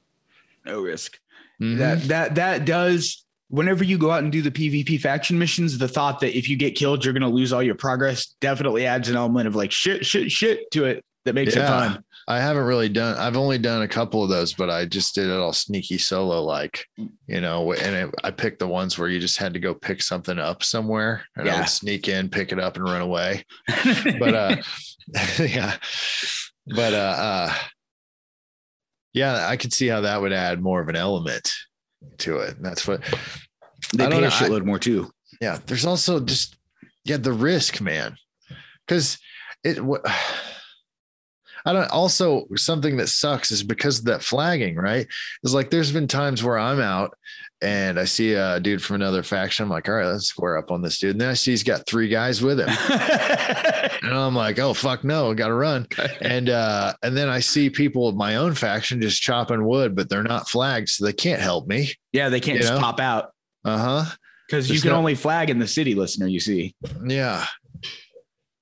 no 0.64 0.80
risk. 0.80 1.18
Mhm. 1.61 1.78
That 1.78 2.03
that 2.05 2.34
that 2.36 2.64
does. 2.64 3.24
Whenever 3.49 3.84
you 3.84 3.99
go 3.99 4.11
out 4.11 4.22
and 4.22 4.32
do 4.32 4.40
the 4.40 4.51
PvP 4.51 4.99
faction 4.99 5.38
missions, 5.38 5.76
the 5.76 5.86
thought 5.86 6.20
that 6.20 6.34
if 6.36 6.49
you 6.49 6.57
get 6.57 6.74
killed, 6.74 7.05
you're 7.05 7.12
going 7.12 7.20
to 7.20 7.28
lose 7.28 7.53
all 7.53 7.62
your 7.62 7.74
progress 7.74 8.28
definitely 8.40 8.86
adds 8.86 9.11
an 9.11 9.16
element 9.16 9.47
of 9.47 9.55
like 9.55 9.70
shit, 9.70 10.07
shit, 10.07 10.32
shit 10.32 10.70
to 10.70 10.86
it 10.86 11.05
that 11.26 11.34
makes 11.34 11.55
it 11.55 11.61
fun. 11.66 12.03
I 12.29 12.39
haven't 12.41 12.64
really 12.64 12.89
done. 12.89 13.16
I've 13.18 13.37
only 13.37 13.59
done 13.59 13.83
a 13.83 13.89
couple 13.89 14.23
of 14.23 14.29
those, 14.31 14.53
but 14.55 14.70
I 14.70 14.85
just 14.85 15.14
did 15.14 15.29
it 15.29 15.39
all 15.39 15.53
sneaky 15.53 15.99
solo, 15.99 16.43
like 16.43 16.87
you 17.27 17.41
know. 17.41 17.73
And 17.73 17.97
it, 17.97 18.14
I 18.23 18.31
picked 18.31 18.61
the 18.61 18.68
ones 18.68 18.97
where 18.97 19.09
you 19.09 19.18
just 19.18 19.39
had 19.39 19.53
to 19.55 19.61
go 19.61 19.75
pick 19.75 20.03
something 20.03 20.39
up 20.39 20.62
somewhere, 20.62 21.25
and 21.37 21.49
I 21.49 21.59
would 21.61 21.68
sneak 21.68 22.09
in, 22.09 22.29
pick 22.29 22.53
it 22.53 22.61
up, 22.61 22.77
and 22.77 22.85
run 22.85 23.03
away. 23.03 23.45
But 24.18 24.35
uh, 24.35 24.57
yeah, 25.41 25.77
but 26.66 26.93
uh, 26.95 26.97
uh, 27.18 27.55
yeah, 29.12 29.47
I 29.49 29.57
could 29.57 29.73
see 29.73 29.89
how 29.89 30.03
that 30.03 30.20
would 30.20 30.33
add 30.33 30.62
more 30.62 30.81
of 30.81 30.89
an 30.89 30.97
element 30.97 31.53
to 32.18 32.39
it. 32.39 32.57
And 32.57 32.64
that's 32.64 32.87
what. 32.87 33.03
they 33.95 34.05
I 34.07 34.11
pay 34.11 34.18
a 34.18 34.20
know, 34.20 34.27
I- 34.29 34.31
shitload 34.31 34.64
more 34.64 34.79
too. 34.79 35.11
Yeah, 35.41 35.59
there's 35.66 35.87
also 35.87 36.20
just 36.20 36.57
yeah 37.05 37.16
the 37.16 37.33
risk, 37.33 37.81
man, 37.81 38.16
because 38.87 39.18
it. 39.64 39.83
What, 39.85 40.03
I 41.65 41.73
don't. 41.73 41.91
Also, 41.91 42.47
something 42.57 42.97
that 42.99 43.09
sucks 43.09 43.51
is 43.51 43.63
because 43.63 43.99
of 44.01 44.05
that 44.07 44.23
flagging, 44.23 44.77
right? 44.77 45.07
It's 45.43 45.55
like 45.55 45.71
there's 45.71 45.93
been 45.93 46.09
times 46.09 46.43
where 46.43 46.59
I'm 46.59 46.81
out 46.81 47.17
and 47.61 47.99
I 48.01 48.05
see 48.05 48.33
a 48.35 48.59
dude 48.59 48.83
from 48.83 48.97
another 48.97 49.23
faction. 49.23 49.63
I'm 49.63 49.71
like, 49.71 49.89
all 49.89 49.95
right, 49.95 50.07
let's 50.07 50.27
square 50.27 50.57
up 50.57 50.71
on 50.73 50.83
this 50.83 50.99
dude. 50.99 51.13
And 51.13 51.21
then 51.21 51.29
I 51.29 51.35
see 51.35 51.53
he's 51.53 51.63
got 51.63 51.87
three 51.87 52.09
guys 52.09 52.43
with 52.43 52.59
him, 52.59 52.69
and 54.03 54.13
I'm 54.13 54.35
like, 54.35 54.59
oh 54.59 54.75
fuck 54.75 55.05
no, 55.05 55.31
I 55.31 55.35
got 55.35 55.49
to 55.49 55.55
run. 55.55 55.87
And 56.21 56.49
uh, 56.49 56.95
and 57.03 57.17
then 57.17 57.29
I 57.29 57.41
see 57.41 57.71
people 57.71 58.09
of 58.09 58.17
my 58.17 58.37
own 58.37 58.55
faction 58.55 59.01
just 59.01 59.23
chopping 59.23 59.65
wood, 59.65 59.95
but 59.95 60.09
they're 60.09 60.23
not 60.23 60.49
flagged, 60.49 60.89
so 60.89 61.05
they 61.05 61.13
can't 61.13 61.41
help 61.41 61.67
me. 61.69 61.93
yeah, 62.13 62.29
they 62.29 62.41
can't 62.41 62.57
You 62.57 62.63
just 62.63 62.75
know? 62.75 62.81
pop 62.81 62.99
out 63.01 63.31
Uh 63.65 63.79
huh. 63.79 64.11
because 64.49 64.69
you 64.71 64.81
can 64.81 64.91
no- 64.91 64.97
only 64.99 65.15
flag 65.15 65.51
in 65.51 65.59
the 65.59 65.69
city, 65.69 65.95
listener. 65.95 66.27
You 66.27 66.41
see, 66.41 66.75
Yeah. 67.05 67.47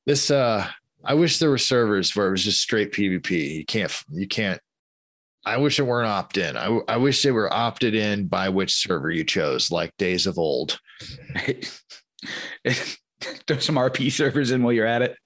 This 0.06 0.30
uh 0.30 0.66
I 1.04 1.14
wish 1.14 1.38
there 1.38 1.50
were 1.50 1.58
servers 1.58 2.14
where 2.14 2.28
it 2.28 2.32
was 2.32 2.44
just 2.44 2.60
straight 2.60 2.92
PvP. 2.92 3.56
You 3.56 3.64
can't 3.64 3.92
you 4.10 4.28
can't 4.28 4.60
I 5.44 5.56
wish 5.56 5.78
it 5.78 5.84
weren't 5.84 6.08
opt-in. 6.08 6.56
I, 6.56 6.80
I 6.86 6.96
wish 6.98 7.22
they 7.22 7.30
were 7.30 7.52
opted 7.52 7.94
in 7.94 8.26
by 8.26 8.50
which 8.50 8.74
server 8.74 9.10
you 9.10 9.24
chose, 9.24 9.70
like 9.70 9.96
days 9.96 10.26
of 10.26 10.38
old. 10.38 10.78
throw 13.46 13.58
some 13.58 13.76
RP 13.76 14.12
servers 14.12 14.50
in 14.50 14.62
while 14.62 14.72
you're 14.72 14.86
at 14.86 15.02
it. 15.02 15.16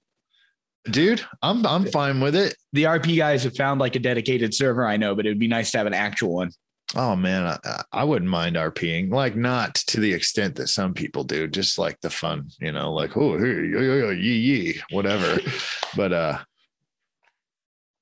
Dude, 0.90 1.24
I'm 1.42 1.66
I'm 1.66 1.86
fine 1.86 2.20
with 2.20 2.36
it. 2.36 2.54
The 2.72 2.84
RP 2.84 3.16
guys 3.16 3.42
have 3.44 3.56
found 3.56 3.80
like 3.80 3.96
a 3.96 4.00
dedicated 4.00 4.54
server, 4.54 4.86
I 4.86 4.98
know, 4.98 5.14
but 5.14 5.26
it 5.26 5.30
would 5.30 5.38
be 5.38 5.48
nice 5.48 5.70
to 5.72 5.78
have 5.78 5.86
an 5.86 5.94
actual 5.94 6.34
one. 6.34 6.50
Oh 6.96 7.16
man, 7.16 7.58
I, 7.64 7.82
I 7.92 8.04
wouldn't 8.04 8.30
mind 8.30 8.56
RPing. 8.56 9.10
Like 9.10 9.36
not 9.36 9.74
to 9.74 10.00
the 10.00 10.12
extent 10.12 10.56
that 10.56 10.68
some 10.68 10.94
people 10.94 11.24
do, 11.24 11.48
just 11.48 11.78
like 11.78 12.00
the 12.00 12.10
fun, 12.10 12.48
you 12.60 12.72
know, 12.72 12.92
like 12.92 13.16
oh 13.16 13.36
hey, 13.38 13.66
yo, 13.66 13.80
yo, 13.80 13.96
yo, 13.96 14.10
yee 14.10 14.38
yee, 14.38 14.80
whatever. 14.90 15.40
but 15.96 16.12
uh 16.12 16.38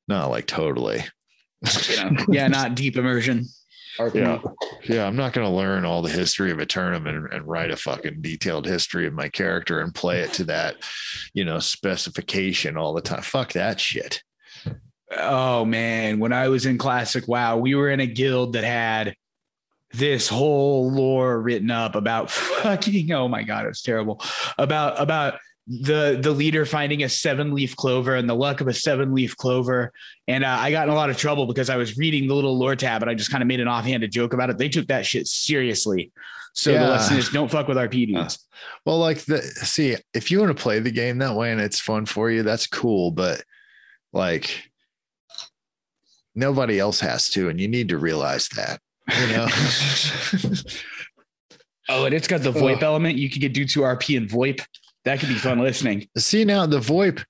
not 0.09 0.31
like 0.31 0.47
totally. 0.47 1.05
You 1.89 2.11
know, 2.11 2.25
yeah, 2.29 2.49
not 2.49 2.75
deep 2.75 2.97
immersion. 2.97 3.47
RP. 3.99 4.15
Yeah. 4.15 4.39
Yeah, 4.85 5.07
I'm 5.07 5.17
not 5.17 5.33
going 5.33 5.47
to 5.47 5.53
learn 5.53 5.85
all 5.85 6.03
the 6.03 6.11
history 6.11 6.51
of 6.51 6.59
Aeternum 6.59 7.07
and, 7.07 7.33
and 7.33 7.47
write 7.47 7.71
a 7.71 7.77
fucking 7.77 8.21
detailed 8.21 8.67
history 8.67 9.07
of 9.07 9.13
my 9.13 9.29
character 9.29 9.81
and 9.81 9.95
play 9.95 10.21
it 10.21 10.33
to 10.35 10.45
that, 10.45 10.77
you 11.35 11.45
know, 11.45 11.61
specification 11.61 12.77
all 12.77 12.93
the 12.93 13.01
time. 13.01 13.23
Fuck 13.23 13.53
that 13.53 13.79
shit. 13.79 14.23
Oh 15.19 15.65
man, 15.65 16.19
when 16.19 16.33
I 16.33 16.49
was 16.49 16.67
in 16.67 16.79
classic 16.79 17.29
WoW, 17.29 17.59
we 17.59 17.75
were 17.75 17.91
in 17.91 18.01
a 18.01 18.07
guild 18.07 18.55
that 18.55 18.65
had 18.65 19.15
this 19.93 20.29
whole 20.29 20.91
lore 20.91 21.39
written 21.41 21.71
up 21.71 21.95
about 21.95 22.31
fucking 22.63 23.13
oh 23.13 23.29
my 23.29 23.43
god, 23.43 23.65
it 23.65 23.69
was 23.69 23.83
terrible. 23.83 24.23
About 24.59 25.01
about 25.01 25.35
the 25.69 26.19
the 26.21 26.33
leader 26.33 26.67
finding 26.67 27.03
a 27.05 27.09
seven 27.09 27.55
leaf 27.55 27.77
clover 27.77 28.17
and 28.17 28.29
the 28.29 28.35
luck 28.35 28.61
of 28.61 28.69
a 28.69 28.75
seven 28.75 29.15
leaf 29.15 29.37
clover. 29.37 29.93
And 30.27 30.45
uh, 30.45 30.49
I 30.59 30.71
got 30.71 30.89
in 30.89 30.93
a 30.93 30.97
lot 30.97 31.11
of 31.11 31.17
trouble 31.17 31.47
because 31.47 31.71
I 31.71 31.77
was 31.77 31.97
reading 31.97 32.27
the 32.27 32.35
little 32.35 32.59
lore 32.59 32.75
tab 32.75 33.03
and 33.03 33.11
I 33.11 33.15
just 33.15 33.31
kind 33.31 33.43
of 33.43 33.47
made 33.47 33.61
an 33.61 33.69
offhanded 33.69 34.11
joke 34.11 34.33
about 34.33 34.51
it. 34.51 34.59
They 34.59 34.69
took 34.69 34.89
that 34.89 35.07
shit 35.07 35.27
seriously. 35.29 36.11
So 36.55 36.73
Yeah. 36.73 36.85
the 36.85 36.91
lesson 36.91 37.17
is 37.17 37.29
don't 37.31 37.51
fuck 37.51 37.69
with 37.69 37.77
RP 37.77 38.07
dudes. 38.13 38.45
Well, 38.85 38.99
like 38.99 39.21
the 39.21 39.41
see, 39.41 39.97
if 40.15 40.31
you 40.31 40.41
want 40.41 40.57
to 40.57 40.61
play 40.63 40.81
the 40.81 40.91
game 40.91 41.19
that 41.19 41.37
way 41.37 41.53
and 41.53 41.61
it's 41.61 41.79
fun 41.81 42.07
for 42.07 42.31
you, 42.31 42.43
that's 42.43 42.67
cool. 42.67 43.13
But 43.13 43.45
like 44.13 44.72
nobody 46.35 46.79
else 46.79 47.01
has 47.01 47.29
to, 47.31 47.49
and 47.49 47.61
you 47.61 47.69
need 47.69 47.89
to 47.89 47.99
realize 47.99 48.49
that. 48.57 48.81
You 49.19 49.27
know. 49.37 49.49
Oh, 51.89 52.05
and 52.05 52.15
it's 52.15 52.29
got 52.29 52.43
the 52.43 52.53
VoIP 52.53 52.83
element. 52.83 53.19
You 53.19 53.29
could 53.29 53.41
get 53.41 53.53
dudes 53.53 53.75
who 53.75 53.81
RP 53.81 54.17
and 54.17 54.29
VoIP. 54.29 54.61
That 55.05 55.19
could 55.19 55.29
be 55.29 55.35
fun 55.35 55.59
listening. 55.59 56.09
See 56.17 56.45
now 56.45 56.65
the 56.65 56.79
VoIP, 56.79 57.23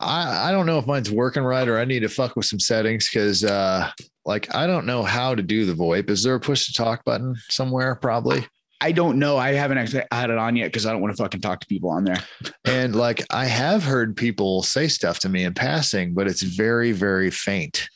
I, 0.00 0.48
I 0.48 0.52
don't 0.52 0.66
know 0.66 0.78
if 0.78 0.86
mine's 0.86 1.10
working 1.10 1.42
right 1.42 1.68
or 1.68 1.78
I 1.78 1.84
need 1.84 2.00
to 2.00 2.08
fuck 2.08 2.34
with 2.34 2.46
some 2.46 2.60
settings 2.60 3.08
because 3.08 3.44
uh 3.44 3.90
like 4.24 4.54
I 4.54 4.66
don't 4.66 4.86
know 4.86 5.02
how 5.02 5.34
to 5.34 5.42
do 5.42 5.66
the 5.66 5.74
VoIP. 5.74 6.10
Is 6.10 6.22
there 6.22 6.34
a 6.34 6.40
push 6.40 6.66
to 6.66 6.72
talk 6.72 7.04
button 7.04 7.36
somewhere? 7.48 7.94
Probably. 7.96 8.46
I 8.80 8.92
don't 8.92 9.18
know. 9.18 9.36
I 9.36 9.52
haven't 9.52 9.78
actually 9.78 10.04
had 10.12 10.30
it 10.30 10.38
on 10.38 10.54
yet 10.56 10.66
because 10.66 10.86
I 10.86 10.92
don't 10.92 11.00
want 11.00 11.16
to 11.16 11.22
fucking 11.22 11.40
talk 11.40 11.60
to 11.60 11.66
people 11.66 11.90
on 11.90 12.04
there. 12.04 12.22
And 12.64 12.94
like 12.94 13.24
I 13.30 13.46
have 13.46 13.82
heard 13.82 14.16
people 14.16 14.62
say 14.62 14.88
stuff 14.88 15.18
to 15.20 15.28
me 15.28 15.44
in 15.44 15.52
passing, 15.52 16.14
but 16.14 16.28
it's 16.28 16.42
very, 16.42 16.92
very 16.92 17.30
faint. 17.30 17.88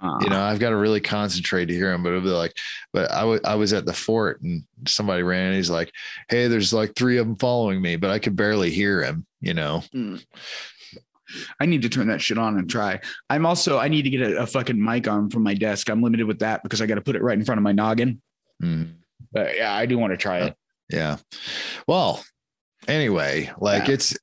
Uh, 0.00 0.18
You 0.22 0.30
know, 0.30 0.40
I've 0.40 0.58
got 0.58 0.70
to 0.70 0.76
really 0.76 1.00
concentrate 1.00 1.66
to 1.66 1.74
hear 1.74 1.92
him, 1.92 2.02
but 2.02 2.10
it'll 2.10 2.22
be 2.22 2.28
like, 2.28 2.56
but 2.92 3.10
I 3.12 3.38
I 3.44 3.54
was 3.54 3.72
at 3.72 3.84
the 3.86 3.92
fort 3.92 4.40
and 4.42 4.64
somebody 4.86 5.22
ran 5.22 5.48
and 5.48 5.56
he's 5.56 5.70
like, 5.70 5.92
Hey, 6.28 6.48
there's 6.48 6.72
like 6.72 6.94
three 6.94 7.18
of 7.18 7.26
them 7.26 7.36
following 7.36 7.80
me, 7.82 7.96
but 7.96 8.10
I 8.10 8.18
could 8.18 8.34
barely 8.36 8.70
hear 8.70 9.02
him, 9.02 9.26
you 9.40 9.54
know? 9.54 9.82
I 11.60 11.66
need 11.66 11.82
to 11.82 11.88
turn 11.88 12.08
that 12.08 12.20
shit 12.20 12.38
on 12.38 12.58
and 12.58 12.68
try. 12.68 13.00
I'm 13.28 13.46
also 13.46 13.78
I 13.78 13.88
need 13.88 14.02
to 14.02 14.10
get 14.10 14.20
a, 14.22 14.42
a 14.42 14.46
fucking 14.46 14.82
mic 14.82 15.06
on 15.06 15.30
from 15.30 15.42
my 15.44 15.54
desk. 15.54 15.88
I'm 15.88 16.02
limited 16.02 16.26
with 16.26 16.40
that 16.40 16.62
because 16.64 16.80
I 16.82 16.86
got 16.86 16.96
to 16.96 17.02
put 17.02 17.14
it 17.14 17.22
right 17.22 17.38
in 17.38 17.44
front 17.44 17.58
of 17.58 17.62
my 17.62 17.72
noggin. 17.72 18.20
Mm. 18.62 18.94
But 19.32 19.56
yeah, 19.56 19.72
I 19.72 19.86
do 19.86 19.96
want 19.98 20.12
to 20.12 20.16
try 20.16 20.40
it. 20.40 20.56
Yeah. 20.90 21.18
Well, 21.86 22.24
anyway, 22.88 23.52
like 23.60 23.86
Yeah. 23.86 23.94
it's 23.94 24.16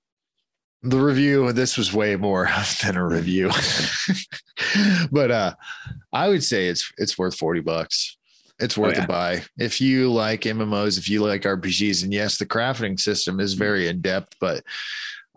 the 0.89 0.99
review. 0.99 1.51
This 1.53 1.77
was 1.77 1.93
way 1.93 2.15
more 2.15 2.49
than 2.83 2.97
a 2.97 3.05
review, 3.05 3.51
but 5.11 5.31
uh, 5.31 5.55
I 6.13 6.29
would 6.29 6.43
say 6.43 6.67
it's 6.67 6.91
it's 6.97 7.17
worth 7.17 7.35
forty 7.37 7.61
bucks. 7.61 8.17
It's 8.59 8.75
worth 8.77 8.95
Oh, 8.95 8.99
yeah. 8.99 9.03
a 9.03 9.07
buy 9.07 9.43
if 9.59 9.79
you 9.79 10.11
like 10.11 10.41
MMOs, 10.41 10.97
if 10.97 11.07
you 11.09 11.23
like 11.23 11.43
RPGs, 11.43 12.03
and 12.03 12.11
yes, 12.11 12.37
the 12.37 12.45
crafting 12.45 12.99
system 12.99 13.39
is 13.39 13.53
very 13.53 13.87
in 13.87 14.01
depth, 14.01 14.35
but 14.41 14.63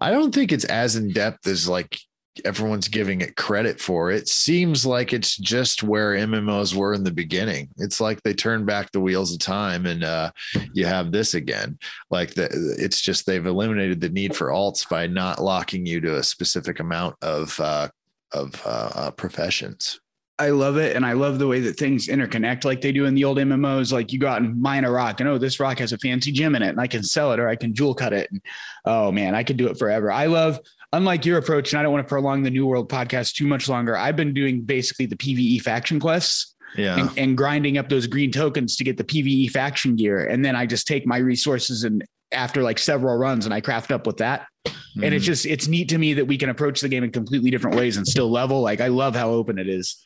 I 0.00 0.10
don't 0.10 0.34
think 0.34 0.52
it's 0.52 0.64
as 0.64 0.96
in 0.96 1.12
depth 1.12 1.46
as 1.46 1.68
like 1.68 1.98
everyone's 2.44 2.88
giving 2.88 3.20
it 3.20 3.36
credit 3.36 3.80
for. 3.80 4.10
It 4.10 4.28
seems 4.28 4.86
like 4.86 5.12
it's 5.12 5.36
just 5.36 5.82
where 5.82 6.14
MMOs 6.14 6.74
were 6.74 6.94
in 6.94 7.04
the 7.04 7.10
beginning. 7.10 7.68
It's 7.76 8.00
like 8.00 8.22
they 8.22 8.34
turned 8.34 8.66
back 8.66 8.90
the 8.90 9.00
wheels 9.00 9.32
of 9.32 9.38
time 9.38 9.86
and 9.86 10.04
uh, 10.04 10.30
you 10.72 10.86
have 10.86 11.12
this 11.12 11.34
again. 11.34 11.78
Like 12.10 12.34
the, 12.34 12.48
it's 12.78 13.00
just 13.00 13.26
they've 13.26 13.46
eliminated 13.46 14.00
the 14.00 14.08
need 14.08 14.34
for 14.34 14.48
alts 14.48 14.88
by 14.88 15.06
not 15.06 15.42
locking 15.42 15.86
you 15.86 16.00
to 16.00 16.16
a 16.16 16.22
specific 16.22 16.80
amount 16.80 17.16
of 17.22 17.58
uh, 17.60 17.88
of 18.32 18.62
uh, 18.64 18.90
uh 18.94 19.10
professions. 19.10 20.00
I 20.40 20.48
love 20.48 20.78
it. 20.78 20.96
And 20.96 21.04
I 21.04 21.12
love 21.12 21.38
the 21.38 21.46
way 21.46 21.60
that 21.60 21.76
things 21.76 22.08
interconnect 22.08 22.64
like 22.64 22.80
they 22.80 22.92
do 22.92 23.04
in 23.04 23.14
the 23.14 23.24
old 23.24 23.36
MMOs. 23.36 23.92
Like 23.92 24.10
you 24.10 24.18
go 24.18 24.26
out 24.26 24.40
and 24.40 24.60
mine 24.60 24.86
a 24.86 24.90
rock 24.90 25.20
and 25.20 25.28
oh, 25.28 25.36
this 25.36 25.60
rock 25.60 25.78
has 25.80 25.92
a 25.92 25.98
fancy 25.98 26.32
gem 26.32 26.54
in 26.54 26.62
it 26.62 26.70
and 26.70 26.80
I 26.80 26.86
can 26.86 27.02
sell 27.02 27.32
it 27.32 27.38
or 27.38 27.46
I 27.46 27.56
can 27.56 27.74
jewel 27.74 27.94
cut 27.94 28.14
it. 28.14 28.30
And, 28.32 28.40
oh 28.86 29.12
man, 29.12 29.34
I 29.34 29.44
could 29.44 29.58
do 29.58 29.68
it 29.68 29.78
forever. 29.78 30.10
I 30.10 30.26
love, 30.26 30.58
unlike 30.92 31.24
your 31.24 31.38
approach, 31.38 31.72
and 31.72 31.80
I 31.80 31.82
don't 31.82 31.92
want 31.92 32.06
to 32.06 32.08
prolong 32.08 32.42
the 32.42 32.50
New 32.50 32.66
World 32.66 32.88
podcast 32.88 33.34
too 33.34 33.46
much 33.46 33.68
longer. 33.68 33.96
I've 33.96 34.16
been 34.16 34.34
doing 34.34 34.62
basically 34.62 35.06
the 35.06 35.16
PVE 35.16 35.62
faction 35.62 36.00
quests. 36.00 36.54
Yeah. 36.76 37.00
And, 37.00 37.18
and 37.18 37.36
grinding 37.36 37.78
up 37.78 37.88
those 37.88 38.06
green 38.06 38.30
tokens 38.30 38.76
to 38.76 38.84
get 38.84 38.96
the 38.96 39.02
PVE 39.02 39.50
faction 39.50 39.96
gear. 39.96 40.26
And 40.26 40.44
then 40.44 40.54
I 40.54 40.66
just 40.66 40.86
take 40.86 41.04
my 41.04 41.16
resources 41.18 41.82
and 41.82 42.04
after 42.30 42.62
like 42.62 42.78
several 42.78 43.16
runs 43.16 43.44
and 43.44 43.52
I 43.52 43.60
craft 43.60 43.90
up 43.90 44.06
with 44.06 44.18
that. 44.18 44.46
Mm. 44.66 45.06
And 45.06 45.14
it's 45.14 45.24
mm. 45.24 45.26
just, 45.26 45.46
it's 45.46 45.66
neat 45.66 45.88
to 45.88 45.98
me 45.98 46.14
that 46.14 46.26
we 46.26 46.38
can 46.38 46.48
approach 46.48 46.80
the 46.80 46.88
game 46.88 47.02
in 47.02 47.10
completely 47.10 47.50
different 47.50 47.76
ways 47.76 47.96
and 47.96 48.06
still 48.06 48.30
level. 48.30 48.60
Like 48.60 48.80
I 48.80 48.86
love 48.86 49.16
how 49.16 49.30
open 49.30 49.58
it 49.58 49.68
is. 49.68 50.00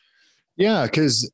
Yeah, 0.57 0.85
because 0.85 1.29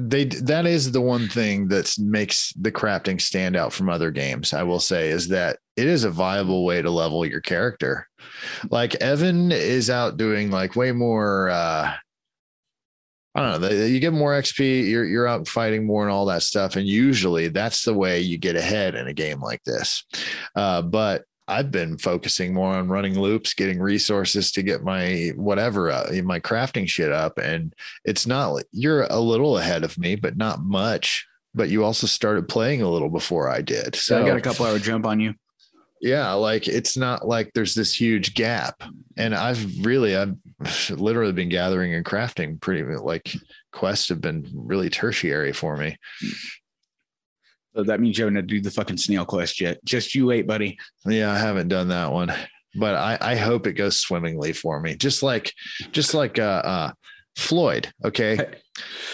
they 0.00 0.26
that 0.26 0.64
is 0.64 0.92
the 0.92 1.00
one 1.00 1.28
thing 1.28 1.66
that 1.68 1.92
makes 1.98 2.52
the 2.52 2.70
crafting 2.70 3.20
stand 3.20 3.56
out 3.56 3.72
from 3.72 3.88
other 3.88 4.12
games. 4.12 4.52
I 4.52 4.62
will 4.62 4.78
say 4.78 5.08
is 5.08 5.28
that 5.28 5.58
it 5.76 5.88
is 5.88 6.04
a 6.04 6.10
viable 6.10 6.64
way 6.64 6.80
to 6.82 6.90
level 6.90 7.26
your 7.26 7.40
character. 7.40 8.06
Like 8.70 8.94
Evan 8.96 9.50
is 9.50 9.90
out 9.90 10.16
doing 10.16 10.50
like 10.50 10.76
way 10.76 10.92
more. 10.92 11.50
uh 11.50 11.94
I 13.34 13.52
don't 13.52 13.60
know. 13.60 13.68
You 13.68 14.00
get 14.00 14.12
more 14.12 14.32
XP. 14.32 14.88
You're 14.88 15.04
you're 15.04 15.26
out 15.26 15.46
fighting 15.46 15.86
more 15.86 16.02
and 16.02 16.12
all 16.12 16.26
that 16.26 16.42
stuff, 16.42 16.76
and 16.76 16.86
usually 16.86 17.48
that's 17.48 17.84
the 17.84 17.94
way 17.94 18.20
you 18.20 18.38
get 18.38 18.56
ahead 18.56 18.94
in 18.94 19.06
a 19.06 19.12
game 19.12 19.40
like 19.40 19.62
this. 19.64 20.04
Uh, 20.56 20.82
but 20.82 21.24
I've 21.48 21.70
been 21.70 21.96
focusing 21.96 22.52
more 22.52 22.74
on 22.74 22.88
running 22.88 23.18
loops, 23.18 23.54
getting 23.54 23.80
resources 23.80 24.52
to 24.52 24.62
get 24.62 24.84
my 24.84 25.32
whatever, 25.34 25.90
uh, 25.90 26.12
my 26.22 26.38
crafting 26.38 26.86
shit 26.86 27.10
up. 27.10 27.38
And 27.38 27.74
it's 28.04 28.26
not, 28.26 28.62
you're 28.70 29.04
a 29.04 29.18
little 29.18 29.56
ahead 29.56 29.82
of 29.82 29.96
me, 29.98 30.14
but 30.14 30.36
not 30.36 30.62
much. 30.62 31.26
But 31.54 31.70
you 31.70 31.84
also 31.84 32.06
started 32.06 32.48
playing 32.48 32.82
a 32.82 32.90
little 32.90 33.08
before 33.08 33.48
I 33.48 33.62
did. 33.62 33.96
So 33.96 34.22
I 34.22 34.26
got 34.26 34.36
a 34.36 34.42
couple 34.42 34.66
hour 34.66 34.78
jump 34.78 35.06
on 35.06 35.18
you. 35.18 35.34
Yeah. 36.02 36.32
Like 36.34 36.68
it's 36.68 36.96
not 36.96 37.26
like 37.26 37.50
there's 37.54 37.74
this 37.74 37.98
huge 37.98 38.34
gap. 38.34 38.82
And 39.16 39.34
I've 39.34 39.84
really, 39.84 40.14
I've 40.14 40.36
literally 40.90 41.32
been 41.32 41.48
gathering 41.48 41.94
and 41.94 42.04
crafting 42.04 42.60
pretty 42.60 42.84
like 42.94 43.34
quests 43.72 44.10
have 44.10 44.20
been 44.20 44.46
really 44.52 44.90
tertiary 44.90 45.52
for 45.52 45.78
me. 45.78 45.96
So 47.78 47.84
that 47.84 48.00
means 48.00 48.18
you 48.18 48.24
haven't 48.24 48.48
do 48.48 48.60
the 48.60 48.72
fucking 48.72 48.96
snail 48.96 49.24
quest 49.24 49.60
yet. 49.60 49.78
Just 49.84 50.12
you 50.12 50.26
wait, 50.26 50.48
buddy. 50.48 50.76
Yeah, 51.06 51.30
I 51.30 51.38
haven't 51.38 51.68
done 51.68 51.86
that 51.88 52.10
one, 52.10 52.32
but 52.74 52.96
I, 52.96 53.16
I 53.20 53.36
hope 53.36 53.68
it 53.68 53.74
goes 53.74 54.00
swimmingly 54.00 54.52
for 54.52 54.80
me. 54.80 54.96
Just 54.96 55.22
like, 55.22 55.52
just 55.92 56.12
like 56.12 56.40
uh, 56.40 56.62
uh, 56.64 56.92
Floyd. 57.36 57.92
Okay. 58.04 58.36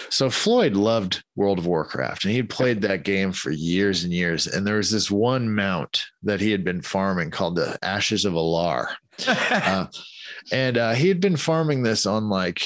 So 0.09 0.31
Floyd 0.31 0.73
loved 0.73 1.23
World 1.35 1.59
of 1.59 1.67
Warcraft 1.67 2.25
and 2.25 2.33
he'd 2.33 2.49
played 2.49 2.81
that 2.81 3.03
game 3.03 3.31
for 3.31 3.51
years 3.51 4.03
and 4.03 4.11
years. 4.11 4.47
And 4.47 4.65
there 4.65 4.77
was 4.77 4.89
this 4.89 5.11
one 5.11 5.53
mount 5.53 6.03
that 6.23 6.41
he 6.41 6.49
had 6.49 6.63
been 6.63 6.81
farming 6.81 7.29
called 7.29 7.57
the 7.57 7.77
Ashes 7.83 8.25
of 8.25 8.33
Al'ar. 8.33 8.95
uh, 9.27 9.85
and 10.51 10.77
uh, 10.79 10.93
he 10.93 11.07
had 11.07 11.21
been 11.21 11.37
farming 11.37 11.83
this 11.83 12.07
on 12.07 12.29
like 12.29 12.63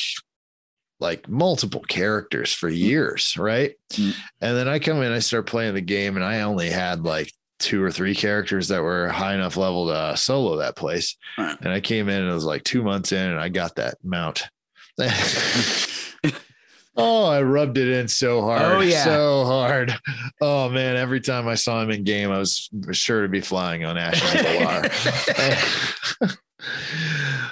like 1.00 1.30
multiple 1.30 1.82
characters 1.82 2.54
for 2.54 2.70
years, 2.70 3.38
right? 3.38 3.76
Mm. 3.91 4.16
And 4.41 4.58
then 4.58 4.68
I 4.68 4.80
come 4.80 5.02
in, 5.02 5.12
I 5.12 5.20
start 5.20 5.45
playing 5.45 5.74
the 5.74 5.82
game, 5.82 6.16
and 6.16 6.26
I 6.26 6.41
only 6.41 6.70
had 6.70 7.04
like 7.04 7.34
two 7.60 7.84
or 7.84 7.91
three 7.91 8.16
characters 8.16 8.70
that 8.70 8.82
were 8.82 9.10
high 9.10 9.34
enough 9.34 9.58
level 9.58 9.88
to 9.88 9.93
uh, 9.93 10.16
solo 10.16 10.58
that 10.58 10.76
place. 10.76 11.16
Right. 11.38 11.58
And 11.62 11.70
I 11.70 11.82
came 11.82 12.10
in 12.10 12.22
and 12.22 12.30
it 12.30 12.34
was 12.34 12.45
like 12.45 12.64
two 12.64 12.84
months 12.84 13.12
in, 13.12 13.30
and 13.30 13.39
I 13.39 13.50
got 13.50 13.76
that 13.76 13.97
mount. 14.04 14.43
oh, 16.97 17.26
I 17.26 17.41
rubbed 17.41 17.78
it 17.78 17.88
in 17.88 18.08
so 18.08 18.41
hard. 18.41 18.62
Oh, 18.62 18.82
yeah. 18.82 19.04
So 19.04 19.45
hard. 19.45 19.93
Oh 20.41 20.70
man, 20.70 20.97
every 20.97 21.22
time 21.22 21.47
I 21.47 21.56
saw 21.56 21.82
him 21.82 21.91
in 21.91 22.04
game, 22.04 22.32
I 22.32 22.39
was 22.39 22.70
sure 22.91 23.22
to 23.22 23.30
be 23.30 23.41
flying 23.41 23.86
on 23.86 23.97
Ashes 23.97 24.36
of 24.36 24.41
the 24.41 26.38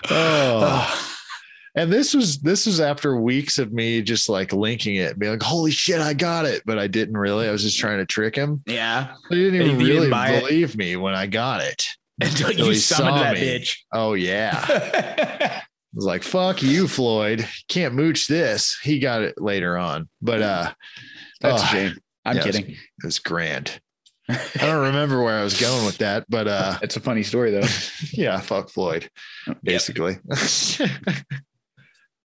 oh 0.10 0.97
and 1.78 1.94
this 1.94 2.16
was 2.16 2.40
this 2.40 2.66
was 2.66 2.82
after 2.82 3.16
weeks 3.16 3.60
of 3.60 3.72
me 3.72 4.02
just 4.02 4.30
like 4.30 4.52
linking 4.52 4.96
it, 4.96 5.20
being 5.20 5.34
like, 5.34 5.44
"Holy 5.44 5.70
shit, 5.70 6.02
I 6.02 6.14
got 6.14 6.46
it!" 6.46 6.64
But 6.66 6.80
I 6.80 6.88
didn't 6.88 7.16
really. 7.16 7.48
I 7.48 7.52
was 7.52 7.62
just 7.62 7.78
trying 7.78 8.00
to 8.00 8.06
trick 8.06 8.36
him. 8.36 8.64
Yeah, 8.66 9.14
he 9.30 9.36
didn't 9.36 9.62
even 9.62 9.78
really 9.78 10.10
believe 10.10 10.72
it. 10.72 10.78
me 10.78 10.96
when 10.96 11.14
I 11.14 11.28
got 11.28 11.62
it 11.62 11.86
until 12.22 12.52
you 12.52 12.74
summoned 12.74 13.18
that 13.18 13.36
me. 13.36 13.42
bitch. 13.42 13.78
Oh 13.94 14.16
yeah. 14.16 14.66
I 14.68 15.62
was 15.94 16.06
like, 16.06 16.24
"Fuck 16.24 16.64
you, 16.64 16.88
Floyd! 16.88 17.48
Can't 17.68 17.94
mooch 17.94 18.28
this." 18.28 18.78
He 18.82 18.98
got 18.98 19.22
it 19.22 19.40
later 19.40 19.78
on, 19.78 20.10
but 20.20 20.42
uh, 20.42 20.74
that's 21.42 21.62
oh, 21.62 21.66
a 21.66 21.68
shame. 21.70 21.98
I'm 22.26 22.38
yeah, 22.38 22.44
kidding. 22.44 22.64
It 22.64 22.70
was, 22.70 22.78
it 22.78 23.06
was 23.06 23.20
grand. 23.20 23.80
I 24.30 24.40
don't 24.60 24.84
remember 24.88 25.24
where 25.24 25.40
I 25.40 25.44
was 25.44 25.60
going 25.60 25.86
with 25.86 26.00
that, 26.00 26.26
but 26.28 26.48
uh, 26.48 26.80
it's 26.82 26.98
a 26.98 27.00
funny 27.00 27.24
story 27.24 27.52
though. 27.52 27.68
yeah, 28.12 28.40
fuck 28.42 28.70
Floyd, 28.70 29.10
basically. 29.64 30.18
Yep. 30.80 30.90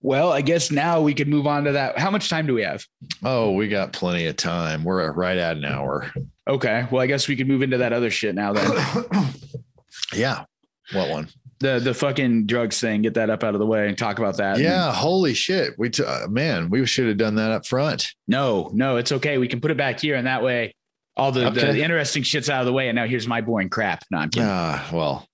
Well, 0.04 0.30
I 0.30 0.42
guess 0.42 0.70
now 0.70 1.00
we 1.00 1.14
could 1.14 1.28
move 1.28 1.46
on 1.46 1.64
to 1.64 1.72
that. 1.72 1.98
How 1.98 2.10
much 2.10 2.28
time 2.28 2.46
do 2.46 2.52
we 2.52 2.62
have? 2.62 2.84
Oh, 3.24 3.52
we 3.52 3.68
got 3.68 3.94
plenty 3.94 4.26
of 4.26 4.36
time. 4.36 4.84
We're 4.84 5.10
right 5.12 5.38
at 5.38 5.56
an 5.56 5.64
hour. 5.64 6.12
Okay. 6.46 6.86
Well, 6.90 7.00
I 7.00 7.06
guess 7.06 7.26
we 7.26 7.36
could 7.36 7.48
move 7.48 7.62
into 7.62 7.78
that 7.78 7.94
other 7.94 8.10
shit 8.10 8.34
now 8.34 8.52
then. 8.52 8.70
yeah. 10.14 10.44
What 10.92 11.08
one? 11.08 11.30
The 11.60 11.78
the 11.78 11.94
fucking 11.94 12.44
drugs 12.44 12.78
thing. 12.78 13.00
Get 13.00 13.14
that 13.14 13.30
up 13.30 13.42
out 13.42 13.54
of 13.54 13.60
the 13.60 13.66
way 13.66 13.88
and 13.88 13.96
talk 13.96 14.18
about 14.18 14.36
that. 14.36 14.58
Yeah. 14.58 14.88
And, 14.88 14.94
holy 14.94 15.32
shit. 15.32 15.72
We 15.78 15.88
t- 15.88 16.04
uh, 16.04 16.28
man, 16.28 16.68
we 16.68 16.84
should 16.84 17.08
have 17.08 17.16
done 17.16 17.36
that 17.36 17.50
up 17.50 17.66
front. 17.66 18.12
No, 18.28 18.70
no, 18.74 18.98
it's 18.98 19.10
okay. 19.10 19.38
We 19.38 19.48
can 19.48 19.62
put 19.62 19.70
it 19.70 19.78
back 19.78 20.00
here, 20.00 20.16
and 20.16 20.26
that 20.26 20.42
way, 20.42 20.74
all 21.16 21.32
the, 21.32 21.46
okay. 21.46 21.72
the 21.72 21.82
interesting 21.82 22.24
shit's 22.24 22.50
out 22.50 22.60
of 22.60 22.66
the 22.66 22.74
way. 22.74 22.90
And 22.90 22.96
now 22.96 23.06
here's 23.06 23.26
my 23.26 23.40
boring 23.40 23.70
crap. 23.70 24.04
No, 24.10 24.18
I'm 24.18 24.28
kidding. 24.28 24.46
Uh, 24.46 24.84
well, 24.92 25.26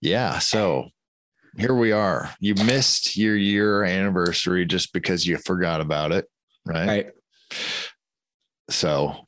yeah. 0.00 0.38
So 0.38 0.88
here 1.58 1.74
we 1.74 1.92
are. 1.92 2.30
You 2.40 2.54
missed 2.54 3.16
your 3.16 3.36
year 3.36 3.84
anniversary 3.84 4.66
just 4.66 4.92
because 4.92 5.26
you 5.26 5.36
forgot 5.38 5.80
about 5.80 6.12
it, 6.12 6.28
right? 6.64 6.86
Right. 6.86 7.06
So, 8.70 9.26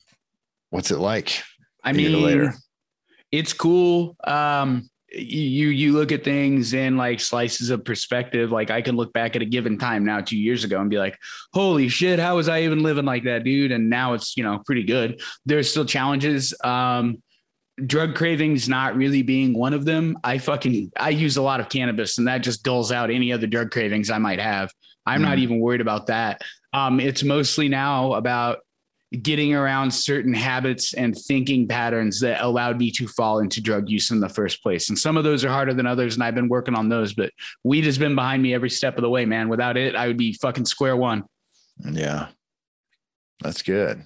what's 0.70 0.90
it 0.90 0.98
like? 0.98 1.42
I 1.84 1.92
mean, 1.92 2.22
later? 2.22 2.54
it's 3.30 3.52
cool. 3.52 4.16
Um, 4.24 4.88
you 5.12 5.68
you 5.68 5.92
look 5.92 6.10
at 6.10 6.24
things 6.24 6.74
in 6.74 6.96
like 6.96 7.20
slices 7.20 7.70
of 7.70 7.84
perspective. 7.84 8.50
Like 8.50 8.70
I 8.70 8.82
can 8.82 8.96
look 8.96 9.12
back 9.12 9.36
at 9.36 9.42
a 9.42 9.46
given 9.46 9.78
time 9.78 10.04
now, 10.04 10.20
two 10.20 10.36
years 10.36 10.64
ago, 10.64 10.80
and 10.80 10.90
be 10.90 10.98
like, 10.98 11.16
"Holy 11.52 11.88
shit, 11.88 12.18
how 12.18 12.36
was 12.36 12.48
I 12.48 12.62
even 12.62 12.82
living 12.82 13.04
like 13.04 13.24
that, 13.24 13.44
dude?" 13.44 13.72
And 13.72 13.88
now 13.88 14.14
it's 14.14 14.36
you 14.36 14.42
know 14.42 14.62
pretty 14.66 14.82
good. 14.82 15.20
There's 15.44 15.70
still 15.70 15.84
challenges. 15.84 16.54
Um, 16.64 17.22
drug 17.84 18.14
cravings 18.14 18.68
not 18.68 18.96
really 18.96 19.22
being 19.22 19.52
one 19.52 19.74
of 19.74 19.84
them. 19.84 20.16
I 20.24 20.38
fucking 20.38 20.92
I 20.96 21.10
use 21.10 21.36
a 21.36 21.42
lot 21.42 21.60
of 21.60 21.68
cannabis 21.68 22.18
and 22.18 22.26
that 22.28 22.38
just 22.38 22.62
dulls 22.62 22.90
out 22.90 23.10
any 23.10 23.32
other 23.32 23.46
drug 23.46 23.70
cravings 23.70 24.10
I 24.10 24.18
might 24.18 24.40
have. 24.40 24.72
I'm 25.04 25.20
mm. 25.20 25.24
not 25.24 25.38
even 25.38 25.60
worried 25.60 25.80
about 25.80 26.06
that. 26.06 26.42
Um, 26.72 27.00
it's 27.00 27.22
mostly 27.22 27.68
now 27.68 28.14
about 28.14 28.60
getting 29.22 29.54
around 29.54 29.92
certain 29.92 30.34
habits 30.34 30.94
and 30.94 31.16
thinking 31.16 31.68
patterns 31.68 32.20
that 32.20 32.42
allowed 32.42 32.78
me 32.78 32.90
to 32.90 33.06
fall 33.06 33.38
into 33.38 33.60
drug 33.60 33.88
use 33.88 34.10
in 34.10 34.20
the 34.20 34.28
first 34.28 34.62
place. 34.62 34.88
And 34.88 34.98
some 34.98 35.16
of 35.16 35.22
those 35.22 35.44
are 35.44 35.48
harder 35.48 35.72
than 35.72 35.86
others, 35.86 36.14
and 36.14 36.24
I've 36.24 36.34
been 36.34 36.48
working 36.48 36.74
on 36.74 36.88
those. 36.88 37.14
But 37.14 37.30
weed 37.62 37.84
has 37.84 37.98
been 37.98 38.16
behind 38.16 38.42
me 38.42 38.52
every 38.52 38.68
step 38.68 38.96
of 38.96 39.02
the 39.02 39.08
way, 39.08 39.24
man. 39.24 39.48
Without 39.48 39.76
it, 39.76 39.94
I 39.94 40.08
would 40.08 40.16
be 40.16 40.32
fucking 40.34 40.66
square 40.66 40.96
one. 40.96 41.22
Yeah, 41.88 42.28
that's 43.40 43.62
good. 43.62 44.02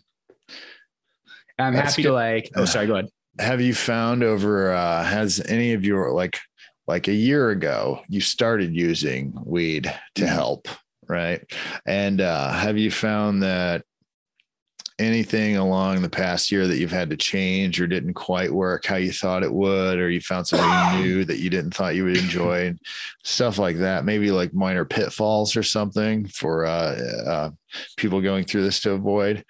I'm 1.58 1.74
that's 1.74 1.92
happy 1.92 2.02
good. 2.02 2.08
to 2.08 2.14
like. 2.14 2.50
Oh, 2.54 2.66
sorry. 2.66 2.86
Go 2.86 2.96
ahead 2.96 3.08
have 3.40 3.60
you 3.60 3.74
found 3.74 4.22
over 4.22 4.72
uh, 4.72 5.04
has 5.04 5.40
any 5.48 5.72
of 5.72 5.84
your 5.84 6.12
like 6.12 6.38
like 6.86 7.08
a 7.08 7.12
year 7.12 7.50
ago 7.50 8.00
you 8.08 8.20
started 8.20 8.74
using 8.74 9.32
weed 9.44 9.84
to 10.14 10.22
mm-hmm. 10.22 10.32
help 10.32 10.68
right? 11.10 11.44
And 11.84 12.20
uh, 12.20 12.52
have 12.52 12.78
you 12.78 12.90
found 12.90 13.42
that 13.42 13.82
anything 14.98 15.56
along 15.56 16.02
the 16.02 16.10
past 16.10 16.52
year 16.52 16.66
that 16.66 16.76
you've 16.76 16.92
had 16.92 17.08
to 17.10 17.16
change 17.16 17.80
or 17.80 17.86
didn't 17.86 18.14
quite 18.14 18.52
work 18.52 18.84
how 18.84 18.96
you 18.96 19.10
thought 19.10 19.42
it 19.42 19.52
would 19.52 19.98
or 19.98 20.10
you 20.10 20.20
found 20.20 20.46
something 20.46 21.00
new 21.02 21.24
that 21.24 21.38
you 21.38 21.50
didn't 21.50 21.74
thought 21.74 21.94
you 21.94 22.04
would 22.04 22.18
enjoy 22.18 22.66
and 22.66 22.78
stuff 23.24 23.58
like 23.58 23.78
that? 23.78 24.04
Maybe 24.04 24.30
like 24.30 24.54
minor 24.54 24.84
pitfalls 24.84 25.56
or 25.56 25.62
something 25.62 26.26
for 26.28 26.64
uh, 26.66 27.00
uh, 27.26 27.50
people 27.96 28.20
going 28.20 28.44
through 28.44 28.62
this 28.62 28.80
to 28.82 28.92
avoid 28.92 29.44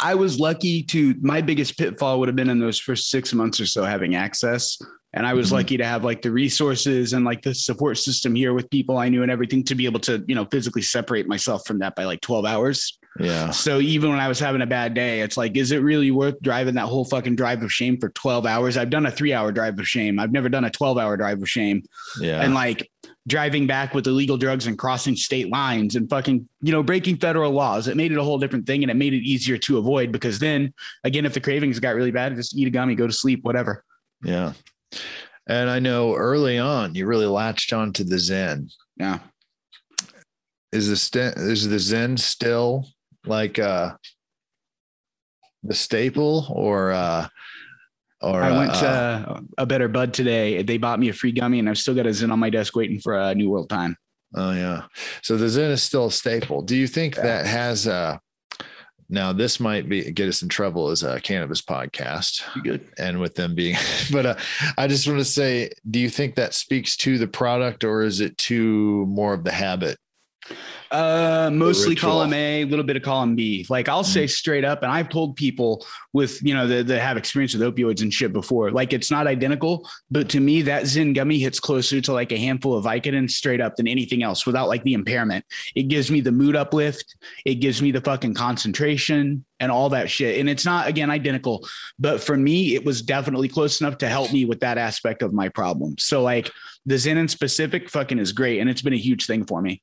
I, 0.00 0.14
was 0.14 0.38
lucky 0.40 0.82
to 0.84 1.14
my 1.20 1.40
biggest 1.40 1.78
pitfall 1.78 2.18
would 2.18 2.28
have 2.28 2.36
been 2.36 2.50
in 2.50 2.58
those 2.58 2.78
first 2.78 3.10
six 3.10 3.32
months 3.32 3.60
or 3.60 3.66
so 3.66 3.84
having 3.84 4.14
access. 4.14 4.78
And 5.12 5.26
I 5.26 5.34
was 5.34 5.48
Mhm. 5.48 5.52
lucky 5.52 5.76
to 5.76 5.84
have 5.84 6.04
like 6.04 6.22
the 6.22 6.30
resources 6.30 7.12
and 7.14 7.24
like 7.24 7.42
the 7.42 7.54
support 7.54 7.98
system 7.98 8.34
here 8.34 8.52
with 8.54 8.70
people 8.70 8.96
I 8.98 9.08
knew 9.08 9.22
and 9.22 9.30
everything 9.30 9.64
to 9.64 9.74
be 9.74 9.84
able 9.84 10.00
to, 10.00 10.24
you 10.28 10.34
know, 10.34 10.46
physically 10.52 10.82
separate 10.82 11.26
myself 11.26 11.66
from 11.66 11.78
that 11.80 11.94
by 11.96 12.04
like 12.04 12.20
12 12.20 12.44
hours. 12.46 12.98
Yeah. 13.18 13.50
So 13.50 13.80
even 13.80 14.10
when 14.10 14.20
I 14.20 14.28
was 14.28 14.38
having 14.38 14.62
a 14.62 14.66
bad 14.66 14.94
day, 14.94 15.20
it's 15.20 15.36
like, 15.36 15.56
is 15.56 15.72
it 15.72 15.78
really 15.82 16.10
worth 16.12 16.40
driving 16.42 16.74
that 16.76 16.86
whole 16.86 17.04
fucking 17.04 17.36
drive 17.36 17.62
of 17.62 17.72
shame 17.72 17.98
for 17.98 18.10
12 18.10 18.46
hours? 18.46 18.76
I've 18.76 18.90
done 18.90 19.06
a 19.06 19.10
three 19.10 19.32
hour 19.32 19.50
drive 19.50 19.78
of 19.78 19.88
shame. 19.88 20.18
I've 20.20 20.32
never 20.32 20.48
done 20.48 20.64
a 20.64 20.70
12 20.70 20.96
hour 20.96 21.16
drive 21.16 21.42
of 21.42 21.48
shame. 21.48 21.82
Yeah. 22.20 22.40
And 22.40 22.54
like 22.54 22.89
driving 23.26 23.66
back 23.66 23.94
with 23.94 24.06
illegal 24.06 24.36
drugs 24.36 24.66
and 24.66 24.78
crossing 24.78 25.14
state 25.14 25.50
lines 25.50 25.94
and 25.94 26.08
fucking, 26.08 26.48
you 26.62 26.72
know, 26.72 26.82
breaking 26.82 27.16
federal 27.16 27.52
laws. 27.52 27.86
It 27.86 27.96
made 27.96 28.12
it 28.12 28.18
a 28.18 28.22
whole 28.22 28.38
different 28.38 28.66
thing 28.66 28.82
and 28.82 28.90
it 28.90 28.96
made 28.96 29.12
it 29.12 29.22
easier 29.22 29.58
to 29.58 29.78
avoid 29.78 30.10
because 30.10 30.38
then 30.38 30.72
again, 31.04 31.26
if 31.26 31.34
the 31.34 31.40
cravings 31.40 31.78
got 31.78 31.94
really 31.94 32.10
bad, 32.10 32.34
just 32.34 32.56
eat 32.56 32.66
a 32.66 32.70
gummy, 32.70 32.94
go 32.94 33.06
to 33.06 33.12
sleep, 33.12 33.40
whatever. 33.42 33.84
yeah. 34.24 34.52
And 35.46 35.68
I 35.68 35.80
know 35.80 36.14
early 36.14 36.58
on 36.58 36.94
you 36.94 37.06
really 37.06 37.26
latched 37.26 37.72
on 37.72 37.92
to 37.94 38.04
the 38.04 38.18
Zen. 38.18 38.68
Yeah. 38.96 39.18
Is 40.70 40.88
the 40.88 40.96
st- 40.96 41.36
is 41.36 41.68
the 41.68 41.78
Zen 41.78 42.16
still 42.16 42.86
like 43.26 43.58
uh 43.58 43.96
the 45.62 45.74
staple 45.74 46.46
or 46.50 46.92
uh 46.92 47.26
or 48.20 48.42
I 48.42 48.56
went 48.56 48.70
uh, 48.72 49.24
to 49.24 49.44
a 49.58 49.66
better 49.66 49.88
bud 49.88 50.12
today. 50.14 50.62
They 50.62 50.78
bought 50.78 50.98
me 51.00 51.08
a 51.08 51.12
free 51.12 51.32
gummy 51.32 51.58
and 51.58 51.68
I've 51.68 51.78
still 51.78 51.94
got 51.94 52.06
a 52.06 52.12
Zen 52.12 52.30
on 52.30 52.38
my 52.38 52.50
desk 52.50 52.76
waiting 52.76 53.00
for 53.00 53.18
a 53.18 53.34
New 53.34 53.50
World 53.50 53.68
Time. 53.70 53.96
Oh 54.34 54.52
yeah. 54.52 54.82
So 55.22 55.36
the 55.36 55.48
Zen 55.48 55.70
is 55.70 55.82
still 55.82 56.06
a 56.06 56.12
staple. 56.12 56.62
Do 56.62 56.76
you 56.76 56.86
think 56.86 57.16
Yeah. 57.16 57.22
that 57.22 57.46
has 57.46 57.86
uh 57.88 58.18
now 59.08 59.32
this 59.32 59.58
might 59.58 59.88
be 59.88 60.10
get 60.12 60.28
us 60.28 60.42
in 60.42 60.48
trouble 60.48 60.88
as 60.90 61.02
a 61.02 61.20
cannabis 61.20 61.60
podcast 61.60 62.42
good? 62.62 62.86
and 62.96 63.20
with 63.20 63.34
them 63.34 63.56
being 63.56 63.74
but 64.12 64.24
uh, 64.24 64.34
I 64.78 64.86
just 64.86 65.08
want 65.08 65.18
to 65.18 65.24
say 65.24 65.70
do 65.90 65.98
you 65.98 66.08
think 66.08 66.36
that 66.36 66.54
speaks 66.54 66.96
to 66.98 67.18
the 67.18 67.26
product 67.26 67.82
or 67.82 68.02
is 68.02 68.20
it 68.20 68.38
to 68.38 69.04
more 69.06 69.34
of 69.34 69.42
the 69.42 69.50
habit? 69.52 69.98
Uh, 70.90 71.48
mostly 71.52 71.94
column 71.94 72.32
A, 72.32 72.62
a 72.62 72.64
little 72.64 72.84
bit 72.84 72.96
of 72.96 73.02
column 73.02 73.36
B. 73.36 73.64
Like 73.68 73.88
I'll 73.88 74.02
say 74.02 74.26
straight 74.26 74.64
up, 74.64 74.82
and 74.82 74.90
I've 74.90 75.08
told 75.08 75.36
people 75.36 75.86
with 76.12 76.42
you 76.42 76.52
know 76.52 76.66
that, 76.66 76.88
that 76.88 77.00
have 77.00 77.16
experience 77.16 77.54
with 77.54 77.62
opioids 77.62 78.02
and 78.02 78.12
shit 78.12 78.32
before, 78.32 78.72
like 78.72 78.92
it's 78.92 79.10
not 79.10 79.28
identical, 79.28 79.88
but 80.10 80.28
to 80.30 80.40
me 80.40 80.62
that 80.62 80.86
Zen 80.86 81.12
gummy 81.12 81.38
hits 81.38 81.60
closer 81.60 82.00
to 82.00 82.12
like 82.12 82.32
a 82.32 82.36
handful 82.36 82.76
of 82.76 82.86
Vicodin 82.86 83.30
straight 83.30 83.60
up 83.60 83.76
than 83.76 83.86
anything 83.86 84.24
else 84.24 84.46
without 84.46 84.66
like 84.66 84.82
the 84.82 84.94
impairment. 84.94 85.44
It 85.76 85.84
gives 85.84 86.10
me 86.10 86.20
the 86.20 86.32
mood 86.32 86.56
uplift, 86.56 87.14
it 87.44 87.56
gives 87.56 87.80
me 87.80 87.92
the 87.92 88.00
fucking 88.00 88.34
concentration 88.34 89.44
and 89.60 89.70
all 89.70 89.90
that 89.90 90.10
shit. 90.10 90.40
And 90.40 90.50
it's 90.50 90.64
not 90.64 90.88
again 90.88 91.08
identical, 91.10 91.68
but 92.00 92.20
for 92.20 92.36
me 92.36 92.74
it 92.74 92.84
was 92.84 93.00
definitely 93.00 93.48
close 93.48 93.80
enough 93.80 93.98
to 93.98 94.08
help 94.08 94.32
me 94.32 94.44
with 94.44 94.58
that 94.60 94.76
aspect 94.76 95.22
of 95.22 95.32
my 95.32 95.48
problem. 95.50 95.94
So 95.98 96.22
like 96.22 96.50
the 96.84 96.98
Zen 96.98 97.18
in 97.18 97.28
specific 97.28 97.88
fucking 97.88 98.18
is 98.18 98.32
great, 98.32 98.58
and 98.58 98.68
it's 98.68 98.82
been 98.82 98.92
a 98.92 98.96
huge 98.96 99.26
thing 99.26 99.44
for 99.44 99.62
me. 99.62 99.82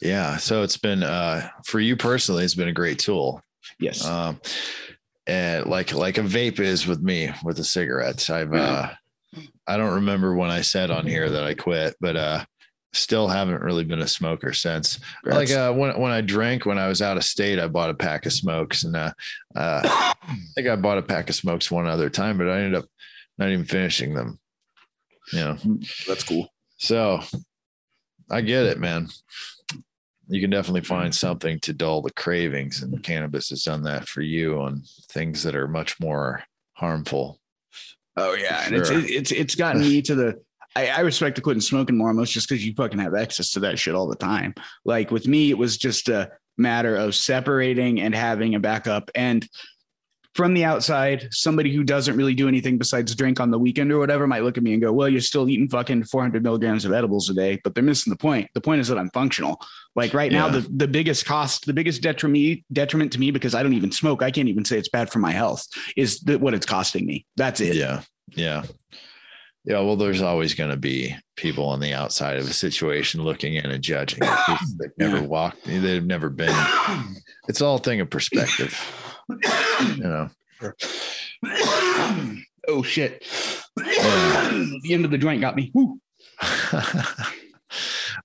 Yeah. 0.00 0.36
So 0.36 0.62
it's 0.62 0.76
been 0.76 1.02
uh 1.02 1.48
for 1.64 1.80
you 1.80 1.96
personally, 1.96 2.44
it's 2.44 2.54
been 2.54 2.68
a 2.68 2.72
great 2.72 2.98
tool. 2.98 3.42
Yes. 3.80 4.04
Um 4.04 4.40
and 5.26 5.66
like 5.66 5.92
like 5.92 6.18
a 6.18 6.22
vape 6.22 6.60
is 6.60 6.86
with 6.86 7.00
me 7.00 7.30
with 7.44 7.56
the 7.56 7.64
cigarettes. 7.64 8.30
I've 8.30 8.52
uh 8.54 8.90
I 9.66 9.76
don't 9.76 9.94
remember 9.96 10.34
when 10.34 10.50
I 10.50 10.62
said 10.62 10.90
on 10.90 11.06
here 11.06 11.28
that 11.30 11.44
I 11.44 11.54
quit, 11.54 11.96
but 12.00 12.16
uh 12.16 12.44
still 12.94 13.28
haven't 13.28 13.62
really 13.62 13.84
been 13.84 14.00
a 14.00 14.08
smoker 14.08 14.52
since. 14.52 14.98
Like 15.24 15.50
uh 15.50 15.72
when 15.72 15.98
when 16.00 16.12
I 16.12 16.20
drank 16.20 16.64
when 16.64 16.78
I 16.78 16.88
was 16.88 17.02
out 17.02 17.16
of 17.16 17.24
state, 17.24 17.58
I 17.58 17.66
bought 17.66 17.90
a 17.90 17.94
pack 17.94 18.24
of 18.24 18.32
smokes 18.32 18.84
and 18.84 18.96
uh, 18.96 19.12
uh 19.56 19.80
I 19.84 20.14
think 20.54 20.68
I 20.68 20.76
bought 20.76 20.98
a 20.98 21.02
pack 21.02 21.28
of 21.28 21.34
smokes 21.34 21.70
one 21.70 21.86
other 21.86 22.08
time, 22.08 22.38
but 22.38 22.48
I 22.48 22.58
ended 22.60 22.76
up 22.76 22.86
not 23.36 23.50
even 23.50 23.64
finishing 23.64 24.14
them. 24.14 24.38
You 25.32 25.40
know. 25.40 25.58
That's 26.06 26.24
cool. 26.24 26.48
So 26.78 27.20
I 28.30 28.40
get 28.40 28.66
it, 28.66 28.78
man. 28.78 29.08
You 30.28 30.40
can 30.40 30.50
definitely 30.50 30.82
find 30.82 31.10
mm-hmm. 31.10 31.26
something 31.26 31.60
to 31.60 31.72
dull 31.72 32.02
the 32.02 32.12
cravings, 32.12 32.82
and 32.82 33.02
cannabis 33.02 33.48
has 33.50 33.64
done 33.64 33.82
that 33.84 34.08
for 34.08 34.20
you 34.20 34.60
on 34.60 34.82
things 35.10 35.42
that 35.42 35.56
are 35.56 35.68
much 35.68 35.98
more 36.00 36.44
harmful. 36.74 37.40
Oh 38.16 38.34
yeah, 38.34 38.64
and 38.66 38.74
it's 38.74 38.90
it's 38.90 39.32
it's 39.32 39.54
gotten 39.54 39.80
me 39.80 40.02
to 40.02 40.14
the. 40.14 40.42
I, 40.76 40.88
I 40.88 41.00
respect 41.00 41.36
to 41.36 41.42
quitting 41.42 41.60
smoking 41.60 41.96
more, 41.96 42.08
almost 42.08 42.32
just 42.32 42.48
because 42.48 42.64
you 42.64 42.74
fucking 42.74 42.98
have 42.98 43.14
access 43.14 43.52
to 43.52 43.60
that 43.60 43.78
shit 43.78 43.94
all 43.94 44.06
the 44.06 44.16
time. 44.16 44.54
Like 44.84 45.10
with 45.10 45.26
me, 45.26 45.50
it 45.50 45.58
was 45.58 45.78
just 45.78 46.08
a 46.08 46.30
matter 46.58 46.96
of 46.96 47.14
separating 47.14 48.00
and 48.00 48.14
having 48.14 48.54
a 48.54 48.60
backup. 48.60 49.10
And 49.14 49.48
from 50.38 50.54
the 50.54 50.64
outside, 50.64 51.26
somebody 51.32 51.74
who 51.74 51.82
doesn't 51.82 52.16
really 52.16 52.32
do 52.32 52.46
anything 52.46 52.78
besides 52.78 53.12
drink 53.16 53.40
on 53.40 53.50
the 53.50 53.58
weekend 53.58 53.90
or 53.90 53.98
whatever 53.98 54.24
might 54.24 54.44
look 54.44 54.56
at 54.56 54.62
me 54.62 54.72
and 54.72 54.80
go, 54.80 54.92
"Well, 54.92 55.08
you're 55.08 55.20
still 55.20 55.48
eating 55.48 55.68
fucking 55.68 56.04
400 56.04 56.44
milligrams 56.44 56.84
of 56.84 56.92
edibles 56.92 57.28
a 57.28 57.34
day," 57.34 57.58
but 57.64 57.74
they're 57.74 57.82
missing 57.82 58.12
the 58.12 58.16
point. 58.16 58.48
The 58.54 58.60
point 58.60 58.80
is 58.80 58.86
that 58.86 58.98
I'm 58.98 59.10
functional. 59.10 59.60
Like 59.96 60.14
right 60.14 60.30
now, 60.30 60.48
the 60.48 60.60
the 60.60 60.86
biggest 60.86 61.26
cost, 61.26 61.66
the 61.66 61.72
biggest 61.72 62.02
detriment 62.02 62.60
detriment 62.72 63.10
to 63.14 63.18
me 63.18 63.32
because 63.32 63.56
I 63.56 63.64
don't 63.64 63.72
even 63.74 63.90
smoke. 63.90 64.22
I 64.22 64.30
can't 64.30 64.48
even 64.48 64.64
say 64.64 64.78
it's 64.78 64.88
bad 64.88 65.10
for 65.10 65.18
my 65.18 65.32
health. 65.32 65.66
Is 65.96 66.20
that 66.20 66.40
what 66.40 66.54
it's 66.54 66.66
costing 66.66 67.04
me? 67.04 67.26
That's 67.36 67.60
it. 67.60 67.74
Yeah. 67.74 68.02
Yeah. 68.36 68.62
Yeah. 69.64 69.80
Well, 69.80 69.96
there's 69.96 70.22
always 70.22 70.54
going 70.54 70.70
to 70.70 70.76
be 70.76 71.16
people 71.34 71.64
on 71.64 71.80
the 71.80 71.94
outside 71.94 72.36
of 72.36 72.48
a 72.48 72.52
situation 72.52 73.22
looking 73.24 73.54
in 73.56 73.66
and 73.66 73.82
judging. 73.82 74.20
They've 74.78 74.90
never 74.98 75.16
Yeah. 75.16 75.22
walked, 75.26 75.64
they've 75.64 76.06
never 76.06 76.30
been. 76.30 76.54
It's 77.48 77.60
all 77.60 77.74
a 77.76 77.80
thing 77.80 78.00
of 78.00 78.08
perspective, 78.08 78.72
you 79.96 80.04
know. 80.04 80.30
oh 82.68 82.82
shit. 82.82 83.24
the 83.76 84.88
end 84.90 85.04
of 85.04 85.10
the 85.10 85.18
joint 85.18 85.40
got 85.40 85.56
me. 85.56 85.72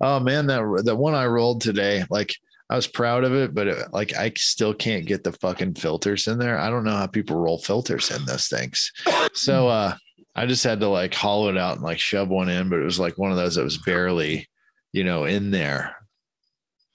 Oh 0.01 0.19
man, 0.19 0.47
that 0.47 0.83
that 0.85 0.95
one 0.95 1.15
I 1.15 1.25
rolled 1.25 1.61
today, 1.61 2.03
like 2.09 2.33
I 2.69 2.75
was 2.75 2.87
proud 2.87 3.23
of 3.23 3.33
it, 3.33 3.53
but 3.53 3.67
it, 3.67 3.93
like 3.93 4.13
I 4.15 4.31
still 4.35 4.73
can't 4.73 5.05
get 5.05 5.23
the 5.23 5.33
fucking 5.33 5.75
filters 5.75 6.27
in 6.27 6.39
there. 6.39 6.57
I 6.57 6.69
don't 6.69 6.83
know 6.83 6.95
how 6.95 7.07
people 7.07 7.37
roll 7.37 7.57
filters 7.57 8.11
in 8.11 8.25
those 8.25 8.47
things. 8.47 8.91
So 9.33 9.67
uh 9.67 9.95
I 10.35 10.45
just 10.45 10.63
had 10.63 10.79
to 10.79 10.87
like 10.87 11.13
hollow 11.13 11.49
it 11.49 11.57
out 11.57 11.75
and 11.75 11.83
like 11.83 11.99
shove 11.99 12.29
one 12.29 12.49
in, 12.49 12.69
but 12.69 12.79
it 12.79 12.85
was 12.85 12.99
like 12.99 13.17
one 13.17 13.31
of 13.31 13.37
those 13.37 13.55
that 13.55 13.63
was 13.63 13.77
barely, 13.77 14.49
you 14.91 15.03
know, 15.03 15.25
in 15.25 15.51
there. 15.51 15.95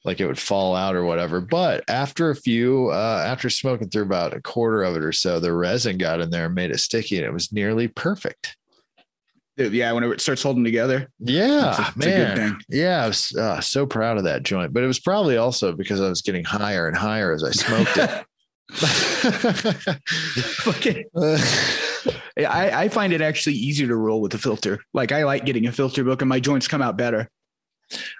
Like 0.08 0.20
it 0.20 0.26
would 0.26 0.38
fall 0.38 0.74
out 0.74 0.96
or 0.96 1.04
whatever. 1.04 1.38
But 1.38 1.84
after 1.86 2.30
a 2.30 2.34
few, 2.34 2.88
uh, 2.88 3.24
after 3.26 3.50
smoking 3.50 3.90
through 3.90 4.04
about 4.04 4.32
a 4.34 4.40
quarter 4.40 4.82
of 4.82 4.96
it 4.96 5.04
or 5.04 5.12
so, 5.12 5.38
the 5.38 5.52
resin 5.52 5.98
got 5.98 6.22
in 6.22 6.30
there 6.30 6.46
and 6.46 6.54
made 6.54 6.70
it 6.70 6.78
sticky 6.78 7.18
and 7.18 7.26
it 7.26 7.32
was 7.34 7.52
nearly 7.52 7.88
perfect. 7.88 8.56
Dude, 9.58 9.74
yeah, 9.74 9.92
whenever 9.92 10.14
it 10.14 10.22
starts 10.22 10.42
holding 10.42 10.64
together. 10.64 11.10
Yeah, 11.18 11.72
It's 11.72 11.78
a- 11.78 11.82
it's 11.88 11.96
man. 12.38 12.58
Yeah, 12.70 13.04
I 13.04 13.06
was 13.08 13.36
uh, 13.36 13.60
so 13.60 13.84
proud 13.84 14.16
of 14.16 14.24
that 14.24 14.44
joint, 14.44 14.72
but 14.72 14.82
it 14.82 14.86
was 14.86 14.98
probably 14.98 15.36
also 15.36 15.72
because 15.74 16.00
I 16.00 16.08
was 16.08 16.22
getting 16.22 16.42
higher 16.42 16.88
and 16.88 16.96
higher 16.96 17.34
as 17.34 17.44
I 17.44 17.50
smoked 17.50 17.98
it. 17.98 18.24
Fucking 20.64 21.04
I, 22.38 22.70
I 22.84 22.88
find 22.88 23.12
it 23.12 23.20
actually 23.20 23.56
easier 23.56 23.88
to 23.88 23.96
roll 23.96 24.22
with 24.22 24.32
a 24.32 24.38
filter. 24.38 24.80
Like 24.94 25.12
I 25.12 25.24
like 25.24 25.44
getting 25.44 25.66
a 25.66 25.72
filter 25.72 26.02
book 26.02 26.22
and 26.22 26.30
my 26.30 26.40
joints 26.40 26.66
come 26.66 26.80
out 26.80 26.96
better. 26.96 27.28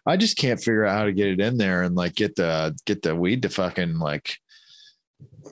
I 0.08 0.16
just 0.16 0.36
can't 0.38 0.58
figure 0.58 0.84
out 0.84 0.96
how 0.96 1.04
to 1.04 1.12
get 1.12 1.28
it 1.28 1.40
in 1.40 1.58
there 1.58 1.82
and 1.82 1.94
like 1.94 2.14
get 2.14 2.36
the 2.36 2.76
get 2.86 3.02
the 3.02 3.14
weed 3.14 3.42
to 3.42 3.48
fucking 3.48 3.98
like 3.98 4.36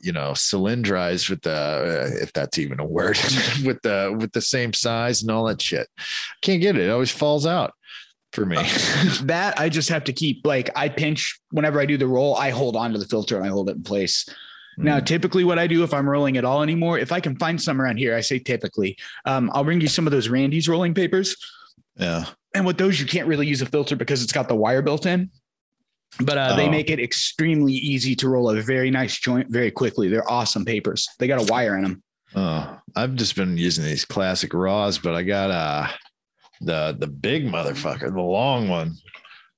you 0.02 0.12
know 0.12 0.34
cylindrize 0.34 1.28
with 1.28 1.42
the 1.42 1.50
uh, 1.52 2.22
if 2.22 2.32
that's 2.32 2.58
even 2.58 2.80
a 2.80 2.84
word 2.84 3.18
with 3.64 3.80
the 3.82 4.16
with 4.18 4.32
the 4.32 4.40
same 4.40 4.72
size 4.72 5.22
and 5.22 5.30
all 5.30 5.44
that 5.46 5.60
shit. 5.60 5.88
Can't 6.42 6.62
get 6.62 6.76
it. 6.76 6.86
It 6.86 6.90
always 6.90 7.10
falls 7.10 7.46
out 7.46 7.74
for 8.32 8.46
me. 8.46 8.56
that 9.22 9.58
I 9.58 9.68
just 9.68 9.88
have 9.88 10.04
to 10.04 10.12
keep 10.12 10.46
like 10.46 10.70
I 10.74 10.88
pinch 10.88 11.38
whenever 11.50 11.80
I 11.80 11.86
do 11.86 11.98
the 11.98 12.06
roll, 12.06 12.34
I 12.36 12.50
hold 12.50 12.76
on 12.76 12.92
to 12.92 12.98
the 12.98 13.06
filter 13.06 13.36
and 13.36 13.44
I 13.44 13.48
hold 13.48 13.68
it 13.68 13.76
in 13.76 13.82
place. 13.82 14.26
Now, 14.78 15.00
typically, 15.00 15.42
what 15.42 15.58
I 15.58 15.66
do 15.66 15.84
if 15.84 15.94
I'm 15.94 16.06
rolling 16.06 16.36
at 16.36 16.44
all 16.44 16.62
anymore, 16.62 16.98
if 16.98 17.10
I 17.10 17.18
can 17.18 17.34
find 17.38 17.60
some 17.60 17.80
around 17.80 17.96
here, 17.96 18.14
I 18.14 18.20
say 18.20 18.38
typically, 18.38 18.98
um, 19.24 19.50
I'll 19.54 19.64
bring 19.64 19.80
you 19.80 19.88
some 19.88 20.06
of 20.06 20.10
those 20.10 20.28
Randy's 20.28 20.68
rolling 20.68 20.92
papers. 20.92 21.34
yeah. 21.96 22.26
And 22.56 22.66
with 22.66 22.78
those, 22.78 22.98
you 22.98 23.06
can't 23.06 23.28
really 23.28 23.46
use 23.46 23.60
a 23.62 23.66
filter 23.66 23.96
because 23.96 24.22
it's 24.22 24.32
got 24.32 24.48
the 24.48 24.54
wire 24.56 24.82
built 24.82 25.04
in. 25.06 25.30
But 26.20 26.38
uh, 26.38 26.56
they 26.56 26.66
Oh. 26.68 26.70
make 26.70 26.88
it 26.90 26.98
extremely 27.00 27.74
easy 27.74 28.14
to 28.16 28.28
roll 28.28 28.48
a 28.48 28.60
very 28.62 28.90
nice 28.90 29.18
joint 29.18 29.48
very 29.50 29.70
quickly. 29.70 30.08
They're 30.08 30.30
awesome 30.30 30.64
papers. 30.64 31.06
They 31.18 31.26
got 31.26 31.42
a 31.42 31.52
wire 31.52 31.76
in 31.76 31.82
them. 31.82 32.02
Oh, 32.34 32.78
I've 32.94 33.14
just 33.14 33.36
been 33.36 33.56
using 33.58 33.84
these 33.84 34.04
classic 34.04 34.54
raws, 34.54 34.98
but 34.98 35.14
I 35.14 35.22
got 35.22 35.50
uh 35.50 35.88
the 36.60 36.96
the 36.98 37.06
big 37.06 37.46
motherfucker, 37.46 38.12
the 38.12 38.20
long 38.22 38.68
one, 38.68 38.94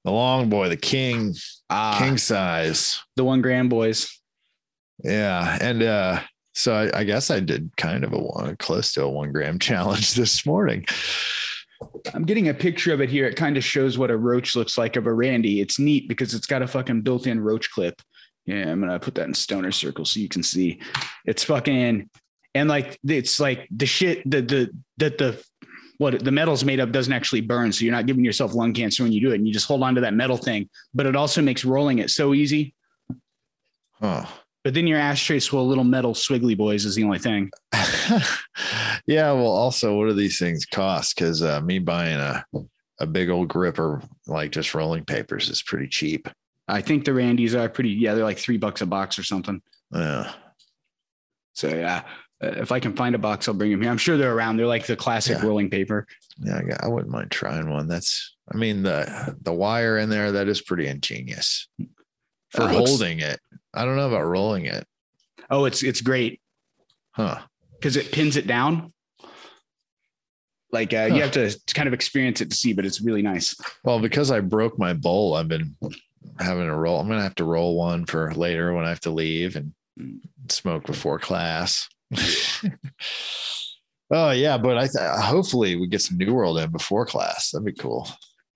the 0.05 0.11
long 0.11 0.49
boy, 0.51 0.69
the 0.69 0.77
king, 0.77 1.35
Ah, 1.71 1.97
king 1.99 2.19
size. 2.19 3.01
the 3.17 3.25
one 3.25 3.41
grand 3.41 3.71
boys. 3.71 4.09
Yeah, 5.05 5.59
and 5.61 5.83
uh 5.83 6.21
so 6.55 6.75
I, 6.75 7.01
I 7.01 7.05
guess 7.05 7.31
I 7.31 7.39
did 7.41 7.71
kind 7.77 8.03
of 8.03 8.13
a 8.13 8.19
one 8.19 8.57
close 8.57 8.93
to 8.95 9.05
a 9.05 9.09
one 9.09 9.31
gram 9.33 9.59
challenge 9.69 10.15
this 10.15 10.45
morning. 10.45 10.87
I'm 12.15 12.25
getting 12.25 12.49
a 12.49 12.55
picture 12.55 12.93
of 12.93 13.01
it 13.01 13.09
here. 13.09 13.27
It 13.27 13.37
kind 13.37 13.57
of 13.57 13.65
shows 13.65 13.99
what 13.99 14.11
a 14.11 14.17
roach 14.17 14.57
looks 14.57 14.77
like 14.77 14.97
of 14.97 15.07
a 15.07 15.13
Randy. 15.13 15.61
It's 15.61 15.79
neat 15.79 16.09
because 16.09 16.35
it's 16.35 16.47
got 16.47 16.63
a 16.63 16.67
fucking 16.67 17.03
built-in 17.03 17.41
roach 17.41 17.71
clip. 17.71 18.01
Yeah, 18.47 18.71
I'm 18.71 18.81
gonna 18.81 18.99
put 18.99 19.15
that 19.17 19.27
in 19.27 19.35
stoner 19.35 19.73
circle 19.73 20.05
so 20.05 20.21
you 20.21 20.29
can 20.29 20.43
see. 20.43 20.81
It's 21.27 21.45
fucking 21.45 22.09
and 22.55 22.69
like 22.69 22.99
it's 23.07 23.39
like 23.39 23.69
the 23.71 23.87
shit 23.87 24.29
the 24.29 24.41
the 24.41 24.71
that 24.97 25.19
the 25.19 25.43
what 25.99 26.25
the 26.25 26.31
metal's 26.31 26.65
made 26.65 26.81
of 26.81 26.93
doesn't 26.93 27.13
actually 27.13 27.41
burn. 27.41 27.73
So 27.73 27.85
you're 27.85 27.95
not 27.95 28.07
giving 28.07 28.25
yourself 28.25 28.55
lung 28.55 28.73
cancer 28.73 29.03
when 29.03 29.13
you 29.13 29.21
do 29.21 29.33
it. 29.33 29.35
And 29.35 29.47
you 29.47 29.53
just 29.53 29.67
hold 29.67 29.83
on 29.83 29.97
to 29.97 30.01
that 30.03 30.15
metal 30.15 30.37
thing. 30.37 30.71
But 30.95 31.07
it 31.07 31.17
also 31.17 31.43
makes 31.43 31.65
rolling 31.65 31.99
it 31.99 32.11
so 32.11 32.35
easy. 32.35 32.75
Oh. 34.01 34.33
But 34.65 34.75
then 34.75 34.87
your 34.87 34.99
ashtrays 34.99 35.47
full 35.47 35.63
of 35.63 35.69
little 35.69 35.85
metal 35.85 36.15
swiggly 36.15 36.57
boys 36.57 36.85
is 36.85 36.95
the 36.95 37.05
only 37.05 37.19
thing. 37.19 37.51
yeah. 39.07 39.33
Well, 39.33 39.47
also, 39.47 39.97
what 39.97 40.07
do 40.09 40.13
these 40.15 40.39
things 40.39 40.65
cost? 40.67 41.15
Because 41.15 41.43
uh, 41.43 41.61
me 41.61 41.79
buying 41.79 42.19
a 42.19 42.45
a 43.01 43.07
big 43.07 43.31
old 43.31 43.49
gripper 43.49 44.03
like 44.27 44.51
just 44.51 44.75
rolling 44.75 45.05
papers 45.05 45.49
is 45.49 45.63
pretty 45.63 45.87
cheap. 45.89 46.29
I 46.67 46.81
think 46.83 47.05
the 47.05 47.15
Randy's 47.15 47.55
are 47.55 47.69
pretty. 47.69 47.91
Yeah, 47.91 48.15
they're 48.15 48.25
like 48.25 48.39
three 48.39 48.59
bucks 48.59 48.81
a 48.83 48.87
box 48.87 49.19
or 49.19 49.23
something. 49.23 49.63
Yeah. 49.93 50.33
So 51.55 51.69
yeah, 51.69 52.03
uh, 52.43 52.49
if 52.49 52.73
I 52.73 52.81
can 52.81 52.95
find 52.95 53.15
a 53.15 53.19
box, 53.19 53.49
I'll 53.49 53.55
bring 53.55 53.71
them 53.71 53.81
here. 53.83 53.91
I'm 53.91 53.99
sure 53.99 54.17
they're 54.17 54.35
around. 54.35 54.57
They're 54.57 54.67
like 54.67 54.87
the 54.87 54.97
classic 54.97 55.39
Yeah. 55.39 55.47
rolling 55.47 55.71
paper. 55.71 56.07
Yeah, 56.41 56.61
I, 56.81 56.89
wouldn't 56.89 57.11
mind 57.13 57.31
trying 57.31 57.69
one. 57.71 57.89
That's, 57.89 58.37
I 58.53 58.57
mean, 58.57 58.83
the 58.83 59.37
the 59.43 59.53
wire 59.53 59.99
in 59.99 60.09
there 60.11 60.33
that 60.33 60.49
is 60.49 60.61
pretty 60.61 60.87
ingenious 60.89 61.69
for 62.51 62.63
Uh, 62.63 62.73
looks- 62.73 62.91
holding 62.91 63.21
it. 63.21 63.41
I 63.79 63.85
don't 63.85 63.97
know 63.97 64.09
about 64.09 64.27
rolling 64.27 64.67
it, 64.67 64.85
Oh, 65.51 65.65
it's 65.65 65.83
it's 65.83 66.01
great 66.01 66.41
huh? 67.13 67.39
because 67.79 67.97
it 67.97 68.11
pins 68.13 68.37
it 68.37 68.47
down. 68.47 68.93
Like 70.73 70.93
uh, 70.93 71.09
Huh. 71.09 71.15
you 71.15 71.23
have 71.23 71.31
to 71.33 71.59
kind 71.75 71.87
of 71.89 71.95
experience 71.95 72.41
it 72.41 72.51
to 72.51 72.57
see, 72.57 72.73
but 72.75 72.85
it's 72.85 73.01
really 73.01 73.23
nice. 73.23 73.55
Well, 73.85 74.01
because 74.01 74.31
I 74.31 74.41
broke 74.41 74.79
my 74.79 74.93
bowl, 74.93 75.35
I've 75.35 75.49
been 75.49 75.77
having 76.39 76.67
to 76.67 76.75
roll. 76.75 77.01
I'm 77.01 77.09
gonna 77.09 77.23
have 77.23 77.37
to 77.37 77.45
roll 77.45 77.77
one 77.77 78.05
for 78.05 78.35
later 78.35 78.75
when 78.75 78.85
I 78.85 78.91
have 78.91 79.01
to 79.01 79.11
leave 79.11 79.57
and 79.57 79.73
smoke 80.49 80.85
before 80.85 81.19
class. 81.19 81.89
oh 84.11 84.31
yeah, 84.31 84.59
but 84.59 84.77
I 84.79 84.87
th- 84.87 85.25
hopefully 85.25 85.77
we 85.77 85.87
get 85.87 86.03
some 86.03 86.19
New 86.19 86.35
World 86.35 86.59
in 86.59 86.71
before 86.71 87.07
class. 87.07 87.51
That'd 87.51 87.65
be 87.67 87.73
cool. 87.73 88.09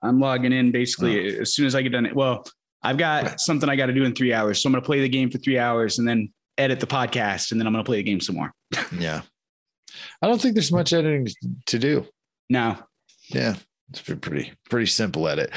I'm 0.02 0.18
logging 0.20 0.52
in 0.52 0.70
basically 0.72 1.38
as 1.38 1.54
soon 1.54 1.66
as 1.66 1.74
I 1.74 1.82
get 1.82 1.92
done. 1.92 2.10
Well, 2.14 2.44
I've 2.82 2.98
got 2.98 3.40
something 3.40 3.68
I 3.68 3.76
got 3.76 3.86
to 3.86 3.92
do 3.92 4.04
in 4.04 4.14
three 4.14 4.32
hours, 4.32 4.60
so 4.62 4.66
I'm 4.68 4.72
going 4.72 4.82
to 4.82 4.86
play 4.86 5.00
the 5.00 5.08
game 5.08 5.30
for 5.30 5.38
three 5.38 5.58
hours 5.58 5.98
and 5.98 6.06
then 6.08 6.32
edit 6.58 6.80
the 6.80 6.86
podcast, 6.86 7.52
and 7.52 7.60
then 7.60 7.66
I'm 7.66 7.72
going 7.72 7.84
to 7.84 7.88
play 7.88 7.98
the 7.98 8.02
game 8.02 8.20
some 8.20 8.36
more. 8.36 8.52
Yeah, 8.98 9.22
I 10.20 10.26
don't 10.26 10.40
think 10.40 10.54
there's 10.54 10.72
much 10.72 10.92
editing 10.92 11.28
to 11.66 11.78
do. 11.78 12.06
No, 12.50 12.76
Yeah, 13.28 13.54
it's 13.90 14.00
pretty 14.02 14.52
pretty 14.68 14.86
simple 14.86 15.28
edit. 15.28 15.50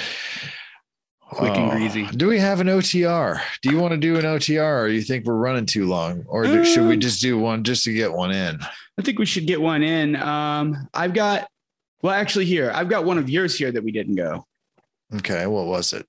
Quick 1.27 1.55
and 1.57 1.71
Oh, 1.71 1.75
greasy. 1.75 2.05
Do 2.05 2.27
we 2.27 2.37
have 2.39 2.59
an 2.61 2.67
OTR? 2.67 3.41
Do 3.63 3.69
you 3.71 3.79
want 3.79 3.91
to 3.93 3.97
do 3.97 4.17
an 4.17 4.23
OTR, 4.25 4.81
or 4.83 4.87
you 4.87 5.01
think 5.01 5.25
we're 5.25 5.33
running 5.35 5.65
too 5.65 5.87
long, 5.87 6.23
or 6.27 6.45
should 6.65 6.87
we 6.87 6.93
Um, 6.93 6.99
just 6.99 7.21
do 7.21 7.37
one 7.39 7.63
just 7.63 7.83
to 7.85 7.93
get 7.93 8.13
one 8.13 8.31
in? 8.31 8.59
I 8.97 9.01
think 9.01 9.17
we 9.19 9.25
should 9.25 9.47
get 9.47 9.59
one 9.59 9.81
in. 9.83 10.15
Um, 10.15 10.87
I've 10.93 11.13
got, 11.13 11.49
well, 12.03 12.13
actually, 12.13 12.45
here 12.45 12.71
I've 12.73 12.87
got 12.89 13.03
one 13.05 13.17
of 13.17 13.29
yours 13.29 13.57
here 13.57 13.71
that 13.71 13.83
we 13.83 13.91
didn't 13.91 14.15
go. 14.15 14.45
Okay, 15.15 15.47
what 15.47 15.65
was 15.65 15.93
it? 15.93 16.05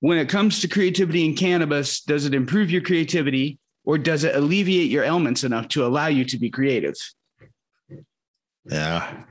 When 0.00 0.18
it 0.18 0.28
comes 0.28 0.60
to 0.60 0.68
creativity 0.68 1.24
in 1.24 1.36
cannabis, 1.36 2.00
does 2.00 2.24
it 2.26 2.34
improve 2.34 2.70
your 2.70 2.82
creativity 2.82 3.58
or 3.84 3.98
does 3.98 4.24
it 4.24 4.34
alleviate 4.34 4.90
your 4.90 5.04
ailments 5.04 5.44
enough 5.44 5.68
to 5.68 5.84
allow 5.84 6.06
you 6.06 6.24
to 6.24 6.38
be 6.38 6.50
creative? 6.50 6.94
Yeah. 8.64 9.24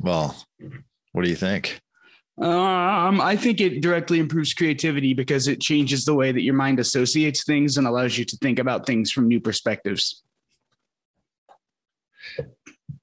Well, 0.00 0.36
what 1.12 1.24
do 1.24 1.30
you 1.30 1.36
think? 1.36 1.80
Um, 2.40 3.20
I 3.20 3.36
think 3.36 3.60
it 3.60 3.80
directly 3.80 4.20
improves 4.20 4.54
creativity 4.54 5.12
because 5.12 5.48
it 5.48 5.60
changes 5.60 6.04
the 6.04 6.14
way 6.14 6.30
that 6.30 6.42
your 6.42 6.54
mind 6.54 6.78
associates 6.78 7.44
things 7.44 7.76
and 7.78 7.86
allows 7.86 8.16
you 8.16 8.24
to 8.26 8.36
think 8.36 8.60
about 8.60 8.86
things 8.86 9.10
from 9.10 9.26
new 9.26 9.40
perspectives. 9.40 10.22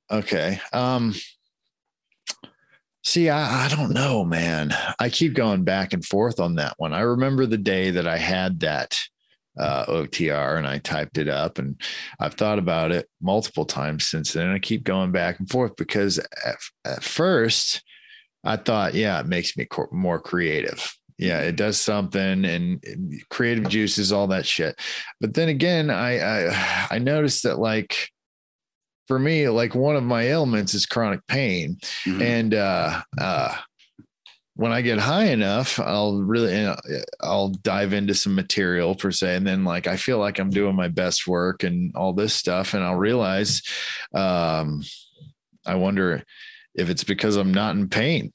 Okay. 0.09 0.59
Um 0.71 1.13
See, 3.05 3.29
I, 3.29 3.65
I 3.65 3.67
don't 3.67 3.93
know, 3.93 4.25
man. 4.25 4.73
I 4.99 5.09
keep 5.09 5.35
going 5.35 5.63
back 5.63 5.93
and 5.93 6.03
forth 6.03 6.39
on 6.39 6.55
that 6.55 6.73
one. 6.77 6.91
I 6.91 7.01
remember 7.01 7.45
the 7.45 7.57
day 7.57 7.91
that 7.91 8.07
I 8.07 8.17
had 8.17 8.61
that 8.61 8.99
uh, 9.59 9.85
OTR 9.85 10.57
and 10.57 10.65
I 10.65 10.79
typed 10.79 11.19
it 11.19 11.29
up, 11.29 11.59
and 11.59 11.79
I've 12.19 12.33
thought 12.33 12.57
about 12.57 12.91
it 12.91 13.07
multiple 13.21 13.63
times 13.63 14.07
since 14.07 14.33
then. 14.33 14.49
I 14.49 14.57
keep 14.57 14.83
going 14.83 15.11
back 15.11 15.39
and 15.39 15.47
forth 15.47 15.75
because 15.75 16.17
at, 16.17 16.55
at 16.83 17.03
first 17.03 17.83
I 18.43 18.57
thought, 18.57 18.95
yeah, 18.95 19.19
it 19.19 19.27
makes 19.27 19.55
me 19.55 19.65
cor- 19.65 19.89
more 19.91 20.19
creative. 20.19 20.91
Yeah, 21.19 21.41
it 21.41 21.55
does 21.55 21.79
something 21.79 22.43
and 22.43 22.83
creative 23.29 23.69
juices, 23.69 24.11
all 24.11 24.27
that 24.27 24.47
shit. 24.47 24.77
But 25.21 25.35
then 25.35 25.47
again, 25.47 25.91
I 25.91 26.49
I, 26.49 26.87
I 26.95 26.99
noticed 26.99 27.43
that 27.43 27.59
like 27.59 28.09
for 29.07 29.19
me, 29.19 29.47
like 29.49 29.75
one 29.75 29.95
of 29.95 30.03
my 30.03 30.23
ailments 30.23 30.73
is 30.73 30.85
chronic 30.85 31.25
pain. 31.27 31.77
Mhm. 32.05 32.21
And 32.21 32.53
uh 32.53 33.01
uh 33.19 33.55
when 34.57 34.71
I 34.71 34.81
get 34.81 34.99
high 34.99 35.25
enough, 35.25 35.79
I'll 35.81 36.21
really 36.21 36.65
uh, 36.65 36.75
I'll 37.21 37.49
dive 37.49 37.91
into 37.91 38.15
some 38.15 38.35
material 38.35 38.95
per 38.95 39.11
se. 39.11 39.35
And 39.35 39.45
then 39.45 39.65
like 39.65 39.85
I 39.85 39.97
feel 39.97 40.17
like 40.17 40.39
I'm 40.39 40.49
doing 40.49 40.75
my 40.77 40.87
best 40.87 41.27
work 41.27 41.63
and 41.63 41.93
all 41.95 42.13
this 42.13 42.33
stuff. 42.33 42.73
And 42.73 42.83
I'll 42.83 42.95
realize 42.95 43.61
um 44.13 44.81
I 45.65 45.75
wonder 45.75 46.23
if 46.73 46.89
it's 46.89 47.03
because 47.03 47.35
I'm 47.35 47.53
not 47.53 47.75
in 47.75 47.89
pain. 47.89 48.31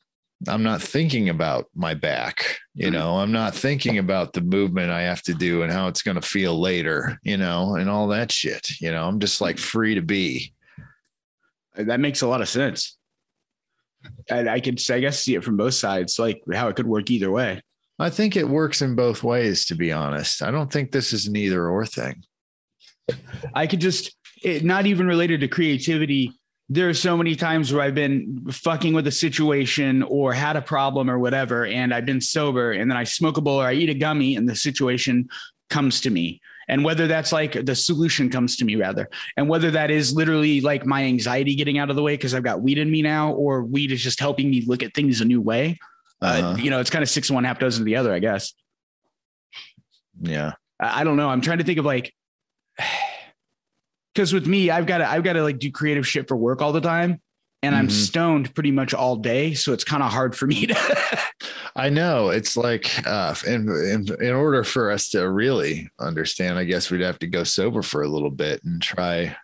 I'm 0.48 0.62
not 0.62 0.80
thinking 0.80 1.28
about 1.28 1.66
my 1.74 1.92
back, 1.94 2.58
you 2.74 2.88
Mhm. 2.88 2.92
know, 2.92 3.16
I'm 3.18 3.30
not 3.32 3.54
thinking 3.54 3.98
about 3.98 4.32
the 4.32 4.40
movement 4.40 4.90
I 4.90 5.02
have 5.02 5.22
to 5.24 5.34
do 5.34 5.62
and 5.62 5.70
how 5.70 5.86
it's 5.88 6.00
going 6.02 6.18
to 6.18 6.26
feel 6.26 6.58
later, 6.58 7.18
you 7.22 7.36
know, 7.36 7.74
and 7.76 7.90
all 7.90 8.08
that 8.08 8.32
shit. 8.32 8.70
You 8.80 8.90
know, 8.90 9.06
I'm 9.06 9.20
just 9.20 9.40
like 9.42 9.58
free 9.58 9.94
to 9.94 10.00
be. 10.02 10.54
That 11.76 12.00
makes 12.00 12.22
a 12.22 12.26
lot 12.26 12.40
of 12.40 12.48
sense. 12.48 12.96
And 14.28 14.48
I 14.48 14.60
could, 14.60 14.80
I 14.90 15.00
guess, 15.00 15.20
see 15.20 15.34
it 15.34 15.44
from 15.44 15.56
both 15.56 15.74
sides, 15.74 16.18
like 16.18 16.42
how 16.52 16.68
it 16.68 16.76
could 16.76 16.86
work 16.86 17.10
either 17.10 17.30
way. 17.30 17.62
I 17.98 18.08
think 18.08 18.34
it 18.34 18.48
works 18.48 18.80
in 18.80 18.94
both 18.94 19.22
ways, 19.22 19.66
to 19.66 19.74
be 19.74 19.92
honest. 19.92 20.42
I 20.42 20.50
don't 20.50 20.72
think 20.72 20.90
this 20.90 21.12
is 21.12 21.26
an 21.26 21.36
either 21.36 21.68
or 21.68 21.84
thing. 21.84 22.24
I 23.54 23.66
could 23.66 23.80
just, 23.80 24.16
it, 24.42 24.64
not 24.64 24.86
even 24.86 25.06
related 25.06 25.40
to 25.40 25.48
creativity. 25.48 26.32
There 26.70 26.88
are 26.88 26.94
so 26.94 27.16
many 27.16 27.36
times 27.36 27.72
where 27.72 27.82
I've 27.82 27.94
been 27.94 28.46
fucking 28.50 28.94
with 28.94 29.06
a 29.06 29.12
situation 29.12 30.02
or 30.04 30.32
had 30.32 30.56
a 30.56 30.62
problem 30.62 31.10
or 31.10 31.18
whatever, 31.18 31.66
and 31.66 31.92
I've 31.92 32.06
been 32.06 32.20
sober, 32.22 32.72
and 32.72 32.90
then 32.90 32.96
I 32.96 33.04
smoke 33.04 33.36
a 33.36 33.42
bowl 33.42 33.60
or 33.60 33.66
I 33.66 33.74
eat 33.74 33.90
a 33.90 33.94
gummy, 33.94 34.36
and 34.36 34.48
the 34.48 34.56
situation 34.56 35.28
comes 35.68 36.00
to 36.02 36.10
me. 36.10 36.40
And 36.70 36.84
whether 36.84 37.08
that's 37.08 37.32
like 37.32 37.66
the 37.66 37.74
solution 37.74 38.30
comes 38.30 38.54
to 38.58 38.64
me, 38.64 38.76
rather, 38.76 39.10
and 39.36 39.48
whether 39.48 39.72
that 39.72 39.90
is 39.90 40.14
literally 40.14 40.60
like 40.60 40.86
my 40.86 41.02
anxiety 41.02 41.56
getting 41.56 41.78
out 41.78 41.90
of 41.90 41.96
the 41.96 42.02
way 42.02 42.14
because 42.16 42.32
I've 42.32 42.44
got 42.44 42.62
weed 42.62 42.78
in 42.78 42.88
me 42.88 43.02
now, 43.02 43.32
or 43.32 43.64
weed 43.64 43.90
is 43.90 44.00
just 44.00 44.20
helping 44.20 44.48
me 44.48 44.62
look 44.64 44.84
at 44.84 44.94
things 44.94 45.20
a 45.20 45.24
new 45.24 45.40
way. 45.40 45.78
Uh, 46.22 46.26
Uh-huh. 46.26 46.56
you 46.62 46.70
know, 46.70 46.78
it's 46.78 46.88
kind 46.88 47.02
of 47.02 47.08
six 47.10 47.28
one, 47.28 47.42
half 47.42 47.58
dozen 47.58 47.82
of 47.82 47.86
the 47.86 47.96
other, 47.96 48.12
I 48.14 48.20
guess. 48.20 48.54
Yeah. 50.20 50.52
I 50.80 51.00
I 51.00 51.04
don't 51.04 51.16
know. 51.16 51.28
I'm 51.28 51.40
trying 51.40 51.58
to 51.58 51.64
think 51.64 51.78
of 51.80 51.84
like, 51.84 52.14
because 54.14 54.32
with 54.32 54.46
me, 54.46 54.70
I've 54.70 54.86
got 54.86 54.98
to, 54.98 55.10
I've 55.10 55.24
got 55.24 55.32
to 55.34 55.42
like 55.42 55.58
do 55.58 55.72
creative 55.72 56.06
shit 56.06 56.28
for 56.28 56.36
work 56.36 56.62
all 56.62 56.72
the 56.72 56.80
time, 56.80 57.20
and 57.64 57.74
I'm 57.74 57.88
Mhm. 57.88 58.06
stoned 58.08 58.54
pretty 58.54 58.70
much 58.70 58.94
all 58.94 59.16
day, 59.16 59.54
so 59.54 59.72
it's 59.72 59.82
kind 59.84 60.04
of 60.04 60.12
hard 60.12 60.36
for 60.36 60.46
me 60.46 60.66
to. 60.66 60.76
I 61.76 61.88
know. 61.88 62.30
It's 62.30 62.56
like, 62.56 62.90
uh, 63.06 63.34
in, 63.46 63.68
in, 63.68 64.06
in 64.22 64.34
order 64.34 64.64
for 64.64 64.90
us 64.90 65.08
to 65.10 65.28
really 65.30 65.88
understand, 65.98 66.58
I 66.58 66.64
guess 66.64 66.90
we'd 66.90 67.00
have 67.00 67.18
to 67.20 67.26
go 67.26 67.44
sober 67.44 67.82
for 67.82 68.02
a 68.02 68.08
little 68.08 68.30
bit 68.30 68.62
and 68.64 68.82
try, 68.82 69.36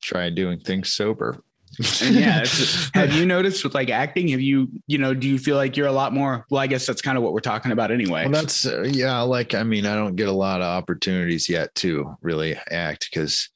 try 0.00 0.30
doing 0.30 0.60
things 0.60 0.92
sober. 0.92 1.42
Yeah. 1.78 2.40
It's, 2.42 2.90
have 2.94 3.12
you 3.12 3.26
noticed 3.26 3.62
with 3.62 3.74
like 3.74 3.90
acting? 3.90 4.28
Have 4.28 4.40
you, 4.40 4.68
you 4.86 4.98
know, 4.98 5.14
do 5.14 5.28
you 5.28 5.38
feel 5.38 5.56
like 5.56 5.76
you're 5.76 5.86
a 5.86 5.92
lot 5.92 6.12
more? 6.12 6.46
Well, 6.50 6.60
I 6.60 6.66
guess 6.66 6.86
that's 6.86 7.02
kind 7.02 7.16
of 7.16 7.24
what 7.24 7.32
we're 7.32 7.40
talking 7.40 7.72
about 7.72 7.90
anyway. 7.90 8.22
Well, 8.24 8.32
that's 8.32 8.66
uh, 8.66 8.82
yeah. 8.82 9.20
Like, 9.20 9.54
I 9.54 9.62
mean, 9.62 9.86
I 9.86 9.94
don't 9.94 10.16
get 10.16 10.28
a 10.28 10.32
lot 10.32 10.60
of 10.60 10.66
opportunities 10.66 11.48
yet 11.48 11.74
to 11.76 12.16
really 12.22 12.56
act 12.70 13.08
because, 13.10 13.48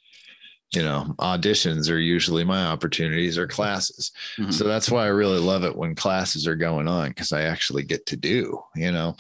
you 0.75 0.83
know, 0.83 1.15
auditions 1.19 1.91
are 1.91 1.99
usually 1.99 2.45
my 2.45 2.67
opportunities 2.67 3.39
or 3.39 3.47
classes. 3.47 4.13
Mhm. 4.39 4.53
So 4.53 4.65
that's 4.65 4.91
why 4.91 5.05
I 5.05 5.09
really 5.09 5.39
love 5.39 5.65
it 5.65 5.77
when 5.77 5.95
classes 5.95 6.47
are 6.47 6.57
going 6.57 6.89
on 6.89 7.09
because 7.09 7.33
I 7.33 7.43
actually 7.43 7.83
get 7.83 8.07
to 8.07 8.17
do, 8.17 8.63
you 8.75 8.93
know. 8.93 9.17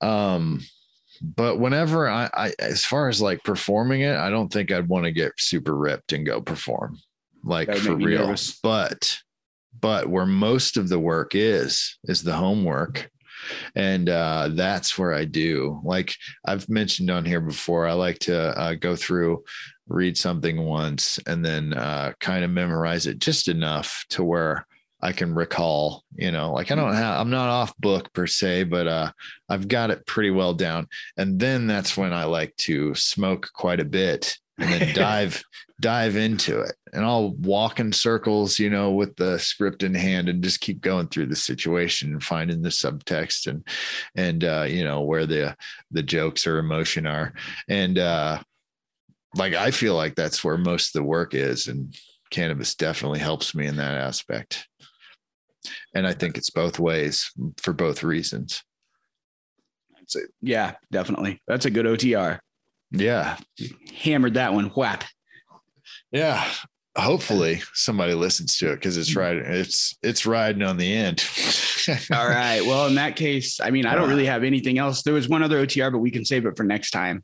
Um, 0.00 0.60
but 1.20 1.58
whenever 1.58 2.08
I, 2.08 2.30
I, 2.32 2.52
as 2.58 2.84
far 2.84 3.08
as 3.08 3.20
like 3.20 3.42
performing 3.42 4.02
it, 4.02 4.16
I 4.16 4.30
don't 4.30 4.52
think 4.52 4.70
I'd 4.70 4.88
want 4.88 5.04
to 5.04 5.12
get 5.12 5.32
super 5.38 5.76
ripped 5.76 6.12
and 6.12 6.24
go 6.24 6.40
perform 6.40 6.98
like 7.44 7.72
for 7.76 7.96
real. 7.96 8.26
nervous. 8.26 8.58
But, 8.62 9.18
but 9.80 10.08
where 10.08 10.26
most 10.26 10.76
of 10.76 10.88
the 10.88 10.98
work 10.98 11.34
is, 11.34 11.98
is 12.04 12.22
the 12.22 12.34
homework. 12.34 13.10
And 13.74 14.08
uh, 14.08 14.50
that's 14.52 14.98
where 14.98 15.14
I 15.14 15.24
do. 15.24 15.80
Like 15.84 16.14
I've 16.44 16.68
mentioned 16.68 17.10
on 17.10 17.24
here 17.24 17.40
before, 17.40 17.86
I 17.86 17.92
like 17.92 18.18
to 18.20 18.36
uh, 18.58 18.74
go 18.74 18.96
through, 18.96 19.44
read 19.88 20.16
something 20.16 20.64
once, 20.64 21.18
and 21.26 21.44
then 21.44 21.74
uh, 21.74 22.12
kind 22.20 22.44
of 22.44 22.50
memorize 22.50 23.06
it 23.06 23.18
just 23.18 23.48
enough 23.48 24.04
to 24.10 24.22
where 24.22 24.66
I 25.00 25.12
can 25.12 25.34
recall. 25.34 26.04
You 26.14 26.30
know, 26.30 26.52
like 26.52 26.70
I 26.70 26.74
don't 26.74 26.94
have, 26.94 27.20
I'm 27.20 27.30
not 27.30 27.48
off 27.48 27.76
book 27.78 28.12
per 28.12 28.26
se, 28.26 28.64
but 28.64 28.86
uh, 28.86 29.12
I've 29.48 29.68
got 29.68 29.90
it 29.90 30.06
pretty 30.06 30.30
well 30.30 30.54
down. 30.54 30.88
And 31.16 31.38
then 31.38 31.66
that's 31.66 31.96
when 31.96 32.12
I 32.12 32.24
like 32.24 32.56
to 32.58 32.94
smoke 32.94 33.50
quite 33.54 33.80
a 33.80 33.84
bit 33.84 34.38
and 34.58 34.72
then 34.72 34.94
dive 34.94 35.42
dive 35.80 36.16
into 36.16 36.60
it 36.60 36.74
and 36.92 37.04
i'll 37.04 37.30
walk 37.36 37.78
in 37.78 37.92
circles 37.92 38.58
you 38.58 38.68
know 38.68 38.90
with 38.90 39.14
the 39.16 39.38
script 39.38 39.84
in 39.84 39.94
hand 39.94 40.28
and 40.28 40.42
just 40.42 40.60
keep 40.60 40.80
going 40.80 41.06
through 41.06 41.26
the 41.26 41.36
situation 41.36 42.12
and 42.12 42.22
finding 42.22 42.62
the 42.62 42.68
subtext 42.68 43.46
and 43.46 43.64
and 44.16 44.42
uh 44.42 44.66
you 44.68 44.82
know 44.82 45.02
where 45.02 45.24
the 45.24 45.56
the 45.92 46.02
jokes 46.02 46.46
or 46.46 46.58
emotion 46.58 47.06
are 47.06 47.32
and 47.68 47.98
uh 47.98 48.38
like 49.34 49.54
i 49.54 49.70
feel 49.70 49.94
like 49.94 50.14
that's 50.14 50.42
where 50.42 50.58
most 50.58 50.94
of 50.94 51.00
the 51.00 51.06
work 51.06 51.34
is 51.34 51.66
and 51.66 51.94
cannabis 52.30 52.74
definitely 52.74 53.18
helps 53.18 53.54
me 53.54 53.66
in 53.66 53.76
that 53.76 53.94
aspect 53.94 54.68
and 55.94 56.06
i 56.06 56.12
think 56.12 56.36
it's 56.36 56.50
both 56.50 56.78
ways 56.78 57.30
for 57.58 57.72
both 57.72 58.02
reasons 58.02 58.62
yeah 60.40 60.74
definitely 60.90 61.40
that's 61.46 61.66
a 61.66 61.70
good 61.70 61.84
otr 61.86 62.40
yeah. 62.90 63.36
Hammered 63.94 64.34
that 64.34 64.54
one. 64.54 64.66
Whap. 64.66 65.04
Yeah. 66.10 66.44
Hopefully 66.96 67.62
somebody 67.74 68.14
listens 68.14 68.58
to 68.58 68.72
it 68.72 68.76
because 68.76 68.96
it's 68.96 69.10
mm-hmm. 69.10 69.18
right. 69.18 69.36
It's 69.36 69.96
it's 70.02 70.26
riding 70.26 70.62
on 70.62 70.76
the 70.76 70.92
end. 70.92 71.24
All 72.12 72.28
right. 72.28 72.60
Well, 72.64 72.86
in 72.86 72.96
that 72.96 73.16
case, 73.16 73.60
I 73.60 73.70
mean, 73.70 73.86
I 73.86 73.94
don't 73.94 74.06
ah. 74.06 74.08
really 74.08 74.26
have 74.26 74.42
anything 74.42 74.78
else. 74.78 75.02
There 75.02 75.14
was 75.14 75.28
one 75.28 75.42
other 75.42 75.64
OTR, 75.64 75.92
but 75.92 75.98
we 75.98 76.10
can 76.10 76.24
save 76.24 76.46
it 76.46 76.56
for 76.56 76.64
next 76.64 76.90
time. 76.90 77.22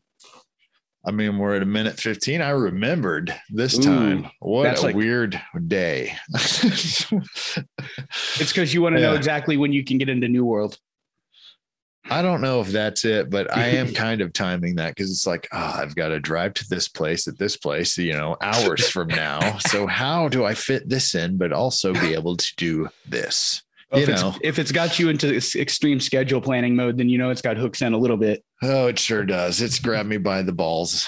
I 1.07 1.11
mean, 1.11 1.37
we're 1.39 1.55
at 1.55 1.63
a 1.63 1.67
minute 1.67 2.01
15. 2.01 2.41
I 2.41 2.51
remembered 2.51 3.35
this 3.51 3.77
time. 3.77 4.25
Ooh, 4.25 4.29
what 4.39 4.79
a 4.79 4.81
like, 4.81 4.97
weird 4.97 5.41
day. 5.67 6.17
it's 6.31 7.11
because 8.39 8.73
you 8.73 8.81
want 8.81 8.97
to 8.97 9.03
yeah. 9.03 9.11
know 9.11 9.15
exactly 9.15 9.57
when 9.59 9.73
you 9.73 9.85
can 9.85 9.99
get 9.99 10.09
into 10.09 10.29
New 10.29 10.47
World. 10.47 10.79
I 12.11 12.21
don't 12.23 12.41
know 12.41 12.61
if 12.61 12.69
that's 12.69 13.05
it, 13.05 13.31
but 13.31 13.55
I 13.57 13.69
am 13.69 13.93
kind 13.95 14.21
of 14.21 14.33
timing 14.33 14.77
that 14.77 14.95
because 14.95 15.11
it's 15.11 15.27
like, 15.27 15.49
oh, 15.53 15.75
I've 15.77 15.95
got 15.95 16.09
to 16.09 16.21
drive 16.21 16.55
to 16.55 16.69
this 16.69 16.89
place 16.89 17.29
at 17.29 17.39
this 17.39 17.57
place, 17.57 17.97
you 17.99 18.13
know, 18.13 18.37
hours 18.41 18.89
from 18.89 19.09
now. 19.09 19.59
So 19.59 19.87
how 19.87 20.29
do 20.29 20.45
I 20.45 20.55
fit 20.55 20.89
this 20.89 21.15
in, 21.15 21.37
but 21.37 21.53
also 21.53 21.93
be 21.93 22.15
able 22.15 22.37
to 22.37 22.53
do 22.57 22.89
this? 23.07 23.63
Well, 23.91 24.01
you 24.01 24.09
if 24.09 24.21
know, 24.21 24.29
it's, 24.29 24.39
if 24.43 24.59
it's 24.59 24.73
got 24.73 24.99
you 24.99 25.09
into 25.09 25.35
extreme 25.35 26.01
schedule 26.01 26.41
planning 26.41 26.75
mode, 26.75 26.99
then 26.99 27.09
you 27.09 27.19
know 27.19 27.31
it's 27.31 27.43
got 27.43 27.57
hooks 27.57 27.81
in 27.81 27.93
a 27.93 27.99
little 27.99 28.17
bit. 28.17 28.45
Oh, 28.67 28.87
it 28.87 28.99
sure 28.99 29.25
does. 29.25 29.61
It's 29.61 29.79
grabbed 29.79 30.09
me 30.09 30.17
by 30.17 30.41
the 30.41 30.53
balls. 30.53 31.07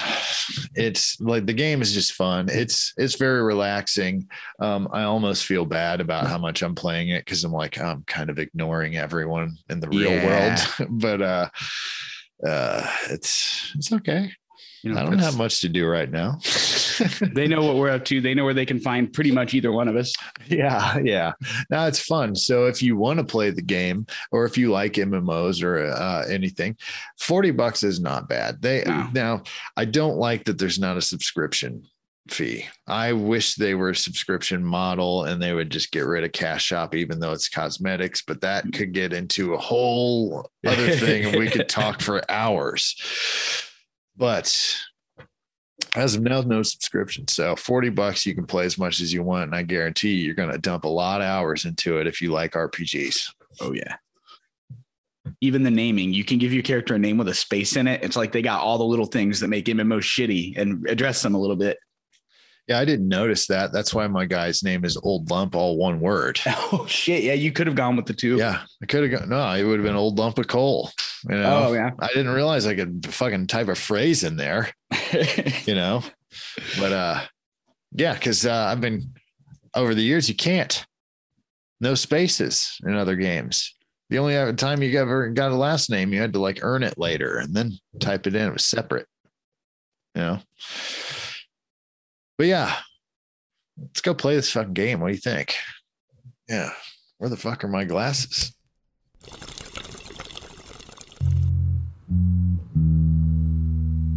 It's 0.75 1.19
like 1.21 1.47
the 1.47 1.55
game 1.55 1.81
is 1.81 1.95
just 1.95 2.13
fun. 2.13 2.49
It's 2.51 2.93
it's 2.99 3.17
very 3.17 3.43
relaxing. 3.43 4.29
Um, 4.61 4.89
I 4.93 5.05
almost 5.05 5.47
feel 5.47 5.65
bad 5.65 6.03
about 6.03 6.27
how 6.27 6.37
much 6.37 6.63
I'm 6.63 6.75
playing 6.75 7.09
it 7.11 7.25
because 7.25 7.45
I'm 7.45 7.53
like 7.53 7.81
I'm 7.81 8.03
kind 8.03 8.29
of 8.29 8.39
ignoring 8.39 8.97
everyone 8.97 9.57
in 9.71 9.81
the 9.81 9.89
real 9.89 10.13
yeah. 10.13 10.27
world. 10.27 10.91
but 11.01 11.23
uh, 11.23 11.49
uh, 12.47 12.91
it's 13.11 13.73
it's 13.75 13.93
okay. 13.93 14.31
You 14.87 14.95
know, 14.95 15.01
I 15.01 15.05
don't 15.05 15.19
have 15.19 15.37
much 15.37 15.61
to 15.63 15.69
do 15.69 15.87
right 15.87 16.11
now. 16.11 16.39
they 17.35 17.47
know 17.47 17.63
what 17.63 17.77
we're 17.77 17.91
up 17.91 18.05
to. 18.07 18.21
They 18.21 18.35
know 18.35 18.45
where 18.45 18.55
they 18.55 18.67
can 18.67 18.81
find 18.81 19.13
pretty 19.13 19.31
much 19.31 19.53
either 19.55 19.73
one 19.73 19.89
of 19.89 19.97
us. 19.97 20.15
Yeah, 20.47 20.99
yeah. 20.99 21.33
Now 21.71 21.87
it's 21.87 22.01
fun. 22.01 22.35
So 22.35 22.67
if 22.67 22.83
you 22.83 22.97
want 22.97 23.19
to 23.19 23.25
play 23.25 23.51
the 23.51 23.63
game, 23.63 24.07
or 24.31 24.45
if 24.45 24.57
you 24.57 24.71
like 24.71 24.95
MMOs 24.95 25.63
or 25.63 25.87
uh, 25.87 26.25
anything, 26.29 26.77
forty 27.19 27.51
bucks 27.51 27.83
is 27.83 28.01
not 28.01 28.29
bad. 28.29 28.63
They 28.63 28.85
no. 28.87 29.09
now 29.13 29.43
I 29.77 29.87
don't 29.87 30.17
like 30.17 30.45
that 30.45 30.59
there's 30.59 30.79
not 30.79 30.97
a 30.97 31.03
subscription 31.03 31.83
fee. 32.29 32.67
I 32.87 33.13
wish 33.13 33.55
they 33.55 33.75
were 33.75 33.91
a 33.91 33.97
subscription 33.97 34.65
model 34.65 35.25
and 35.25 35.41
they 35.41 35.53
would 35.53 35.71
just 35.71 35.93
get 35.93 36.07
rid 36.07 36.25
of 36.25 36.33
cash 36.33 36.65
shop, 36.65 36.95
even 36.95 37.21
though 37.21 37.33
it's 37.33 37.49
cosmetics, 37.49 38.23
but 38.23 38.41
that 38.41 38.65
could 38.73 38.93
get 38.93 39.13
into 39.13 39.55
a 39.55 39.59
whole 39.59 40.51
other 40.67 40.91
thing 40.91 41.27
and 41.27 41.37
we 41.37 41.49
could 41.49 41.69
talk 41.69 42.01
for 42.01 42.23
hours. 42.31 42.97
But 44.17 44.77
as 45.95 46.15
of 46.15 46.23
now, 46.23 46.41
no 46.43 46.63
subscription. 46.63 47.29
So 47.29 47.57
40 47.57 47.91
bucks, 47.91 48.27
you 48.27 48.35
can 48.35 48.47
play 48.47 48.65
as 48.65 48.79
much 48.79 49.01
as 49.01 49.13
you 49.13 49.23
want. 49.23 49.45
And 49.45 49.55
I 49.55 49.63
guarantee 49.63 50.15
you, 50.15 50.25
you're 50.25 50.35
going 50.35 50.53
to 50.53 50.59
dump 50.59 50.85
a 50.85 50.89
lot 50.89 51.21
of 51.21 51.27
hours 51.27 51.65
into 51.65 51.99
it 51.99 52.07
if 52.07 52.21
you 52.21 52.33
like 52.33 52.53
RPGs. 52.53 53.33
Oh, 53.61 53.73
yeah. 53.73 53.97
Even 55.41 55.63
the 55.63 55.71
naming, 55.71 56.13
you 56.13 56.25
can 56.25 56.39
give 56.39 56.53
your 56.53 56.63
character 56.63 56.95
a 56.95 56.99
name 56.99 57.19
with 57.19 57.29
a 57.29 57.35
space 57.35 57.77
in 57.77 57.87
it. 57.89 58.03
It's 58.03 58.17
like 58.17 58.33
they 58.33 58.43
got 58.43 58.61
all 58.61 58.79
the 58.79 58.85
little 58.85 59.07
things 59.07 59.41
that 59.41 59.49
make 59.49 59.67
MMO 59.67 59.99
shitty 59.99 60.57
and 60.57 60.87
address 60.89 61.23
them 61.23 61.35
a 61.35 61.39
little 61.39 61.57
bit. 61.57 61.79
Yeah, 62.69 62.81
I 62.81 62.85
didn't 62.85 63.07
notice 63.07 63.47
that. 63.47 63.73
That's 63.73 63.95
why 63.95 64.09
my 64.09 64.27
guy's 64.27 64.65
name 64.65 64.85
is 64.85 64.97
Old 64.97 65.31
Lump, 65.31 65.55
all 65.55 65.77
one 65.77 66.01
word. 66.01 66.41
Oh 66.73 66.85
shit! 66.89 67.23
Yeah, 67.23 67.35
you 67.35 67.53
could 67.53 67.69
have 67.69 67.77
gone 67.77 67.95
with 67.95 68.07
the 68.07 68.13
two. 68.13 68.37
Yeah, 68.37 68.63
I 68.83 68.87
could 68.87 69.09
have 69.09 69.21
gone. 69.21 69.29
No, 69.29 69.53
it 69.53 69.63
would 69.63 69.79
have 69.79 69.87
been 69.87 69.95
Old 69.95 70.19
Lump 70.19 70.39
of 70.39 70.49
Coal. 70.49 70.91
You 71.29 71.37
know? 71.37 71.69
Oh 71.69 71.73
yeah. 71.73 71.91
I 72.01 72.09
didn't 72.09 72.31
realize 72.35 72.67
I 72.67 72.75
could 72.75 73.07
fucking 73.09 73.47
type 73.47 73.69
a 73.69 73.75
phrase 73.75 74.25
in 74.25 74.37
there. 74.37 74.71
you 75.65 75.75
know, 75.75 76.03
but 76.79 76.93
uh, 76.93 77.21
yeah, 77.93 78.15
because 78.15 78.45
uh, 78.45 78.53
I've 78.53 78.81
been 78.81 79.15
over 79.75 79.95
the 79.95 80.03
years. 80.03 80.29
You 80.29 80.35
can't. 80.35 80.85
No 81.81 81.95
spaces 81.95 82.77
in 82.85 82.95
other 82.95 83.17
games. 83.17 83.75
The 84.11 84.19
only 84.19 84.55
time 84.55 84.83
you 84.83 84.99
ever 84.99 85.29
got 85.31 85.53
a 85.53 85.57
last 85.57 85.91
name, 85.91 86.13
you 86.13 86.21
had 86.21 86.33
to 86.33 86.41
like 86.41 86.61
earn 86.63 86.83
it 86.83 86.99
later 86.99 87.39
and 87.39 87.55
then 87.55 87.73
type 88.01 88.27
it 88.27 88.35
in. 88.35 88.49
It 88.49 88.53
was 88.53 88.65
separate. 88.65 89.07
You 90.15 90.23
know. 90.23 90.39
But 92.39 92.49
yeah, 92.49 92.77
let's 93.81 94.03
go 94.03 94.13
play 94.15 94.37
this 94.37 94.53
fucking 94.53 94.75
game. 94.75 95.01
What 95.01 95.09
do 95.09 95.15
you 95.15 95.21
think? 95.21 95.57
Yeah. 96.49 96.71
Where 97.19 97.31
the 97.31 97.37
fuck 97.37 97.65
are 97.65 97.69
my 97.69 97.85
glasses? 97.85 98.53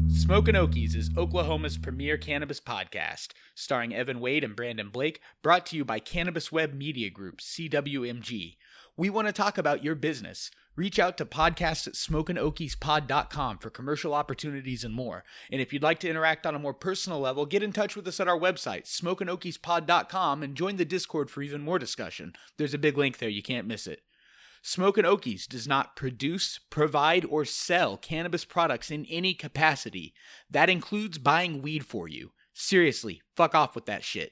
Smokin' 0.10 0.56
Okies 0.56 0.96
is 0.96 1.10
Oklahoma's 1.18 1.78
premier 1.78 2.18
cannabis 2.18 2.60
podcast, 2.60 3.30
starring 3.56 3.96
Evan 3.96 4.20
Wade 4.20 4.44
and 4.44 4.56
Brandon 4.56 4.90
Blake, 4.90 5.22
brought 5.41 5.66
to 5.68 5.78
you 5.78 5.86
by 5.86 6.00
Cannabis 6.00 6.52
Web 6.52 6.74
Media 6.74 7.10
Group, 7.10 7.40
CWMG. 7.40 8.58
We 8.98 9.10
want 9.10 9.28
to 9.28 9.34
talk 9.34 9.58
about 9.58 9.84
your 9.84 9.96
business. 9.96 10.52
Reach 10.80 10.97
out 10.97 11.18
to 11.18 11.26
podcast 11.26 11.88
at 11.88 11.95
smokinokiespod.com 11.95 13.57
for 13.57 13.69
commercial 13.69 14.14
opportunities 14.14 14.85
and 14.85 14.93
more. 14.93 15.26
And 15.51 15.60
if 15.60 15.73
you'd 15.73 15.84
like 15.84 15.99
to 15.99 16.10
interact 16.10 16.45
on 16.45 16.56
a 16.56 16.60
more 16.60 16.73
personal 16.73 17.19
level, 17.19 17.45
get 17.45 17.61
in 17.61 17.73
touch 17.73 17.97
with 17.97 18.07
us 18.07 18.22
at 18.22 18.30
our 18.30 18.39
website, 18.39 18.85
smokinokiespod.com, 18.85 20.41
and 20.41 20.56
join 20.56 20.77
the 20.77 20.85
Discord 20.85 21.30
for 21.30 21.41
even 21.41 21.60
more 21.64 21.80
discussion. 21.80 22.31
There's 22.56 22.73
a 22.73 22.77
big 22.77 22.97
link 22.97 23.18
there, 23.18 23.27
you 23.27 23.43
can't 23.43 23.68
miss 23.68 23.88
it. 23.88 24.03
Smokin' 24.61 25.03
Okies 25.03 25.49
does 25.49 25.68
not 25.68 25.97
produce, 25.97 26.61
provide, 26.69 27.26
or 27.26 27.43
sell 27.43 27.97
cannabis 27.97 28.45
products 28.45 28.89
in 28.89 29.06
any 29.07 29.34
capacity. 29.34 30.14
That 30.49 30.69
includes 30.69 31.18
buying 31.18 31.61
weed 31.61 31.85
for 31.85 32.07
you. 32.07 32.31
Seriously, 32.53 33.22
fuck 33.35 33.53
off 33.53 33.76
with 33.76 33.85
that 33.88 34.06
shit. 34.06 34.31